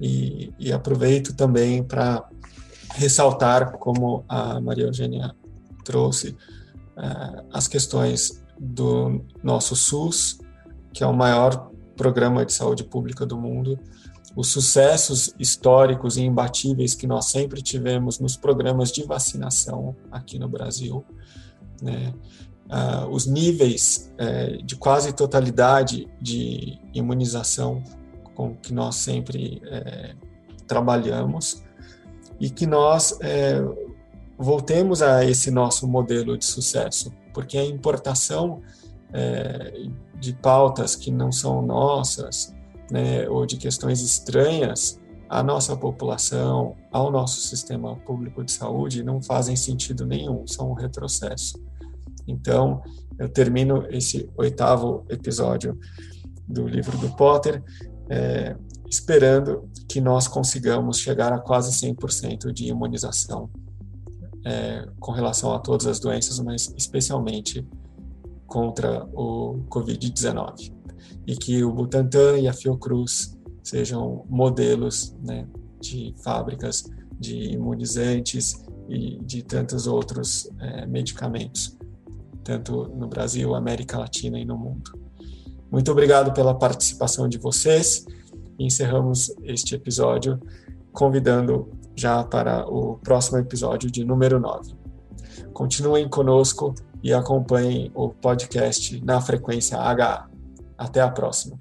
E, 0.00 0.52
e 0.58 0.72
aproveito 0.72 1.34
também 1.34 1.82
para 1.82 2.26
ressaltar, 2.94 3.72
como 3.78 4.24
a 4.28 4.60
Maria 4.60 4.86
Eugênia 4.86 5.34
trouxe, 5.84 6.36
é, 6.96 7.44
as 7.52 7.68
questões 7.68 8.42
do 8.58 9.24
nosso 9.42 9.76
SUS, 9.76 10.38
que 10.92 11.04
é 11.04 11.06
o 11.06 11.12
maior 11.12 11.70
programa 11.96 12.44
de 12.44 12.52
saúde 12.52 12.84
pública 12.84 13.26
do 13.26 13.36
mundo, 13.36 13.78
os 14.34 14.48
sucessos 14.48 15.34
históricos 15.38 16.16
e 16.16 16.22
imbatíveis 16.22 16.94
que 16.94 17.06
nós 17.06 17.26
sempre 17.26 17.60
tivemos 17.60 18.18
nos 18.18 18.36
programas 18.36 18.90
de 18.90 19.04
vacinação 19.04 19.94
aqui 20.10 20.38
no 20.38 20.48
Brasil, 20.48 21.04
né? 21.80 22.14
Uh, 22.72 23.06
os 23.10 23.26
níveis 23.26 24.10
uh, 24.14 24.62
de 24.62 24.76
quase 24.76 25.12
totalidade 25.12 26.08
de 26.18 26.80
imunização 26.94 27.82
com 28.34 28.56
que 28.56 28.72
nós 28.72 28.96
sempre 28.96 29.60
uh, 29.66 30.16
trabalhamos 30.66 31.62
e 32.40 32.48
que 32.48 32.66
nós 32.66 33.18
eh, 33.20 33.62
voltemos 34.36 35.00
a 35.00 35.24
esse 35.24 35.48
nosso 35.48 35.86
modelo 35.86 36.36
de 36.36 36.44
sucesso, 36.44 37.12
porque 37.32 37.56
a 37.56 37.64
importação 37.64 38.60
de 40.18 40.32
pautas 40.32 40.96
que 40.96 41.08
não 41.12 41.30
são 41.30 41.62
nossas, 41.62 42.52
né, 42.92 43.26
ou 43.26 43.46
de 43.46 43.56
questões 43.56 44.02
estranhas 44.02 45.00
à 45.26 45.42
nossa 45.42 45.74
população, 45.74 46.76
ao 46.92 47.10
nosso 47.10 47.40
sistema 47.40 47.96
público 47.96 48.44
de 48.44 48.52
saúde, 48.52 49.02
não 49.02 49.22
fazem 49.22 49.56
sentido 49.56 50.04
nenhum, 50.04 50.46
são 50.46 50.70
um 50.70 50.74
retrocesso. 50.74 51.58
Então, 52.28 52.82
eu 53.18 53.30
termino 53.30 53.86
esse 53.88 54.30
oitavo 54.36 55.06
episódio 55.08 55.78
do 56.46 56.68
livro 56.68 56.98
do 56.98 57.08
Potter, 57.16 57.62
é, 58.10 58.54
esperando 58.86 59.70
que 59.88 59.98
nós 59.98 60.28
consigamos 60.28 60.98
chegar 60.98 61.32
a 61.32 61.40
quase 61.40 61.72
100% 61.72 62.52
de 62.52 62.66
imunização 62.66 63.48
é, 64.44 64.86
com 65.00 65.12
relação 65.12 65.54
a 65.54 65.58
todas 65.58 65.86
as 65.86 65.98
doenças, 65.98 66.38
mas 66.40 66.74
especialmente 66.76 67.66
contra 68.46 69.06
o 69.14 69.64
Covid-19 69.70 70.81
e 71.26 71.36
que 71.36 71.62
o 71.64 71.72
Butantan 71.72 72.38
e 72.38 72.48
a 72.48 72.52
Fiocruz 72.52 73.36
sejam 73.62 74.24
modelos 74.28 75.14
né, 75.22 75.46
de 75.80 76.14
fábricas 76.22 76.84
de 77.18 77.52
imunizantes 77.52 78.64
e 78.88 79.18
de 79.24 79.42
tantos 79.42 79.86
outros 79.86 80.50
é, 80.58 80.86
medicamentos, 80.86 81.78
tanto 82.42 82.88
no 82.88 83.06
Brasil, 83.06 83.54
América 83.54 83.98
Latina 83.98 84.38
e 84.38 84.44
no 84.44 84.58
mundo. 84.58 84.98
Muito 85.70 85.90
obrigado 85.92 86.32
pela 86.32 86.54
participação 86.54 87.28
de 87.28 87.38
vocês 87.38 88.04
encerramos 88.58 89.34
este 89.42 89.74
episódio 89.74 90.40
convidando 90.92 91.70
já 91.96 92.22
para 92.24 92.66
o 92.66 92.98
próximo 92.98 93.38
episódio 93.38 93.90
de 93.90 94.04
número 94.04 94.38
9. 94.38 94.74
Continuem 95.52 96.08
conosco 96.08 96.74
e 97.02 97.12
acompanhem 97.12 97.90
o 97.94 98.10
podcast 98.10 99.02
na 99.04 99.20
frequência 99.20 99.78
HA. 99.78 100.31
Até 100.76 101.00
a 101.00 101.10
próxima. 101.10 101.58